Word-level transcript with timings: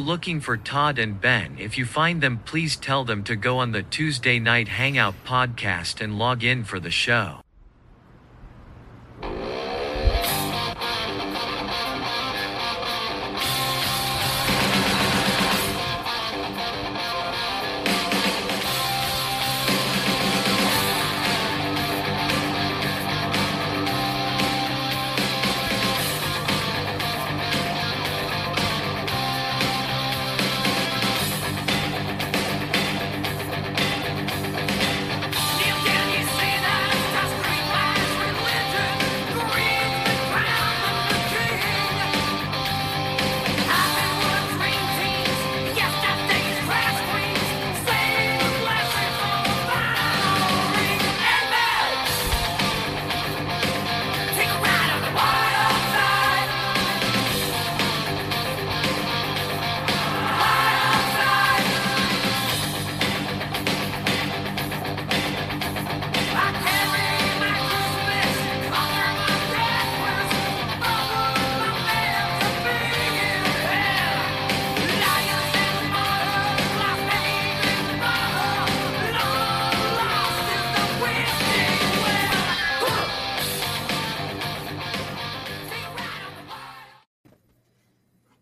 looking 0.00 0.40
for 0.40 0.56
Todd 0.56 0.98
and 0.98 1.20
Ben. 1.20 1.56
If 1.58 1.78
you 1.78 1.84
find 1.84 2.20
them, 2.20 2.40
please 2.44 2.76
tell 2.76 3.04
them 3.04 3.22
to 3.24 3.36
go 3.36 3.58
on 3.58 3.72
the 3.72 3.82
Tuesday 3.82 4.38
Night 4.38 4.68
Hangout 4.68 5.14
podcast 5.24 6.00
and 6.00 6.18
log 6.18 6.42
in 6.42 6.64
for 6.64 6.80
the 6.80 6.90
show. 6.90 7.40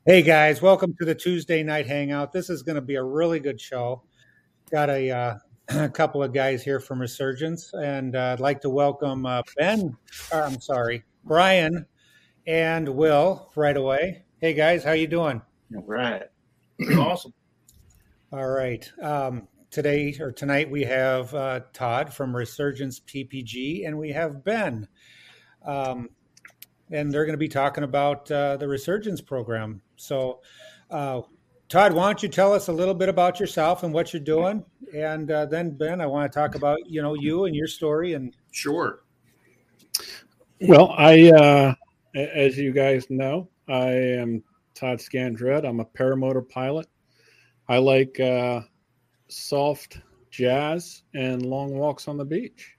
Hey 0.09 0.23
guys, 0.23 0.63
welcome 0.63 0.95
to 0.99 1.05
the 1.05 1.15
Tuesday 1.15 1.63
night 1.63 1.87
hangout. 1.87 2.33
This 2.33 2.49
is 2.49 2.63
going 2.63 2.77
to 2.77 2.81
be 2.81 2.95
a 2.95 3.03
really 3.03 3.41
good 3.41 3.61
show. 3.61 4.05
Got 4.71 4.89
a, 4.89 5.11
uh, 5.11 5.35
a 5.69 5.91
couple 5.91 6.23
of 6.23 6.33
guys 6.33 6.63
here 6.63 6.81
from 6.81 6.99
Resurgence, 6.99 7.75
and 7.75 8.17
uh, 8.17 8.31
I'd 8.33 8.41
like 8.41 8.63
to 8.63 8.71
welcome 8.71 9.27
uh, 9.27 9.43
Ben. 9.59 9.99
Or, 10.33 10.45
I'm 10.45 10.63
sorry, 10.63 11.05
Brian 11.25 11.85
and 12.47 12.89
Will 12.89 13.53
right 13.55 13.77
away. 13.77 14.25
Hey 14.41 14.55
guys, 14.55 14.83
how 14.83 14.93
you 14.93 15.09
doing? 15.09 15.43
All 15.77 15.85
right, 15.87 16.23
awesome. 16.97 17.35
All 18.33 18.49
right. 18.49 18.91
Um, 19.03 19.47
today 19.71 20.17
or 20.19 20.33
tonight 20.33 20.71
we 20.71 20.85
have 20.85 21.35
uh, 21.35 21.61
Todd 21.75 22.15
from 22.15 22.35
Resurgence 22.35 22.99
PPG, 22.99 23.87
and 23.87 23.99
we 23.99 24.13
have 24.13 24.43
Ben. 24.43 24.89
Um, 25.67 26.09
and 26.91 27.13
they're 27.13 27.27
going 27.27 27.35
to 27.35 27.37
be 27.37 27.49
talking 27.49 27.85
about 27.85 28.31
uh, 28.31 28.57
the 28.57 28.69
Resurgence 28.69 29.21
program. 29.21 29.83
So, 29.99 30.41
uh, 30.91 31.23
Todd, 31.69 31.93
why 31.93 32.07
don't 32.07 32.23
you 32.23 32.29
tell 32.29 32.55
us 32.55 32.69
a 32.69 32.73
little 32.73 32.95
bit 32.95 33.09
about 33.09 33.39
yourself 33.39 33.83
and 33.83 33.93
what 33.93 34.13
you're 34.13 34.23
doing, 34.23 34.65
and 34.95 35.31
uh, 35.31 35.45
then 35.47 35.77
Ben, 35.77 36.01
I 36.01 36.07
want 36.07 36.33
to 36.33 36.39
talk 36.39 36.55
about 36.55 36.79
you 36.87 37.03
know 37.03 37.15
you 37.15 37.45
and 37.45 37.55
your 37.55 37.67
story 37.67 38.15
and 38.15 38.35
sure. 38.53 39.01
Well, 40.61 40.95
I, 40.97 41.31
uh, 41.31 41.75
as 42.15 42.57
you 42.57 42.73
guys 42.73 43.07
know, 43.11 43.49
I 43.69 43.91
am 43.91 44.43
Todd 44.75 45.01
Scandred. 45.01 45.65
I'm 45.65 45.81
a 45.81 45.85
paramotor 45.85 46.49
pilot. 46.49 46.87
I 47.69 47.79
like 47.79 48.19
uh, 48.19 48.63
soft 49.29 50.01
jazz 50.31 51.03
and 51.15 51.45
long 51.45 51.77
walks 51.77 52.09
on 52.09 52.17
the 52.17 52.25
beach. 52.25 52.75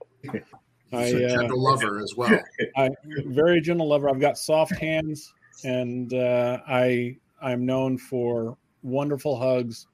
I, 0.92 1.12
uh, 1.12 1.28
gentle 1.28 1.62
lover 1.62 2.00
as 2.00 2.14
well. 2.16 2.38
I 2.76 2.90
very 3.26 3.60
gentle 3.60 3.88
lover. 3.88 4.10
I've 4.10 4.20
got 4.20 4.36
soft 4.36 4.76
hands, 4.76 5.32
and 5.64 6.12
uh, 6.14 6.58
I 6.66 7.16
I'm 7.40 7.64
known 7.66 7.98
for 7.98 8.56
wonderful 8.82 9.38
hugs 9.38 9.86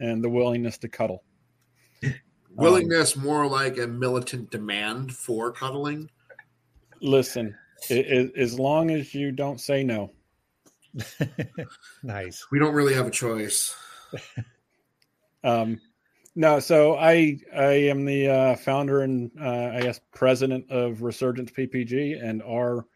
and 0.00 0.22
the 0.22 0.28
willingness 0.28 0.78
to 0.78 0.88
cuddle. 0.88 1.22
Willingness, 2.54 3.16
um, 3.16 3.22
more 3.22 3.46
like 3.46 3.78
a 3.78 3.86
militant 3.86 4.50
demand 4.50 5.14
for 5.14 5.52
cuddling. 5.52 6.10
Listen, 7.00 7.54
it, 7.88 8.06
it, 8.06 8.32
as 8.36 8.58
long 8.58 8.90
as 8.90 9.14
you 9.14 9.30
don't 9.30 9.60
say 9.60 9.84
no. 9.84 10.10
nice. 12.02 12.46
We 12.50 12.58
don't 12.58 12.74
really 12.74 12.94
have 12.94 13.06
a 13.06 13.10
choice. 13.10 13.76
um, 15.44 15.80
no, 16.34 16.60
so 16.60 16.96
I 16.96 17.38
I 17.56 17.72
am 17.90 18.04
the 18.04 18.28
uh, 18.28 18.56
founder 18.56 19.02
and 19.02 19.30
uh, 19.40 19.72
I 19.74 19.80
guess 19.82 20.00
president 20.12 20.70
of 20.70 21.02
Resurgence 21.02 21.50
PPG, 21.50 22.22
and 22.22 22.42
our 22.42 22.86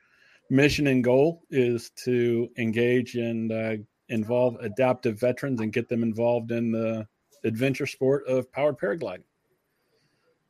mission 0.53 0.87
and 0.87 1.03
goal 1.03 1.43
is 1.51 1.91
to 2.05 2.51
engage 2.59 3.15
and 3.15 3.51
uh, 3.51 3.77
involve 4.11 4.57
adaptive 4.61 5.19
veterans 5.19 5.61
and 5.63 5.73
get 5.73 5.89
them 5.89 6.03
involved 6.03 6.53
in 6.53 6.71
the 6.71 7.09
adventure 7.43 7.87
sport 7.87 8.29
of 8.29 8.53
powered 8.53 8.79
paragliding. 8.79 9.25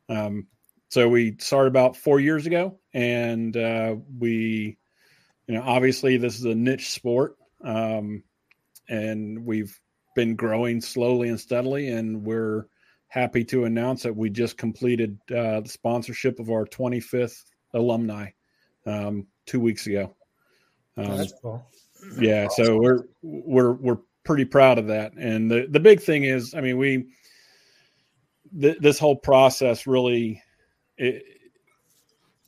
Um, 0.09 0.47
so 0.89 1.07
we 1.07 1.37
started 1.39 1.69
about 1.69 1.95
four 1.95 2.19
years 2.19 2.45
ago, 2.45 2.79
and 2.93 3.55
uh, 3.55 3.95
we, 4.19 4.77
you 5.47 5.55
know, 5.55 5.63
obviously 5.63 6.17
this 6.17 6.37
is 6.37 6.43
a 6.43 6.53
niche 6.53 6.91
sport, 6.91 7.37
um, 7.63 8.23
and 8.89 9.45
we've 9.45 9.79
been 10.15 10.35
growing 10.35 10.81
slowly 10.81 11.29
and 11.29 11.39
steadily, 11.39 11.87
and 11.87 12.25
we're 12.25 12.67
happy 13.07 13.45
to 13.45 13.63
announce 13.63 14.03
that 14.03 14.17
we 14.17 14.29
just 14.29 14.57
completed 14.57 15.17
uh, 15.31 15.61
the 15.61 15.69
sponsorship 15.69 16.39
of 16.39 16.51
our 16.51 16.65
25th 16.65 17.41
alumni 17.73 18.29
um, 18.85 19.27
two 19.45 19.59
weeks 19.59 19.87
ago. 19.87 20.15
Um, 20.97 21.17
That's 21.17 21.33
cool. 21.41 21.65
Yeah, 22.19 22.45
awesome. 22.45 22.65
so 22.65 22.77
we're 22.77 23.05
we're 23.21 23.73
we're 23.73 23.97
pretty 24.23 24.45
proud 24.45 24.77
of 24.77 24.87
that. 24.87 25.13
And 25.13 25.49
the 25.49 25.67
the 25.69 25.79
big 25.79 26.01
thing 26.01 26.23
is, 26.23 26.53
I 26.53 26.61
mean, 26.61 26.77
we 26.77 27.07
th- 28.59 28.79
this 28.79 28.99
whole 28.99 29.15
process 29.15 29.87
really 29.87 30.41
it 30.97 31.23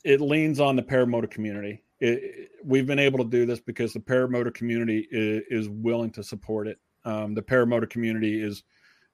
it 0.04 0.20
leans 0.20 0.60
on 0.60 0.76
the 0.76 0.82
paramotor 0.82 1.30
community. 1.30 1.82
It, 1.98 2.50
we've 2.62 2.86
been 2.86 2.98
able 2.98 3.18
to 3.18 3.30
do 3.30 3.46
this 3.46 3.60
because 3.60 3.92
the 3.92 4.00
paramotor 4.00 4.52
community 4.52 5.08
is, 5.10 5.42
is 5.48 5.68
willing 5.68 6.10
to 6.12 6.22
support 6.22 6.68
it. 6.68 6.78
Um, 7.04 7.34
the 7.34 7.42
paramotor 7.42 7.88
community 7.88 8.40
is 8.40 8.62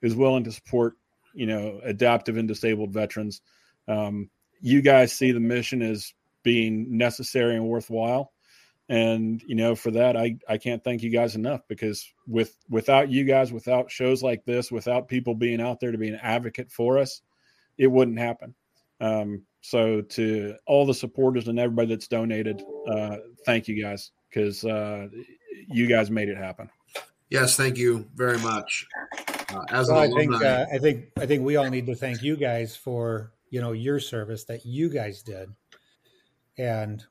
is 0.02 0.14
willing 0.14 0.44
to 0.44 0.52
support 0.52 0.96
you 1.34 1.46
know, 1.46 1.80
adaptive 1.84 2.36
and 2.36 2.48
disabled 2.48 2.92
veterans. 2.92 3.40
Um, 3.88 4.30
you 4.60 4.82
guys 4.82 5.12
see 5.12 5.32
the 5.32 5.40
mission 5.40 5.82
as 5.82 6.12
being 6.42 6.96
necessary 6.96 7.56
and 7.56 7.66
worthwhile. 7.66 8.32
And, 8.88 9.42
you 9.46 9.54
know, 9.54 9.74
for 9.74 9.90
that, 9.92 10.16
I, 10.16 10.36
I 10.48 10.58
can't 10.58 10.82
thank 10.84 11.02
you 11.02 11.10
guys 11.10 11.34
enough 11.34 11.60
because 11.68 12.06
with 12.26 12.54
without 12.68 13.10
you 13.10 13.24
guys, 13.24 13.52
without 13.52 13.90
shows 13.90 14.22
like 14.22 14.44
this, 14.44 14.70
without 14.70 15.08
people 15.08 15.34
being 15.34 15.60
out 15.60 15.80
there 15.80 15.92
to 15.92 15.98
be 15.98 16.08
an 16.08 16.18
advocate 16.20 16.70
for 16.70 16.98
us, 16.98 17.22
it 17.78 17.86
wouldn't 17.86 18.18
happen. 18.18 18.54
Um, 19.00 19.42
so 19.62 20.02
to 20.02 20.56
all 20.66 20.84
the 20.84 20.94
supporters 20.94 21.48
and 21.48 21.58
everybody 21.58 21.88
that's 21.88 22.08
donated, 22.08 22.62
uh, 22.88 23.18
thank 23.46 23.68
you 23.68 23.82
guys 23.82 24.10
because 24.28 24.64
uh, 24.64 25.08
you 25.68 25.86
guys 25.86 26.10
made 26.10 26.28
it 26.28 26.36
happen. 26.36 26.68
Yes, 27.30 27.56
thank 27.56 27.78
you 27.78 28.06
very 28.14 28.38
much. 28.38 28.86
Uh, 29.54 29.62
as 29.70 29.88
well, 29.88 30.00
I 30.00 30.08
think 30.08 30.34
uh, 30.34 30.66
I 30.72 30.78
think 30.78 31.06
I 31.18 31.24
think 31.24 31.44
we 31.44 31.56
all 31.56 31.70
need 31.70 31.86
to 31.86 31.94
thank 31.94 32.22
you 32.22 32.36
guys 32.36 32.76
for 32.76 33.32
you 33.50 33.60
know 33.60 33.72
your 33.72 34.00
service 34.00 34.44
that 34.44 34.66
you 34.66 34.90
guys 34.90 35.22
did, 35.22 35.48
and 36.58 37.04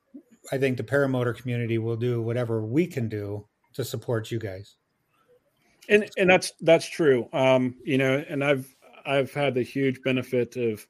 I 0.50 0.58
think 0.58 0.76
the 0.76 0.82
paramotor 0.82 1.36
community 1.36 1.78
will 1.78 1.96
do 1.96 2.22
whatever 2.22 2.64
we 2.64 2.86
can 2.86 3.08
do 3.08 3.46
to 3.74 3.84
support 3.84 4.30
you 4.30 4.38
guys. 4.38 4.76
And 5.88 6.08
and 6.16 6.30
that's 6.30 6.52
that's 6.60 6.88
true. 6.88 7.28
Um, 7.32 7.76
you 7.84 7.98
know, 7.98 8.24
and 8.28 8.44
I've 8.44 8.74
I've 9.04 9.32
had 9.32 9.54
the 9.54 9.62
huge 9.62 10.00
benefit 10.02 10.56
of 10.56 10.86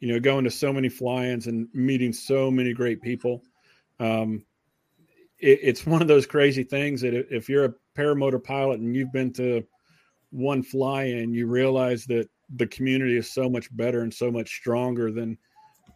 you 0.00 0.12
know 0.12 0.20
going 0.20 0.44
to 0.44 0.50
so 0.50 0.72
many 0.72 0.88
fly-ins 0.88 1.46
and 1.46 1.68
meeting 1.72 2.12
so 2.12 2.50
many 2.50 2.72
great 2.72 3.00
people. 3.00 3.42
Um, 4.00 4.44
it, 5.38 5.60
it's 5.62 5.86
one 5.86 6.02
of 6.02 6.08
those 6.08 6.26
crazy 6.26 6.64
things 6.64 7.00
that 7.02 7.14
if 7.14 7.48
you're 7.48 7.64
a 7.64 7.74
paramotor 7.96 8.42
pilot 8.42 8.80
and 8.80 8.94
you've 8.94 9.12
been 9.12 9.32
to 9.34 9.64
one 10.30 10.62
fly 10.62 11.04
in, 11.04 11.32
you 11.32 11.46
realize 11.46 12.04
that 12.06 12.28
the 12.56 12.66
community 12.66 13.16
is 13.16 13.32
so 13.32 13.48
much 13.48 13.74
better 13.76 14.00
and 14.00 14.12
so 14.12 14.30
much 14.30 14.50
stronger 14.50 15.12
than 15.12 15.38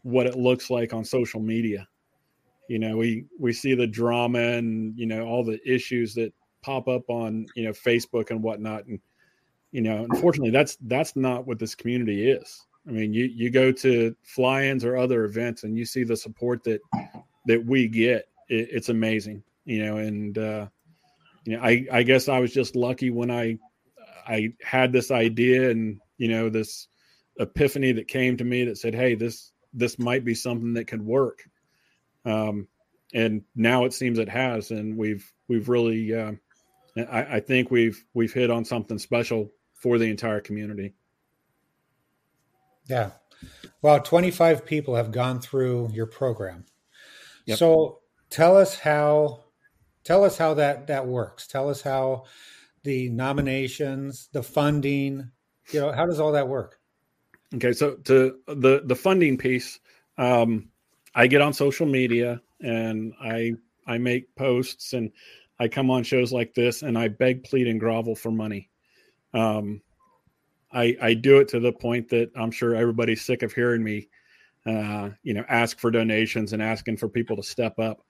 what 0.09 0.27
it 0.27 0.37
looks 0.37 0.71
like 0.71 0.95
on 0.95 1.05
social 1.05 1.41
media. 1.41 1.87
You 2.69 2.79
know, 2.79 2.97
we 2.97 3.27
we 3.39 3.53
see 3.53 3.75
the 3.75 3.87
drama 3.87 4.41
and 4.41 4.99
you 4.99 5.07
know 5.07 5.27
all 5.27 5.45
the 5.45 5.61
issues 5.71 6.15
that 6.15 6.33
pop 6.63 6.89
up 6.89 7.09
on 7.09 7.47
you 7.55 7.65
know 7.65 7.73
Facebook 7.73 8.31
and 8.31 8.43
whatnot, 8.43 8.87
and 8.87 9.01
you 9.73 9.83
know, 9.83 10.07
unfortunately, 10.11 10.51
that's 10.51 10.77
that's 10.83 11.15
not 11.15 11.47
what 11.47 11.59
this 11.59 11.75
community 11.75 12.31
is. 12.31 12.67
I 12.87 12.91
mean, 12.91 13.13
you 13.13 13.25
you 13.25 13.51
go 13.51 13.71
to 13.73 14.15
fly-ins 14.23 14.85
or 14.85 14.97
other 14.97 15.25
events, 15.25 15.65
and 15.65 15.77
you 15.77 15.85
see 15.85 16.05
the 16.05 16.17
support 16.17 16.65
that 16.65 16.81
that 17.47 17.65
we 17.65 17.87
get. 17.87 18.29
It, 18.49 18.69
it's 18.73 18.89
amazing, 18.89 19.43
you 19.65 19.85
know. 19.85 19.97
And 19.99 20.37
uh, 20.39 20.69
you 21.45 21.57
know, 21.57 21.63
I 21.63 21.87
I 21.93 22.03
guess 22.03 22.29
I 22.29 22.39
was 22.39 22.53
just 22.53 22.77
lucky 22.77 23.11
when 23.11 23.31
I 23.31 23.59
I 24.27 24.53
had 24.63 24.93
this 24.93 25.11
idea 25.11 25.71
and 25.71 26.01
you 26.17 26.29
know 26.29 26.49
this 26.49 26.89
epiphany 27.39 27.93
that 27.93 28.09
came 28.09 28.37
to 28.37 28.45
me 28.45 28.65
that 28.65 28.79
said, 28.79 28.95
"Hey, 28.95 29.15
this 29.15 29.53
this 29.79 29.99
might 29.99 30.25
be 30.25 30.35
something 30.35 30.75
that 30.75 30.87
could 30.87 31.05
work." 31.05 31.49
Um, 32.25 32.69
and 33.15 33.43
now 33.57 33.85
it 33.85 33.93
seems 33.93 34.19
it 34.19 34.29
has, 34.29 34.71
and 34.71 34.97
we've 34.97 35.33
we've 35.49 35.69
really, 35.69 36.15
uh, 36.15 36.33
I, 36.97 37.37
I 37.37 37.41
think 37.41 37.71
we've 37.71 38.05
we've 38.15 38.33
hit 38.33 38.51
on 38.51 38.65
something 38.65 38.99
special 38.99 39.51
for 39.73 39.99
the 39.99 40.11
entire 40.11 40.41
community. 40.41 40.95
Yeah. 42.89 43.11
Well, 43.83 44.01
25 44.01 44.67
people 44.67 44.97
have 44.97 45.13
gone 45.13 45.41
through 45.41 45.91
your 45.93 46.07
program. 46.07 46.65
Yep. 47.47 47.59
So 47.59 48.01
tell 48.31 48.57
us 48.57 48.79
how 48.79 49.45
tell 50.05 50.25
us 50.25 50.37
how 50.37 50.55
that 50.55 50.89
that 50.89 51.07
works. 51.07 51.47
Tell 51.47 51.69
us 51.71 51.83
how 51.83 52.25
the 52.83 53.09
nominations, 53.11 54.29
the 54.33 54.43
funding, 54.43 55.31
you 55.71 55.81
know, 55.81 55.93
how 55.93 56.07
does 56.07 56.21
all 56.21 56.33
that 56.33 56.49
work? 56.49 56.78
Okay, 57.55 57.73
so 57.73 57.95
to 58.05 58.39
the 58.47 58.83
the 58.85 58.97
funding 58.97 59.39
piece, 59.39 59.81
um, 60.19 60.69
I 61.15 61.27
get 61.27 61.41
on 61.41 61.53
social 61.53 61.87
media 61.87 62.41
and 62.61 63.15
I 63.21 63.55
I 63.87 63.99
make 63.99 64.35
posts 64.37 64.93
and 64.93 65.11
I 65.59 65.69
come 65.69 65.91
on 65.91 66.03
shows 66.05 66.33
like 66.33 66.55
this 66.55 66.83
and 66.83 66.99
I 66.99 67.09
beg, 67.09 67.45
plead, 67.45 67.67
and 67.67 67.81
grovel 67.81 68.15
for 68.15 68.31
money. 68.31 68.71
Um, 69.33 69.81
I 70.73 70.97
I 71.01 71.15
do 71.15 71.39
it 71.39 71.49
to 71.49 71.61
the 71.61 71.73
point 71.73 72.09
that 72.11 72.31
I'm 72.37 72.51
sure 72.51 72.75
everybody's 72.75 73.23
sick 73.25 73.43
of 73.43 73.53
hearing 73.55 73.83
me, 73.83 74.09
uh, 74.67 75.11
you 75.23 75.33
know, 75.33 75.45
ask 75.49 75.79
for 75.79 75.91
donations 75.91 76.53
and 76.53 76.63
asking 76.63 76.99
for 76.99 77.09
people 77.09 77.37
to 77.37 77.43
step 77.43 77.79
up. 77.79 78.03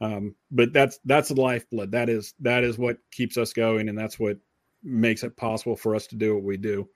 Um, 0.00 0.34
but 0.50 0.72
that's 0.72 0.98
that's 1.04 1.30
lifeblood. 1.30 1.92
That 1.92 2.08
is 2.08 2.32
that 2.40 2.64
is 2.64 2.78
what 2.78 2.96
keeps 3.10 3.36
us 3.36 3.52
going, 3.52 3.90
and 3.90 3.98
that's 3.98 4.18
what 4.18 4.38
makes 4.82 5.22
it 5.22 5.36
possible 5.36 5.76
for 5.76 5.94
us 5.94 6.06
to 6.08 6.16
do 6.16 6.34
what 6.34 6.44
we 6.44 6.56
do. 6.56 6.88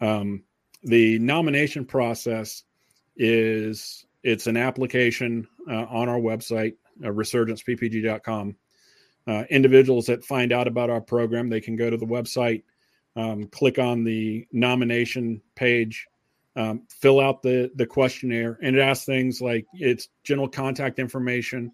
Um, 0.00 0.42
the 0.82 1.18
nomination 1.18 1.84
process 1.84 2.64
is 3.16 4.06
it's 4.22 4.46
an 4.46 4.56
application 4.56 5.46
uh, 5.68 5.84
on 5.88 6.08
our 6.08 6.18
website, 6.18 6.74
uh, 7.04 7.08
resurgenceppg.com. 7.08 8.56
Uh, 9.26 9.44
individuals 9.50 10.06
that 10.06 10.24
find 10.24 10.52
out 10.52 10.66
about 10.66 10.88
our 10.88 11.00
program, 11.00 11.48
they 11.48 11.60
can 11.60 11.76
go 11.76 11.90
to 11.90 11.96
the 11.96 12.06
website, 12.06 12.62
um, 13.14 13.46
click 13.48 13.78
on 13.78 14.04
the 14.04 14.46
nomination 14.52 15.42
page, 15.54 16.06
um, 16.56 16.82
fill 16.88 17.20
out 17.20 17.42
the 17.42 17.70
the 17.74 17.86
questionnaire, 17.86 18.58
and 18.62 18.74
it 18.74 18.80
asks 18.80 19.04
things 19.04 19.42
like 19.42 19.66
its 19.74 20.08
general 20.24 20.48
contact 20.48 20.98
information. 20.98 21.70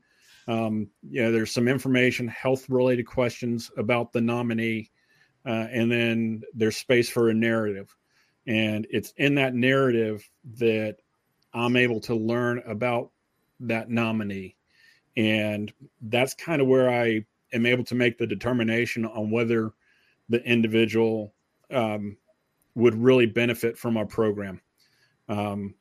Um, 0.49 0.89
you 1.09 1.23
know, 1.23 1.33
there's 1.33 1.53
some 1.53 1.69
information, 1.69 2.29
health 2.29 2.69
related 2.69 3.07
questions 3.07 3.71
about 3.79 4.13
the 4.13 4.21
nominee, 4.21 4.91
uh, 5.47 5.69
and 5.71 5.91
then 5.91 6.43
there's 6.55 6.77
space 6.77 7.09
for 7.09 7.31
a 7.31 7.35
narrative. 7.35 7.95
And 8.47 8.87
it's 8.91 9.13
in 9.17 9.35
that 9.37 9.55
narrative 9.55 10.29
that 10.59 10.97
I'm 11.53 11.77
able 11.77 12.01
to 12.01 12.15
learn 12.15 12.63
about 12.67 13.11
that 13.61 13.89
nominee. 13.89 14.57
And 15.17 15.73
that's 16.03 16.35
kind 16.35 16.61
of 16.61 16.69
where 16.69 16.91
I 16.91 17.25
am 17.53 17.67
able 17.67 17.85
to 17.85 17.95
make 17.95 18.19
the 18.19 18.27
determination 18.27 19.05
on 19.05 19.31
whether 19.31 19.73
the 20.29 20.43
individual 20.45 21.35
um, 21.71 22.17
would 22.75 22.95
really 22.95 23.27
benefit 23.27 23.79
from 23.79 23.97
our 23.97 24.07
program. 24.07 24.61
Um, 25.29 25.75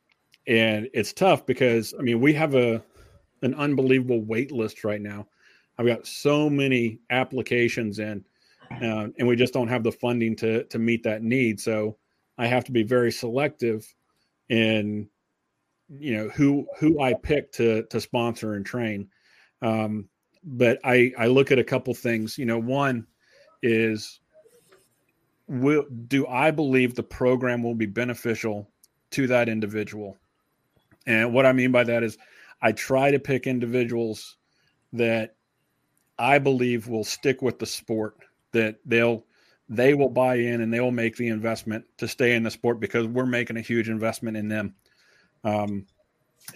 and 0.48 0.90
it's 0.94 1.14
tough 1.14 1.46
because, 1.46 1.94
I 1.98 2.02
mean, 2.02 2.20
we 2.22 2.34
have 2.34 2.56
a 2.56 2.84
an 3.42 3.54
unbelievable 3.56 4.22
wait 4.22 4.52
list 4.52 4.84
right 4.86 5.02
now. 5.02 5.28
I've 5.78 5.88
got 5.88 6.08
so 6.08 6.50
many 6.50 7.00
applications 7.10 8.00
in, 8.00 8.24
uh, 8.72 9.08
and 9.18 9.28
we 9.28 9.36
just 9.36 9.54
don't 9.54 9.68
have 9.68 9.84
the 9.84 9.92
funding 9.92 10.36
to 10.38 10.64
to 10.66 10.80
meet 10.80 11.04
that 11.04 11.24
need. 11.24 11.60
So 11.60 11.98
I 12.38 12.48
have 12.48 12.66
to 12.66 12.72
be 12.72 12.84
very 12.84 13.12
selective 13.12 13.94
in 14.50 15.10
you 15.90 16.18
know 16.18 16.30
who 16.30 16.68
who 16.80 17.02
I 17.02 17.14
pick 17.14 17.52
to 17.54 17.84
to 17.84 18.02
sponsor 18.02 18.56
and 18.56 18.66
train. 18.66 19.10
Um, 19.62 20.10
but 20.44 20.80
I 20.84 21.12
I 21.18 21.28
look 21.28 21.52
at 21.52 21.60
a 21.60 21.64
couple 21.64 21.94
things. 21.94 22.38
You 22.38 22.46
know, 22.46 22.60
one 22.60 23.08
is 23.62 24.20
will 25.48 25.86
do 26.08 26.26
I 26.28 26.52
believe 26.52 26.96
the 26.96 27.04
program 27.04 27.64
will 27.64 27.76
be 27.76 27.86
beneficial 27.86 28.70
to 29.12 29.28
that 29.28 29.50
individual? 29.50 30.18
And 31.06 31.34
what 31.34 31.46
I 31.46 31.54
mean 31.54 31.72
by 31.72 31.84
that 31.84 32.04
is 32.04 32.18
I 32.62 32.72
try 32.72 33.12
to 33.12 33.20
pick 33.20 33.46
individuals 33.46 34.38
that 34.94 35.36
I 36.18 36.40
believe 36.40 36.88
will 36.88 37.04
stick 37.04 37.42
with 37.42 37.60
the 37.60 37.66
sport, 37.66 38.18
that 38.52 38.78
they'll 38.86 39.26
they 39.70 39.94
will 39.94 40.10
buy 40.10 40.36
in 40.36 40.62
and 40.62 40.74
they 40.74 40.80
will 40.80 40.92
make 40.92 41.16
the 41.16 41.28
investment 41.28 41.86
to 41.98 42.08
stay 42.08 42.36
in 42.36 42.44
the 42.44 42.52
sport 42.52 42.80
because 42.80 43.08
we're 43.08 43.26
making 43.26 43.58
a 43.58 43.62
huge 43.62 43.90
investment 43.90 44.38
in 44.38 44.48
them. 44.48 44.76
Um, 45.44 45.86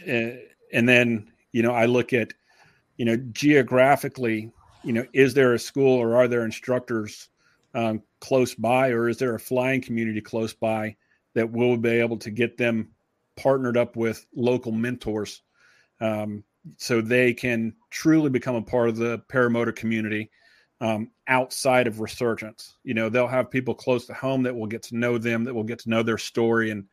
eh, 0.05 0.35
and 0.73 0.87
then 0.87 1.31
you 1.51 1.63
know 1.63 1.73
I 1.73 1.85
look 1.85 2.13
at 2.13 2.33
you 2.97 3.05
know 3.05 3.17
geographically, 3.31 4.51
you 4.83 4.93
know, 4.93 5.05
is 5.13 5.33
there 5.33 5.53
a 5.53 5.59
school 5.59 5.97
or 5.97 6.15
are 6.15 6.27
there 6.27 6.45
instructors 6.45 7.29
um, 7.73 8.01
close 8.19 8.55
by, 8.55 8.89
or 8.89 9.07
is 9.07 9.17
there 9.17 9.35
a 9.35 9.39
flying 9.39 9.81
community 9.81 10.21
close 10.21 10.53
by 10.53 10.95
that 11.33 11.51
will 11.51 11.77
be 11.77 11.89
able 11.89 12.17
to 12.17 12.31
get 12.31 12.57
them 12.57 12.89
partnered 13.35 13.77
up 13.77 13.95
with 13.95 14.25
local 14.35 14.71
mentors, 14.71 15.43
um, 16.01 16.43
so 16.77 17.01
they 17.01 17.33
can 17.33 17.73
truly 17.91 18.29
become 18.29 18.55
a 18.55 18.61
part 18.61 18.89
of 18.89 18.97
the 18.97 19.19
paramotor 19.29 19.75
community 19.75 20.29
um, 20.79 21.09
outside 21.27 21.87
of 21.87 21.99
resurgence. 21.99 22.75
You 22.83 22.93
know, 22.93 23.09
they'll 23.09 23.27
have 23.27 23.49
people 23.49 23.73
close 23.73 24.05
to 24.07 24.13
home 24.13 24.43
that 24.43 24.55
will 24.55 24.67
get 24.67 24.83
to 24.83 24.97
know 24.97 25.17
them, 25.17 25.43
that 25.45 25.53
will 25.53 25.63
get 25.63 25.79
to 25.79 25.89
know 25.89 26.03
their 26.03 26.17
story 26.17 26.71
and 26.71 26.85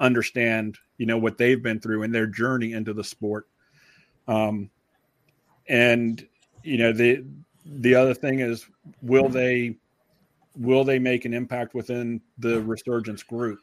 understand, 0.00 0.78
you 0.96 1.06
know, 1.06 1.18
what 1.18 1.38
they've 1.38 1.62
been 1.62 1.80
through 1.80 2.02
and 2.02 2.14
their 2.14 2.26
journey 2.26 2.72
into 2.72 2.92
the 2.92 3.04
sport. 3.04 3.46
Um, 4.26 4.70
and 5.68 6.26
you 6.62 6.78
know, 6.78 6.92
the 6.92 7.24
the 7.64 7.94
other 7.94 8.14
thing 8.14 8.40
is, 8.40 8.66
will 9.02 9.28
they 9.28 9.76
will 10.56 10.84
they 10.84 10.98
make 10.98 11.24
an 11.24 11.34
impact 11.34 11.74
within 11.74 12.20
the 12.38 12.60
resurgence 12.60 13.22
group? 13.22 13.60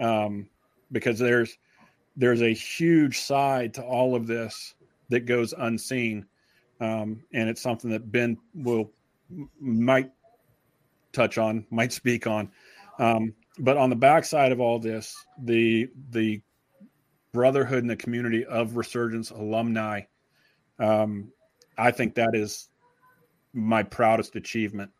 Um, 0.00 0.48
because 0.92 1.18
there's 1.18 1.56
there's 2.16 2.42
a 2.42 2.52
huge 2.52 3.20
side 3.20 3.74
to 3.74 3.82
all 3.82 4.14
of 4.14 4.26
this 4.26 4.74
that 5.08 5.26
goes 5.26 5.54
unseen. 5.56 6.26
Um, 6.80 7.22
and 7.32 7.48
it's 7.48 7.60
something 7.60 7.90
that 7.90 8.10
Ben 8.10 8.38
will 8.54 8.90
might 9.60 10.10
touch 11.12 11.38
on, 11.38 11.66
might 11.70 11.92
speak 11.92 12.26
on. 12.26 12.50
Um, 12.98 13.34
but 13.58 13.76
on 13.76 13.90
the 13.90 13.96
backside 13.96 14.52
of 14.52 14.60
all 14.60 14.78
this, 14.78 15.14
the 15.42 15.88
the 16.10 16.40
brotherhood 17.32 17.82
and 17.82 17.90
the 17.90 17.96
community 17.96 18.44
of 18.44 18.76
Resurgence 18.76 19.30
alumni, 19.30 20.02
um, 20.78 21.32
I 21.78 21.90
think 21.90 22.14
that 22.14 22.34
is 22.34 22.68
my 23.52 23.82
proudest 23.82 24.36
achievement. 24.36 24.90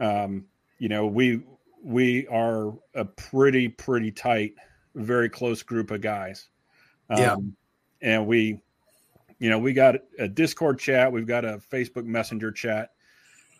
Um, 0.00 0.46
you 0.78 0.88
know, 0.88 1.06
we 1.06 1.42
we 1.82 2.26
are 2.28 2.72
a 2.94 3.04
pretty 3.04 3.68
pretty 3.68 4.10
tight, 4.10 4.54
very 4.94 5.28
close 5.28 5.62
group 5.62 5.90
of 5.90 6.00
guys. 6.00 6.48
yeah, 7.10 7.36
and 8.02 8.26
we, 8.26 8.60
you 9.38 9.50
know, 9.50 9.58
we 9.58 9.72
got 9.72 9.96
a 10.18 10.28
Discord 10.28 10.78
chat, 10.78 11.12
we've 11.12 11.26
got 11.26 11.44
a 11.44 11.60
Facebook 11.72 12.04
Messenger 12.04 12.52
chat, 12.52 12.90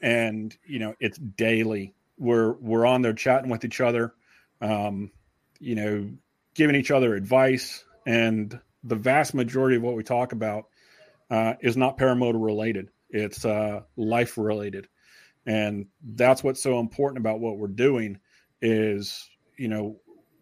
and 0.06 0.56
you 0.64 0.78
know 0.78 0.94
it's 1.00 1.18
daily. 1.18 1.92
We're 2.16 2.52
we're 2.52 2.86
on 2.86 3.02
there 3.02 3.12
chatting 3.12 3.50
with 3.50 3.64
each 3.64 3.80
other 3.80 4.14
um, 4.62 5.10
you 5.58 5.74
know 5.74 6.10
giving 6.54 6.76
each 6.76 6.92
other 6.92 7.14
advice 7.14 7.84
and 8.06 8.58
the 8.84 8.94
vast 8.94 9.34
majority 9.34 9.76
of 9.76 9.82
what 9.82 9.96
we 9.96 10.04
talk 10.04 10.32
about 10.32 10.66
uh, 11.28 11.54
is 11.60 11.76
not 11.76 11.98
paramotor 11.98 12.42
related. 12.42 12.88
It's 13.10 13.44
uh, 13.44 13.80
life 13.96 14.38
related. 14.38 14.86
And 15.44 15.86
that's 16.02 16.42
what's 16.42 16.62
so 16.62 16.78
important 16.78 17.18
about 17.18 17.40
what 17.40 17.58
we're 17.58 17.66
doing 17.66 18.18
is 18.62 19.28
you 19.58 19.68
know 19.68 19.96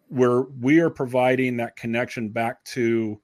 we're 0.09 0.43
we 0.61 0.79
are 0.79 0.91
providing 0.91 1.57
that 1.57 1.75
connection 1.75 2.29
back 2.29 2.63
to 2.65 3.19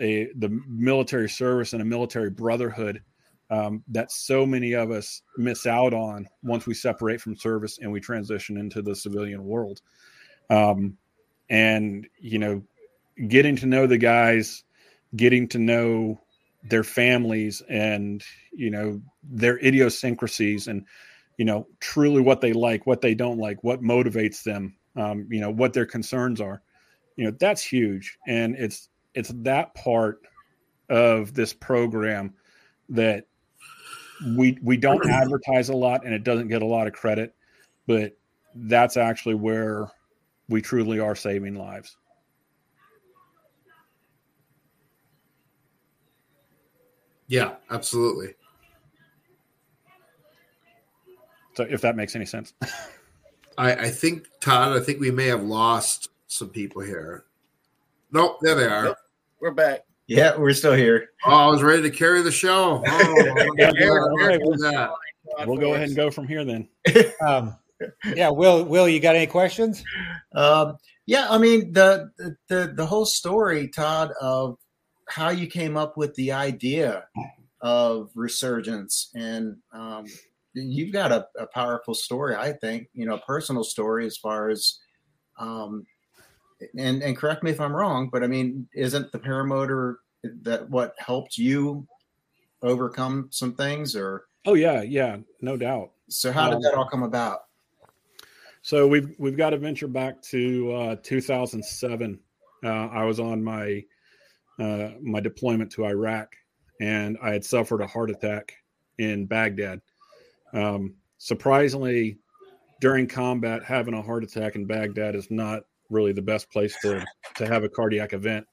a 0.00 0.28
the 0.36 0.60
military 0.68 1.28
service 1.28 1.72
and 1.72 1.80
a 1.80 1.84
military 1.84 2.30
brotherhood 2.30 3.02
um, 3.50 3.84
that 3.88 4.10
so 4.10 4.44
many 4.44 4.72
of 4.72 4.90
us 4.90 5.22
miss 5.36 5.66
out 5.66 5.94
on 5.94 6.26
once 6.42 6.66
we 6.66 6.74
separate 6.74 7.20
from 7.20 7.36
service 7.36 7.78
and 7.78 7.92
we 7.92 8.00
transition 8.00 8.56
into 8.56 8.82
the 8.82 8.96
civilian 8.96 9.44
world. 9.44 9.80
Um, 10.50 10.98
and, 11.48 12.06
you 12.18 12.38
know, 12.38 12.62
getting 13.28 13.56
to 13.56 13.66
know 13.66 13.86
the 13.86 13.98
guys, 13.98 14.64
getting 15.14 15.48
to 15.48 15.58
know 15.58 16.20
their 16.64 16.84
families 16.84 17.62
and, 17.68 18.22
you 18.52 18.70
know, 18.70 19.00
their 19.22 19.58
idiosyncrasies 19.58 20.66
and, 20.66 20.84
you 21.36 21.44
know, 21.44 21.68
truly 21.80 22.20
what 22.20 22.40
they 22.40 22.52
like, 22.52 22.86
what 22.86 23.00
they 23.00 23.14
don't 23.14 23.38
like, 23.38 23.62
what 23.62 23.82
motivates 23.82 24.42
them, 24.42 24.76
um, 24.96 25.28
you 25.30 25.40
know, 25.40 25.50
what 25.50 25.72
their 25.72 25.86
concerns 25.86 26.40
are. 26.40 26.62
You 27.16 27.26
know, 27.26 27.36
that's 27.38 27.62
huge. 27.62 28.18
And 28.26 28.56
it's 28.56 28.88
it's 29.14 29.30
that 29.42 29.74
part 29.74 30.20
of 30.90 31.32
this 31.32 31.52
program 31.52 32.34
that 32.90 33.26
we 34.24 34.58
we 34.62 34.76
don't 34.76 35.06
advertise 35.10 35.68
a 35.68 35.76
lot 35.76 36.04
and 36.04 36.14
it 36.14 36.24
doesn't 36.24 36.48
get 36.48 36.62
a 36.62 36.66
lot 36.66 36.86
of 36.86 36.92
credit, 36.92 37.34
but 37.86 38.16
that's 38.54 38.96
actually 38.96 39.34
where 39.34 39.88
we 40.48 40.62
truly 40.62 41.00
are 41.00 41.14
saving 41.14 41.56
lives. 41.56 41.96
Yeah, 47.28 47.56
absolutely. 47.70 48.34
So 51.54 51.66
if 51.68 51.80
that 51.80 51.96
makes 51.96 52.14
any 52.14 52.26
sense. 52.26 52.52
I, 53.58 53.72
I 53.72 53.90
think 53.90 54.26
Todd, 54.40 54.76
I 54.76 54.80
think 54.80 55.00
we 55.00 55.10
may 55.10 55.26
have 55.26 55.42
lost 55.42 56.10
some 56.26 56.50
people 56.50 56.82
here. 56.82 57.24
Nope, 58.12 58.38
there 58.42 58.54
they 58.54 58.66
are. 58.66 58.84
Nope, 58.84 58.96
we're 59.40 59.50
back. 59.50 59.85
Yeah, 60.08 60.36
we're 60.36 60.52
still 60.52 60.74
here. 60.74 61.08
Oh, 61.24 61.32
I 61.32 61.46
was 61.48 61.62
ready 61.62 61.82
to 61.82 61.90
carry 61.90 62.22
the 62.22 62.30
show. 62.30 62.82
Oh, 62.86 63.24
yeah, 63.58 63.72
we'll, 63.78 65.46
we'll 65.46 65.56
go 65.56 65.74
ahead 65.74 65.88
and 65.88 65.96
go 65.96 66.10
from 66.10 66.28
here 66.28 66.44
then. 66.44 66.68
Um, 67.26 67.56
yeah, 68.14 68.30
Will, 68.30 68.64
Will, 68.64 68.88
you 68.88 69.00
got 69.00 69.16
any 69.16 69.26
questions? 69.26 69.84
Um, 70.34 70.78
yeah, 71.06 71.26
I 71.28 71.38
mean 71.38 71.72
the, 71.72 72.10
the 72.48 72.72
the 72.74 72.86
whole 72.86 73.04
story, 73.04 73.68
Todd, 73.68 74.12
of 74.20 74.56
how 75.08 75.30
you 75.30 75.46
came 75.46 75.76
up 75.76 75.96
with 75.96 76.14
the 76.14 76.32
idea 76.32 77.04
of 77.60 78.10
resurgence, 78.14 79.10
and 79.14 79.56
um, 79.74 80.06
you've 80.54 80.92
got 80.92 81.12
a, 81.12 81.26
a, 81.38 81.46
powerful 81.46 81.94
story, 81.94 82.34
I 82.34 82.52
think. 82.52 82.88
You 82.92 83.06
know, 83.06 83.14
a 83.14 83.20
personal 83.20 83.64
story 83.64 84.06
as 84.06 84.16
far 84.16 84.48
as, 84.50 84.78
um, 85.38 85.86
and 86.78 87.02
and 87.02 87.16
correct 87.16 87.42
me 87.42 87.50
if 87.50 87.60
I'm 87.60 87.74
wrong, 87.74 88.08
but 88.10 88.22
I 88.22 88.26
mean, 88.26 88.68
isn't 88.74 89.12
the 89.12 89.18
paramotor 89.18 89.96
that 90.42 90.68
what 90.70 90.94
helped 90.98 91.38
you 91.38 91.86
overcome 92.62 93.28
some 93.30 93.54
things, 93.54 93.94
or? 93.94 94.26
Oh 94.44 94.54
yeah, 94.54 94.82
yeah, 94.82 95.18
no 95.40 95.56
doubt. 95.56 95.90
So 96.08 96.32
how 96.32 96.48
did 96.48 96.56
um, 96.56 96.62
that 96.62 96.74
all 96.74 96.88
come 96.88 97.02
about? 97.02 97.44
So 98.62 98.86
we've 98.86 99.14
we've 99.18 99.36
got 99.36 99.50
to 99.50 99.58
venture 99.58 99.88
back 99.88 100.20
to 100.22 100.72
uh, 100.72 100.96
2007. 101.02 102.18
Uh, 102.64 102.68
I 102.68 103.04
was 103.04 103.20
on 103.20 103.42
my 103.42 103.84
uh, 104.58 104.90
my 105.00 105.20
deployment 105.20 105.70
to 105.72 105.86
Iraq, 105.86 106.34
and 106.80 107.18
I 107.22 107.30
had 107.30 107.44
suffered 107.44 107.80
a 107.80 107.86
heart 107.86 108.10
attack 108.10 108.54
in 108.98 109.26
Baghdad. 109.26 109.80
Um, 110.52 110.94
surprisingly, 111.18 112.18
during 112.80 113.06
combat, 113.06 113.62
having 113.64 113.94
a 113.94 114.02
heart 114.02 114.24
attack 114.24 114.56
in 114.56 114.66
Baghdad 114.66 115.14
is 115.14 115.30
not 115.30 115.64
really 115.90 116.12
the 116.12 116.22
best 116.22 116.50
place 116.50 116.76
to 116.82 117.04
to 117.36 117.46
have 117.46 117.64
a 117.64 117.68
cardiac 117.68 118.12
event. 118.12 118.46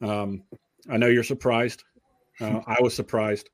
Um, 0.00 0.42
I 0.90 0.96
know 0.96 1.08
you're 1.08 1.22
surprised. 1.22 1.82
Uh, 2.40 2.60
I 2.66 2.76
was 2.80 2.94
surprised, 2.94 3.48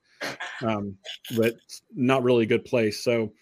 um, 0.63 0.97
but 1.37 1.55
not 1.95 2.25
really 2.25 2.45
a 2.45 2.49
good 2.49 2.65
place. 2.65 3.03
So 3.03 3.33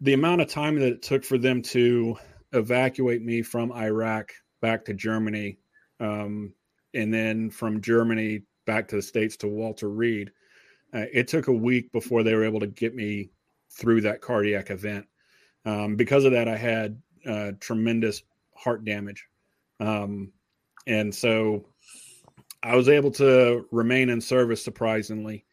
the 0.00 0.12
amount 0.12 0.40
of 0.40 0.48
time 0.48 0.78
that 0.78 0.88
it 0.88 1.02
took 1.02 1.24
for 1.24 1.38
them 1.38 1.62
to 1.62 2.16
evacuate 2.52 3.22
me 3.22 3.42
from 3.42 3.72
Iraq 3.72 4.32
back 4.60 4.84
to 4.86 4.94
Germany, 4.94 5.58
um, 6.00 6.52
and 6.94 7.14
then 7.14 7.50
from 7.50 7.80
Germany 7.80 8.42
back 8.66 8.88
to 8.88 8.96
the 8.96 9.02
states 9.02 9.36
to 9.38 9.48
Walter 9.48 9.88
Reed, 9.88 10.30
uh, 10.92 11.06
it 11.12 11.28
took 11.28 11.48
a 11.48 11.52
week 11.52 11.92
before 11.92 12.22
they 12.22 12.34
were 12.34 12.44
able 12.44 12.60
to 12.60 12.66
get 12.66 12.94
me 12.94 13.30
through 13.70 14.00
that 14.02 14.20
cardiac 14.20 14.70
event. 14.70 15.06
Um, 15.64 15.96
because 15.96 16.24
of 16.24 16.32
that, 16.32 16.48
I 16.48 16.56
had 16.56 17.00
uh, 17.26 17.52
tremendous 17.60 18.22
heart 18.56 18.84
damage, 18.84 19.26
um, 19.80 20.32
and 20.86 21.14
so 21.14 21.66
I 22.62 22.76
was 22.76 22.88
able 22.88 23.10
to 23.12 23.66
remain 23.70 24.08
in 24.08 24.20
service 24.20 24.64
surprisingly. 24.64 25.44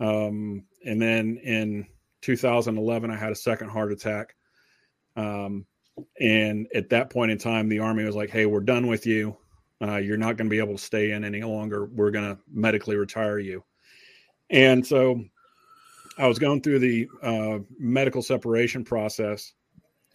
Um, 0.00 0.64
and 0.84 1.00
then 1.00 1.38
in 1.42 1.86
2011, 2.22 3.10
I 3.10 3.16
had 3.16 3.32
a 3.32 3.36
second 3.36 3.70
heart 3.70 3.90
attack. 3.90 4.34
Um, 5.16 5.66
and 6.20 6.68
at 6.74 6.90
that 6.90 7.10
point 7.10 7.32
in 7.32 7.38
time, 7.38 7.68
the 7.68 7.80
Army 7.80 8.04
was 8.04 8.14
like, 8.14 8.30
hey, 8.30 8.46
we're 8.46 8.60
done 8.60 8.86
with 8.86 9.06
you. 9.06 9.36
Uh, 9.80 9.96
you're 9.96 10.18
not 10.18 10.36
going 10.36 10.46
to 10.46 10.50
be 10.50 10.58
able 10.58 10.76
to 10.76 10.82
stay 10.82 11.12
in 11.12 11.24
any 11.24 11.42
longer. 11.42 11.86
We're 11.86 12.10
going 12.10 12.36
to 12.36 12.42
medically 12.52 12.96
retire 12.96 13.38
you. 13.38 13.64
And 14.50 14.86
so 14.86 15.24
I 16.18 16.26
was 16.26 16.38
going 16.38 16.60
through 16.60 16.80
the 16.80 17.08
uh, 17.22 17.58
medical 17.78 18.22
separation 18.22 18.84
process. 18.84 19.52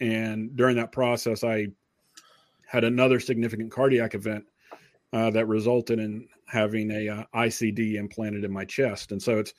And 0.00 0.54
during 0.56 0.76
that 0.76 0.92
process, 0.92 1.42
I 1.42 1.68
had 2.74 2.82
another 2.82 3.20
significant 3.20 3.70
cardiac 3.70 4.16
event 4.16 4.44
uh, 5.12 5.30
that 5.30 5.46
resulted 5.46 6.00
in 6.00 6.26
having 6.48 6.90
a 6.90 7.08
uh, 7.08 7.22
ICD 7.32 7.94
implanted 7.94 8.42
in 8.42 8.52
my 8.52 8.64
chest. 8.64 9.12
And 9.12 9.22
so 9.22 9.38
it's 9.38 9.54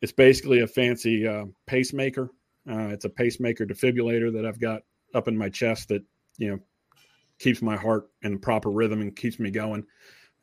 it's 0.00 0.12
basically 0.12 0.60
a 0.60 0.66
fancy 0.66 1.26
uh, 1.26 1.46
pacemaker. 1.66 2.30
Uh, 2.70 2.88
it's 2.88 3.06
a 3.06 3.08
pacemaker 3.08 3.66
defibrillator 3.66 4.32
that 4.32 4.46
I've 4.46 4.60
got 4.60 4.82
up 5.14 5.26
in 5.26 5.36
my 5.36 5.48
chest 5.48 5.88
that 5.88 6.02
you 6.38 6.48
know 6.48 6.60
keeps 7.40 7.60
my 7.60 7.76
heart 7.76 8.08
in 8.22 8.38
proper 8.38 8.70
rhythm 8.70 9.00
and 9.00 9.16
keeps 9.16 9.40
me 9.40 9.50
going. 9.50 9.84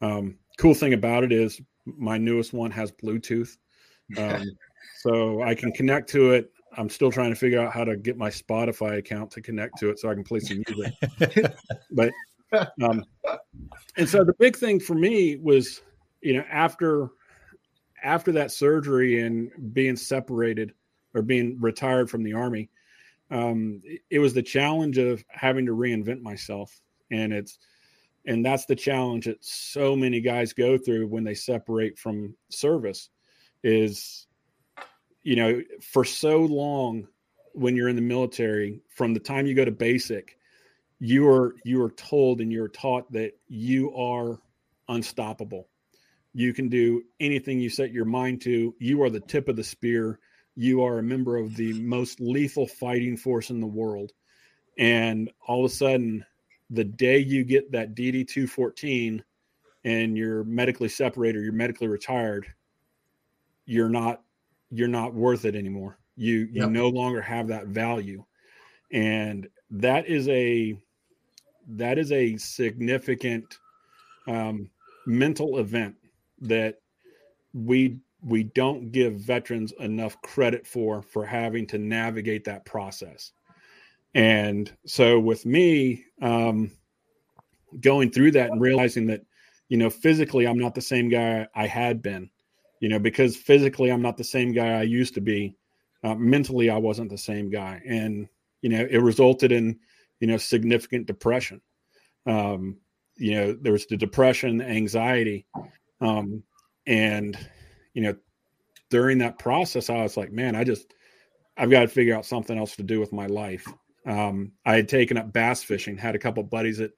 Um, 0.01 0.37
cool 0.57 0.73
thing 0.73 0.93
about 0.93 1.23
it 1.23 1.31
is 1.31 1.61
my 1.85 2.17
newest 2.17 2.51
one 2.51 2.71
has 2.71 2.91
Bluetooth, 2.91 3.55
um, 4.17 4.43
so 4.99 5.41
I 5.43 5.55
can 5.55 5.71
connect 5.71 6.09
to 6.09 6.31
it. 6.31 6.51
I'm 6.77 6.89
still 6.89 7.11
trying 7.11 7.31
to 7.31 7.35
figure 7.35 7.59
out 7.59 7.73
how 7.73 7.83
to 7.83 7.97
get 7.97 8.17
my 8.17 8.29
Spotify 8.29 8.97
account 8.97 9.31
to 9.31 9.41
connect 9.41 9.77
to 9.79 9.89
it 9.89 9.99
so 9.99 10.09
I 10.09 10.13
can 10.13 10.23
play 10.23 10.39
some 10.39 10.63
music. 10.67 11.53
but 11.91 12.11
um, 12.81 13.03
and 13.97 14.07
so 14.07 14.23
the 14.23 14.33
big 14.39 14.55
thing 14.55 14.79
for 14.79 14.95
me 14.95 15.37
was, 15.37 15.81
you 16.21 16.33
know, 16.33 16.43
after 16.49 17.09
after 18.03 18.31
that 18.31 18.51
surgery 18.51 19.21
and 19.21 19.51
being 19.73 19.95
separated 19.95 20.73
or 21.13 21.21
being 21.21 21.57
retired 21.59 22.09
from 22.09 22.23
the 22.23 22.33
army, 22.33 22.69
um, 23.29 23.81
it 24.09 24.19
was 24.19 24.33
the 24.33 24.41
challenge 24.41 24.97
of 24.97 25.23
having 25.29 25.65
to 25.65 25.75
reinvent 25.75 26.21
myself, 26.21 26.81
and 27.11 27.33
it's 27.33 27.59
and 28.25 28.45
that's 28.45 28.65
the 28.65 28.75
challenge 28.75 29.25
that 29.25 29.43
so 29.43 29.95
many 29.95 30.21
guys 30.21 30.53
go 30.53 30.77
through 30.77 31.07
when 31.07 31.23
they 31.23 31.33
separate 31.33 31.97
from 31.97 32.35
service 32.49 33.09
is 33.63 34.27
you 35.23 35.35
know 35.35 35.61
for 35.81 36.03
so 36.03 36.39
long 36.39 37.07
when 37.53 37.75
you're 37.75 37.89
in 37.89 37.95
the 37.95 38.01
military 38.01 38.81
from 38.89 39.13
the 39.13 39.19
time 39.19 39.45
you 39.45 39.53
go 39.53 39.65
to 39.65 39.71
basic 39.71 40.37
you 40.99 41.27
are 41.27 41.55
you 41.63 41.81
are 41.81 41.91
told 41.91 42.41
and 42.41 42.51
you're 42.51 42.67
taught 42.67 43.11
that 43.11 43.33
you 43.47 43.93
are 43.95 44.39
unstoppable 44.89 45.67
you 46.33 46.53
can 46.53 46.69
do 46.69 47.03
anything 47.19 47.59
you 47.59 47.69
set 47.69 47.91
your 47.91 48.05
mind 48.05 48.41
to. 48.41 48.73
You 48.79 49.03
are 49.03 49.09
the 49.09 49.19
tip 49.19 49.47
of 49.47 49.55
the 49.55 49.63
spear. 49.63 50.19
You 50.55 50.83
are 50.83 50.99
a 50.99 51.03
member 51.03 51.37
of 51.37 51.55
the 51.55 51.73
most 51.73 52.19
lethal 52.19 52.67
fighting 52.67 53.17
force 53.17 53.49
in 53.49 53.59
the 53.59 53.67
world. 53.67 54.11
And 54.77 55.29
all 55.47 55.65
of 55.65 55.71
a 55.71 55.73
sudden, 55.73 56.25
the 56.69 56.85
day 56.85 57.17
you 57.17 57.43
get 57.43 57.71
that 57.73 57.95
DD 57.95 58.27
214 58.27 59.23
and 59.83 60.17
you're 60.17 60.43
medically 60.45 60.87
separated, 60.87 61.43
you're 61.43 61.51
medically 61.51 61.87
retired, 61.87 62.47
you're 63.65 63.89
not 63.89 64.21
you're 64.71 64.87
not 64.87 65.13
worth 65.13 65.45
it 65.45 65.55
anymore. 65.55 65.99
You 66.15 66.47
you 66.51 66.61
yep. 66.61 66.69
no 66.69 66.89
longer 66.89 67.21
have 67.21 67.47
that 67.47 67.67
value. 67.67 68.23
And 68.91 69.47
that 69.69 70.07
is 70.07 70.27
a 70.29 70.75
that 71.67 71.97
is 71.97 72.11
a 72.11 72.37
significant 72.37 73.59
um, 74.27 74.69
mental 75.05 75.59
event 75.59 75.95
that 76.41 76.79
we 77.53 77.99
we 78.21 78.43
don't 78.43 78.91
give 78.91 79.15
veterans 79.15 79.73
enough 79.79 80.21
credit 80.21 80.65
for 80.65 81.01
for 81.01 81.25
having 81.25 81.65
to 81.67 81.77
navigate 81.77 82.43
that 82.45 82.65
process 82.65 83.31
and 84.13 84.71
so 84.85 85.19
with 85.19 85.45
me 85.45 86.03
um, 86.21 86.69
going 87.79 88.11
through 88.11 88.31
that 88.31 88.51
and 88.51 88.61
realizing 88.61 89.07
that 89.07 89.21
you 89.69 89.77
know 89.77 89.89
physically 89.89 90.45
i'm 90.45 90.59
not 90.59 90.75
the 90.75 90.81
same 90.81 91.09
guy 91.09 91.47
i 91.55 91.65
had 91.65 92.01
been 92.01 92.29
you 92.81 92.89
know 92.89 92.99
because 92.99 93.37
physically 93.37 93.89
i'm 93.89 94.01
not 94.01 94.17
the 94.17 94.23
same 94.23 94.51
guy 94.51 94.79
i 94.79 94.83
used 94.83 95.13
to 95.13 95.21
be 95.21 95.55
uh, 96.03 96.15
mentally 96.15 96.69
i 96.69 96.77
wasn't 96.77 97.09
the 97.09 97.17
same 97.17 97.49
guy 97.49 97.81
and 97.87 98.27
you 98.61 98.69
know 98.69 98.85
it 98.89 98.97
resulted 98.97 99.53
in 99.53 99.79
you 100.19 100.27
know 100.27 100.37
significant 100.37 101.07
depression 101.07 101.61
um, 102.25 102.77
you 103.15 103.33
know 103.33 103.53
there 103.53 103.71
was 103.71 103.85
the 103.85 103.95
depression 103.95 104.57
the 104.57 104.65
anxiety 104.67 105.45
um, 106.01 106.43
and 106.85 107.37
you 107.93 108.01
know, 108.01 108.15
during 108.89 109.19
that 109.19 109.39
process, 109.39 109.89
I 109.89 110.01
was 110.01 110.17
like, 110.17 110.31
man, 110.31 110.55
I 110.55 110.63
just 110.63 110.93
I've 111.57 111.69
got 111.69 111.81
to 111.81 111.87
figure 111.87 112.15
out 112.15 112.25
something 112.25 112.57
else 112.57 112.75
to 112.77 112.83
do 112.83 112.99
with 112.99 113.13
my 113.13 113.27
life. 113.27 113.67
Um, 114.05 114.53
I 114.65 114.75
had 114.75 114.89
taken 114.89 115.17
up 115.17 115.31
bass 115.31 115.63
fishing, 115.63 115.97
had 115.97 116.15
a 116.15 116.19
couple 116.19 116.41
buddies 116.43 116.79
that, 116.79 116.91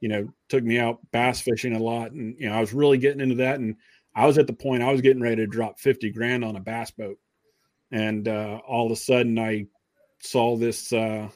you 0.00 0.08
know, 0.08 0.32
took 0.48 0.64
me 0.64 0.78
out 0.78 0.98
bass 1.12 1.40
fishing 1.40 1.76
a 1.76 1.78
lot, 1.78 2.12
and 2.12 2.34
you 2.38 2.48
know, 2.48 2.54
I 2.54 2.60
was 2.60 2.72
really 2.72 2.98
getting 2.98 3.20
into 3.20 3.36
that. 3.36 3.60
And 3.60 3.76
I 4.18 4.26
was 4.26 4.38
at 4.38 4.46
the 4.46 4.52
point 4.52 4.82
I 4.82 4.90
was 4.90 5.00
getting 5.00 5.22
ready 5.22 5.36
to 5.36 5.46
drop 5.46 5.78
fifty 5.78 6.10
grand 6.10 6.44
on 6.44 6.56
a 6.56 6.60
bass 6.60 6.90
boat, 6.90 7.18
and 7.90 8.26
uh, 8.26 8.60
all 8.66 8.86
of 8.86 8.92
a 8.92 8.96
sudden 8.96 9.38
I 9.38 9.66
saw 10.20 10.56
this 10.56 10.92
uh, 10.92 11.28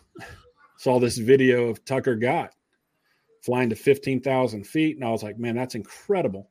saw 0.78 0.98
this 0.98 1.16
video 1.16 1.68
of 1.68 1.84
Tucker 1.84 2.16
Gott 2.16 2.52
flying 3.42 3.70
to 3.70 3.76
15,000 3.76 4.66
feet. 4.66 4.96
And 4.96 5.04
I 5.04 5.10
was 5.10 5.22
like, 5.22 5.38
man, 5.38 5.56
that's 5.56 5.74
incredible 5.74 6.50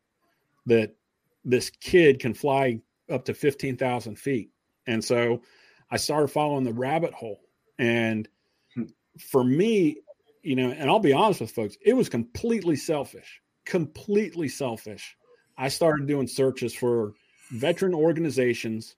that 0.66 0.96
this 1.44 1.70
kid 1.70 2.20
can 2.20 2.34
fly 2.34 2.80
up 3.10 3.26
to 3.26 3.34
15,000 3.34 4.16
feet. 4.18 4.52
And 4.88 5.04
so 5.04 5.42
I 5.90 5.98
started 5.98 6.28
following 6.28 6.64
the 6.64 6.74
rabbit 6.74 7.14
hole. 7.14 7.42
And 7.80 8.28
hmm. 8.76 8.84
for 9.20 9.44
me, 9.44 9.98
you 10.44 10.56
know, 10.56 10.72
and 10.72 10.90
I'll 10.90 11.00
be 11.00 11.14
honest 11.14 11.42
with 11.42 11.52
folks, 11.52 11.78
it 11.86 11.94
was 11.94 12.10
completely 12.10 12.76
selfish, 12.76 13.42
completely 13.66 14.48
selfish. 14.48 15.16
I 15.62 15.68
started 15.68 16.08
doing 16.08 16.28
searches 16.28 16.74
for 16.74 17.14
veteran 17.52 17.94
organizations 17.94 18.96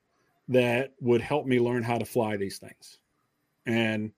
that 0.48 0.94
would 0.98 1.20
help 1.20 1.44
me 1.44 1.60
learn 1.60 1.82
how 1.82 1.98
to 1.98 2.06
fly 2.06 2.38
these 2.38 2.56
things. 2.56 2.98
And, 3.66 4.12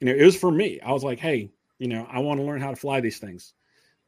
you 0.00 0.08
know, 0.08 0.12
it 0.12 0.24
was 0.24 0.36
for 0.36 0.50
me. 0.50 0.80
I 0.80 0.90
was 0.90 1.04
like, 1.04 1.20
hey, 1.20 1.52
you 1.78 1.86
know, 1.86 2.04
I 2.10 2.18
want 2.18 2.40
to 2.40 2.44
learn 2.44 2.60
how 2.60 2.70
to 2.70 2.76
fly 2.76 3.00
these 3.00 3.18
things. 3.18 3.54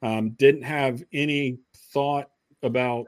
Um, 0.02 0.30
didn't 0.30 0.64
have 0.64 1.04
any 1.12 1.60
thought 1.92 2.30
about, 2.64 3.06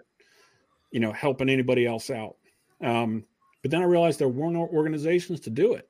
you 0.93 1.00
know, 1.00 1.11
helping 1.11 1.49
anybody 1.49 1.85
else 1.85 2.09
out. 2.09 2.37
Um, 2.81 3.25
but 3.62 3.73
then 3.73 3.83
I 3.83 3.87
realized 3.87 4.21
there 4.21 4.28
weren't 4.28 4.57
organizations 4.57 5.40
to 5.40 5.50
do 5.50 5.75
it. 5.75 5.88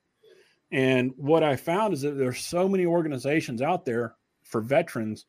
And 0.71 1.13
what 1.17 1.43
I 1.43 1.55
found 1.55 1.93
is 1.93 2.01
that 2.01 2.17
there's 2.17 2.43
so 2.43 2.67
many 2.67 2.87
organizations 2.87 3.61
out 3.61 3.85
there 3.85 4.15
for 4.41 4.59
veterans, 4.59 5.27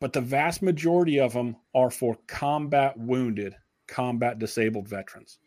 but 0.00 0.12
the 0.12 0.20
vast 0.20 0.62
majority 0.62 1.18
of 1.18 1.32
them 1.32 1.56
are 1.74 1.90
for 1.90 2.16
combat 2.26 2.96
wounded, 2.96 3.56
combat 3.86 4.38
disabled 4.38 4.88
veterans. 4.88 5.38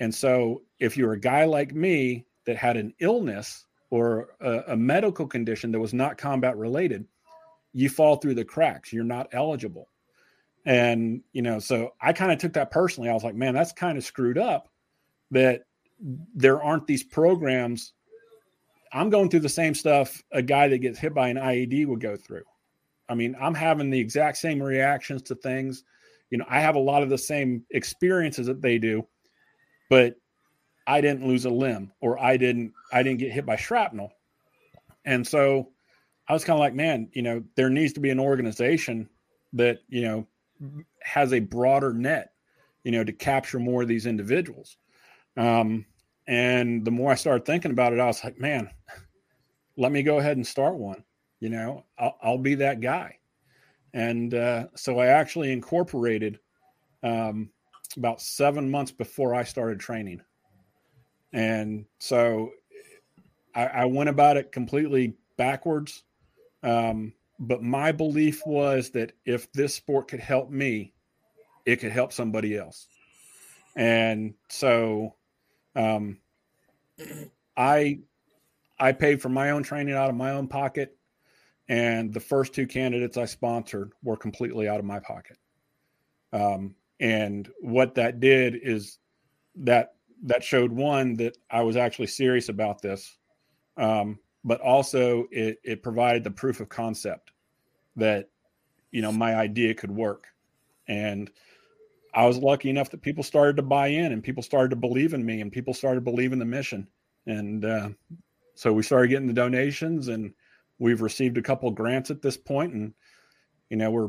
And 0.00 0.14
so 0.14 0.62
if 0.78 0.96
you're 0.96 1.12
a 1.12 1.20
guy 1.20 1.44
like 1.44 1.74
me 1.74 2.26
that 2.44 2.56
had 2.56 2.76
an 2.76 2.92
illness 3.00 3.66
or 3.90 4.28
a, 4.40 4.62
a 4.68 4.76
medical 4.76 5.26
condition 5.26 5.72
that 5.72 5.80
was 5.80 5.94
not 5.94 6.18
combat 6.18 6.56
related, 6.56 7.06
you 7.72 7.88
fall 7.88 8.16
through 8.16 8.34
the 8.34 8.44
cracks. 8.44 8.92
You're 8.92 9.04
not 9.04 9.28
eligible. 9.32 9.88
And, 10.64 11.22
you 11.32 11.42
know, 11.42 11.58
so 11.58 11.94
I 12.00 12.12
kind 12.12 12.32
of 12.32 12.38
took 12.38 12.52
that 12.54 12.70
personally. 12.70 13.08
I 13.08 13.14
was 13.14 13.24
like, 13.24 13.34
man, 13.34 13.54
that's 13.54 13.72
kind 13.72 13.98
of 13.98 14.04
screwed 14.04 14.38
up 14.38 14.68
that 15.30 15.62
there 16.34 16.62
aren't 16.62 16.86
these 16.86 17.02
programs. 17.02 17.92
I'm 18.92 19.10
going 19.10 19.30
through 19.30 19.40
the 19.40 19.48
same 19.48 19.74
stuff 19.74 20.22
a 20.30 20.42
guy 20.42 20.68
that 20.68 20.78
gets 20.78 20.98
hit 20.98 21.14
by 21.14 21.28
an 21.28 21.36
IED 21.36 21.86
would 21.86 22.00
go 22.00 22.16
through. 22.16 22.42
I 23.08 23.14
mean, 23.14 23.36
I'm 23.40 23.54
having 23.54 23.90
the 23.90 23.98
exact 23.98 24.38
same 24.38 24.62
reactions 24.62 25.22
to 25.22 25.34
things. 25.34 25.84
You 26.30 26.38
know, 26.38 26.46
I 26.48 26.60
have 26.60 26.76
a 26.76 26.80
lot 26.80 27.02
of 27.02 27.10
the 27.10 27.18
same 27.18 27.64
experiences 27.70 28.46
that 28.46 28.62
they 28.62 28.78
do, 28.78 29.06
but 29.90 30.14
I 30.86 31.00
didn't 31.00 31.26
lose 31.26 31.44
a 31.44 31.50
limb 31.50 31.92
or 32.00 32.18
I 32.18 32.36
didn't 32.36 32.72
I 32.92 33.02
didn't 33.02 33.18
get 33.18 33.32
hit 33.32 33.46
by 33.46 33.56
shrapnel. 33.56 34.12
And 35.04 35.26
so 35.26 35.70
I 36.28 36.32
was 36.32 36.44
kind 36.44 36.56
of 36.56 36.60
like, 36.60 36.74
man, 36.74 37.08
you 37.12 37.22
know, 37.22 37.42
there 37.56 37.70
needs 37.70 37.92
to 37.94 38.00
be 38.00 38.10
an 38.10 38.20
organization 38.20 39.08
that, 39.52 39.80
you 39.88 40.02
know, 40.02 40.26
has 41.02 41.32
a 41.32 41.40
broader 41.40 41.92
net, 41.92 42.32
you 42.84 42.92
know, 42.92 43.04
to 43.04 43.12
capture 43.12 43.58
more 43.58 43.82
of 43.82 43.88
these 43.88 44.06
individuals. 44.06 44.76
Um, 45.36 45.84
and 46.26 46.84
the 46.84 46.90
more 46.90 47.10
I 47.10 47.16
started 47.16 47.44
thinking 47.44 47.72
about 47.72 47.92
it, 47.92 48.00
I 48.00 48.06
was 48.06 48.22
like, 48.22 48.38
man, 48.38 48.70
let 49.76 49.92
me 49.92 50.02
go 50.02 50.18
ahead 50.18 50.36
and 50.36 50.46
start 50.46 50.74
one. 50.74 51.02
You 51.42 51.48
know, 51.48 51.84
I'll, 51.98 52.16
I'll 52.22 52.38
be 52.38 52.54
that 52.54 52.80
guy. 52.80 53.18
And 53.92 54.32
uh, 54.32 54.68
so 54.76 55.00
I 55.00 55.08
actually 55.08 55.50
incorporated 55.50 56.38
um, 57.02 57.50
about 57.96 58.22
seven 58.22 58.70
months 58.70 58.92
before 58.92 59.34
I 59.34 59.42
started 59.42 59.80
training. 59.80 60.22
And 61.32 61.84
so 61.98 62.50
I, 63.56 63.66
I 63.66 63.84
went 63.86 64.08
about 64.08 64.36
it 64.36 64.52
completely 64.52 65.14
backwards. 65.36 66.04
Um, 66.62 67.12
but 67.40 67.60
my 67.60 67.90
belief 67.90 68.46
was 68.46 68.90
that 68.90 69.10
if 69.24 69.50
this 69.52 69.74
sport 69.74 70.06
could 70.06 70.20
help 70.20 70.48
me, 70.48 70.94
it 71.66 71.80
could 71.80 71.90
help 71.90 72.12
somebody 72.12 72.56
else. 72.56 72.86
And 73.74 74.34
so 74.48 75.16
um, 75.74 76.18
I 77.56 77.98
I 78.78 78.92
paid 78.92 79.20
for 79.20 79.28
my 79.28 79.50
own 79.50 79.64
training 79.64 79.94
out 79.94 80.08
of 80.08 80.14
my 80.14 80.30
own 80.30 80.46
pocket, 80.46 80.96
and 81.68 82.12
the 82.12 82.20
first 82.20 82.54
two 82.54 82.66
candidates 82.66 83.16
I 83.16 83.24
sponsored 83.24 83.92
were 84.02 84.16
completely 84.16 84.68
out 84.68 84.80
of 84.80 84.84
my 84.84 85.00
pocket. 85.00 85.38
Um, 86.32 86.74
and 87.00 87.48
what 87.60 87.94
that 87.96 88.20
did 88.20 88.56
is 88.62 88.98
that 89.56 89.94
that 90.24 90.44
showed 90.44 90.72
one 90.72 91.14
that 91.14 91.36
I 91.50 91.62
was 91.62 91.76
actually 91.76 92.06
serious 92.06 92.48
about 92.48 92.80
this, 92.80 93.18
um, 93.76 94.18
but 94.44 94.60
also 94.60 95.26
it, 95.30 95.58
it 95.64 95.82
provided 95.82 96.22
the 96.24 96.30
proof 96.30 96.60
of 96.60 96.68
concept 96.68 97.32
that 97.96 98.28
you 98.92 99.02
know 99.02 99.12
my 99.12 99.34
idea 99.34 99.74
could 99.74 99.90
work, 99.90 100.26
and 100.86 101.30
I 102.14 102.26
was 102.26 102.38
lucky 102.38 102.70
enough 102.70 102.90
that 102.90 103.02
people 103.02 103.24
started 103.24 103.56
to 103.56 103.62
buy 103.62 103.88
in 103.88 104.12
and 104.12 104.22
people 104.22 104.42
started 104.42 104.70
to 104.70 104.76
believe 104.76 105.12
in 105.14 105.24
me 105.24 105.40
and 105.40 105.50
people 105.50 105.74
started 105.74 106.04
believing 106.04 106.38
the 106.38 106.44
mission, 106.44 106.86
and 107.26 107.64
uh, 107.64 107.88
so 108.54 108.72
we 108.72 108.82
started 108.82 109.08
getting 109.08 109.26
the 109.26 109.32
donations 109.32 110.08
and 110.08 110.32
we've 110.82 111.00
received 111.00 111.38
a 111.38 111.42
couple 111.42 111.70
grants 111.70 112.10
at 112.10 112.22
this 112.22 112.36
point, 112.36 112.74
and 112.74 112.92
you 113.70 113.76
know 113.76 113.90
we're 113.90 114.08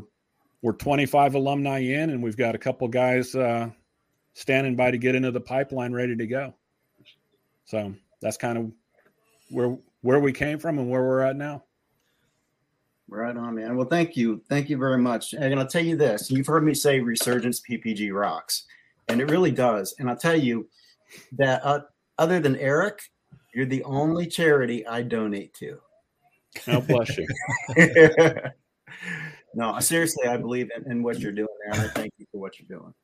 we're 0.62 0.72
25 0.72 1.34
alumni 1.34 1.78
in, 1.78 2.10
and 2.10 2.22
we've 2.22 2.36
got 2.36 2.54
a 2.54 2.58
couple 2.58 2.88
guys. 2.88 3.34
Uh, 3.34 3.70
standing 4.34 4.76
by 4.76 4.90
to 4.90 4.98
get 4.98 5.14
into 5.14 5.30
the 5.30 5.40
pipeline 5.40 5.92
ready 5.92 6.16
to 6.16 6.26
go. 6.26 6.54
So 7.64 7.94
that's 8.20 8.36
kind 8.36 8.58
of 8.58 8.72
where 9.50 9.78
where 10.02 10.20
we 10.20 10.32
came 10.32 10.58
from 10.58 10.78
and 10.78 10.90
where 10.90 11.02
we're 11.02 11.20
at 11.20 11.36
now. 11.36 11.64
Right 13.08 13.36
on, 13.36 13.54
man. 13.54 13.76
Well, 13.76 13.86
thank 13.86 14.16
you. 14.16 14.42
Thank 14.48 14.68
you 14.68 14.76
very 14.76 14.98
much. 14.98 15.34
And 15.34 15.58
I'll 15.58 15.66
tell 15.66 15.84
you 15.84 15.96
this 15.96 16.30
you've 16.30 16.46
heard 16.46 16.64
me 16.64 16.74
say 16.74 17.00
Resurgence 17.00 17.62
PPG 17.62 18.12
rocks, 18.12 18.64
and 19.08 19.20
it 19.20 19.30
really 19.30 19.52
does. 19.52 19.94
And 19.98 20.10
I'll 20.10 20.16
tell 20.16 20.38
you 20.38 20.68
that 21.32 21.64
uh, 21.64 21.80
other 22.18 22.40
than 22.40 22.56
Eric, 22.56 23.10
you're 23.54 23.66
the 23.66 23.84
only 23.84 24.26
charity 24.26 24.86
I 24.86 25.02
donate 25.02 25.54
to. 25.54 25.78
God 26.66 26.86
bless 26.86 27.16
you. 27.18 27.26
no, 29.54 29.78
seriously, 29.80 30.28
I 30.28 30.36
believe 30.36 30.70
in, 30.76 30.90
in 30.90 31.02
what 31.02 31.20
you're 31.20 31.32
doing 31.32 31.48
there. 31.64 31.80
And 31.80 31.90
I 31.90 31.92
thank 31.92 32.12
you 32.18 32.26
for 32.30 32.40
what 32.40 32.58
you're 32.58 32.78
doing. 32.78 32.94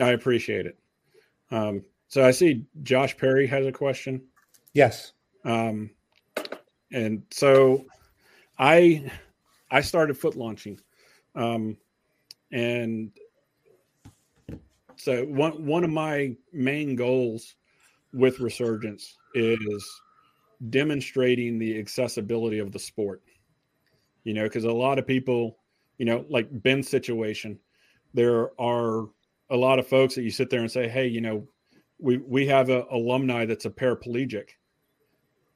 I 0.00 0.10
appreciate 0.10 0.66
it. 0.66 0.78
Um, 1.50 1.84
so 2.08 2.24
I 2.24 2.30
see 2.30 2.66
Josh 2.82 3.16
Perry 3.16 3.46
has 3.46 3.66
a 3.66 3.72
question. 3.72 4.22
Yes. 4.72 5.12
Um, 5.44 5.90
and 6.92 7.22
so 7.30 7.84
I 8.58 9.10
I 9.70 9.80
started 9.80 10.16
foot 10.16 10.36
launching. 10.36 10.80
Um, 11.34 11.76
and 12.50 13.12
so 14.96 15.24
one 15.24 15.66
one 15.66 15.84
of 15.84 15.90
my 15.90 16.34
main 16.52 16.96
goals 16.96 17.54
with 18.12 18.40
resurgence 18.40 19.16
is 19.34 19.86
demonstrating 20.70 21.58
the 21.58 21.78
accessibility 21.78 22.58
of 22.58 22.72
the 22.72 22.78
sport. 22.78 23.22
You 24.24 24.34
know, 24.34 24.44
because 24.44 24.64
a 24.64 24.72
lot 24.72 24.98
of 24.98 25.06
people, 25.06 25.58
you 25.96 26.04
know, 26.04 26.24
like 26.28 26.48
Ben's 26.50 26.88
situation, 26.88 27.58
there 28.14 28.50
are 28.60 29.08
a 29.50 29.56
lot 29.56 29.78
of 29.78 29.86
folks 29.86 30.14
that 30.14 30.22
you 30.22 30.30
sit 30.30 30.50
there 30.50 30.60
and 30.60 30.70
say, 30.70 30.88
"Hey, 30.88 31.06
you 31.06 31.20
know, 31.20 31.46
we 31.98 32.18
we 32.18 32.46
have 32.46 32.68
a 32.68 32.84
alumni 32.90 33.46
that's 33.46 33.64
a 33.64 33.70
paraplegic, 33.70 34.50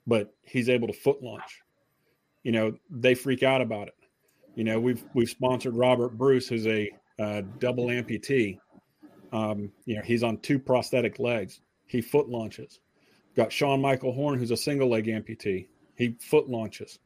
but 0.07 0.35
he's 0.43 0.69
able 0.69 0.87
to 0.87 0.95
foot 0.95 1.23
launch." 1.23 1.61
You 2.43 2.53
know, 2.53 2.75
they 2.91 3.15
freak 3.15 3.43
out 3.43 3.61
about 3.61 3.89
it. 3.89 3.95
You 4.55 4.65
know, 4.65 4.81
we've 4.81 5.05
we've 5.15 5.31
sponsored 5.31 5.77
Robert 5.77 6.17
Bruce, 6.17 6.49
who's 6.49 6.67
a 6.67 6.91
double 7.59 7.87
amputee. 7.87 8.59
Um, 9.33 9.73
you 9.87 9.97
know, 9.97 10.03
he's 10.03 10.23
on 10.23 10.39
two 10.39 10.59
prosthetic 10.59 11.19
legs. 11.19 11.61
He 11.87 12.01
foot 12.01 12.29
launches. 12.29 12.81
Got 13.35 13.53
Sean 13.53 13.81
Michael 13.81 14.13
Horn, 14.13 14.39
who's 14.39 14.51
a 14.51 14.57
single 14.57 14.89
leg 14.89 15.07
amputee. 15.07 15.69
He 15.97 16.17
foot 16.21 16.49
launches. 16.49 16.99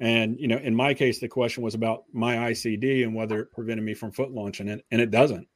And 0.00 0.38
you 0.38 0.48
know, 0.48 0.58
in 0.58 0.74
my 0.74 0.94
case, 0.94 1.18
the 1.18 1.28
question 1.28 1.62
was 1.62 1.74
about 1.74 2.04
my 2.12 2.36
ICD 2.36 3.02
and 3.02 3.14
whether 3.14 3.40
it 3.40 3.52
prevented 3.52 3.84
me 3.84 3.94
from 3.94 4.12
foot 4.12 4.30
launching 4.30 4.68
it, 4.68 4.84
and 4.90 5.00
it 5.00 5.10
doesn't. 5.10 5.48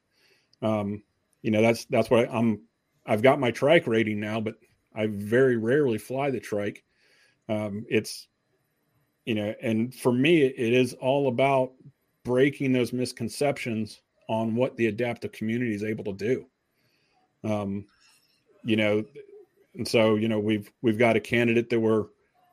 Um, 0.61 1.03
you 1.41 1.51
know, 1.51 1.61
that's 1.61 1.85
that's 1.85 2.09
what 2.09 2.29
I, 2.29 2.33
I'm. 2.33 2.61
I've 3.05 3.21
got 3.21 3.39
my 3.39 3.51
trike 3.51 3.87
rating 3.87 4.19
now, 4.19 4.39
but 4.39 4.55
I 4.95 5.07
very 5.07 5.57
rarely 5.57 5.97
fly 5.97 6.29
the 6.29 6.39
trike. 6.39 6.83
Um, 7.49 7.85
it's 7.89 8.27
you 9.25 9.35
know, 9.35 9.53
and 9.61 9.95
for 9.95 10.11
me, 10.11 10.43
it 10.43 10.73
is 10.73 10.93
all 10.95 11.29
about 11.29 11.71
breaking 12.25 12.73
those 12.73 12.91
misconceptions 12.91 14.01
on 14.27 14.55
what 14.55 14.75
the 14.75 14.87
adaptive 14.87 15.31
community 15.31 15.73
is 15.73 15.83
able 15.83 16.03
to 16.05 16.13
do. 16.13 16.45
Um, 17.43 17.85
you 18.63 18.75
know, 18.75 19.03
and 19.75 19.87
so 19.87 20.15
you 20.15 20.27
know 20.27 20.39
we've 20.39 20.71
we've 20.81 20.97
got 20.97 21.15
a 21.15 21.19
candidate 21.19 21.69
that 21.69 21.79
we're 21.79 22.05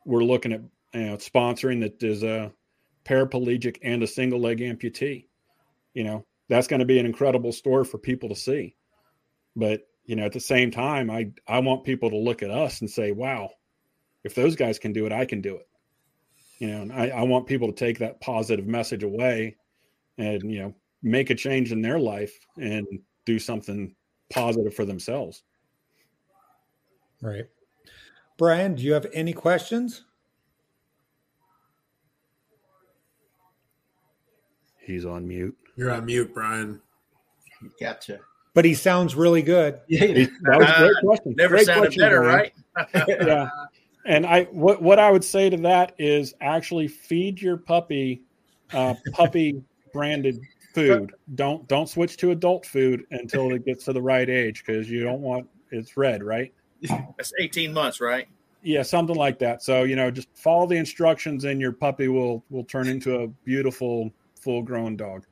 we're 0.05 0.25
looking 0.25 0.53
at 0.53 0.63
you 0.95 1.07
know, 1.07 1.17
sponsoring 1.17 1.81
that 1.81 2.03
is 2.03 2.23
a 2.23 2.53
paraplegic 3.05 3.79
and 3.83 4.03
a 4.03 4.07
single 4.07 4.41
leg 4.41 4.59
amputee. 4.59 5.27
You 5.95 6.05
know, 6.05 6.27
that's 6.49 6.67
going 6.67 6.81
to 6.81 6.87
be 6.87 6.99
an 6.99 7.07
incredible 7.07 7.53
story 7.53 7.85
for 7.85 7.99
people 7.99 8.29
to 8.29 8.35
see. 8.35 8.77
But 9.57 9.83
you 10.05 10.17
know, 10.17 10.25
at 10.25 10.33
the 10.33 10.41
same 10.41 10.71
time, 10.71 11.11
I 11.11 11.31
I 11.47 11.61
want 11.61 11.85
people 11.85 12.11
to 12.11 12.17
look 12.17 12.43
at 12.43 12.51
us 12.51 12.81
and 12.81 12.91
say, 12.91 13.13
"Wow, 13.13 13.51
if 14.25 14.35
those 14.35 14.57
guys 14.57 14.79
can 14.79 14.93
do 14.93 15.07
it, 15.07 15.13
I 15.13 15.25
can 15.25 15.41
do 15.41 15.57
it." 15.57 15.69
You 16.59 16.69
know, 16.69 16.83
and 16.83 16.93
I, 16.93 17.09
I 17.09 17.23
want 17.23 17.47
people 17.47 17.69
to 17.69 17.75
take 17.75 17.99
that 17.99 18.21
positive 18.21 18.67
message 18.67 19.03
away, 19.03 19.57
and 20.19 20.43
you 20.51 20.61
know, 20.61 20.75
make 21.03 21.31
a 21.31 21.35
change 21.35 21.73
in 21.73 21.83
their 21.83 21.99
life 21.99 22.37
and 22.57 22.87
do 23.25 23.39
something 23.39 23.95
positive 24.31 24.75
for 24.75 24.85
themselves. 24.85 25.43
Right. 27.21 27.47
Brian, 28.39 28.75
do 28.75 28.83
you 28.83 28.93
have 28.95 29.07
any 29.13 29.33
questions? 29.33 30.05
He's 34.79 35.05
on 35.05 35.29
mute. 35.29 35.57
You're 35.77 35.91
on 35.93 36.07
mute, 36.07 36.33
Brian. 36.35 36.81
Gotcha. 37.81 38.21
But 38.55 38.65
he 38.65 38.75
sounds 38.75 39.15
really 39.15 39.43
good. 39.43 39.81
He- 39.87 40.25
that 40.43 40.59
was 40.59 40.69
a 40.69 40.79
great 40.79 41.05
question. 41.05 41.35
Never 41.39 41.55
Great 41.57 41.67
sounded 41.67 41.81
question, 41.83 42.01
better, 42.03 42.21
Brian. 42.21 42.51
right? 42.77 43.05
yeah. 43.09 43.49
And 44.07 44.27
I 44.27 44.45
what 44.45 44.83
what 44.83 44.99
I 44.99 45.11
would 45.11 45.23
say 45.23 45.51
to 45.51 45.57
that 45.59 45.95
is 45.99 46.35
actually 46.41 46.89
feed 46.89 47.41
your 47.41 47.59
puppy 47.59 48.23
uh, 48.73 48.95
puppy 49.13 49.63
branded 49.93 50.41
food. 50.75 51.13
Don't 51.35 51.69
don't 51.69 51.89
switch 51.89 52.17
to 52.19 52.31
adult 52.31 52.65
food 52.65 53.05
until 53.11 53.53
it 53.53 53.65
gets 53.67 53.85
to 53.85 53.93
the 53.93 54.01
right 54.03 54.29
age 54.29 54.65
because 54.65 54.91
you 54.91 55.05
don't 55.05 55.21
want 55.21 55.47
it's 55.71 55.97
red, 55.99 56.23
right? 56.25 56.53
That's 56.83 57.33
18 57.39 57.73
months, 57.73 58.01
right? 58.01 58.29
Yeah, 58.63 58.83
something 58.83 59.17
like 59.17 59.39
that. 59.39 59.63
So 59.63 59.85
you 59.85 59.97
know, 59.97 60.11
just 60.11 60.29
follow 60.35 60.67
the 60.67 60.77
instructions, 60.77 61.45
and 61.45 61.61
your 61.61 61.73
puppy 61.73 62.09
will 62.09 62.45
will 62.51 62.65
turn 62.65 62.89
into 62.89 63.21
a 63.21 63.29
beautiful 63.29 64.11
full 64.39 64.63
grown 64.63 64.97
dog. 64.97 65.27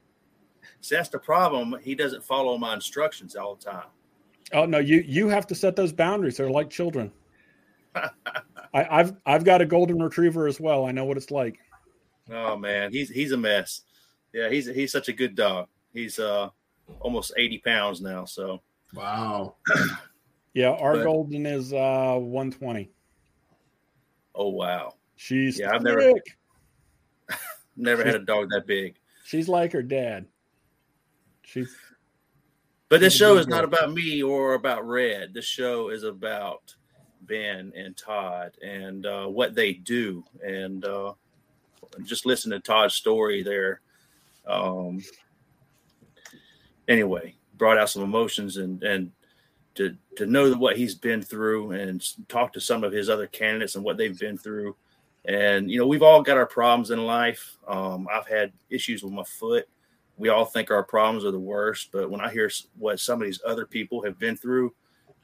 So 0.81 0.97
that's 0.97 1.09
the 1.09 1.19
problem. 1.19 1.77
He 1.83 1.95
doesn't 1.95 2.25
follow 2.25 2.57
my 2.57 2.75
instructions 2.75 3.37
all 3.37 3.57
the 3.57 3.71
time. 3.71 3.87
Oh 4.53 4.65
no, 4.65 4.79
you 4.79 5.05
you 5.07 5.29
have 5.29 5.47
to 5.49 5.55
set 5.55 5.77
those 5.77 5.93
boundaries. 5.93 6.39
They're 6.39 6.51
like 6.51 6.71
children. 6.71 7.13
I, 7.95 8.11
I've 8.75 9.15
I've 9.27 9.45
got 9.45 9.61
a 9.61 9.67
golden 9.67 10.01
retriever 10.01 10.47
as 10.47 10.59
well. 10.59 10.87
I 10.87 10.93
know 10.93 11.05
what 11.05 11.17
it's 11.17 11.31
like. 11.31 11.59
Oh 12.31 12.57
man, 12.57 12.93
he's 12.93 13.11
he's 13.11 13.33
a 13.33 13.37
mess. 13.37 13.83
Yeah, 14.33 14.49
he's 14.49 14.67
he's 14.67 14.93
such 14.93 15.09
a 15.09 15.13
good 15.13 15.35
dog. 15.35 15.69
He's 15.93 16.19
uh 16.19 16.49
almost 17.01 17.33
80 17.37 17.59
pounds 17.59 18.01
now. 18.01 18.25
So 18.25 18.63
Wow. 18.95 19.57
Yeah, 20.59 20.71
our 20.71 20.95
But- 20.97 21.05
golden 21.05 21.47
is 21.47 21.73
uh 21.73 22.17
120. 22.19 22.91
oh 24.35 24.49
wow. 24.49 24.97
She's 25.15 25.61
Yeah, 25.61 25.71
I've 25.73 25.83
never-. 25.83 26.15
Never 27.77 28.05
had 28.05 28.17
a 28.17 28.25
dog 28.25 28.49
that 28.51 28.67
big. 28.67 28.97
She's 29.25 29.49
like 29.49 29.71
her 29.71 29.85
dad. 29.85 30.27
She's 31.43 31.73
But 32.89 32.99
this 32.99 33.13
She's 33.13 33.21
show 33.21 33.37
is 33.37 33.47
not 33.47 33.63
about 33.63 33.93
me 33.93 34.21
or 34.21 34.55
about 34.55 34.85
Red. 34.85 35.33
This 35.33 35.45
show 35.45 35.91
is 35.91 36.03
about 36.03 36.75
Ben 37.21 37.73
and 37.77 37.97
Todd 37.97 38.57
and 38.61 39.07
uh, 39.07 39.27
what 39.27 39.55
they 39.55 39.75
do. 39.75 40.25
And 40.45 40.85
uh, 40.85 41.13
just 42.03 42.27
listen 42.27 42.51
to 42.51 42.59
Todd's 42.59 42.95
story 42.95 43.45
there. 43.45 43.81
Um, 44.45 45.05
anyway, 46.89 47.37
brought 47.57 47.79
out 47.79 47.91
some 47.91 48.03
emotions 48.03 48.57
and 48.57 48.83
and 48.83 49.13
to 49.79 49.97
to 50.17 50.27
know 50.27 50.53
what 50.55 50.77
he's 50.77 50.95
been 50.95 51.23
through 51.23 51.73
and 51.73 52.05
talk 52.29 52.53
to 52.53 52.61
some 52.61 52.85
of 52.85 52.93
his 52.93 53.09
other 53.09 53.27
candidates 53.27 53.75
and 53.75 53.85
what 53.85 53.97
they've 53.97 54.19
been 54.19 54.37
through. 54.37 54.77
And 55.25 55.71
you 55.71 55.79
know, 55.79 55.87
we've 55.87 56.03
all 56.03 56.23
got 56.23 56.37
our 56.37 56.47
problems 56.47 56.91
in 56.91 57.05
life. 57.05 57.57
Um, 57.67 58.07
I've 58.13 58.29
had 58.29 58.53
issues 58.71 59.03
with 59.03 59.13
my 59.13 59.25
foot 59.25 59.69
we 60.19 60.29
all 60.29 60.45
think 60.45 60.71
our 60.71 60.83
problems 60.83 61.25
are 61.25 61.31
the 61.31 61.39
worst, 61.39 61.91
but 61.93 62.11
when 62.11 62.21
I 62.21 62.31
hear 62.31 62.51
what 62.77 62.99
some 62.99 63.23
of 63.23 63.27
these 63.27 63.41
other 63.47 63.65
people 63.65 64.03
have 64.03 64.19
been 64.19 64.37
through, 64.37 64.75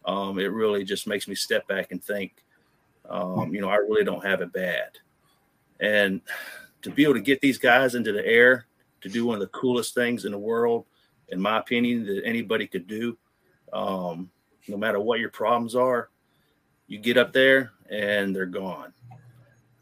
um, 0.07 0.39
it 0.39 0.53
really 0.53 0.85
just 0.85 1.07
makes 1.07 1.27
me 1.27 1.35
step 1.35 1.67
back 1.67 1.91
and 1.91 2.03
think, 2.03 2.45
um, 3.11 3.53
you 3.53 3.61
know, 3.61 3.69
I 3.69 3.77
really 3.77 4.05
don't 4.05 4.25
have 4.25 4.41
it 4.41 4.53
bad. 4.53 4.91
And 5.81 6.21
to 6.83 6.91
be 6.91 7.03
able 7.03 7.15
to 7.15 7.21
get 7.21 7.41
these 7.41 7.59
guys 7.59 7.97
into 7.97 8.13
the 8.13 8.25
air 8.25 8.67
to 9.01 9.09
do 9.09 9.27
one 9.27 9.35
of 9.35 9.41
the 9.41 9.49
coolest 9.49 9.95
things 9.95 10.25
in 10.25 10.33
the 10.33 10.39
world, 10.39 10.87
in 11.29 11.41
my 11.41 11.59
opinion, 11.59 12.07
that 12.07 12.23
anybody 12.25 12.67
could 12.67 12.87
do, 12.87 13.19
um, 13.73 14.31
no 14.69 14.77
matter 14.77 15.01
what 15.01 15.21
your 15.21 15.31
problems 15.31 15.75
are, 15.75 16.11
you 16.87 16.99
get 16.99 17.17
up 17.17 17.33
there 17.33 17.73
and 17.91 18.35
they're 18.35 18.47
gone. 18.47 18.93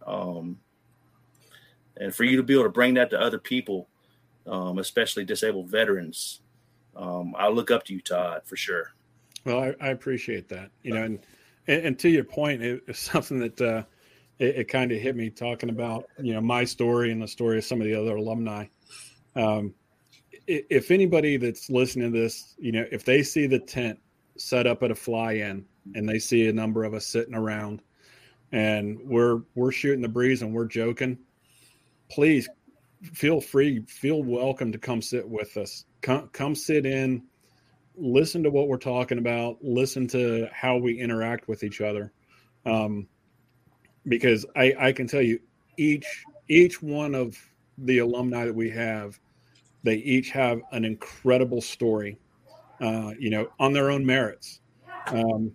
Um, 0.06 0.58
and 1.96 2.14
for 2.14 2.24
you 2.24 2.36
to 2.36 2.42
be 2.42 2.54
able 2.54 2.64
to 2.64 2.70
bring 2.70 2.94
that 2.94 3.10
to 3.10 3.20
other 3.20 3.38
people 3.38 3.88
um, 4.46 4.78
especially 4.78 5.24
disabled 5.24 5.68
veterans. 5.68 6.40
Um, 6.96 7.34
I 7.36 7.48
look 7.48 7.70
up 7.70 7.84
to 7.84 7.94
you, 7.94 8.00
Todd, 8.00 8.42
for 8.44 8.56
sure. 8.56 8.92
well, 9.44 9.60
I, 9.60 9.74
I 9.80 9.88
appreciate 9.90 10.48
that. 10.48 10.70
You 10.82 10.94
know, 10.94 11.02
and 11.04 11.18
and, 11.66 11.98
to 12.00 12.08
your 12.08 12.24
point, 12.24 12.62
it, 12.62 12.82
it's 12.86 12.98
something 12.98 13.38
that 13.38 13.60
uh, 13.60 13.84
it, 14.38 14.56
it 14.56 14.68
kind 14.68 14.92
of 14.92 15.00
hit 15.00 15.16
me 15.16 15.30
talking 15.30 15.70
about 15.70 16.06
you 16.20 16.34
know 16.34 16.40
my 16.40 16.64
story 16.64 17.12
and 17.12 17.22
the 17.22 17.28
story 17.28 17.58
of 17.58 17.64
some 17.64 17.80
of 17.80 17.86
the 17.86 17.94
other 17.94 18.16
alumni. 18.16 18.66
Um, 19.36 19.74
if 20.48 20.90
anybody 20.90 21.36
that's 21.36 21.70
listening 21.70 22.12
to 22.12 22.18
this, 22.18 22.56
you 22.58 22.72
know, 22.72 22.84
if 22.90 23.04
they 23.04 23.22
see 23.22 23.46
the 23.46 23.60
tent 23.60 23.98
set 24.36 24.66
up 24.66 24.82
at 24.82 24.90
a 24.90 24.94
fly-in 24.94 25.64
and 25.94 26.08
they 26.08 26.18
see 26.18 26.48
a 26.48 26.52
number 26.52 26.84
of 26.84 26.94
us 26.94 27.06
sitting 27.06 27.34
around 27.34 27.82
and 28.52 29.00
we're 29.04 29.42
we're 29.54 29.72
shooting 29.72 30.02
the 30.02 30.08
breeze 30.08 30.42
and 30.42 30.52
we're 30.52 30.66
joking, 30.66 31.18
please 32.10 32.48
feel 33.14 33.40
free, 33.40 33.82
feel 33.88 34.22
welcome 34.22 34.70
to 34.70 34.78
come 34.78 35.02
sit 35.02 35.28
with 35.28 35.56
us. 35.56 35.84
Come 36.02 36.28
come 36.32 36.54
sit 36.54 36.86
in, 36.86 37.24
listen 37.96 38.42
to 38.42 38.50
what 38.50 38.68
we're 38.68 38.76
talking 38.76 39.18
about, 39.18 39.56
listen 39.62 40.06
to 40.08 40.48
how 40.52 40.76
we 40.76 40.98
interact 40.98 41.48
with 41.48 41.64
each 41.64 41.80
other. 41.80 42.12
Um, 42.64 43.08
because 44.06 44.44
I, 44.56 44.74
I 44.78 44.92
can 44.92 45.06
tell 45.06 45.22
you 45.22 45.40
each 45.76 46.24
each 46.48 46.82
one 46.82 47.14
of 47.14 47.38
the 47.78 47.98
alumni 47.98 48.44
that 48.44 48.54
we 48.54 48.68
have, 48.70 49.18
they 49.82 49.96
each 49.96 50.30
have 50.30 50.60
an 50.72 50.84
incredible 50.84 51.62
story, 51.62 52.18
uh, 52.82 53.12
you 53.18 53.30
know, 53.30 53.48
on 53.58 53.72
their 53.72 53.90
own 53.90 54.04
merits. 54.04 54.60
Um, 55.06 55.52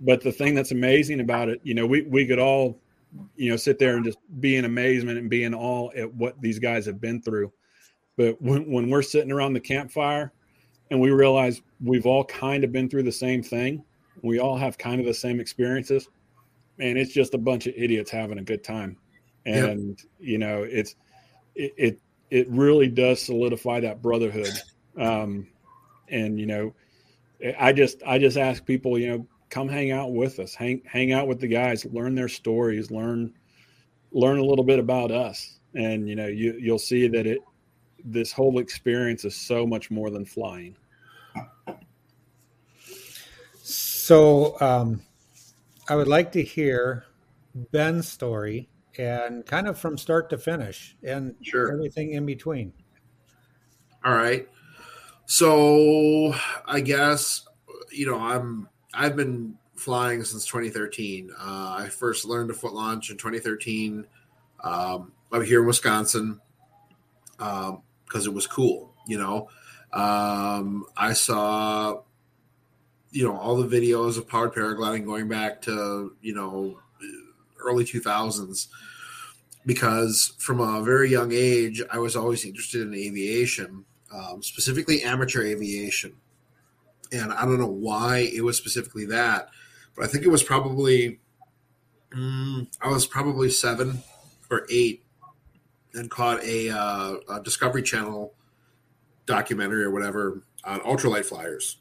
but 0.00 0.22
the 0.22 0.32
thing 0.32 0.54
that's 0.54 0.70
amazing 0.70 1.20
about 1.20 1.48
it, 1.48 1.60
you 1.62 1.74
know, 1.74 1.86
we, 1.86 2.02
we 2.02 2.26
could 2.26 2.38
all, 2.38 2.80
you 3.36 3.50
know, 3.50 3.56
sit 3.56 3.78
there 3.78 3.96
and 3.96 4.04
just 4.04 4.18
be 4.40 4.56
in 4.56 4.64
amazement 4.64 5.18
and 5.18 5.28
be 5.28 5.44
in 5.44 5.54
awe 5.54 5.90
at 5.96 6.12
what 6.14 6.40
these 6.40 6.58
guys 6.58 6.86
have 6.86 7.00
been 7.00 7.20
through. 7.20 7.52
But 8.16 8.40
when, 8.40 8.70
when 8.70 8.90
we're 8.90 9.02
sitting 9.02 9.32
around 9.32 9.52
the 9.52 9.60
campfire 9.60 10.32
and 10.90 11.00
we 11.00 11.10
realize 11.10 11.62
we've 11.82 12.06
all 12.06 12.24
kind 12.24 12.64
of 12.64 12.72
been 12.72 12.88
through 12.88 13.04
the 13.04 13.12
same 13.12 13.42
thing, 13.42 13.84
we 14.22 14.38
all 14.38 14.56
have 14.56 14.78
kind 14.78 15.00
of 15.00 15.06
the 15.06 15.14
same 15.14 15.40
experiences, 15.40 16.08
and 16.78 16.96
it's 16.96 17.12
just 17.12 17.34
a 17.34 17.38
bunch 17.38 17.66
of 17.66 17.74
idiots 17.76 18.10
having 18.10 18.38
a 18.38 18.42
good 18.42 18.62
time. 18.62 18.96
And, 19.46 20.00
you 20.18 20.38
know, 20.38 20.62
it's, 20.62 20.96
it, 21.54 21.74
it, 21.76 22.00
it 22.30 22.48
really 22.48 22.88
does 22.88 23.22
solidify 23.22 23.80
that 23.80 24.00
brotherhood. 24.00 24.52
Um, 24.96 25.48
and, 26.08 26.38
you 26.38 26.46
know, 26.46 26.74
I 27.58 27.72
just, 27.72 28.02
I 28.06 28.18
just 28.18 28.36
ask 28.36 28.64
people, 28.64 28.98
you 28.98 29.08
know, 29.08 29.26
come 29.50 29.68
hang 29.68 29.90
out 29.90 30.12
with 30.12 30.38
us, 30.38 30.54
hang, 30.54 30.82
hang 30.84 31.12
out 31.12 31.28
with 31.28 31.40
the 31.40 31.46
guys, 31.46 31.84
learn 31.86 32.14
their 32.14 32.28
stories, 32.28 32.90
learn, 32.90 33.32
learn 34.12 34.38
a 34.38 34.44
little 34.44 34.64
bit 34.64 34.78
about 34.78 35.10
us. 35.10 35.58
And, 35.74 36.08
you 36.08 36.16
know, 36.16 36.26
you, 36.26 36.56
you'll 36.60 36.78
see 36.78 37.08
that 37.08 37.26
it, 37.26 37.40
this 38.04 38.32
whole 38.32 38.58
experience 38.58 39.24
is 39.24 39.34
so 39.36 39.66
much 39.66 39.90
more 39.90 40.10
than 40.10 40.24
flying. 40.24 40.76
So 43.62 44.60
um, 44.60 45.02
I 45.88 45.96
would 45.96 46.08
like 46.08 46.32
to 46.32 46.42
hear 46.42 47.04
Ben's 47.72 48.08
story 48.08 48.68
and 48.98 49.44
kind 49.46 49.66
of 49.66 49.78
from 49.78 49.98
start 49.98 50.30
to 50.30 50.38
finish 50.38 50.96
and 51.02 51.34
Sure. 51.42 51.72
everything 51.72 52.12
in 52.12 52.26
between. 52.26 52.72
All 54.04 54.14
right. 54.14 54.48
So 55.26 56.34
I 56.66 56.80
guess 56.80 57.46
you 57.90 58.06
know 58.06 58.18
I'm 58.18 58.68
I've 58.92 59.16
been 59.16 59.56
flying 59.74 60.22
since 60.24 60.46
2013. 60.46 61.30
Uh, 61.38 61.76
I 61.78 61.88
first 61.88 62.24
learned 62.24 62.48
to 62.48 62.54
foot 62.54 62.72
launch 62.72 63.10
in 63.10 63.16
2013 63.16 64.06
um, 64.62 65.12
up 65.32 65.42
here 65.42 65.60
in 65.60 65.66
Wisconsin 65.66 66.40
because 67.36 68.26
it 68.26 68.32
was 68.32 68.46
cool. 68.46 68.94
You 69.06 69.18
know, 69.18 69.48
um, 69.92 70.86
I 70.96 71.12
saw 71.12 72.02
you 73.10 73.24
know 73.26 73.36
all 73.36 73.56
the 73.56 73.80
videos 73.80 74.18
of 74.18 74.28
powered 74.28 74.52
paragliding 74.52 75.04
going 75.04 75.28
back 75.28 75.62
to 75.62 76.14
you 76.20 76.34
know 76.34 76.78
early 77.60 77.84
2000s 77.84 78.66
because 79.64 80.34
from 80.38 80.60
a 80.60 80.82
very 80.82 81.10
young 81.10 81.32
age 81.32 81.82
I 81.90 81.98
was 81.98 82.14
always 82.14 82.44
interested 82.44 82.82
in 82.82 82.92
aviation 82.92 83.86
um, 84.12 84.42
specifically 84.42 85.02
amateur 85.02 85.44
aviation. 85.44 86.14
And 87.12 87.32
I 87.32 87.42
don't 87.42 87.58
know 87.58 87.66
why 87.66 88.30
it 88.34 88.42
was 88.42 88.56
specifically 88.56 89.06
that, 89.06 89.48
but 89.94 90.04
I 90.04 90.08
think 90.08 90.24
it 90.24 90.30
was 90.30 90.42
probably, 90.42 91.20
mm, 92.10 92.66
I 92.80 92.88
was 92.88 93.06
probably 93.06 93.50
seven 93.50 94.02
or 94.50 94.66
eight 94.70 95.04
and 95.94 96.10
caught 96.10 96.42
a, 96.42 96.70
uh, 96.70 97.14
a 97.28 97.40
Discovery 97.42 97.82
Channel 97.82 98.34
documentary 99.26 99.84
or 99.84 99.90
whatever 99.90 100.42
on 100.64 100.80
ultralight 100.80 101.24
flyers. 101.24 101.76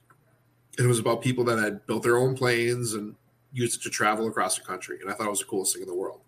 It 0.77 0.85
was 0.85 0.99
about 0.99 1.21
people 1.21 1.43
that 1.45 1.59
had 1.59 1.85
built 1.85 2.03
their 2.03 2.17
own 2.17 2.35
planes 2.35 2.93
and 2.93 3.15
used 3.51 3.79
it 3.79 3.83
to 3.83 3.89
travel 3.89 4.27
across 4.27 4.57
the 4.57 4.63
country. 4.63 4.97
And 5.01 5.09
I 5.09 5.13
thought 5.13 5.27
it 5.27 5.31
was 5.31 5.39
the 5.39 5.45
coolest 5.45 5.73
thing 5.73 5.83
in 5.83 5.87
the 5.87 5.95
world. 5.95 6.21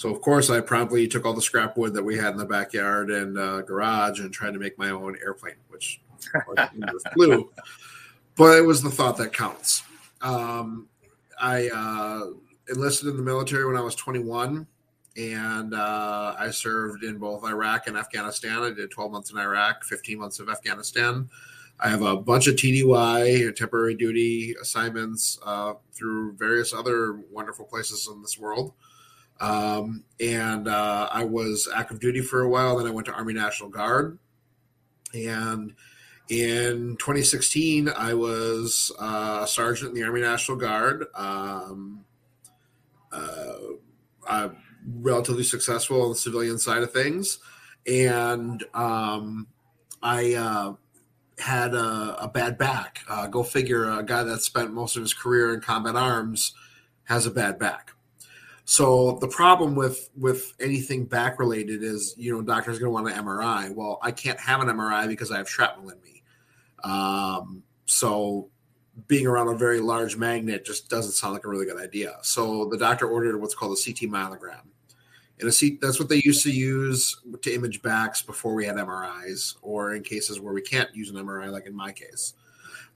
So 0.00 0.08
of 0.08 0.22
course, 0.22 0.48
I 0.48 0.62
promptly 0.62 1.06
took 1.06 1.26
all 1.26 1.34
the 1.34 1.42
scrap 1.42 1.76
wood 1.76 1.92
that 1.92 2.02
we 2.02 2.16
had 2.16 2.32
in 2.32 2.38
the 2.38 2.46
backyard 2.46 3.10
and 3.10 3.36
uh, 3.36 3.60
garage 3.60 4.20
and 4.20 4.32
tried 4.32 4.54
to 4.54 4.58
make 4.58 4.78
my 4.78 4.88
own 4.88 5.14
airplane, 5.22 5.56
which 5.68 6.00
flew. 7.12 7.52
But 8.34 8.56
it 8.56 8.62
was 8.62 8.82
the 8.82 8.88
thought 8.88 9.18
that 9.18 9.34
counts. 9.34 9.82
Um, 10.22 10.88
I 11.38 11.68
uh, 11.68 12.30
enlisted 12.70 13.08
in 13.08 13.18
the 13.18 13.22
military 13.22 13.66
when 13.66 13.76
I 13.76 13.82
was 13.82 13.94
21, 13.94 14.66
and 15.18 15.74
uh, 15.74 16.34
I 16.38 16.50
served 16.50 17.04
in 17.04 17.18
both 17.18 17.44
Iraq 17.44 17.86
and 17.86 17.98
Afghanistan. 17.98 18.62
I 18.62 18.70
did 18.70 18.90
12 18.90 19.12
months 19.12 19.32
in 19.32 19.36
Iraq, 19.36 19.84
15 19.84 20.18
months 20.18 20.40
of 20.40 20.48
Afghanistan. 20.48 21.28
I 21.78 21.90
have 21.90 22.00
a 22.00 22.16
bunch 22.16 22.46
of 22.46 22.56
TDY, 22.56 23.54
temporary 23.54 23.96
duty 23.96 24.54
assignments 24.62 25.38
uh, 25.44 25.74
through 25.92 26.36
various 26.38 26.72
other 26.72 27.20
wonderful 27.30 27.66
places 27.66 28.08
in 28.10 28.22
this 28.22 28.38
world. 28.38 28.72
Um, 29.40 30.04
and 30.20 30.68
uh, 30.68 31.08
I 31.10 31.24
was 31.24 31.68
active 31.74 32.00
duty 32.00 32.20
for 32.20 32.42
a 32.42 32.48
while. 32.48 32.76
Then 32.76 32.86
I 32.86 32.90
went 32.90 33.06
to 33.06 33.12
Army 33.12 33.32
National 33.32 33.70
Guard. 33.70 34.18
And 35.14 35.74
in 36.28 36.96
2016, 36.98 37.88
I 37.88 38.14
was 38.14 38.92
uh, 39.00 39.40
a 39.42 39.46
sergeant 39.46 39.90
in 39.90 39.94
the 39.94 40.04
Army 40.04 40.20
National 40.20 40.56
Guard. 40.56 41.06
Um, 41.14 42.04
uh, 43.10 43.54
I'm 44.28 44.56
relatively 45.00 45.42
successful 45.42 46.02
on 46.02 46.10
the 46.10 46.16
civilian 46.16 46.58
side 46.58 46.82
of 46.82 46.92
things. 46.92 47.38
And 47.86 48.62
um, 48.74 49.48
I 50.02 50.34
uh, 50.34 50.74
had 51.38 51.74
a, 51.74 52.16
a, 52.22 52.28
bad 52.28 52.58
back. 52.58 53.00
Uh, 53.08 53.26
go 53.26 53.42
figure, 53.42 53.90
a 53.90 54.02
guy 54.02 54.22
that 54.22 54.42
spent 54.42 54.72
most 54.72 54.96
of 54.96 55.02
his 55.02 55.14
career 55.14 55.54
in 55.54 55.60
combat 55.60 55.96
arms 55.96 56.52
has 57.04 57.26
a 57.26 57.30
bad 57.30 57.58
back. 57.58 57.92
So 58.64 59.18
the 59.20 59.28
problem 59.28 59.74
with 59.74 60.10
with 60.16 60.52
anything 60.60 61.04
back 61.04 61.38
related 61.38 61.82
is, 61.82 62.14
you 62.16 62.32
know, 62.32 62.42
doctor's 62.42 62.78
going 62.78 62.88
to 62.88 62.94
want 62.94 63.08
an 63.08 63.24
MRI. 63.24 63.74
Well, 63.74 63.98
I 64.02 64.10
can't 64.12 64.38
have 64.38 64.60
an 64.60 64.68
MRI 64.68 65.08
because 65.08 65.30
I 65.30 65.38
have 65.38 65.48
shrapnel 65.48 65.90
in 65.90 66.00
me. 66.02 66.22
Um, 66.84 67.62
so 67.86 68.48
being 69.06 69.26
around 69.26 69.48
a 69.48 69.56
very 69.56 69.80
large 69.80 70.16
magnet 70.16 70.64
just 70.64 70.88
doesn't 70.88 71.12
sound 71.12 71.34
like 71.34 71.44
a 71.44 71.48
really 71.48 71.66
good 71.66 71.80
idea. 71.80 72.16
So 72.22 72.66
the 72.66 72.78
doctor 72.78 73.08
ordered 73.08 73.40
what's 73.40 73.54
called 73.54 73.76
a 73.76 73.80
CT 73.80 74.10
myelogram. 74.10 74.62
And 75.38 75.48
a 75.48 75.52
C, 75.52 75.78
that's 75.80 75.98
what 75.98 76.08
they 76.08 76.20
used 76.22 76.42
to 76.42 76.50
use 76.50 77.20
to 77.42 77.54
image 77.54 77.80
backs 77.80 78.20
before 78.20 78.54
we 78.54 78.66
had 78.66 78.76
MRIs, 78.76 79.56
or 79.62 79.94
in 79.94 80.02
cases 80.02 80.38
where 80.38 80.52
we 80.52 80.60
can't 80.60 80.94
use 80.94 81.08
an 81.08 81.16
MRI, 81.16 81.50
like 81.50 81.66
in 81.66 81.74
my 81.74 81.92
case. 81.92 82.34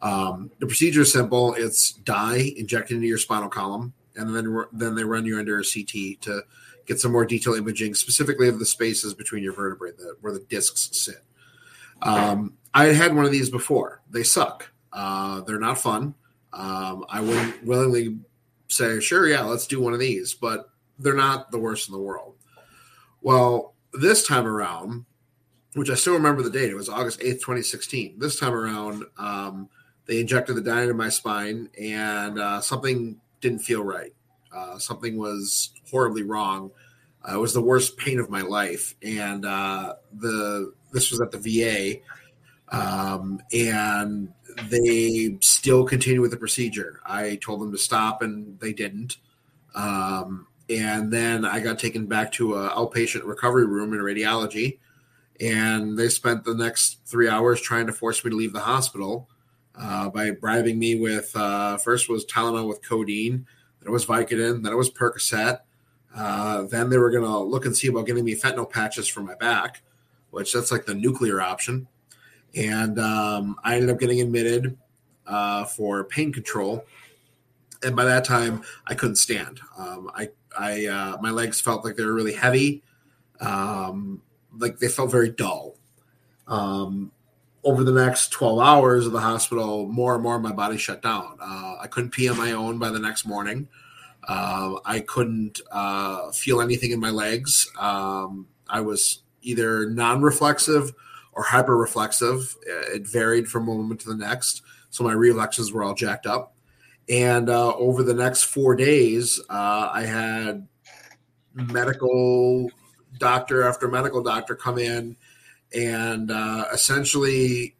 Um, 0.02 0.50
the 0.58 0.66
procedure 0.66 1.00
is 1.00 1.12
simple. 1.12 1.54
It's 1.54 1.92
dye 1.92 2.52
injected 2.56 2.96
into 2.96 3.08
your 3.08 3.18
spinal 3.18 3.48
column 3.48 3.94
and 4.16 4.34
then 4.34 4.64
then 4.72 4.94
they 4.94 5.04
run 5.04 5.26
you 5.26 5.38
under 5.38 5.58
a 5.58 5.64
CT 5.64 6.20
to 6.22 6.42
get 6.86 7.00
some 7.00 7.12
more 7.12 7.24
detailed 7.24 7.56
imaging, 7.56 7.94
specifically 7.94 8.48
of 8.48 8.58
the 8.58 8.66
spaces 8.66 9.14
between 9.14 9.42
your 9.42 9.54
vertebrae, 9.54 9.92
the, 9.96 10.16
where 10.20 10.32
the 10.32 10.40
discs 10.40 10.90
sit. 10.92 11.22
Um, 12.02 12.54
I 12.74 12.86
had 12.86 12.96
had 12.96 13.14
one 13.14 13.24
of 13.24 13.32
these 13.32 13.50
before. 13.50 14.02
They 14.10 14.22
suck. 14.22 14.70
Uh, 14.92 15.40
they're 15.42 15.58
not 15.58 15.78
fun. 15.78 16.14
Um, 16.52 17.04
I 17.08 17.20
wouldn't 17.20 17.64
willingly 17.64 18.18
say, 18.68 19.00
sure, 19.00 19.28
yeah, 19.28 19.42
let's 19.42 19.66
do 19.66 19.80
one 19.80 19.92
of 19.92 19.98
these, 19.98 20.34
but 20.34 20.70
they're 20.98 21.14
not 21.14 21.50
the 21.50 21.58
worst 21.58 21.88
in 21.88 21.92
the 21.92 22.00
world. 22.00 22.34
Well, 23.22 23.74
this 23.92 24.26
time 24.26 24.46
around, 24.46 25.06
which 25.74 25.90
I 25.90 25.94
still 25.94 26.14
remember 26.14 26.42
the 26.42 26.50
date, 26.50 26.70
it 26.70 26.76
was 26.76 26.88
August 26.88 27.20
8th, 27.20 27.40
2016. 27.40 28.18
This 28.18 28.38
time 28.38 28.52
around, 28.52 29.04
um, 29.18 29.68
they 30.06 30.20
injected 30.20 30.56
the 30.56 30.60
dye 30.60 30.82
into 30.82 30.94
my 30.94 31.08
spine 31.08 31.70
and 31.80 32.38
uh, 32.38 32.60
something 32.60 33.20
didn't 33.44 33.60
feel 33.60 33.84
right. 33.84 34.12
Uh, 34.52 34.78
something 34.78 35.18
was 35.18 35.70
horribly 35.90 36.22
wrong. 36.22 36.70
Uh, 37.26 37.34
it 37.34 37.38
was 37.38 37.52
the 37.52 37.60
worst 37.60 37.96
pain 37.96 38.18
of 38.18 38.30
my 38.30 38.40
life, 38.40 38.94
and 39.02 39.44
uh, 39.44 39.94
the 40.14 40.72
this 40.92 41.10
was 41.10 41.20
at 41.20 41.30
the 41.30 41.38
VA, 41.38 42.00
um, 42.76 43.40
and 43.52 44.32
they 44.68 45.36
still 45.40 45.84
continued 45.84 46.20
with 46.20 46.30
the 46.30 46.36
procedure. 46.36 47.00
I 47.04 47.36
told 47.36 47.60
them 47.60 47.72
to 47.72 47.78
stop, 47.78 48.22
and 48.22 48.58
they 48.60 48.72
didn't. 48.72 49.18
Um, 49.74 50.46
and 50.70 51.12
then 51.12 51.44
I 51.44 51.60
got 51.60 51.78
taken 51.78 52.06
back 52.06 52.32
to 52.32 52.54
a 52.54 52.70
outpatient 52.70 53.26
recovery 53.26 53.66
room 53.66 53.92
in 53.92 54.00
radiology, 54.00 54.78
and 55.40 55.98
they 55.98 56.08
spent 56.08 56.44
the 56.44 56.54
next 56.54 57.00
three 57.04 57.28
hours 57.28 57.60
trying 57.60 57.86
to 57.88 57.92
force 57.92 58.24
me 58.24 58.30
to 58.30 58.36
leave 58.36 58.52
the 58.52 58.60
hospital 58.60 59.28
uh, 59.78 60.08
by 60.08 60.30
bribing 60.30 60.78
me 60.78 60.94
with 60.96 61.34
uh, 61.36 61.76
first 61.78 62.08
was 62.08 62.24
Tylenol 62.24 62.68
with 62.68 62.86
codeine, 62.86 63.46
then 63.80 63.88
it 63.88 63.90
was 63.90 64.06
Vicodin, 64.06 64.62
then 64.62 64.72
it 64.72 64.76
was 64.76 64.90
Percocet. 64.90 65.60
Uh, 66.14 66.62
then 66.62 66.90
they 66.90 66.98
were 66.98 67.10
going 67.10 67.24
to 67.24 67.38
look 67.38 67.66
and 67.66 67.76
see 67.76 67.88
about 67.88 68.06
getting 68.06 68.24
me 68.24 68.36
fentanyl 68.36 68.70
patches 68.70 69.08
for 69.08 69.20
my 69.20 69.34
back, 69.34 69.82
which 70.30 70.52
that's 70.52 70.70
like 70.70 70.86
the 70.86 70.94
nuclear 70.94 71.40
option. 71.40 71.88
And 72.54 73.00
um, 73.00 73.56
I 73.64 73.74
ended 73.74 73.90
up 73.90 73.98
getting 73.98 74.20
admitted 74.20 74.78
uh, 75.26 75.64
for 75.64 76.04
pain 76.04 76.32
control. 76.32 76.84
And 77.82 77.96
by 77.96 78.04
that 78.04 78.24
time, 78.24 78.62
I 78.86 78.94
couldn't 78.94 79.16
stand. 79.16 79.60
Um, 79.76 80.10
I, 80.14 80.28
I, 80.56 80.86
uh, 80.86 81.16
my 81.20 81.30
legs 81.30 81.60
felt 81.60 81.84
like 81.84 81.96
they 81.96 82.04
were 82.04 82.14
really 82.14 82.32
heavy, 82.32 82.82
um, 83.40 84.22
like 84.56 84.78
they 84.78 84.88
felt 84.88 85.10
very 85.10 85.30
dull. 85.30 85.74
Um, 86.46 87.10
over 87.64 87.82
the 87.82 87.92
next 87.92 88.30
12 88.30 88.60
hours 88.60 89.06
of 89.06 89.12
the 89.12 89.20
hospital, 89.20 89.86
more 89.86 90.14
and 90.14 90.22
more 90.22 90.38
my 90.38 90.52
body 90.52 90.76
shut 90.76 91.02
down. 91.02 91.36
Uh, 91.40 91.76
I 91.80 91.86
couldn't 91.86 92.10
pee 92.10 92.28
on 92.28 92.36
my 92.36 92.52
own 92.52 92.78
by 92.78 92.90
the 92.90 92.98
next 92.98 93.26
morning. 93.26 93.68
Uh, 94.26 94.76
I 94.84 95.00
couldn't 95.00 95.60
uh, 95.70 96.30
feel 96.32 96.60
anything 96.60 96.90
in 96.90 97.00
my 97.00 97.10
legs. 97.10 97.70
Um, 97.78 98.46
I 98.68 98.80
was 98.80 99.22
either 99.42 99.90
non 99.90 100.22
reflexive 100.22 100.92
or 101.32 101.42
hyper 101.42 101.76
reflexive. 101.76 102.54
It 102.66 103.06
varied 103.06 103.48
from 103.48 103.66
one 103.66 103.78
moment 103.78 104.00
to 104.00 104.08
the 104.08 104.16
next. 104.16 104.62
So 104.90 105.04
my 105.04 105.12
reflexes 105.12 105.72
were 105.72 105.82
all 105.82 105.94
jacked 105.94 106.26
up. 106.26 106.54
And 107.08 107.50
uh, 107.50 107.74
over 107.76 108.02
the 108.02 108.14
next 108.14 108.44
four 108.44 108.74
days, 108.74 109.40
uh, 109.50 109.90
I 109.92 110.02
had 110.02 110.66
medical 111.52 112.70
doctor 113.18 113.62
after 113.62 113.88
medical 113.88 114.22
doctor 114.22 114.54
come 114.54 114.78
in 114.78 115.16
and 115.74 116.30
uh, 116.30 116.66
essentially 116.72 117.76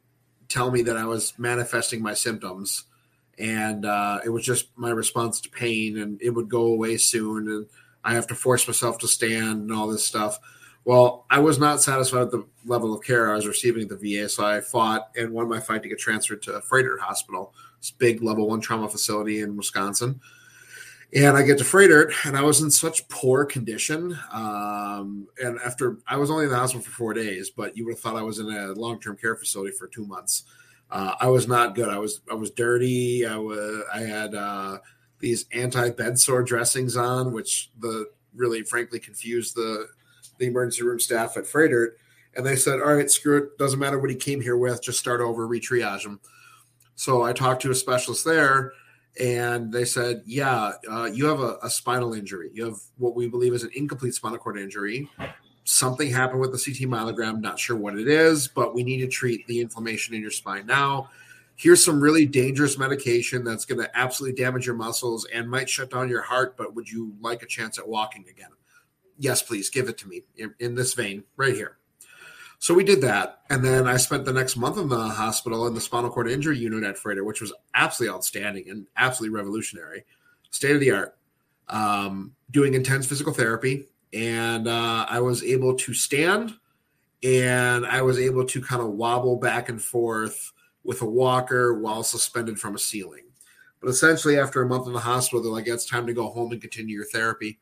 tell 0.49 0.71
me 0.71 0.83
that 0.83 0.97
I 0.97 1.05
was 1.05 1.33
manifesting 1.39 2.03
my 2.03 2.15
symptoms. 2.15 2.85
And 3.39 3.85
uh, 3.85 4.21
it 4.25 4.29
was 4.29 4.45
just 4.45 4.69
my 4.77 4.91
response 4.91 5.41
to 5.41 5.51
pain, 5.51 5.99
and 5.99 6.21
it 6.23 6.31
would 6.31 6.49
go 6.49 6.67
away 6.67 6.97
soon. 6.97 7.49
And 7.49 7.67
I 8.05 8.15
have 8.15 8.27
to 8.29 8.35
force 8.35 8.67
myself 8.67 8.99
to 8.99 9.09
stand 9.09 9.63
and 9.63 9.73
all 9.73 9.89
this 9.89 10.05
stuff. 10.05 10.39
Well, 10.85 11.25
I 11.31 11.39
was 11.41 11.59
not 11.59 11.83
satisfied 11.83 12.21
with 12.21 12.31
the 12.31 12.47
level 12.67 12.95
of 12.95 13.03
care 13.03 13.33
I 13.33 13.37
was 13.37 13.49
receiving 13.49 13.83
at 13.83 13.89
the 13.89 13.97
VA, 14.21 14.29
so 14.29 14.45
I 14.45 14.61
fought 14.61 15.09
and 15.17 15.33
won 15.33 15.49
my 15.49 15.59
fight 15.59 15.83
to 15.83 15.89
get 15.89 15.99
transferred 15.99 16.43
to 16.43 16.51
Froedtert 16.61 17.01
Hospital, 17.01 17.55
this 17.81 17.91
big 17.91 18.23
level 18.23 18.49
one 18.49 18.61
trauma 18.61 18.89
facility 18.89 19.41
in 19.41 19.57
Wisconsin 19.57 20.21
and 21.15 21.37
I 21.37 21.43
get 21.43 21.59
to 21.59 21.65
Froedtert, 21.65 22.13
and 22.25 22.37
I 22.37 22.43
was 22.43 22.61
in 22.61 22.71
such 22.71 23.09
poor 23.09 23.45
condition. 23.45 24.19
Um, 24.33 25.29
and 25.43 25.59
after 25.65 25.99
I 26.09 26.17
was 26.17 26.31
only 26.31 26.45
in 26.45 26.51
the 26.51 26.57
hospital 26.57 26.83
for 26.83 26.91
four 26.91 27.15
days, 27.15 27.51
but 27.51 27.77
you 27.77 27.85
would 27.85 27.95
have 27.95 28.01
thought 28.01 28.17
I 28.17 28.23
was 28.23 28.41
in 28.41 28.51
a 28.51 28.73
long 28.73 29.01
term 29.01 29.17
care 29.17 29.37
facility 29.37 29.77
for 29.77 29.87
two 29.87 30.05
months. 30.05 30.45
Uh, 30.91 31.15
I 31.21 31.29
was 31.29 31.47
not 31.47 31.77
good. 31.77 31.89
I 31.89 31.99
was 31.99 32.21
I 32.31 32.35
was 32.35 32.51
dirty. 32.51 33.27
I 33.27 33.37
was 33.37 33.85
I 33.95 34.01
had 34.01 34.35
uh, 34.35 34.79
these 35.21 35.47
anti 35.53 35.91
bed 35.91 36.19
sore 36.19 36.43
dressings 36.43 36.97
on, 36.97 37.33
which 37.33 37.71
the 37.79 38.11
really 38.35 38.63
frankly 38.63 38.99
confused 38.99 39.55
the 39.55 39.87
the 40.39 40.47
emergency 40.47 40.83
room 40.83 40.99
staff 40.99 41.37
at 41.37 41.45
Froedtert. 41.45 41.93
And 42.37 42.45
they 42.45 42.57
said, 42.57 42.81
"All 42.81 42.93
right, 42.93 43.09
screw 43.09 43.39
it. 43.39 43.57
Doesn't 43.57 43.79
matter 43.79 44.01
what 44.01 44.11
he 44.11 44.17
came 44.17 44.41
here 44.41 44.57
with. 44.57 44.83
Just 44.83 44.99
start 44.99 45.21
over, 45.21 45.47
retriage 45.47 46.05
him." 46.05 46.19
So 46.97 47.23
I 47.23 47.33
talked 47.33 47.63
to 47.63 47.71
a 47.71 47.75
specialist 47.75 48.25
there 48.25 48.73
and 49.21 49.73
they 49.73 49.85
said, 49.85 50.23
"Yeah, 50.27 50.73
uh, 50.91 51.09
you 51.13 51.27
have 51.27 51.41
a, 51.41 51.59
a, 51.63 51.71
spinal 51.71 52.15
injury. 52.15 52.51
You 52.53 52.65
have 52.65 52.79
what 52.99 53.15
we 53.15 53.29
believe 53.29 53.53
is 53.53 53.63
an 53.63 53.71
incomplete 53.75 54.15
spinal 54.15 54.39
cord 54.39 54.59
injury. 54.59 55.09
Something 55.65 56.11
happened 56.11 56.41
with 56.41 56.53
the 56.53 56.59
CT 56.59 56.91
myelogram. 56.91 57.41
Not 57.41 57.59
sure 57.59 57.77
what 57.77 57.99
it 57.99 58.09
is, 58.09 58.49
but 58.49 58.75
we 58.75 58.83
need 58.83 58.99
to 58.99 59.07
treat 59.07 59.47
the 59.47 59.61
inflammation 59.61 60.15
in 60.15 60.21
your 60.21 60.31
spine 60.31 60.67
now. 60.67 61.11
Here's 61.57 61.85
some 61.85 62.01
really 62.01 62.27
dangerous 62.27 62.77
medication 62.77 63.45
that's 63.45 63.65
going 63.65 63.81
to 63.81 63.97
absolutely 63.97 64.43
damage 64.43 64.67
your 64.67 64.75
muscles 64.75 65.25
and 65.33 65.49
might 65.49 65.71
shut 65.71 65.91
down 65.91 66.09
your 66.09 66.23
heart. 66.23 66.57
But 66.57 66.75
would 66.75 66.91
you 66.91 67.15
like 67.21 67.43
a 67.45 67.47
chance 67.47 67.79
at 67.79 67.87
walking 67.87 68.25
again? 68.29 68.51
Yes, 69.17 69.43
please 69.43 69.71
give 69.71 69.89
it 69.89 69.97
to 69.99 70.09
me 70.09 70.25
in, 70.37 70.53
in 70.59 70.75
this 70.75 70.95
vein 70.95 71.23
right 71.37 71.55
here." 71.55 71.79
So 72.65 72.73
we 72.73 72.83
did 72.83 73.03
that. 73.03 73.41
And 73.51 73.63
then 73.63 73.87
I 73.87 73.99
spent 73.99 74.25
the 74.25 74.33
next 74.33 74.57
month 74.57 74.79
in 74.79 74.89
the 74.89 75.09
hospital 75.11 75.67
in 75.67 75.75
the 75.75 75.83
spinal 75.83 76.09
cord 76.09 76.31
injury 76.31 76.57
unit 76.57 76.83
at 76.83 76.97
Froedtert, 76.97 77.27
which 77.27 77.43
was 77.43 77.53
absolutely 77.75 78.17
outstanding 78.17 78.71
and 78.71 78.87
absolutely 78.97 79.37
revolutionary, 79.37 80.05
state 80.51 80.75
of 80.75 80.81
the 80.81 80.91
art, 80.91 81.15
um, 81.69 82.33
doing 82.51 82.73
intense 82.73 83.05
physical 83.05 83.35
therapy. 83.35 83.87
And 84.15 84.67
uh, 84.67 85.05
I 85.07 85.21
was 85.21 85.43
able 85.43 85.75
to 85.75 85.93
stand 85.93 86.55
and 87.23 87.85
I 87.85 88.01
was 88.01 88.19
able 88.19 88.47
to 88.47 88.63
kind 88.63 88.81
of 88.81 88.93
wobble 88.93 89.37
back 89.37 89.69
and 89.69 89.83
forth 89.83 90.51
with 90.85 91.03
a 91.03 91.07
walker 91.07 91.75
while 91.75 92.03
suspended 92.03 92.59
from 92.59 92.77
a 92.77 92.79
ceiling. 92.79 93.25
But 93.83 93.91
essentially, 93.91 94.39
after 94.39 94.63
a 94.63 94.67
month 94.67 94.87
in 94.87 94.95
the 94.95 95.01
hospital, 95.01 95.43
they're 95.43 95.53
like, 95.53 95.67
yeah, 95.67 95.75
it's 95.75 95.85
time 95.85 96.07
to 96.07 96.15
go 96.15 96.31
home 96.31 96.51
and 96.51 96.63
continue 96.63 96.97
your 96.97 97.05
therapy, 97.05 97.59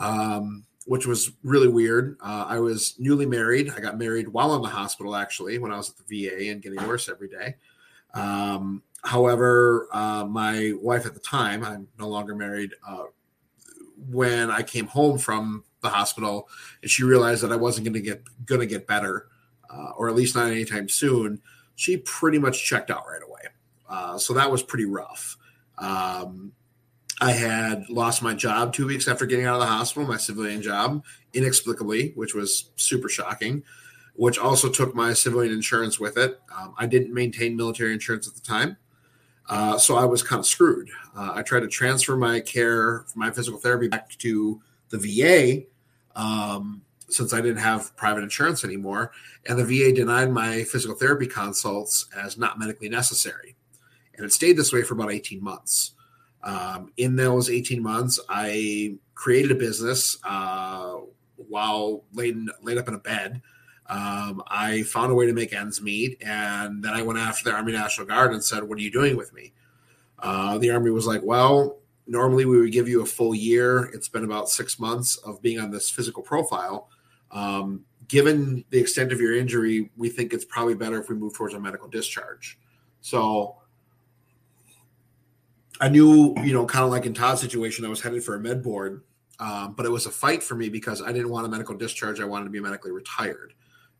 um, 0.00 0.64
which 0.86 1.06
was 1.06 1.32
really 1.42 1.68
weird. 1.68 2.16
Uh, 2.20 2.46
I 2.48 2.58
was 2.58 2.94
newly 2.98 3.26
married. 3.26 3.70
I 3.70 3.80
got 3.80 3.98
married 3.98 4.28
while 4.28 4.54
in 4.56 4.62
the 4.62 4.68
hospital, 4.68 5.14
actually, 5.14 5.58
when 5.58 5.72
I 5.72 5.76
was 5.76 5.90
at 5.90 5.96
the 6.06 6.28
VA 6.28 6.50
and 6.50 6.62
getting 6.62 6.86
worse 6.86 7.08
every 7.08 7.28
day. 7.28 7.56
Um, 8.14 8.82
however, 9.04 9.88
uh, 9.92 10.24
my 10.24 10.72
wife 10.80 11.06
at 11.06 11.14
the 11.14 11.20
time, 11.20 11.64
I'm 11.64 11.88
no 11.98 12.08
longer 12.08 12.34
married, 12.34 12.72
uh, 12.86 13.04
when 14.10 14.50
I 14.50 14.62
came 14.62 14.86
home 14.86 15.18
from 15.18 15.64
the 15.80 15.88
hospital 15.88 16.48
and 16.80 16.90
she 16.90 17.04
realized 17.04 17.42
that 17.42 17.52
I 17.52 17.56
wasn't 17.56 17.84
going 17.84 17.94
to 17.94 18.00
get 18.00 18.22
going 18.46 18.60
to 18.60 18.66
get 18.66 18.86
better, 18.86 19.28
uh, 19.70 19.90
or 19.96 20.08
at 20.08 20.14
least 20.14 20.34
not 20.34 20.50
anytime 20.50 20.88
soon, 20.88 21.40
she 21.76 21.98
pretty 21.98 22.38
much 22.38 22.64
checked 22.64 22.90
out 22.90 23.04
right 23.08 23.22
away. 23.22 23.42
Uh, 23.88 24.18
so 24.18 24.32
that 24.34 24.50
was 24.50 24.62
pretty 24.62 24.86
rough. 24.86 25.36
Um, 25.78 26.52
I 27.22 27.30
had 27.30 27.88
lost 27.88 28.20
my 28.20 28.34
job 28.34 28.72
two 28.72 28.84
weeks 28.84 29.06
after 29.06 29.26
getting 29.26 29.46
out 29.46 29.54
of 29.54 29.60
the 29.60 29.66
hospital, 29.66 30.08
my 30.08 30.16
civilian 30.16 30.60
job, 30.60 31.04
inexplicably, 31.32 32.10
which 32.16 32.34
was 32.34 32.70
super 32.74 33.08
shocking, 33.08 33.62
which 34.16 34.38
also 34.38 34.68
took 34.68 34.92
my 34.92 35.12
civilian 35.12 35.52
insurance 35.52 36.00
with 36.00 36.18
it. 36.18 36.40
Um, 36.52 36.74
I 36.76 36.86
didn't 36.86 37.14
maintain 37.14 37.56
military 37.56 37.92
insurance 37.92 38.26
at 38.26 38.34
the 38.34 38.40
time. 38.40 38.76
Uh, 39.48 39.78
so 39.78 39.94
I 39.94 40.04
was 40.04 40.24
kind 40.24 40.40
of 40.40 40.46
screwed. 40.46 40.90
Uh, 41.16 41.30
I 41.32 41.42
tried 41.42 41.60
to 41.60 41.68
transfer 41.68 42.16
my 42.16 42.40
care, 42.40 43.04
my 43.14 43.30
physical 43.30 43.60
therapy 43.60 43.86
back 43.86 44.08
to 44.18 44.60
the 44.88 44.98
VA 44.98 45.62
um, 46.20 46.82
since 47.08 47.32
I 47.32 47.40
didn't 47.40 47.58
have 47.58 47.96
private 47.96 48.24
insurance 48.24 48.64
anymore. 48.64 49.12
And 49.46 49.56
the 49.56 49.64
VA 49.64 49.94
denied 49.94 50.32
my 50.32 50.64
physical 50.64 50.96
therapy 50.96 51.28
consults 51.28 52.08
as 52.20 52.36
not 52.36 52.58
medically 52.58 52.88
necessary. 52.88 53.54
And 54.16 54.26
it 54.26 54.32
stayed 54.32 54.56
this 54.56 54.72
way 54.72 54.82
for 54.82 54.94
about 54.94 55.12
18 55.12 55.40
months. 55.40 55.92
Um, 56.44 56.92
in 56.96 57.16
those 57.16 57.50
18 57.50 57.82
months, 57.82 58.18
I 58.28 58.96
created 59.14 59.52
a 59.52 59.54
business 59.54 60.18
uh, 60.24 60.96
while 61.36 62.04
laid, 62.12 62.36
laid 62.62 62.78
up 62.78 62.88
in 62.88 62.94
a 62.94 62.98
bed. 62.98 63.42
Um, 63.86 64.42
I 64.46 64.82
found 64.84 65.12
a 65.12 65.14
way 65.14 65.26
to 65.26 65.32
make 65.32 65.52
ends 65.52 65.82
meet, 65.82 66.22
and 66.22 66.82
then 66.82 66.92
I 66.94 67.02
went 67.02 67.18
after 67.18 67.44
the 67.44 67.54
Army 67.54 67.72
National 67.72 68.06
Guard 68.06 68.32
and 68.32 68.42
said, 68.42 68.62
"What 68.62 68.78
are 68.78 68.80
you 68.80 68.90
doing 68.90 69.16
with 69.16 69.32
me?" 69.34 69.52
Uh, 70.18 70.56
the 70.58 70.70
Army 70.70 70.90
was 70.90 71.06
like, 71.06 71.22
"Well, 71.22 71.78
normally 72.06 72.44
we 72.44 72.58
would 72.58 72.72
give 72.72 72.88
you 72.88 73.02
a 73.02 73.06
full 73.06 73.34
year. 73.34 73.90
It's 73.92 74.08
been 74.08 74.24
about 74.24 74.48
six 74.48 74.78
months 74.78 75.16
of 75.16 75.42
being 75.42 75.58
on 75.58 75.70
this 75.70 75.90
physical 75.90 76.22
profile. 76.22 76.88
Um, 77.32 77.84
given 78.08 78.64
the 78.70 78.78
extent 78.78 79.12
of 79.12 79.20
your 79.20 79.36
injury, 79.36 79.90
we 79.96 80.08
think 80.08 80.32
it's 80.32 80.44
probably 80.44 80.74
better 80.74 81.00
if 81.00 81.08
we 81.08 81.16
move 81.16 81.34
towards 81.34 81.54
a 81.54 81.60
medical 81.60 81.88
discharge." 81.88 82.58
So 83.00 83.56
I 85.82 85.88
knew, 85.88 86.34
you 86.42 86.52
know, 86.52 86.64
kind 86.64 86.84
of 86.84 86.90
like 86.90 87.06
in 87.06 87.12
Todd's 87.12 87.40
situation, 87.40 87.84
I 87.84 87.88
was 87.88 88.00
headed 88.00 88.24
for 88.24 88.36
a 88.36 88.40
med 88.40 88.62
board, 88.62 89.02
um, 89.40 89.74
but 89.74 89.84
it 89.84 89.90
was 89.90 90.06
a 90.06 90.10
fight 90.10 90.42
for 90.42 90.54
me 90.54 90.68
because 90.68 91.02
I 91.02 91.12
didn't 91.12 91.28
want 91.28 91.44
a 91.44 91.48
medical 91.48 91.76
discharge. 91.76 92.20
I 92.20 92.24
wanted 92.24 92.44
to 92.44 92.50
be 92.50 92.60
medically 92.60 92.92
retired 92.92 93.52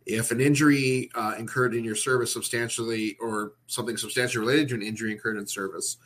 if 0.06 0.30
an 0.30 0.40
injury 0.40 1.10
uh, 1.14 1.34
incurred 1.38 1.74
in 1.74 1.84
your 1.84 1.94
service 1.94 2.32
substantially 2.32 3.16
or 3.20 3.54
something 3.66 3.96
substantially 3.96 4.40
related 4.44 4.68
to 4.68 4.74
an 4.74 4.82
injury 4.82 5.12
incurred 5.12 5.36
in 5.36 5.46
service 5.46 5.96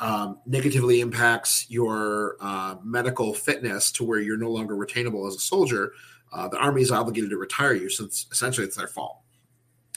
um, 0.00 0.40
negatively 0.46 1.00
impacts 1.00 1.66
your 1.68 2.36
uh, 2.40 2.76
medical 2.82 3.34
fitness 3.34 3.92
to 3.92 4.04
where 4.04 4.20
you're 4.20 4.38
no 4.38 4.50
longer 4.50 4.74
retainable 4.74 5.28
as 5.28 5.36
a 5.36 5.40
soldier, 5.40 5.92
uh, 6.32 6.48
the 6.48 6.56
Army 6.56 6.80
is 6.80 6.90
obligated 6.90 7.30
to 7.30 7.36
retire 7.36 7.74
you 7.74 7.90
since 7.90 8.26
essentially 8.32 8.66
it's 8.66 8.76
their 8.76 8.88
fault. 8.88 9.19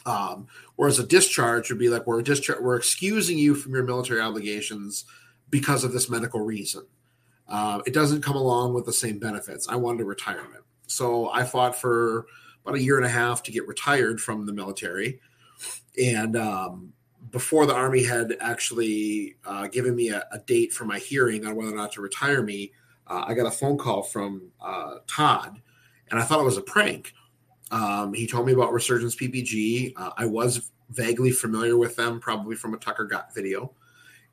Um, 0.06 0.48
whereas 0.76 1.00
a 1.00 1.08
discharge 1.08 1.70
would 1.70 1.80
be 1.80 1.90
like 1.90 2.06
we're 2.06 2.24
we're 2.62 2.76
excusing 2.76 3.38
you 3.38 3.56
from 3.56 3.74
your 3.74 3.84
military 3.84 4.20
obligations 4.20 5.06
because 5.50 5.84
of 5.84 5.94
this 5.94 6.10
medical 6.10 6.42
reason. 6.42 6.86
Uh, 7.48 7.82
it 7.86 7.94
doesn't 7.94 8.22
come 8.22 8.36
along 8.36 8.74
with 8.74 8.86
the 8.86 8.94
same 8.94 9.20
benefits. 9.20 9.68
I 9.70 9.76
wanted 9.76 10.02
a 10.02 10.06
retirement, 10.06 10.64
so 10.88 11.30
I 11.30 11.44
fought 11.44 11.76
for 11.76 12.26
about 12.64 12.76
a 12.76 12.82
year 12.82 12.98
and 12.98 13.06
a 13.06 13.10
half 13.10 13.44
to 13.44 13.52
get 13.52 13.68
retired 13.68 14.20
from 14.22 14.46
the 14.46 14.54
military. 14.54 15.20
And 16.02 16.36
um, 16.36 16.94
before 17.32 17.66
the 17.66 17.74
Army 17.74 18.04
had 18.04 18.36
actually 18.40 19.36
uh, 19.46 19.68
given 19.68 19.96
me 19.96 20.10
a, 20.10 20.24
a, 20.32 20.40
date 20.40 20.74
for 20.74 20.86
my 20.86 21.00
hearing 21.00 21.46
on 21.46 21.56
whether 21.56 21.72
or 21.72 21.76
not 21.76 21.92
to 21.94 22.02
retire 22.02 22.42
me, 22.42 22.72
uh, 23.08 23.26
I 23.28 23.34
got 23.34 23.46
a 23.46 23.52
phone 23.52 23.78
call 23.78 24.04
from 24.04 24.52
uh, 24.62 24.96
Todd, 25.08 25.62
and 26.10 26.20
I 26.20 26.24
thought 26.24 26.40
it 26.40 26.46
was 26.46 26.58
a 26.58 26.62
prank. 26.62 27.14
Um, 27.74 28.14
he 28.14 28.28
told 28.28 28.46
me 28.46 28.54
about 28.54 28.72
Resurgence 28.72 29.16
PPG. 29.16 29.94
Uh, 29.98 30.12
I 30.16 30.28
was 30.28 30.70
vaguely 30.92 31.32
familiar 31.32 31.76
with 31.76 31.96
them, 31.96 32.20
probably 32.20 32.56
from 32.56 32.76
a 32.76 32.78
Tucker 32.78 33.06
Gott 33.06 33.34
video. 33.34 33.72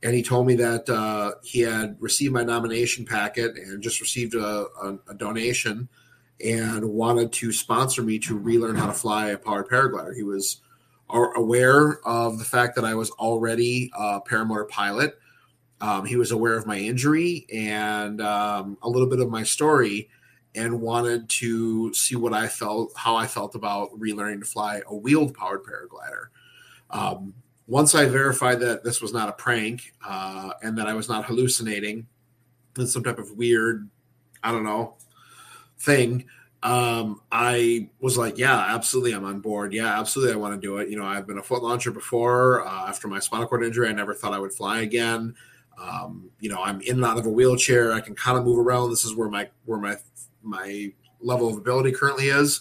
And 0.03 0.15
he 0.15 0.23
told 0.23 0.47
me 0.47 0.57
that 0.57 0.89
uh, 0.91 1.33
he 1.43 1.61
had 1.61 1.97
received 2.01 2.35
my 2.35 2.45
nomination 2.45 3.07
packet 3.07 3.57
and 3.57 3.83
just 3.83 4.01
received 4.03 4.35
a, 4.35 4.67
a, 4.83 4.99
a 5.09 5.15
donation 5.15 5.89
and 6.45 6.85
wanted 6.85 7.33
to 7.33 7.51
sponsor 7.51 8.03
me 8.03 8.19
to 8.19 8.37
relearn 8.37 8.77
how 8.77 8.87
to 8.87 8.93
fly 8.93 9.29
a 9.29 9.39
powered 9.39 9.69
paraglider. 9.69 10.15
He 10.15 10.23
was 10.23 10.61
aware 11.09 11.99
of 12.07 12.39
the 12.39 12.45
fact 12.45 12.77
that 12.77 12.85
I 12.85 12.95
was 12.95 13.11
already 13.13 13.91
a 13.99 14.21
paramotor 14.21 14.69
pilot. 14.69 15.19
Um, 15.81 16.05
he 16.05 16.17
was 16.17 16.31
aware 16.31 16.59
of 16.59 16.67
my 16.67 16.79
injury 16.79 17.47
and 17.51 18.21
um, 18.21 18.77
a 18.83 18.89
little 18.89 19.09
bit 19.09 19.21
of 19.21 19.31
my 19.31 19.45
story 19.45 20.11
and 20.55 20.81
wanted 20.81 21.29
to 21.29 21.93
see 21.95 22.17
what 22.17 22.33
I 22.33 22.49
felt, 22.49 22.93
how 22.97 23.17
I 23.17 23.27
felt 23.27 23.55
about 23.55 23.99
relearning 23.99 24.41
to 24.41 24.47
fly 24.47 24.83
a 24.87 24.95
wheeled 24.95 25.35
powered 25.35 25.63
paraglider. 25.63 26.27
Um, 26.91 27.35
once 27.67 27.95
I 27.95 28.07
verified 28.07 28.59
that 28.61 28.83
this 28.83 29.01
was 29.01 29.13
not 29.13 29.29
a 29.29 29.33
prank 29.33 29.93
uh, 30.05 30.51
and 30.63 30.77
that 30.77 30.89
I 30.89 30.95
was 30.95 31.09
not 31.09 31.25
hallucinating 31.25 32.07
in 32.77 32.87
some 32.87 33.05
type 33.05 33.19
of 33.19 33.31
weird, 33.33 33.89
I 34.43 34.51
don't 34.51 34.65
know, 34.65 34.97
thing, 35.79 36.27
um, 36.63 37.23
I 37.33 37.89
was 38.01 38.19
like, 38.19 38.37
yeah, 38.37 38.59
absolutely, 38.75 39.13
I'm 39.13 39.25
on 39.25 39.41
board. 39.41 39.73
Yeah, 39.73 39.99
absolutely, 39.99 40.35
I 40.35 40.37
want 40.37 40.61
to 40.61 40.67
do 40.67 40.79
it. 40.79 40.91
You 40.91 40.99
know, 40.99 41.07
I've 41.07 41.27
been 41.27 41.39
a 41.39 41.43
foot 41.43 41.63
launcher 41.63 41.91
before. 41.91 42.67
Uh, 42.67 42.89
after 42.89 43.09
my 43.09 43.19
spinal 43.19 43.47
cord 43.47 43.65
injury, 43.65 43.89
I 43.89 43.93
never 43.93 44.15
thought 44.15 44.35
I 44.35 44.39
would 44.39 44.53
fly 44.53 44.81
again. 44.81 45.35
Um, 45.81 46.31
you 46.39 46.51
know, 46.51 46.63
I'm 46.63 46.81
in 46.83 46.97
and 46.97 47.05
out 47.05 47.19
of 47.19 47.25
a 47.25 47.31
wheelchair. 47.31 47.93
I 47.93 48.01
can 48.01 48.15
kind 48.15 48.37
of 48.37 48.45
move 48.45 48.59
around. 48.59 48.91
This 48.91 49.05
is 49.05 49.15
where 49.15 49.31
my 49.31 49.49
where 49.65 49.79
my 49.79 49.97
my 50.43 50.93
level 51.21 51.49
of 51.49 51.57
ability 51.57 51.93
currently 51.93 52.29
is. 52.29 52.61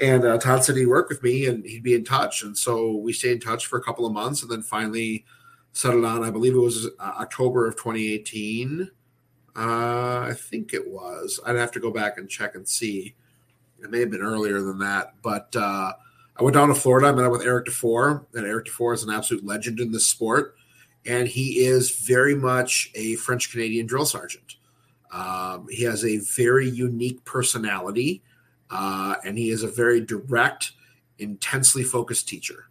And 0.00 0.24
uh, 0.24 0.38
Todd 0.38 0.64
said 0.64 0.76
he'd 0.76 0.86
work 0.86 1.08
with 1.08 1.22
me 1.22 1.46
and 1.46 1.64
he'd 1.64 1.82
be 1.82 1.94
in 1.94 2.04
touch. 2.04 2.42
And 2.42 2.56
so 2.56 2.96
we 2.96 3.12
stayed 3.12 3.32
in 3.32 3.40
touch 3.40 3.66
for 3.66 3.78
a 3.78 3.82
couple 3.82 4.06
of 4.06 4.12
months, 4.12 4.42
and 4.42 4.50
then 4.50 4.62
finally 4.62 5.26
settled 5.72 6.04
on. 6.04 6.24
I 6.24 6.30
believe 6.30 6.54
it 6.54 6.58
was 6.58 6.86
uh, 6.86 7.12
October 7.18 7.66
of 7.66 7.76
2018 7.76 8.90
uh, 9.56 10.26
I 10.28 10.34
think 10.34 10.72
it 10.72 10.88
was. 10.88 11.40
I'd 11.44 11.56
have 11.56 11.72
to 11.72 11.80
go 11.80 11.90
back 11.90 12.18
and 12.18 12.28
check 12.28 12.54
and 12.54 12.68
see. 12.68 13.14
It 13.82 13.90
may 13.90 14.00
have 14.00 14.10
been 14.10 14.22
earlier 14.22 14.60
than 14.60 14.78
that, 14.78 15.14
but 15.22 15.54
uh, 15.56 15.92
I 16.36 16.42
went 16.42 16.54
down 16.54 16.68
to 16.68 16.74
Florida. 16.74 17.08
I 17.08 17.12
met 17.12 17.24
up 17.24 17.32
with 17.32 17.42
Eric 17.42 17.66
Dufour. 17.66 18.26
and 18.34 18.46
Eric 18.46 18.66
Dufour 18.66 18.92
is 18.92 19.02
an 19.02 19.10
absolute 19.10 19.44
legend 19.44 19.80
in 19.80 19.90
this 19.90 20.06
sport, 20.06 20.54
and 21.04 21.26
he 21.26 21.64
is 21.64 21.90
very 21.90 22.34
much 22.34 22.90
a 22.94 23.16
French 23.16 23.50
Canadian 23.50 23.86
drill 23.86 24.06
sergeant. 24.06 24.56
Um, 25.12 25.66
he 25.70 25.84
has 25.84 26.04
a 26.04 26.18
very 26.18 26.68
unique 26.68 27.24
personality, 27.24 28.22
uh, 28.70 29.16
and 29.24 29.36
he 29.36 29.50
is 29.50 29.62
a 29.62 29.68
very 29.68 30.00
direct, 30.00 30.72
intensely 31.18 31.82
focused 31.82 32.28
teacher. 32.28 32.66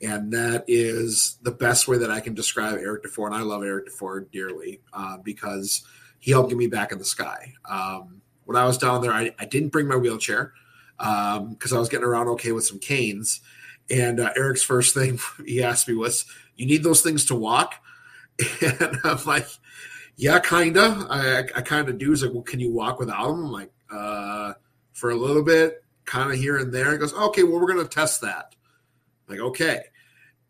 And 0.00 0.32
that 0.32 0.64
is 0.68 1.38
the 1.42 1.50
best 1.50 1.88
way 1.88 1.98
that 1.98 2.10
I 2.10 2.20
can 2.20 2.34
describe 2.34 2.78
Eric 2.78 3.02
Dufour. 3.02 3.26
And 3.26 3.36
I 3.36 3.42
love 3.42 3.62
Eric 3.64 3.86
Dufour 3.86 4.28
dearly 4.32 4.80
uh, 4.92 5.18
because– 5.18 5.84
he 6.18 6.30
helped 6.30 6.50
get 6.50 6.58
me 6.58 6.66
back 6.66 6.92
in 6.92 6.98
the 6.98 7.04
sky. 7.04 7.54
Um, 7.68 8.20
when 8.44 8.56
I 8.56 8.64
was 8.64 8.78
down 8.78 9.02
there, 9.02 9.12
I, 9.12 9.32
I 9.38 9.44
didn't 9.44 9.70
bring 9.70 9.86
my 9.86 9.96
wheelchair 9.96 10.52
because 10.98 11.72
um, 11.72 11.76
I 11.76 11.78
was 11.78 11.88
getting 11.88 12.06
around 12.06 12.28
okay 12.28 12.52
with 12.52 12.64
some 12.64 12.78
canes. 12.78 13.40
And 13.90 14.20
uh, 14.20 14.30
Eric's 14.36 14.62
first 14.62 14.94
thing 14.94 15.18
he 15.46 15.62
asked 15.62 15.88
me 15.88 15.94
was, 15.94 16.26
"You 16.56 16.66
need 16.66 16.82
those 16.82 17.02
things 17.02 17.24
to 17.26 17.34
walk?" 17.34 17.74
And 18.60 18.98
I'm 19.04 19.24
like, 19.24 19.48
"Yeah, 20.18 20.38
kinda. 20.40 21.06
I, 21.08 21.38
I 21.56 21.62
kind 21.62 21.88
of 21.88 21.96
do." 21.96 22.10
He's 22.10 22.22
like, 22.22 22.34
"Well, 22.34 22.42
can 22.42 22.60
you 22.60 22.70
walk 22.70 22.98
without 22.98 23.28
them?" 23.28 23.46
I'm 23.46 23.52
like, 23.52 23.72
uh, 23.90 24.52
"For 24.92 25.08
a 25.10 25.16
little 25.16 25.42
bit, 25.42 25.82
kind 26.04 26.30
of 26.30 26.38
here 26.38 26.58
and 26.58 26.70
there." 26.72 26.92
He 26.92 26.98
goes, 26.98 27.14
"Okay, 27.14 27.42
well, 27.42 27.58
we're 27.58 27.72
gonna 27.72 27.88
test 27.88 28.20
that." 28.20 28.54
I'm 29.26 29.36
like, 29.36 29.40
okay, 29.40 29.84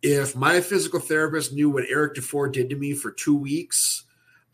if 0.02 0.34
my 0.34 0.60
physical 0.60 0.98
therapist 0.98 1.52
knew 1.52 1.70
what 1.70 1.84
Eric 1.88 2.14
Dufour 2.14 2.48
did 2.48 2.70
to 2.70 2.76
me 2.76 2.94
for 2.94 3.12
two 3.12 3.36
weeks 3.36 4.04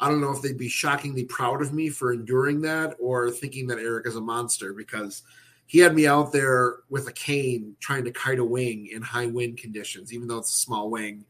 I 0.01 0.09
don't 0.09 0.21
know 0.21 0.33
if 0.33 0.43
they'd 0.43 0.59
be 0.59 0.69
shockingly 0.69 1.25
proud 1.25 1.63
of 1.63 1.73
me 1.73 1.89
for 1.89 2.13
enduring 2.13 2.63
that 2.63 2.97
or 3.01 3.31
thinking 3.31 3.69
that 3.69 3.79
Eric 3.79 4.07
is 4.07 4.17
a 4.17 4.21
monster 4.21 4.73
because 4.73 5.23
he 5.67 5.79
had 5.79 5.95
me 5.95 6.07
out 6.07 6.33
there 6.33 6.77
with 6.91 7.09
a 7.09 7.13
cane 7.13 7.77
trying 7.81 8.05
to 8.05 8.11
kite 8.11 8.39
a 8.39 8.45
wing 8.45 8.89
in 8.93 9.03
high 9.03 9.27
wind 9.27 9.59
conditions, 9.59 10.13
even 10.13 10.29
though 10.29 10.39
it's 10.39 10.51
a 10.51 10.61
small 10.61 10.91
wing. 10.91 11.25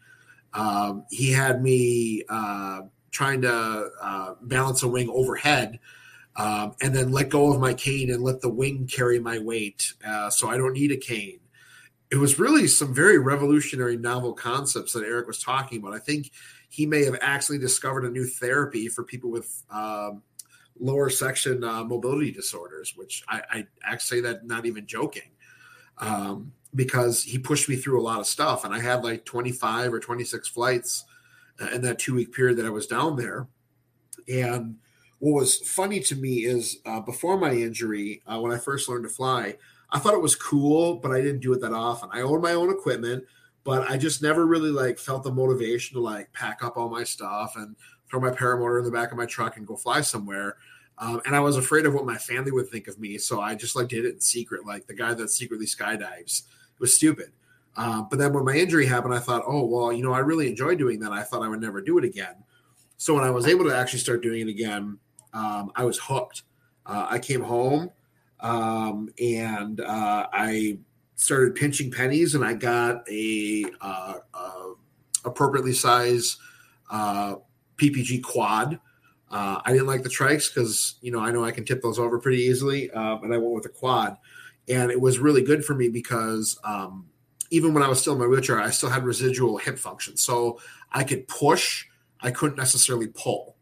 Um, 0.55 1.05
he 1.11 1.31
had 1.31 1.63
me 1.63 2.25
uh, 2.29 2.83
trying 3.15 3.41
to 3.41 3.91
uh, 4.03 4.35
balance 4.43 4.83
a 4.83 4.89
wing 4.89 5.09
overhead 5.09 5.79
um, 6.37 6.75
and 6.83 6.95
then 6.95 7.13
let 7.13 7.29
go 7.31 7.53
of 7.53 7.61
my 7.61 7.73
cane 7.73 8.11
and 8.11 8.23
let 8.23 8.41
the 8.41 8.49
wing 8.49 8.89
carry 8.93 9.21
my 9.21 9.39
weight. 9.39 9.95
Uh, 10.05 10.29
so 10.29 10.51
I 10.51 10.57
don't 10.57 10.73
need 10.73 10.91
a 10.91 10.97
cane. 10.97 11.39
it 12.11 12.17
was 12.17 12.39
really 12.39 12.67
some 12.67 12.93
very 12.95 13.19
revolutionary 13.19 13.97
novel 13.97 14.33
concepts 14.35 14.93
that 14.93 15.05
Eric 15.05 15.27
was 15.27 15.41
talking 15.41 15.79
about. 15.79 15.95
I 15.95 15.99
think 15.99 16.33
he 16.69 16.87
may 16.87 17.05
have 17.05 17.17
actually 17.21 17.59
discovered 17.59 18.05
a 18.05 18.11
new 18.11 18.27
therapy 18.27 18.89
for 18.89 19.05
people 19.05 19.31
with 19.31 19.63
um, 19.71 20.23
lower 20.79 21.09
section 21.09 21.63
uh, 21.63 21.85
mobility 21.85 22.33
disorders, 22.33 22.95
which 22.97 23.23
I, 23.29 23.43
I 23.51 23.67
actually 23.85 24.19
say 24.19 24.29
that 24.29 24.47
not 24.47 24.67
even 24.67 24.87
joking, 24.87 25.31
um, 25.99 26.53
because 26.75 27.23
he 27.23 27.39
pushed 27.39 27.69
me 27.69 27.77
through 27.77 28.01
a 28.01 28.03
lot 28.03 28.19
of 28.19 28.27
stuff, 28.27 28.65
and 28.65 28.75
I 28.75 28.81
had 28.81 29.05
like 29.05 29.25
25 29.25 29.95
or 29.95 30.01
26 30.01 30.49
flights 30.49 31.05
in 31.73 31.83
that 31.83 31.99
two 31.99 32.15
week 32.15 32.33
period 32.33 32.59
that 32.59 32.67
I 32.67 32.71
was 32.71 32.87
down 32.87 33.17
there, 33.17 33.49
and 34.29 34.77
what 35.19 35.41
was 35.41 35.59
funny 35.59 36.01
to 36.01 36.17
me 36.17 36.45
is 36.45 36.79
uh, 36.85 37.01
before 37.01 37.39
my 37.39 37.53
injury, 37.53 38.23
uh, 38.27 38.39
when 38.39 38.53
I 38.53 38.59
first 38.59 38.89
learned 38.89 39.05
to 39.05 39.09
fly, 39.09 39.57
I 39.91 39.99
thought 39.99 40.15
it 40.15 40.21
was 40.21 40.35
cool, 40.35 40.97
but 40.97 41.13
I 41.13 41.21
didn't 41.21 41.41
do 41.41 41.53
it 41.53 41.61
that 41.61 41.73
often. 41.73 42.11
I 42.13 42.21
own 42.21 42.43
my 42.43 42.53
own 42.53 42.71
equipment, 42.71 43.25
but 43.63 43.89
I 43.91 43.97
just 43.97 44.23
never 44.23 44.45
really 44.47 44.71
like 44.71 44.99
felt 44.99 45.23
the 45.23 45.33
motivation 45.33 45.95
to 45.95 46.01
like 46.03 46.33
pack 46.33 46.63
up 46.63 46.77
all 46.77 46.91
my 46.91 47.05
stuff 47.05 47.55
and 47.57 47.77
throw 48.11 48.21
my 48.21 48.31
paramotor 48.31 48.79
in 48.81 48.85
the 48.85 48.91
back 48.91 49.13
of 49.13 49.17
my 49.17 49.27
truck 49.27 49.57
and 49.57 49.67
go 49.67 49.77
fly 49.77 50.01
somewhere. 50.01 50.57
Um, 50.99 51.21
and 51.27 51.35
I 51.35 51.41
was 51.41 51.57
afraid 51.57 51.87
of 51.87 51.95
what 51.95 52.07
my 52.07 52.17
family 52.17 52.53
would 52.53 52.69
think 52.69 52.87
of 52.87 52.99
me, 52.99 53.19
so 53.19 53.41
I 53.41 53.55
just 53.55 53.77
like 53.77 53.89
did 53.89 54.05
it 54.05 54.15
in 54.15 54.21
secret, 54.21 54.67
like 54.67 54.87
the 54.87 54.95
guy 54.95 55.15
that 55.15 55.31
secretly 55.31 55.67
skydives. 55.67 56.43
It 56.43 56.81
was 56.81 56.95
stupid. 56.95 57.33
Uh, 57.77 58.03
but 58.03 58.19
then 58.19 58.33
when 58.33 58.45
my 58.45 58.55
injury 58.55 58.87
happened, 58.87 59.15
I 59.15 59.19
thought, 59.19 59.43
oh 59.47 59.65
well, 59.65 59.93
you 59.93 60.03
know, 60.03 60.13
I 60.13 60.21
really 60.21 60.49
enjoy 60.49 60.75
doing 60.77 61.01
that. 61.01 61.13
I 61.13 61.23
thought 61.23 61.43
I 61.43 61.49
would 61.49 61.61
never 61.61 61.81
do 61.81 61.99
it 61.99 62.05
again. 62.05 62.35
So 62.97 63.15
when 63.15 63.25
I 63.25 63.31
was 63.31 63.47
able 63.47 63.65
to 63.65 63.77
actually 63.77 63.99
start 63.99 64.23
doing 64.23 64.43
it 64.43 64.51
again, 64.51 64.99
um, 65.33 65.73
I 65.75 65.85
was 65.85 65.99
hooked. 65.99 66.43
Uh, 66.87 67.07
I 67.11 67.19
came 67.19 67.43
home 67.43 67.91
um, 68.41 69.13
and 69.21 69.81
uh, 69.81 70.27
I 70.33 70.79
started 71.17 71.55
pinching 71.55 71.91
pennies, 71.91 72.35
and 72.35 72.45
I 72.45 72.55
got 72.55 73.09
a 73.11 73.65
uh, 73.81 74.15
uh 74.33 74.65
appropriately 75.25 75.73
sized 75.73 76.39
uh, 76.91 77.37
PPG 77.77 78.23
quad. 78.23 78.79
Uh, 79.31 79.61
I 79.65 79.73
didn't 79.73 79.87
like 79.87 80.03
the 80.03 80.11
trikes 80.11 80.53
because 80.53 80.97
you 81.01 81.11
know 81.11 81.21
I 81.21 81.31
know 81.31 81.45
I 81.45 81.51
can 81.51 81.65
tip 81.65 81.83
those 81.83 81.99
over 81.99 82.19
pretty 82.19 82.43
easily, 82.43 82.91
um, 82.91 83.25
and 83.25 83.33
I 83.33 83.39
went 83.39 83.55
with 83.55 83.67
a 83.67 83.71
quad, 83.71 84.17
and 84.69 84.91
it 84.91 85.01
was 85.01 85.19
really 85.19 85.43
good 85.43 85.65
for 85.65 85.75
me 85.75 85.89
because 85.89 86.59
um, 86.65 87.07
even 87.51 87.75
when 87.75 87.83
I 87.83 87.89
was 87.89 88.01
still 88.01 88.15
in 88.15 88.19
my 88.19 88.27
wheelchair, 88.27 88.61
I 88.61 88.71
still 88.71 88.91
had 88.91 89.05
residual 89.05 89.59
hip 89.59 89.79
function, 89.79 90.17
so 90.17 90.61
I 90.93 91.05
could 91.05 91.27
push. 91.29 91.87
I 92.21 92.31
couldn't 92.31 92.57
necessarily 92.57 93.09
pull. 93.09 93.57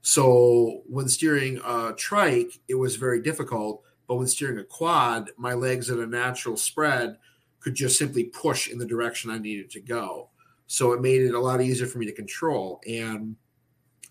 So 0.00 0.82
when 0.86 1.08
steering 1.08 1.60
a 1.64 1.92
trike, 1.94 2.58
it 2.68 2.74
was 2.74 2.96
very 2.96 3.20
difficult 3.20 3.84
but 4.08 4.16
when 4.16 4.26
steering 4.26 4.58
a 4.58 4.64
quad, 4.64 5.30
my 5.36 5.52
legs 5.52 5.90
at 5.90 5.98
a 5.98 6.06
natural 6.06 6.56
spread 6.56 7.18
could 7.60 7.74
just 7.74 7.98
simply 7.98 8.24
push 8.24 8.68
in 8.68 8.78
the 8.78 8.86
direction 8.86 9.30
I 9.30 9.38
needed 9.38 9.70
to 9.72 9.80
go. 9.80 10.30
So 10.66 10.92
it 10.92 11.02
made 11.02 11.22
it 11.22 11.34
a 11.34 11.40
lot 11.40 11.60
easier 11.60 11.86
for 11.86 11.98
me 11.98 12.06
to 12.06 12.12
control. 12.12 12.80
And 12.88 13.36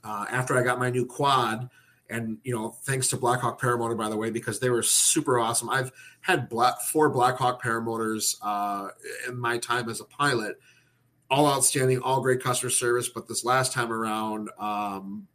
uh, 0.04 0.26
after 0.30 0.58
I 0.58 0.64
got 0.64 0.80
my 0.80 0.92
new 0.92 1.06
quad, 1.06 1.70
and 2.10 2.38
you 2.44 2.56
know, 2.56 2.70
thanks 2.84 3.08
to 3.10 3.18
Blackhawk 3.18 3.60
Paramotor, 3.60 3.98
by 3.98 4.10
the 4.10 4.18
way, 4.18 4.30
because 4.30 4.60
they 4.60 4.70
were 4.70 4.84
super 4.84 5.40
awesome. 5.40 5.70
I've 5.70 5.92
had 6.22 6.50
black, 6.50 6.82
four 6.82 7.10
Blackhawk 7.10 7.62
Paramotors 7.62 8.36
uh, 8.42 8.90
in 9.28 9.38
my 9.38 9.58
time 9.58 9.90
as 9.90 10.00
a 10.00 10.06
pilot, 10.06 10.60
all 11.30 11.48
outstanding, 11.48 12.00
all 12.00 12.22
great 12.22 12.42
customer 12.42 12.70
service. 12.70 13.10
But 13.10 13.28
this 13.28 13.44
last 13.44 13.74
time 13.74 13.92
around, 13.92 14.50
um, 14.58 15.28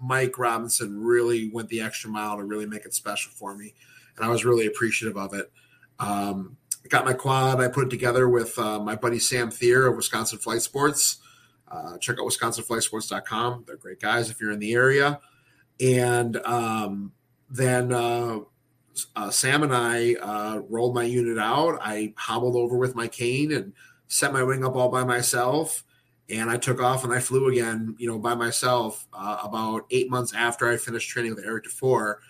Mike 0.00 0.38
Robinson 0.38 1.00
really 1.00 1.50
went 1.50 1.68
the 1.68 1.80
extra 1.80 2.10
mile 2.10 2.36
to 2.36 2.44
really 2.44 2.66
make 2.66 2.84
it 2.84 2.94
special 2.94 3.32
for 3.32 3.56
me, 3.56 3.74
and 4.16 4.24
I 4.24 4.28
was 4.28 4.44
really 4.44 4.66
appreciative 4.66 5.16
of 5.16 5.34
it. 5.34 5.50
Um, 5.98 6.56
got 6.88 7.04
my 7.04 7.12
quad. 7.12 7.60
I 7.60 7.68
put 7.68 7.86
it 7.86 7.90
together 7.90 8.28
with 8.28 8.56
uh, 8.58 8.78
my 8.78 8.94
buddy 8.94 9.18
Sam 9.18 9.50
Thier 9.50 9.86
of 9.86 9.96
Wisconsin 9.96 10.38
Flight 10.38 10.62
Sports. 10.62 11.18
Uh, 11.70 11.98
check 11.98 12.16
out 12.18 12.26
wisconsinflightsports.com. 12.26 13.64
They're 13.66 13.76
great 13.76 14.00
guys 14.00 14.30
if 14.30 14.40
you're 14.40 14.52
in 14.52 14.58
the 14.58 14.72
area. 14.72 15.20
And 15.80 16.36
um, 16.38 17.12
then 17.50 17.92
uh, 17.92 18.40
uh, 19.16 19.30
Sam 19.30 19.62
and 19.62 19.74
I 19.74 20.14
uh, 20.14 20.60
rolled 20.68 20.94
my 20.94 21.04
unit 21.04 21.38
out. 21.38 21.78
I 21.80 22.14
hobbled 22.16 22.56
over 22.56 22.76
with 22.76 22.94
my 22.94 23.08
cane 23.08 23.52
and 23.52 23.72
set 24.08 24.32
my 24.32 24.42
wing 24.42 24.64
up 24.64 24.74
all 24.74 24.88
by 24.88 25.04
myself 25.04 25.84
and 26.30 26.50
I 26.50 26.56
took 26.56 26.80
off 26.80 27.04
and 27.04 27.12
I 27.12 27.20
flew 27.20 27.48
again, 27.48 27.94
you 27.98 28.08
know, 28.08 28.18
by 28.18 28.34
myself 28.34 29.06
uh, 29.12 29.38
about 29.42 29.86
eight 29.90 30.10
months 30.10 30.34
after 30.34 30.68
I 30.68 30.76
finished 30.76 31.08
training 31.08 31.34
with 31.34 31.44
Eric 31.44 31.64
Dufour. 31.64 32.20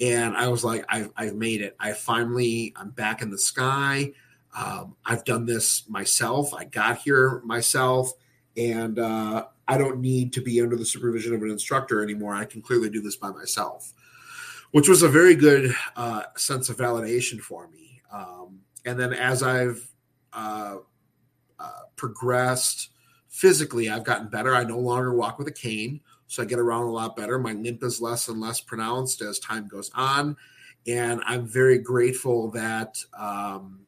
And 0.00 0.36
I 0.36 0.48
was 0.48 0.64
like, 0.64 0.84
I've, 0.88 1.10
I've 1.16 1.36
made 1.36 1.60
it. 1.60 1.76
I 1.78 1.92
finally, 1.92 2.72
I'm 2.76 2.90
back 2.90 3.22
in 3.22 3.30
the 3.30 3.38
sky. 3.38 4.12
Um, 4.56 4.96
I've 5.04 5.24
done 5.24 5.46
this 5.46 5.88
myself. 5.88 6.52
I 6.52 6.64
got 6.64 6.98
here 6.98 7.40
myself, 7.44 8.12
and 8.56 8.98
uh, 8.98 9.46
I 9.66 9.78
don't 9.78 10.00
need 10.00 10.32
to 10.34 10.42
be 10.42 10.60
under 10.60 10.76
the 10.76 10.84
supervision 10.84 11.34
of 11.34 11.42
an 11.42 11.50
instructor 11.50 12.02
anymore. 12.02 12.34
I 12.34 12.44
can 12.44 12.62
clearly 12.62 12.90
do 12.90 13.00
this 13.00 13.16
by 13.16 13.30
myself, 13.30 13.92
which 14.72 14.88
was 14.88 15.02
a 15.02 15.08
very 15.08 15.34
good 15.34 15.74
uh, 15.96 16.24
sense 16.36 16.68
of 16.68 16.76
validation 16.76 17.40
for 17.40 17.68
me. 17.68 18.02
Um, 18.12 18.60
and 18.84 18.98
then 18.98 19.12
as 19.12 19.42
I've 19.42 19.90
uh, 20.32 20.76
uh, 21.58 21.70
progressed, 21.96 22.90
physically 23.28 23.88
I've 23.88 24.04
gotten 24.04 24.28
better. 24.28 24.54
I 24.54 24.64
no 24.64 24.78
longer 24.78 25.14
walk 25.14 25.38
with 25.38 25.48
a 25.48 25.52
cane, 25.52 26.00
so 26.26 26.42
I 26.42 26.46
get 26.46 26.58
around 26.58 26.84
a 26.84 26.92
lot 26.92 27.16
better. 27.16 27.38
My 27.38 27.52
limp 27.52 27.82
is 27.82 28.00
less 28.00 28.28
and 28.28 28.40
less 28.40 28.60
pronounced 28.60 29.22
as 29.22 29.38
time 29.38 29.66
goes 29.68 29.90
on. 29.94 30.36
And 30.86 31.22
I'm 31.24 31.46
very 31.46 31.78
grateful 31.78 32.50
that 32.50 33.02
um, 33.18 33.80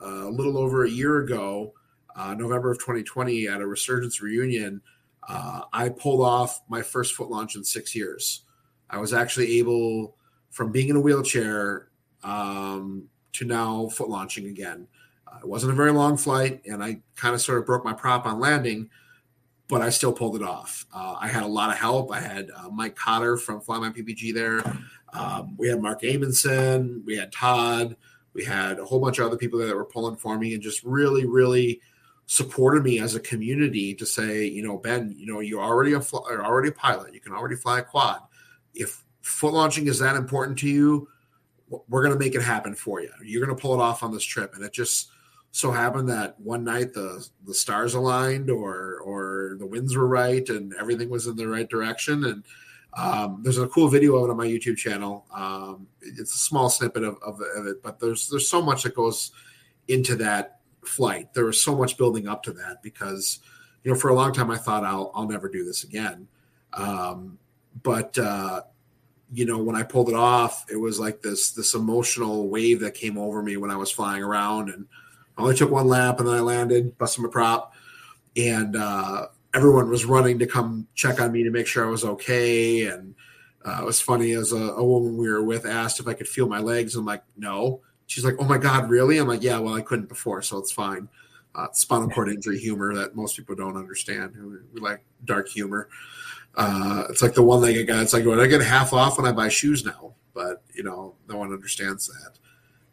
a 0.00 0.28
little 0.28 0.58
over 0.58 0.84
a 0.84 0.90
year 0.90 1.20
ago, 1.20 1.72
uh, 2.14 2.34
November 2.34 2.70
of 2.70 2.78
2020, 2.78 3.48
at 3.48 3.60
a 3.60 3.66
Resurgence 3.66 4.20
reunion, 4.20 4.82
uh, 5.28 5.62
I 5.72 5.88
pulled 5.88 6.20
off 6.20 6.60
my 6.68 6.82
first 6.82 7.14
foot 7.14 7.30
launch 7.30 7.56
in 7.56 7.64
six 7.64 7.94
years. 7.94 8.42
I 8.90 8.98
was 8.98 9.12
actually 9.12 9.58
able, 9.58 10.16
from 10.50 10.72
being 10.72 10.88
in 10.88 10.96
a 10.96 11.00
wheelchair 11.00 11.88
um, 12.22 13.04
to 13.34 13.44
now 13.44 13.88
foot 13.88 14.08
launching 14.08 14.46
again. 14.46 14.86
Uh, 15.26 15.38
it 15.42 15.48
wasn't 15.48 15.72
a 15.72 15.76
very 15.76 15.92
long 15.92 16.16
flight, 16.16 16.62
and 16.66 16.82
I 16.82 17.00
kind 17.16 17.34
of 17.34 17.40
sort 17.40 17.58
of 17.58 17.66
broke 17.66 17.84
my 17.84 17.92
prop 17.92 18.26
on 18.26 18.40
landing, 18.40 18.90
but 19.68 19.80
I 19.80 19.90
still 19.90 20.12
pulled 20.12 20.36
it 20.36 20.42
off. 20.42 20.86
Uh, 20.94 21.16
I 21.18 21.28
had 21.28 21.42
a 21.42 21.46
lot 21.48 21.70
of 21.70 21.76
help. 21.76 22.12
I 22.12 22.20
had 22.20 22.50
uh, 22.54 22.68
Mike 22.68 22.96
Cotter 22.96 23.36
from 23.36 23.60
Fly 23.60 23.78
My 23.78 23.90
PPG 23.90 24.34
there. 24.34 24.62
Um, 25.14 25.56
we 25.56 25.68
had 25.68 25.80
Mark 25.80 26.04
Amundsen. 26.04 27.02
We 27.06 27.16
had 27.16 27.32
Todd. 27.32 27.96
We 28.34 28.44
had 28.44 28.78
a 28.78 28.84
whole 28.84 28.98
bunch 28.98 29.18
of 29.18 29.26
other 29.26 29.36
people 29.36 29.58
there 29.58 29.68
that 29.68 29.76
were 29.76 29.84
pulling 29.84 30.16
for 30.16 30.38
me 30.38 30.54
and 30.54 30.62
just 30.62 30.82
really, 30.84 31.26
really 31.26 31.80
supported 32.26 32.82
me 32.82 33.00
as 33.00 33.14
a 33.14 33.20
community 33.20 33.94
to 33.94 34.06
say, 34.06 34.46
you 34.46 34.62
know, 34.62 34.78
Ben, 34.78 35.14
you 35.16 35.26
know, 35.26 35.40
you're 35.40 35.62
already 35.62 35.92
a 35.92 36.00
fly, 36.00 36.20
already 36.30 36.68
a 36.68 36.72
pilot. 36.72 37.14
You 37.14 37.20
can 37.20 37.32
already 37.32 37.56
fly 37.56 37.80
a 37.80 37.82
quad. 37.82 38.20
If 38.74 39.04
foot 39.20 39.52
launching 39.52 39.86
is 39.86 39.98
that 39.98 40.16
important 40.16 40.58
to 40.60 40.68
you, 40.68 41.08
we're 41.88 42.02
going 42.02 42.12
to 42.12 42.18
make 42.18 42.34
it 42.34 42.42
happen 42.42 42.74
for 42.74 43.00
you. 43.00 43.10
You're 43.22 43.44
going 43.44 43.56
to 43.56 43.60
pull 43.60 43.74
it 43.74 43.80
off 43.80 44.02
on 44.02 44.12
this 44.12 44.24
trip. 44.24 44.54
And 44.54 44.64
it 44.64 44.72
just 44.72 45.10
so 45.50 45.70
happened 45.70 46.08
that 46.08 46.40
one 46.40 46.64
night 46.64 46.94
the 46.94 47.26
the 47.46 47.54
stars 47.54 47.94
aligned 47.94 48.50
or 48.50 48.98
or 49.00 49.56
the 49.58 49.66
winds 49.66 49.94
were 49.94 50.06
right 50.06 50.48
and 50.48 50.72
everything 50.80 51.10
was 51.10 51.26
in 51.26 51.36
the 51.36 51.46
right 51.46 51.68
direction 51.68 52.24
and 52.24 52.44
um, 52.94 53.40
there's 53.42 53.58
a 53.58 53.68
cool 53.68 53.88
video 53.88 54.16
of 54.16 54.28
it 54.28 54.30
on 54.30 54.36
my 54.36 54.46
YouTube 54.46 54.76
channel. 54.76 55.24
Um, 55.34 55.86
it's 56.02 56.34
a 56.34 56.38
small 56.38 56.68
snippet 56.68 57.02
of, 57.02 57.16
of, 57.22 57.40
of, 57.56 57.66
it, 57.66 57.82
but 57.82 57.98
there's 57.98 58.28
there's 58.28 58.48
so 58.48 58.60
much 58.60 58.82
that 58.82 58.94
goes 58.94 59.32
into 59.88 60.14
that 60.16 60.60
flight. 60.84 61.32
There 61.34 61.44
was 61.44 61.62
so 61.62 61.76
much 61.76 61.96
building 61.96 62.28
up 62.28 62.42
to 62.44 62.52
that 62.52 62.82
because 62.82 63.40
you 63.84 63.92
know 63.92 63.98
for 63.98 64.10
a 64.10 64.14
long 64.14 64.32
time 64.32 64.50
I 64.50 64.58
thought 64.58 64.84
I'll 64.84 65.10
I'll 65.14 65.28
never 65.28 65.48
do 65.48 65.64
this 65.64 65.84
again, 65.84 66.28
um, 66.74 67.38
but 67.82 68.16
uh, 68.18 68.62
you 69.32 69.46
know 69.46 69.58
when 69.58 69.76
I 69.76 69.82
pulled 69.82 70.08
it 70.08 70.14
off, 70.14 70.66
it 70.70 70.76
was 70.76 70.98
like 70.98 71.22
this 71.22 71.52
this 71.52 71.74
emotional 71.74 72.48
wave 72.48 72.80
that 72.80 72.94
came 72.94 73.18
over 73.18 73.42
me 73.42 73.56
when 73.56 73.70
I 73.70 73.76
was 73.76 73.90
flying 73.90 74.22
around 74.22 74.70
and 74.70 74.86
I 75.36 75.42
only 75.42 75.54
took 75.54 75.70
one 75.70 75.88
lap 75.88 76.18
and 76.18 76.28
then 76.28 76.34
I 76.34 76.40
landed, 76.40 76.98
busted 76.98 77.24
my 77.24 77.30
prop, 77.30 77.74
and 78.36 78.76
uh, 78.76 79.28
everyone 79.54 79.88
was 79.88 80.04
running 80.04 80.38
to 80.38 80.46
come 80.46 80.86
check 80.94 81.20
on 81.20 81.32
me 81.32 81.42
to 81.42 81.50
make 81.50 81.66
sure 81.66 81.86
I 81.86 81.90
was 81.90 82.04
okay. 82.04 82.86
And 82.86 83.14
uh, 83.64 83.78
it 83.82 83.84
was 83.84 84.00
funny 84.00 84.32
as 84.32 84.52
a, 84.52 84.56
a, 84.56 84.84
woman 84.84 85.16
we 85.16 85.28
were 85.28 85.42
with 85.42 85.66
asked 85.66 86.00
if 86.00 86.08
I 86.08 86.14
could 86.14 86.28
feel 86.28 86.48
my 86.48 86.58
legs. 86.58 86.96
I'm 86.96 87.04
like, 87.04 87.22
no. 87.36 87.80
She's 88.12 88.24
like, 88.24 88.36
oh 88.38 88.44
my 88.44 88.58
god, 88.58 88.90
really? 88.90 89.18
I'm 89.18 89.28
like, 89.28 89.42
yeah. 89.42 89.58
Well, 89.58 89.74
I 89.74 89.80
couldn't 89.80 90.08
before, 90.08 90.42
so 90.42 90.58
it's 90.58 90.72
fine. 90.72 91.08
Uh, 91.54 91.66
spinal 91.72 92.08
cord 92.08 92.28
injury 92.28 92.58
humor 92.58 92.94
that 92.94 93.14
most 93.14 93.36
people 93.36 93.54
don't 93.54 93.76
understand. 93.76 94.34
We, 94.72 94.80
like 94.80 95.04
dark 95.24 95.48
humor. 95.48 95.88
Uh, 96.54 97.04
it's 97.10 97.22
like 97.22 97.34
the 97.34 97.42
one-legged 97.42 97.86
guy. 97.86 98.02
It's 98.02 98.12
like, 98.12 98.24
when 98.24 98.40
I 98.40 98.46
get 98.46 98.62
half 98.62 98.92
off 98.92 99.18
when 99.18 99.26
I 99.26 99.32
buy 99.32 99.48
shoes 99.48 99.84
now, 99.84 100.14
but 100.34 100.62
you 100.74 100.82
know, 100.82 101.14
no 101.28 101.36
one 101.36 101.52
understands 101.52 102.06
that 102.08 102.38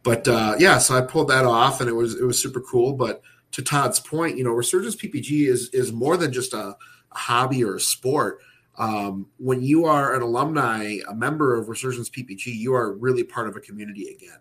but 0.03 0.27
uh, 0.27 0.55
yeah, 0.57 0.77
so 0.77 0.95
I 0.95 1.01
pulled 1.01 1.29
that 1.29 1.45
off, 1.45 1.81
and 1.81 1.89
it 1.89 1.93
was 1.93 2.15
it 2.15 2.23
was 2.23 2.41
super 2.41 2.61
cool. 2.61 2.93
But 2.93 3.21
to 3.51 3.61
Todd's 3.61 3.99
point, 3.99 4.37
you 4.37 4.43
know, 4.43 4.51
Resurgence 4.51 4.95
PPG 4.95 5.47
is 5.47 5.69
is 5.69 5.91
more 5.91 6.17
than 6.17 6.31
just 6.31 6.53
a, 6.53 6.69
a 6.69 6.77
hobby 7.11 7.63
or 7.63 7.75
a 7.75 7.79
sport. 7.79 8.39
Um, 8.77 9.27
when 9.37 9.61
you 9.61 9.85
are 9.85 10.15
an 10.15 10.21
alumni, 10.21 10.99
a 11.09 11.13
member 11.13 11.55
of 11.55 11.67
Resurgence 11.67 12.09
PPG, 12.09 12.45
you 12.47 12.73
are 12.73 12.93
really 12.93 13.23
part 13.23 13.49
of 13.49 13.57
a 13.57 13.59
community 13.59 14.07
again. 14.07 14.39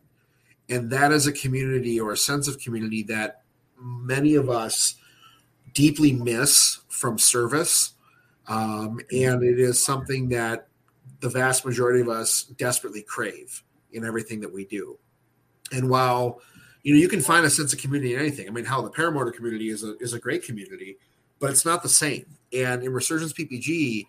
And 0.68 0.90
that 0.90 1.12
is 1.12 1.26
a 1.26 1.32
community 1.32 1.98
or 1.98 2.12
a 2.12 2.16
sense 2.16 2.48
of 2.48 2.58
community 2.58 3.02
that 3.04 3.42
many 3.80 4.34
of 4.34 4.50
us 4.50 4.96
deeply 5.72 6.12
miss 6.12 6.80
from 6.88 7.18
service. 7.18 7.92
Um, 8.48 9.00
and 9.12 9.42
it 9.42 9.58
is 9.58 9.82
something 9.82 10.28
that 10.30 10.68
the 11.20 11.28
vast 11.28 11.64
majority 11.64 12.00
of 12.00 12.08
us 12.08 12.44
desperately 12.44 13.02
crave 13.02 13.62
in 13.92 14.04
everything 14.04 14.40
that 14.40 14.52
we 14.52 14.64
do. 14.64 14.98
And 15.72 15.90
while 15.90 16.40
you 16.82 16.94
know 16.94 17.00
you 17.00 17.08
can 17.08 17.20
find 17.20 17.44
a 17.44 17.50
sense 17.50 17.72
of 17.72 17.80
community 17.80 18.14
in 18.14 18.20
anything, 18.20 18.48
I 18.48 18.50
mean, 18.50 18.64
how 18.64 18.80
the 18.80 18.90
paramotor 18.90 19.32
community 19.32 19.68
is 19.68 19.84
a 19.84 19.96
is 19.98 20.14
a 20.14 20.18
great 20.18 20.42
community, 20.42 20.98
but 21.38 21.50
it's 21.50 21.64
not 21.64 21.82
the 21.82 21.88
same. 21.88 22.26
And 22.52 22.82
in 22.82 22.92
Resurgence 22.92 23.32
PPG, 23.32 24.06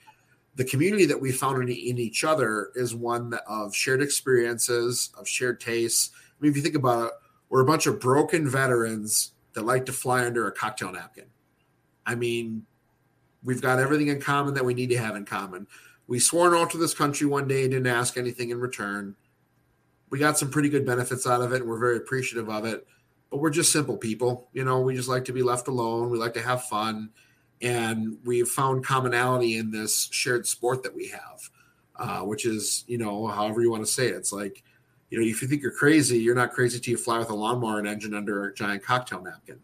the 0.55 0.65
community 0.65 1.05
that 1.05 1.19
we 1.19 1.31
found 1.31 1.61
in, 1.61 1.69
in 1.69 1.97
each 1.97 2.23
other 2.23 2.71
is 2.75 2.95
one 2.95 3.37
of 3.47 3.75
shared 3.75 4.01
experiences, 4.01 5.11
of 5.17 5.27
shared 5.27 5.59
tastes. 5.59 6.11
Mean, 6.39 6.51
if 6.51 6.57
you 6.57 6.63
think 6.63 6.75
about 6.75 7.07
it, 7.07 7.11
we're 7.49 7.61
a 7.61 7.65
bunch 7.65 7.87
of 7.87 7.99
broken 7.99 8.47
veterans 8.47 9.33
that 9.53 9.65
like 9.65 9.85
to 9.87 9.93
fly 9.93 10.25
under 10.25 10.47
a 10.47 10.51
cocktail 10.51 10.91
napkin. 10.91 11.25
I 12.05 12.15
mean, 12.15 12.65
we've 13.43 13.61
got 13.61 13.79
everything 13.79 14.07
in 14.07 14.21
common 14.21 14.53
that 14.53 14.65
we 14.65 14.73
need 14.73 14.89
to 14.89 14.97
have 14.97 15.15
in 15.15 15.25
common. 15.25 15.67
We 16.07 16.19
swore 16.19 16.47
an 16.47 16.53
oath 16.53 16.69
to 16.71 16.77
this 16.77 16.93
country 16.93 17.27
one 17.27 17.47
day 17.47 17.63
and 17.63 17.71
didn't 17.71 17.87
ask 17.87 18.17
anything 18.17 18.49
in 18.49 18.59
return. 18.59 19.15
We 20.09 20.17
got 20.17 20.37
some 20.37 20.49
pretty 20.49 20.69
good 20.69 20.85
benefits 20.85 21.27
out 21.27 21.41
of 21.41 21.53
it, 21.53 21.61
and 21.61 21.69
we're 21.69 21.77
very 21.77 21.97
appreciative 21.97 22.49
of 22.49 22.65
it. 22.65 22.85
But 23.29 23.37
we're 23.37 23.51
just 23.51 23.71
simple 23.71 23.97
people. 23.97 24.49
You 24.53 24.63
know, 24.63 24.79
we 24.81 24.95
just 24.95 25.09
like 25.09 25.25
to 25.25 25.33
be 25.33 25.43
left 25.43 25.67
alone. 25.67 26.09
We 26.09 26.17
like 26.17 26.33
to 26.33 26.41
have 26.41 26.63
fun 26.63 27.11
and 27.61 28.17
we've 28.23 28.47
found 28.47 28.85
commonality 28.85 29.57
in 29.57 29.71
this 29.71 30.07
shared 30.11 30.47
sport 30.47 30.83
that 30.83 30.95
we 30.95 31.09
have, 31.09 31.49
uh, 31.97 32.21
which 32.21 32.45
is 32.45 32.83
you 32.87 32.97
know 32.97 33.27
however 33.27 33.61
you 33.61 33.69
want 33.69 33.85
to 33.85 33.91
say 33.91 34.07
it. 34.07 34.15
It's 34.15 34.31
like 34.31 34.63
you 35.09 35.19
know 35.19 35.25
if 35.25 35.41
you 35.41 35.47
think 35.47 35.61
you're 35.61 35.71
crazy, 35.71 36.19
you're 36.19 36.35
not 36.35 36.51
crazy 36.51 36.79
till 36.79 36.91
you 36.91 36.97
fly 36.97 37.17
with 37.17 37.29
a 37.29 37.35
lawnmower 37.35 37.79
and 37.79 37.87
engine 37.87 38.13
under 38.13 38.45
a 38.45 38.53
giant 38.53 38.83
cocktail 38.83 39.21
napkin. 39.21 39.59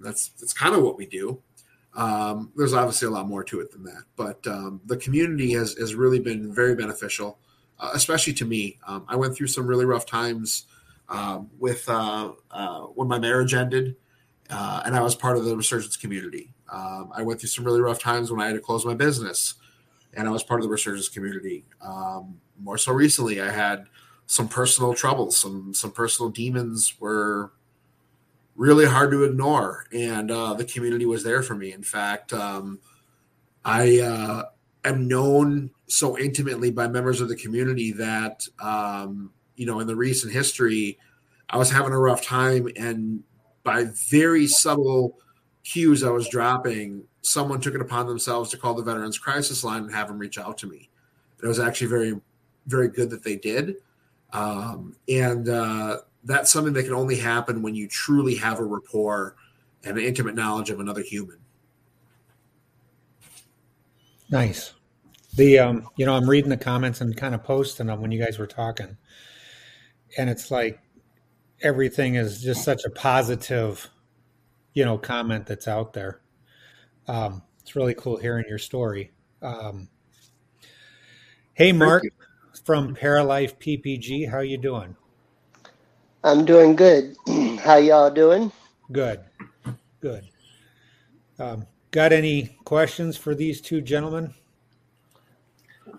That's 0.00 0.30
that's 0.30 0.52
kind 0.52 0.74
of 0.74 0.82
what 0.82 0.96
we 0.96 1.06
do. 1.06 1.40
Um, 1.94 2.52
there's 2.56 2.72
obviously 2.72 3.08
a 3.08 3.10
lot 3.10 3.28
more 3.28 3.44
to 3.44 3.60
it 3.60 3.70
than 3.70 3.84
that, 3.84 4.04
but 4.16 4.46
um, 4.46 4.80
the 4.86 4.96
community 4.96 5.52
has 5.52 5.74
has 5.74 5.94
really 5.94 6.20
been 6.20 6.52
very 6.52 6.74
beneficial, 6.74 7.38
uh, 7.78 7.90
especially 7.94 8.32
to 8.34 8.44
me. 8.46 8.78
Um, 8.86 9.04
I 9.08 9.16
went 9.16 9.34
through 9.34 9.48
some 9.48 9.66
really 9.66 9.84
rough 9.84 10.06
times 10.06 10.66
um, 11.08 11.50
with 11.58 11.86
uh, 11.88 12.32
uh, 12.50 12.80
when 12.80 13.08
my 13.08 13.18
marriage 13.18 13.52
ended, 13.52 13.96
uh, 14.48 14.82
and 14.86 14.96
I 14.96 15.02
was 15.02 15.14
part 15.14 15.36
of 15.36 15.44
the 15.44 15.54
resurgence 15.54 15.96
community. 15.96 16.54
Um, 16.72 17.10
I 17.14 17.22
went 17.22 17.40
through 17.40 17.50
some 17.50 17.66
really 17.66 17.82
rough 17.82 17.98
times 17.98 18.30
when 18.30 18.40
I 18.40 18.46
had 18.46 18.54
to 18.54 18.60
close 18.60 18.86
my 18.86 18.94
business, 18.94 19.54
and 20.14 20.26
I 20.26 20.30
was 20.30 20.42
part 20.42 20.60
of 20.60 20.64
the 20.64 20.70
resurgence 20.70 21.10
community. 21.10 21.66
Um, 21.82 22.40
more 22.58 22.78
so 22.78 22.92
recently, 22.92 23.42
I 23.42 23.50
had 23.50 23.86
some 24.32 24.48
personal 24.48 24.94
troubles, 24.94 25.36
some 25.36 25.74
some 25.74 25.90
personal 25.90 26.30
demons 26.30 26.98
were 26.98 27.52
really 28.56 28.86
hard 28.86 29.10
to 29.10 29.24
ignore, 29.24 29.84
and 29.92 30.30
uh, 30.30 30.54
the 30.54 30.64
community 30.64 31.04
was 31.04 31.22
there 31.22 31.42
for 31.42 31.54
me. 31.54 31.70
In 31.70 31.82
fact, 31.82 32.32
um, 32.32 32.78
I 33.62 34.00
uh, 34.00 34.44
am 34.86 35.06
known 35.06 35.70
so 35.86 36.18
intimately 36.18 36.70
by 36.70 36.88
members 36.88 37.20
of 37.20 37.28
the 37.28 37.36
community 37.36 37.92
that 37.92 38.48
um, 38.58 39.34
you 39.56 39.66
know 39.66 39.80
in 39.80 39.86
the 39.86 39.96
recent 39.96 40.32
history, 40.32 40.98
I 41.50 41.58
was 41.58 41.70
having 41.70 41.92
a 41.92 41.98
rough 41.98 42.24
time, 42.24 42.70
and 42.74 43.22
by 43.64 43.84
very 44.08 44.46
subtle 44.46 45.18
cues 45.62 46.02
I 46.02 46.10
was 46.10 46.26
dropping, 46.26 47.04
someone 47.20 47.60
took 47.60 47.74
it 47.74 47.82
upon 47.82 48.06
themselves 48.06 48.48
to 48.52 48.56
call 48.56 48.72
the 48.72 48.82
Veterans 48.82 49.18
Crisis 49.18 49.62
Line 49.62 49.82
and 49.82 49.92
have 49.92 50.08
them 50.08 50.18
reach 50.18 50.38
out 50.38 50.56
to 50.56 50.66
me. 50.66 50.88
It 51.42 51.46
was 51.46 51.60
actually 51.60 51.88
very, 51.88 52.18
very 52.66 52.88
good 52.88 53.10
that 53.10 53.22
they 53.24 53.36
did. 53.36 53.76
Um, 54.32 54.96
and 55.08 55.48
uh, 55.48 55.98
that's 56.24 56.50
something 56.50 56.72
that 56.74 56.84
can 56.84 56.94
only 56.94 57.16
happen 57.16 57.62
when 57.62 57.74
you 57.74 57.88
truly 57.88 58.34
have 58.36 58.58
a 58.58 58.64
rapport 58.64 59.36
and 59.84 59.98
an 59.98 60.04
intimate 60.04 60.34
knowledge 60.34 60.70
of 60.70 60.80
another 60.80 61.02
human. 61.02 61.38
Nice. 64.30 64.72
The 65.34 65.58
um, 65.58 65.88
you 65.96 66.06
know, 66.06 66.14
I'm 66.14 66.28
reading 66.28 66.50
the 66.50 66.56
comments 66.56 67.00
and 67.00 67.16
kind 67.16 67.34
of 67.34 67.42
posting 67.42 67.86
them 67.86 68.00
when 68.00 68.12
you 68.12 68.22
guys 68.22 68.38
were 68.38 68.46
talking, 68.46 68.96
and 70.18 70.28
it's 70.28 70.50
like 70.50 70.78
everything 71.62 72.16
is 72.16 72.42
just 72.42 72.64
such 72.64 72.84
a 72.84 72.90
positive 72.90 73.88
you 74.74 74.84
know 74.84 74.98
comment 74.98 75.46
that's 75.46 75.68
out 75.68 75.92
there. 75.92 76.20
Um, 77.08 77.42
it's 77.60 77.76
really 77.76 77.94
cool 77.94 78.16
hearing 78.16 78.44
your 78.48 78.58
story. 78.58 79.10
Um, 79.40 79.88
hey, 81.54 81.72
Mark 81.72 82.04
from 82.64 82.94
Paralife 82.94 83.56
PPG, 83.58 84.30
how 84.30 84.40
you 84.40 84.56
doing? 84.56 84.96
I'm 86.24 86.44
doing 86.44 86.76
good. 86.76 87.16
how 87.60 87.76
y'all 87.76 88.10
doing? 88.10 88.52
Good, 88.92 89.20
good. 90.00 90.28
Um, 91.38 91.66
got 91.90 92.12
any 92.12 92.56
questions 92.64 93.16
for 93.16 93.34
these 93.34 93.60
two 93.60 93.80
gentlemen? 93.80 94.32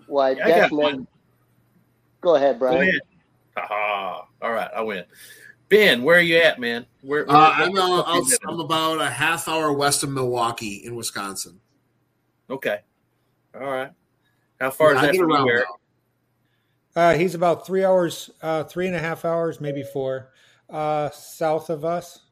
Well, 0.08 0.36
yeah, 0.36 0.46
definitely. 0.46 1.06
Go 2.20 2.36
ahead, 2.36 2.58
Brian. 2.58 2.76
Go 2.76 2.82
ahead. 2.82 3.00
Aha. 3.56 4.26
All 4.40 4.52
right, 4.52 4.70
I 4.74 4.80
win. 4.80 5.04
Ben, 5.68 6.02
where 6.02 6.18
are 6.18 6.22
you 6.22 6.36
at, 6.36 6.58
man? 6.58 6.86
Where, 7.02 7.24
where, 7.24 7.36
uh, 7.36 7.50
I'm, 7.50 7.76
uh, 7.76 8.02
I'm, 8.46 8.60
about 8.60 9.00
a 9.00 9.10
half 9.10 9.48
hour 9.48 9.72
west 9.72 10.02
of 10.02 10.10
Milwaukee 10.10 10.82
in 10.84 10.94
Wisconsin. 10.94 11.60
Okay. 12.48 12.80
All 13.54 13.60
right. 13.60 13.90
How 14.60 14.70
far 14.70 14.94
yeah, 14.94 15.00
is 15.00 15.06
that 15.06 15.16
from 15.16 15.30
you, 15.30 15.64
uh, 16.96 17.14
he's 17.14 17.34
about 17.34 17.66
three 17.66 17.84
hours, 17.84 18.30
uh, 18.42 18.64
three 18.64 18.86
and 18.86 18.96
a 18.96 19.00
half 19.00 19.24
hours, 19.24 19.60
maybe 19.60 19.82
four, 19.82 20.30
uh, 20.70 21.10
south 21.10 21.70
of 21.70 21.84
us. 21.84 22.22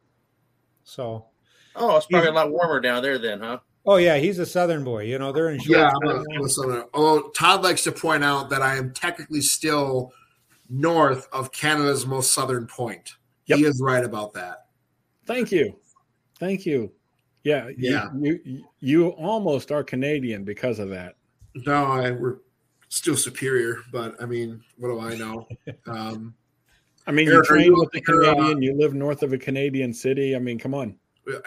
So. 0.85 1.27
Oh, 1.75 1.97
it's 1.97 2.07
probably 2.07 2.29
a 2.29 2.33
lot 2.33 2.51
warmer 2.51 2.81
down 2.81 3.03
there 3.03 3.19
then, 3.19 3.41
huh? 3.41 3.59
Oh 3.85 3.97
yeah, 3.97 4.17
he's 4.19 4.39
a 4.39 4.47
Southern 4.47 4.85
boy. 4.85 5.05
You 5.05 5.19
know 5.19 5.33
they're 5.33 5.51
in. 5.51 5.61
Yeah, 5.67 5.91
I'm 5.91 6.09
a, 6.09 6.25
I'm 6.35 6.45
a 6.45 6.49
Southern. 6.49 6.85
Although 6.95 7.31
Todd 7.31 7.63
likes 7.63 7.83
to 7.85 7.93
point 7.93 8.23
out 8.23 8.51
that 8.51 8.63
I 8.63 8.77
am 8.77 8.93
technically 8.93 9.41
still 9.41 10.13
north 10.69 11.29
of 11.33 11.53
Canada's 11.53 12.07
most 12.07 12.33
southern 12.33 12.67
point. 12.67 13.17
Yep. 13.47 13.59
He 13.59 13.65
is 13.65 13.81
right 13.83 14.05
about 14.05 14.33
that. 14.35 14.67
Thank 15.27 15.53
you. 15.53 15.77
Thank 16.39 16.65
you. 16.65 16.93
Yeah. 17.45 17.71
Yeah. 17.77 18.09
You, 18.19 18.41
you, 18.45 18.65
you 18.81 19.09
almost 19.09 19.71
are 19.71 19.85
Canadian 19.85 20.45
because 20.45 20.79
of 20.79 20.89
that. 20.91 21.17
No, 21.67 21.85
I, 21.85 22.13
we're 22.13 22.37
still 22.93 23.17
superior, 23.17 23.79
but 23.91 24.15
I 24.23 24.27
mean, 24.27 24.63
what 24.77 24.89
do 24.89 25.01
I 25.01 25.17
know? 25.17 25.49
Um, 25.87 26.35
I 27.07 27.11
mean, 27.11 27.27
you 27.27 27.43
train 27.43 27.73
with 27.75 27.93
a 27.95 28.01
Canadian, 28.01 28.57
uh, 28.59 28.61
you 28.61 28.75
live 28.75 28.95
north 28.95 29.25
of 29.25 29.33
a 29.33 29.39
Canadian 29.39 29.93
city. 29.93 30.37
I 30.37 30.39
mean, 30.39 30.59
come 30.59 30.75
on. 30.75 30.97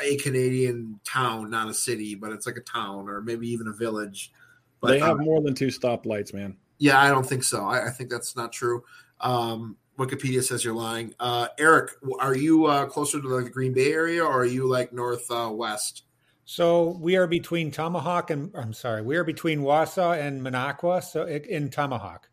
A 0.01 0.17
Canadian 0.17 0.99
town, 1.05 1.49
not 1.49 1.69
a 1.69 1.73
city, 1.73 2.15
but 2.15 2.31
it's 2.31 2.45
like 2.45 2.57
a 2.57 2.61
town 2.61 3.07
or 3.07 3.21
maybe 3.21 3.47
even 3.47 3.67
a 3.67 3.71
village. 3.71 4.33
But, 4.81 4.89
they 4.89 4.99
have 4.99 5.19
um, 5.19 5.23
more 5.23 5.41
than 5.41 5.53
two 5.53 5.67
stoplights, 5.67 6.33
man. 6.33 6.57
Yeah, 6.77 6.99
I 6.99 7.09
don't 7.09 7.25
think 7.25 7.43
so. 7.43 7.65
I, 7.65 7.87
I 7.87 7.89
think 7.91 8.09
that's 8.09 8.35
not 8.35 8.51
true. 8.51 8.83
Um, 9.21 9.77
Wikipedia 9.97 10.43
says 10.43 10.65
you're 10.65 10.75
lying. 10.75 11.13
Uh, 11.19 11.47
Eric, 11.57 11.91
are 12.19 12.35
you 12.35 12.65
uh, 12.65 12.85
closer 12.87 13.21
to 13.21 13.27
like 13.27 13.45
the 13.45 13.51
Green 13.51 13.71
Bay 13.71 13.93
area 13.93 14.23
or 14.23 14.41
are 14.41 14.45
you 14.45 14.67
like 14.67 14.91
northwest? 14.91 16.03
So 16.45 16.95
we 17.01 17.15
are 17.15 17.25
between 17.25 17.71
Tomahawk 17.71 18.29
and 18.29 18.51
I'm 18.55 18.71
sorry, 18.71 19.01
we 19.01 19.17
are 19.17 19.23
between 19.23 19.61
Wausau 19.61 20.17
and 20.17 20.41
Minocqua, 20.41 21.03
so 21.03 21.25
in 21.25 21.69
Tomahawk. 21.69 22.29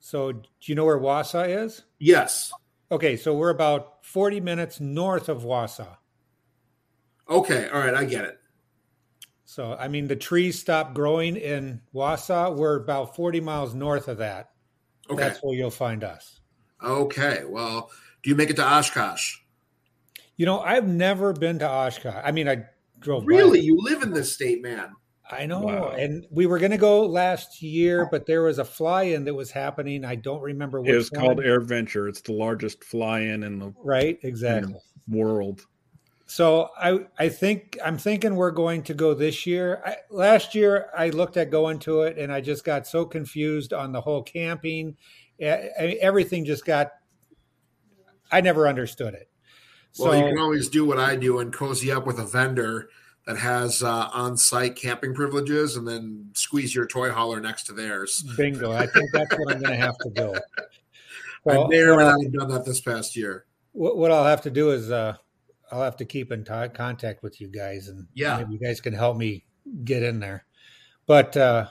So 0.00 0.32
do 0.32 0.48
you 0.62 0.74
know 0.74 0.86
where 0.86 0.98
Wausau 0.98 1.64
is? 1.64 1.82
Yes. 1.98 2.52
Okay, 2.90 3.16
so 3.16 3.34
we're 3.34 3.50
about 3.50 4.04
40 4.06 4.40
minutes 4.40 4.80
north 4.80 5.28
of 5.28 5.42
Wausau. 5.42 5.96
Okay, 7.28 7.68
all 7.68 7.80
right, 7.80 7.94
I 7.94 8.04
get 8.04 8.24
it. 8.24 8.38
So 9.44 9.76
I 9.78 9.88
mean 9.88 10.08
the 10.08 10.16
trees 10.16 10.58
stop 10.58 10.94
growing 10.94 11.36
in 11.36 11.82
Wausau. 11.94 12.56
We're 12.56 12.76
about 12.76 13.14
40 13.14 13.40
miles 13.40 13.74
north 13.74 14.08
of 14.08 14.18
that. 14.18 14.52
Okay. 15.10 15.22
That's 15.22 15.40
where 15.40 15.54
you'll 15.54 15.70
find 15.70 16.02
us. 16.02 16.40
Okay. 16.82 17.44
Well, 17.46 17.90
do 18.22 18.30
you 18.30 18.36
make 18.36 18.50
it 18.50 18.56
to 18.56 18.66
Oshkosh? 18.66 19.36
You 20.36 20.46
know, 20.46 20.60
I've 20.60 20.86
never 20.86 21.32
been 21.32 21.58
to 21.60 21.68
Oshkosh. 21.68 22.22
I 22.24 22.32
mean, 22.32 22.48
I 22.48 22.64
drove. 22.98 23.26
Really? 23.26 23.60
By. 23.60 23.64
You 23.64 23.78
live 23.80 24.02
in 24.02 24.12
this 24.12 24.32
state, 24.32 24.62
man. 24.62 24.92
I 25.30 25.46
know. 25.46 25.60
Wow. 25.60 25.88
And 25.90 26.24
we 26.30 26.46
were 26.46 26.58
going 26.58 26.70
to 26.70 26.78
go 26.78 27.04
last 27.04 27.60
year, 27.60 28.06
but 28.10 28.26
there 28.26 28.42
was 28.42 28.58
a 28.58 28.64
fly-in 28.64 29.24
that 29.24 29.34
was 29.34 29.50
happening. 29.50 30.04
I 30.04 30.14
don't 30.14 30.40
remember 30.40 30.80
what. 30.80 30.90
It 30.90 30.96
was 30.96 31.10
one. 31.10 31.20
called 31.20 31.38
AirVenture. 31.38 32.08
It's 32.08 32.20
the 32.20 32.32
largest 32.32 32.84
fly-in 32.84 33.42
in 33.42 33.58
the 33.58 33.74
right, 33.82 34.18
exactly 34.22 34.76
world. 35.08 35.62
So 36.26 36.70
I 36.76 37.06
I 37.18 37.28
think 37.28 37.78
I'm 37.84 37.98
thinking 37.98 38.34
we're 38.34 38.50
going 38.50 38.82
to 38.84 38.94
go 38.94 39.14
this 39.14 39.46
year. 39.46 39.80
I, 39.84 39.96
last 40.10 40.54
year 40.54 40.90
I 40.96 41.10
looked 41.10 41.36
at 41.36 41.50
going 41.50 41.78
to 41.80 42.02
it 42.02 42.18
and 42.18 42.32
I 42.32 42.40
just 42.40 42.64
got 42.64 42.86
so 42.86 43.04
confused 43.04 43.72
on 43.72 43.92
the 43.92 44.00
whole 44.00 44.22
camping. 44.22 44.96
I, 45.40 45.70
I, 45.78 45.82
everything 46.00 46.44
just 46.44 46.64
got. 46.64 46.90
I 48.30 48.40
never 48.40 48.66
understood 48.66 49.14
it. 49.14 49.28
So, 49.96 50.10
well, 50.10 50.16
you 50.18 50.24
can 50.26 50.38
always 50.38 50.68
do 50.68 50.84
what 50.84 50.98
I 50.98 51.16
do 51.16 51.38
and 51.38 51.50
cozy 51.50 51.90
up 51.90 52.06
with 52.06 52.18
a 52.18 52.24
vendor 52.26 52.90
that 53.26 53.38
has 53.38 53.82
uh, 53.82 54.10
on-site 54.12 54.76
camping 54.76 55.14
privileges, 55.14 55.74
and 55.74 55.88
then 55.88 56.28
squeeze 56.34 56.74
your 56.74 56.86
toy 56.86 57.10
hauler 57.10 57.40
next 57.40 57.64
to 57.64 57.72
theirs. 57.72 58.22
Bingo! 58.36 58.72
I 58.72 58.86
think 58.86 59.10
that's 59.12 59.32
what 59.38 59.54
I'm 59.54 59.60
going 59.62 59.72
to 59.72 59.84
have 59.84 59.96
to 59.98 60.10
do. 60.10 60.34
Well, 61.44 61.66
I 61.66 61.68
may 61.68 61.80
or 61.82 61.96
may 61.96 62.02
not 62.02 62.20
have 62.24 62.32
done 62.32 62.48
that 62.48 62.64
this 62.64 62.80
past 62.80 63.14
year. 63.14 63.46
what, 63.70 63.96
what 63.96 64.10
I'll 64.10 64.24
have 64.24 64.42
to 64.42 64.50
do 64.50 64.72
is 64.72 64.90
uh, 64.90 65.14
I'll 65.70 65.82
have 65.84 65.96
to 65.98 66.04
keep 66.04 66.32
in 66.32 66.42
t- 66.42 66.68
contact 66.74 67.22
with 67.22 67.40
you 67.40 67.46
guys, 67.46 67.86
and 67.86 68.08
Yeah. 68.14 68.38
maybe 68.38 68.54
you 68.54 68.58
guys 68.58 68.80
can 68.80 68.92
help 68.92 69.16
me 69.16 69.44
get 69.84 70.02
in 70.02 70.18
there. 70.18 70.44
But 71.06 71.36
uh, 71.36 71.68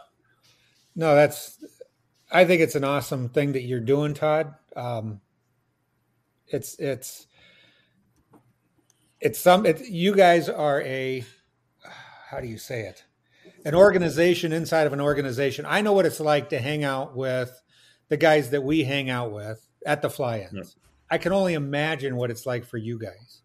no, 0.95 1.13
that's 1.13 1.59
I 2.32 2.45
think 2.45 2.61
it's 2.61 2.76
an 2.76 2.86
awesome 2.86 3.28
thing 3.28 3.51
that 3.51 3.63
you're 3.63 3.82
doing, 3.82 4.13
Todd. 4.13 4.55
Um, 4.78 5.19
it's 6.47 6.80
it's 6.80 7.28
it's 9.26 9.39
some 9.39 9.65
it, 9.65 9.82
you 9.88 10.15
guys 10.15 10.47
are 10.49 10.82
a 10.84 11.23
how 12.30 12.39
do 12.39 12.47
you 12.47 12.57
say 12.57 12.82
it 12.82 13.03
an 13.65 13.73
organization 13.76 14.51
inside 14.53 14.86
of 14.88 14.93
an 14.93 15.01
organization 15.01 15.65
i 15.67 15.82
know 15.82 15.93
what 15.93 16.05
it's 16.05 16.19
like 16.19 16.49
to 16.49 16.59
hang 16.59 16.84
out 16.84 17.15
with 17.15 17.51
the 18.09 18.17
guys 18.17 18.51
that 18.51 18.63
we 18.63 18.84
hang 18.84 19.09
out 19.09 19.32
with 19.32 19.67
at 19.86 20.01
the 20.01 20.09
fly-ins 20.09 20.53
Yeah. 20.53 20.63
i 21.09 21.17
can 21.17 21.32
only 21.34 21.53
imagine 21.55 22.15
what 22.15 22.30
it's 22.32 22.45
like 22.45 22.65
for 22.65 22.78
you 22.78 22.99
guys 22.99 23.41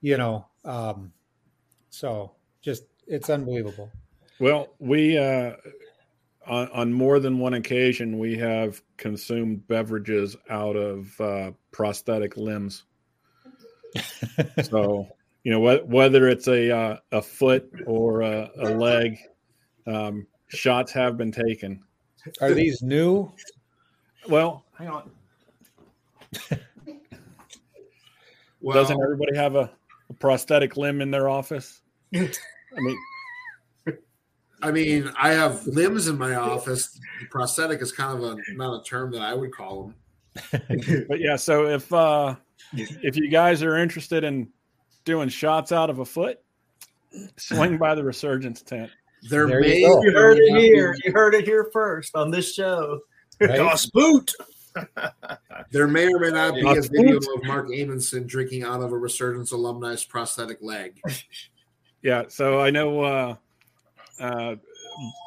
you 0.00 0.16
know 0.16 0.46
um 0.64 1.12
so 1.90 2.32
just 2.62 2.84
it's 3.06 3.28
unbelievable 3.30 3.90
Well, 4.38 4.68
we 4.78 5.18
uh, 5.18 5.52
on, 6.46 6.68
on 6.68 6.92
more 6.92 7.18
than 7.18 7.38
one 7.40 7.54
occasion 7.54 8.18
we 8.18 8.36
have 8.38 8.80
consumed 8.96 9.66
beverages 9.66 10.36
out 10.48 10.76
of 10.76 11.20
uh, 11.20 11.50
prosthetic 11.72 12.36
limbs. 12.36 12.84
so 14.62 15.06
you 15.44 15.52
know 15.52 15.60
wh- 15.60 15.88
whether 15.88 16.28
it's 16.28 16.48
a 16.48 16.70
uh, 16.70 16.96
a 17.12 17.22
foot 17.22 17.70
or 17.86 18.22
a, 18.22 18.50
a 18.58 18.68
leg, 18.74 19.18
um, 19.86 20.26
shots 20.48 20.92
have 20.92 21.16
been 21.16 21.32
taken. 21.32 21.82
are 22.40 22.52
these 22.52 22.82
new 22.82 23.32
Well, 24.28 24.64
hang 24.76 24.88
on. 24.88 25.10
Well, 28.60 28.74
Doesn't 28.82 29.00
everybody 29.02 29.36
have 29.36 29.54
a, 29.54 29.70
a 30.10 30.14
prosthetic 30.14 30.76
limb 30.76 31.00
in 31.00 31.10
their 31.10 31.28
office? 31.28 31.80
I 32.14 32.28
mean, 32.76 32.98
I 34.62 34.70
mean, 34.72 35.10
I 35.18 35.30
have 35.30 35.66
limbs 35.66 36.08
in 36.08 36.18
my 36.18 36.34
office. 36.34 36.98
Prosthetic 37.30 37.80
is 37.80 37.92
kind 37.92 38.18
of 38.18 38.24
a 38.24 38.54
not 38.54 38.80
a 38.80 38.84
term 38.84 39.12
that 39.12 39.22
I 39.22 39.34
would 39.34 39.52
call 39.52 39.92
them. 40.52 41.06
but 41.08 41.20
yeah. 41.20 41.36
So 41.36 41.66
if 41.66 41.92
uh, 41.92 42.34
if 42.72 43.16
you 43.16 43.28
guys 43.28 43.62
are 43.62 43.76
interested 43.76 44.24
in 44.24 44.48
doing 45.04 45.28
shots 45.28 45.72
out 45.72 45.90
of 45.90 45.98
a 46.00 46.04
foot, 46.04 46.38
swing 47.36 47.78
by 47.78 47.94
the 47.94 48.04
Resurgence 48.04 48.62
tent. 48.62 48.90
There, 49.28 49.46
There 49.48 49.60
may 49.60 49.82
go. 49.82 50.02
You 50.02 50.12
heard 50.12 50.38
or 50.38 50.42
it 50.42 50.60
here. 50.60 50.90
not 50.92 51.04
You 51.04 51.12
heard 51.12 51.34
it 51.34 51.44
here 51.44 51.68
first 51.72 52.14
on 52.14 52.30
this 52.30 52.54
show. 52.54 53.00
right? 53.40 53.50
Das 53.56 53.86
Boot. 53.86 54.32
there 55.72 55.88
may 55.88 56.06
or 56.06 56.20
may 56.20 56.30
not 56.30 56.54
be 56.54 56.60
a 56.68 56.74
video 56.82 57.18
good. 57.18 57.36
of 57.36 57.44
Mark 57.44 57.68
Amundsen 57.74 58.26
drinking 58.26 58.62
out 58.62 58.80
of 58.80 58.92
a 58.92 58.96
Resurgence 58.98 59.50
alumni's 59.52 60.04
prosthetic 60.04 60.58
leg. 60.60 61.00
Yeah. 62.00 62.24
So 62.28 62.60
I 62.60 62.70
know 62.70 63.00
uh, 63.02 63.34
uh, 64.20 64.54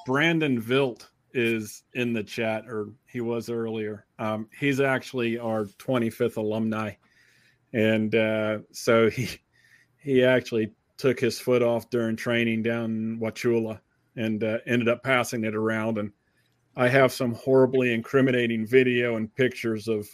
Brandon 0.05 0.57
Vilt 0.57 1.09
is 1.33 1.83
in 1.95 2.13
the 2.13 2.23
chat, 2.23 2.63
or 2.65 2.87
he 3.07 3.19
was 3.19 3.49
earlier. 3.49 4.05
Um, 4.19 4.47
he's 4.57 4.79
actually 4.79 5.37
our 5.37 5.65
25th 5.65 6.37
alumni, 6.37 6.93
and 7.73 8.13
uh, 8.15 8.59
so 8.71 9.09
he 9.09 9.29
he 9.97 10.23
actually 10.23 10.73
took 10.97 11.19
his 11.19 11.39
foot 11.39 11.61
off 11.61 11.89
during 11.89 12.15
training 12.15 12.63
down 12.63 12.85
in 12.85 13.19
Wauchula 13.19 13.79
and 14.15 14.43
uh, 14.43 14.57
ended 14.67 14.87
up 14.87 15.03
passing 15.03 15.43
it 15.45 15.55
around. 15.55 15.97
And 15.97 16.11
I 16.75 16.87
have 16.89 17.11
some 17.11 17.33
horribly 17.33 17.93
incriminating 17.93 18.67
video 18.67 19.15
and 19.15 19.33
pictures 19.35 19.87
of 19.87 20.07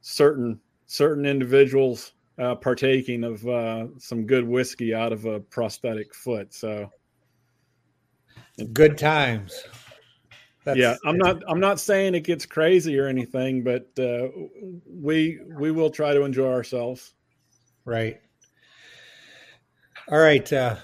certain 0.00 0.60
certain 0.86 1.26
individuals 1.26 2.12
uh, 2.38 2.54
partaking 2.54 3.24
of 3.24 3.46
uh, 3.46 3.86
some 3.98 4.26
good 4.26 4.46
whiskey 4.46 4.94
out 4.94 5.12
of 5.12 5.24
a 5.24 5.40
prosthetic 5.40 6.14
foot. 6.14 6.54
So 6.54 6.90
good 8.72 8.96
times 8.96 9.64
That's, 10.68 10.78
yeah, 10.78 10.96
I'm 11.06 11.16
not 11.16 11.42
I'm 11.48 11.60
not 11.60 11.80
saying 11.80 12.14
it 12.14 12.24
gets 12.24 12.44
crazy 12.44 12.98
or 12.98 13.06
anything, 13.06 13.64
but 13.64 13.88
uh, 13.98 14.28
we 14.86 15.40
we 15.46 15.70
will 15.70 15.88
try 15.88 16.12
to 16.12 16.24
enjoy 16.24 16.52
ourselves. 16.52 17.14
right 17.86 18.20
all 20.10 20.18
right 20.18 20.52
uh 20.52 20.76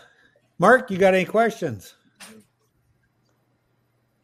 mark 0.59 0.91
you 0.91 0.97
got 0.97 1.12
any 1.12 1.26
questions 1.26 1.95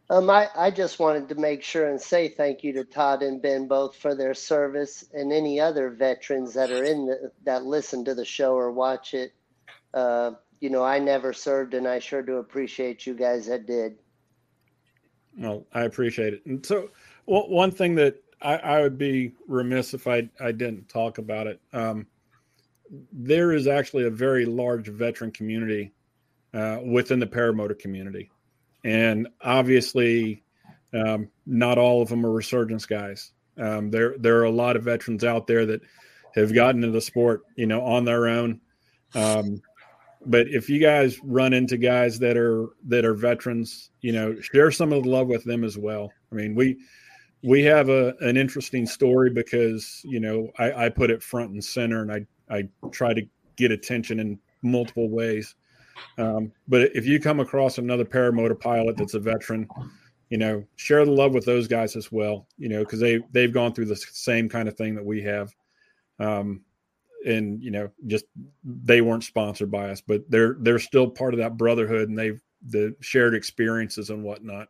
Um, 0.09 0.29
I, 0.29 0.49
I 0.57 0.71
just 0.73 0.99
wanted 0.99 1.29
to 1.29 1.37
make 1.37 1.63
sure 1.63 1.89
and 1.89 2.01
say 2.01 2.29
thank 2.29 2.65
you 2.65 2.73
to 2.73 2.85
Todd 2.85 3.23
and 3.23 3.41
Ben 3.41 3.69
both 3.69 3.95
for 3.97 4.15
their 4.17 4.35
service 4.35 5.05
and 5.13 5.33
any 5.33 5.61
other 5.61 5.91
veterans 5.91 6.53
that 6.55 6.71
are 6.73 6.83
in 6.83 7.07
the, 7.07 7.31
that 7.45 7.65
listen 7.65 8.05
to 8.07 8.15
the 8.15 8.25
show 8.25 8.55
or 8.55 8.73
watch 8.73 9.15
it. 9.15 9.33
Uh, 9.95 10.33
you 10.59 10.69
know, 10.69 10.83
I 10.83 10.99
never 10.99 11.33
served, 11.33 11.75
and 11.75 11.87
I 11.87 12.01
sure 12.01 12.23
do 12.23 12.39
appreciate 12.39 13.07
you 13.07 13.15
guys 13.15 13.47
that 13.47 13.67
did. 13.67 13.99
Well, 15.37 15.67
I 15.73 15.83
appreciate 15.83 16.35
it. 16.35 16.47
And 16.47 16.65
so, 16.65 16.91
well, 17.27 17.49
one 17.49 17.71
thing 17.71 17.95
that 17.97 18.23
I, 18.43 18.57
I 18.57 18.81
would 18.83 18.99
be 18.99 19.33
remiss 19.47 19.95
if 19.95 20.07
I 20.07 20.29
I 20.41 20.53
didn't 20.53 20.89
talk 20.89 21.19
about 21.19 21.47
it. 21.47 21.61
Um, 21.73 22.07
there 23.13 23.53
is 23.53 23.67
actually 23.67 24.05
a 24.05 24.11
very 24.11 24.45
large 24.45 24.89
veteran 24.89 25.31
community 25.31 25.93
uh, 26.53 26.79
within 26.85 27.21
the 27.21 27.27
paramotor 27.27 27.79
community, 27.79 28.31
and 28.85 29.29
obviously, 29.43 30.43
um, 30.93 31.29
not 31.47 31.79
all 31.79 32.03
of 32.03 32.09
them 32.09 32.27
are 32.27 32.33
resurgence 32.33 32.87
guys. 32.87 33.33
Um, 33.59 33.91
there 33.91 34.17
there 34.19 34.39
are 34.39 34.45
a 34.45 34.51
lot 34.51 34.77
of 34.77 34.83
veterans 34.83 35.23
out 35.23 35.47
there 35.47 35.67
that 35.67 35.83
have 36.35 36.55
gotten 36.55 36.83
into 36.83 36.93
the 36.93 37.01
sport, 37.01 37.43
you 37.57 37.67
know, 37.67 37.83
on 37.83 38.05
their 38.05 38.27
own. 38.27 38.61
Um, 39.15 39.61
but 40.27 40.49
if 40.49 40.69
you 40.69 40.79
guys 40.81 41.19
run 41.23 41.53
into 41.53 41.77
guys 41.77 42.19
that 42.19 42.37
are 42.37 42.69
that 42.87 43.05
are 43.05 43.15
veterans, 43.15 43.91
you 44.01 44.13
know, 44.13 44.39
share 44.41 44.71
some 44.71 44.93
of 44.93 45.03
the 45.03 45.09
love 45.09 45.29
with 45.29 45.45
them 45.45 45.65
as 45.65 45.79
well. 45.79 46.13
I 46.31 46.35
mean, 46.35 46.55
we 46.55 46.79
we 47.43 47.63
have 47.63 47.89
a 47.89 48.15
an 48.21 48.37
interesting 48.37 48.87
story 48.87 49.31
because 49.31 50.03
you 50.05 50.21
know 50.21 50.51
I, 50.59 50.87
I 50.87 50.89
put 50.91 51.11
it 51.11 51.23
front 51.23 51.53
and 51.53 51.65
center, 51.65 52.03
and 52.03 52.13
I 52.13 52.27
I 52.55 52.69
try 52.91 53.15
to 53.15 53.23
get 53.57 53.71
attention 53.71 54.21
in 54.21 54.39
multiple 54.63 55.09
ways. 55.09 55.55
Um, 56.19 56.53
but 56.69 56.95
if 56.95 57.07
you 57.07 57.19
come 57.21 57.41
across 57.41 57.79
another 57.79 58.05
paramotor 58.05 58.59
pilot 58.59 58.97
that's 58.97 59.15
a 59.15 59.21
veteran, 59.21 59.69
you 60.29 60.39
know, 60.39 60.65
share 60.77 61.05
the 61.05 61.11
love 61.11 61.33
with 61.33 61.45
those 61.45 61.67
guys 61.67 61.97
as 61.97 62.13
well. 62.13 62.47
You 62.59 62.69
know, 62.69 62.81
because 62.81 63.01
they 63.01 63.21
they've 63.33 63.53
gone 63.53 63.73
through 63.73 63.87
the 63.87 63.97
same 63.97 64.51
kind 64.51 64.69
of 64.69 64.77
thing 64.77 64.95
that 64.97 65.05
we 65.05 65.23
have. 65.23 65.55
Um, 66.19 66.63
and 67.27 67.63
you 67.63 67.71
know 67.71 67.91
just 68.07 68.25
they 68.65 69.01
weren't 69.01 69.25
sponsored 69.25 69.71
by 69.71 69.91
us 69.91 70.01
but 70.01 70.23
they're 70.31 70.57
they're 70.61 70.79
still 70.79 71.09
part 71.09 71.35
of 71.35 71.39
that 71.39 71.57
brotherhood 71.57 72.09
and 72.09 72.19
they've 72.19 72.41
the 72.67 72.95
shared 73.01 73.35
experiences 73.35 74.11
and 74.11 74.23
whatnot 74.23 74.69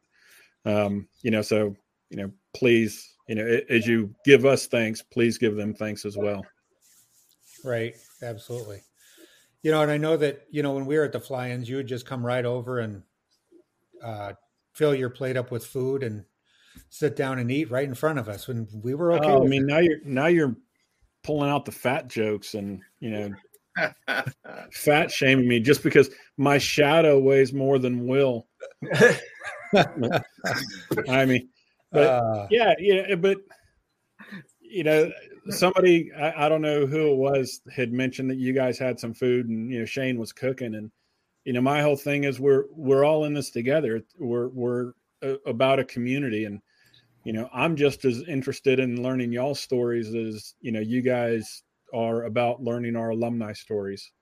um 0.65 1.09
you 1.23 1.31
know 1.31 1.43
so 1.43 1.75
you 2.11 2.17
know 2.17 2.31
please 2.55 3.15
you 3.29 3.35
know 3.35 3.61
as 3.69 3.87
you 3.87 4.13
give 4.25 4.45
us 4.45 4.67
thanks 4.67 5.03
please 5.03 5.39
give 5.39 5.57
them 5.57 5.75
thanks 5.75 6.05
as 6.05 6.17
well 6.17 6.45
Right. 7.65 7.97
Absolutely. 8.23 8.83
You 9.63 9.71
know, 9.71 9.83
and 9.83 9.91
I 9.91 9.99
know 9.99 10.17
that, 10.17 10.47
you 10.51 10.63
know, 10.63 10.73
when 10.73 10.87
we 10.87 10.97
were 10.97 11.05
at 11.05 11.13
the 11.13 11.21
fly 11.21 11.51
ins, 11.51 11.69
you 11.69 11.77
would 11.77 11.87
just 11.87 12.07
come 12.07 12.25
right 12.25 12.45
over 12.45 12.79
and 12.79 13.03
uh, 14.03 14.33
fill 14.73 14.95
your 14.95 15.11
plate 15.11 15.37
up 15.37 15.51
with 15.51 15.67
food 15.67 16.03
and 16.03 16.25
sit 16.89 17.17
down 17.17 17.39
and 17.39 17.51
eat 17.51 17.71
right 17.71 17.87
in 17.87 17.95
front 17.95 18.19
of 18.19 18.29
us 18.29 18.49
when 18.49 18.67
we 18.83 18.95
were 18.95 19.13
okay. 19.13 19.29
oh, 19.29 19.45
i 19.45 19.47
mean 19.47 19.63
it. 19.63 19.67
now 19.67 19.79
you're 19.79 19.99
now 20.05 20.27
you're 20.27 20.57
pulling 21.23 21.51
out 21.51 21.65
the 21.65 21.73
fat 21.73 22.09
jokes 22.09 22.55
and 22.55 22.81
you 23.01 23.11
know 23.11 23.85
fat 24.73 25.11
shaming 25.11 25.49
me 25.49 25.61
just 25.61 25.83
because 25.83 26.11
my 26.37 26.59
shadow 26.59 27.19
weighs 27.19 27.53
more 27.53 27.79
than 27.79 28.07
will. 28.07 28.47
I 31.09 31.25
mean 31.27 31.49
but 31.93 32.03
Uh, 32.03 32.47
yeah 32.51 32.75
yeah 32.79 33.15
but 33.15 33.39
you 34.61 34.85
know 34.85 35.11
somebody 35.49 36.11
I, 36.13 36.47
I 36.47 36.49
don't 36.49 36.63
know 36.63 36.87
who 36.87 37.13
it 37.13 37.17
was 37.17 37.61
had 37.73 37.93
mentioned 37.93 38.31
that 38.31 38.39
you 38.39 38.53
guys 38.53 38.79
had 38.79 38.99
some 38.99 39.15
food 39.15 39.49
and 39.49 39.71
you 39.71 39.81
know 39.81 39.85
shane 39.85 40.19
was 40.19 40.33
cooking 40.33 40.75
and 40.75 40.91
you 41.45 41.53
know 41.53 41.61
my 41.61 41.83
whole 41.83 41.97
thing 41.97 42.25
is 42.25 42.39
we're 42.39 42.65
we're 42.71 43.05
all 43.05 43.25
in 43.25 43.35
this 43.35 43.51
together. 43.51 44.03
We're 44.19 44.49
we're 44.49 44.93
a, 45.23 45.37
about 45.47 45.79
a 45.79 45.85
community 45.85 46.45
and 46.45 46.61
you 47.25 47.33
know 47.33 47.49
i'm 47.53 47.77
just 47.77 48.05
as 48.05 48.23
interested 48.29 48.79
in 48.79 49.03
learning 49.03 49.33
y'all 49.33 49.55
stories 49.55 50.15
as 50.15 50.55
you 50.61 50.73
know 50.73 50.81
you 50.81 51.03
guys 51.03 51.63
are 51.93 52.25
about 52.25 52.63
learning 52.63 52.97
our 52.97 53.11
alumni 53.11 53.53
stories 53.53 54.13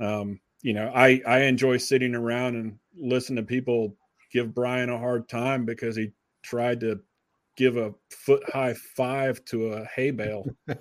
um 0.00 0.40
you 0.62 0.72
know 0.72 0.90
i 0.94 1.20
i 1.26 1.40
enjoy 1.40 1.76
sitting 1.76 2.14
around 2.14 2.56
and 2.56 2.78
listen 2.96 3.36
to 3.36 3.42
people 3.42 3.96
give 4.32 4.54
brian 4.54 4.90
a 4.90 4.98
hard 4.98 5.28
time 5.28 5.64
because 5.64 5.96
he 5.96 6.10
tried 6.42 6.80
to 6.80 7.00
give 7.56 7.76
a 7.76 7.92
foot 8.10 8.42
high 8.50 8.74
five 8.96 9.44
to 9.44 9.74
a 9.74 9.84
hay 9.94 10.10
bale 10.10 10.44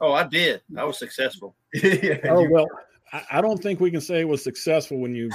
Oh, 0.00 0.12
I 0.12 0.24
did. 0.24 0.60
I 0.76 0.84
was 0.84 0.98
successful. 0.98 1.56
yeah, 1.74 2.18
oh 2.28 2.48
well 2.48 2.66
I, 3.12 3.24
I 3.32 3.40
don't 3.40 3.62
think 3.62 3.80
we 3.80 3.90
can 3.90 4.00
say 4.00 4.20
it 4.20 4.28
was 4.28 4.44
successful 4.44 4.98
when 4.98 5.14
you 5.14 5.30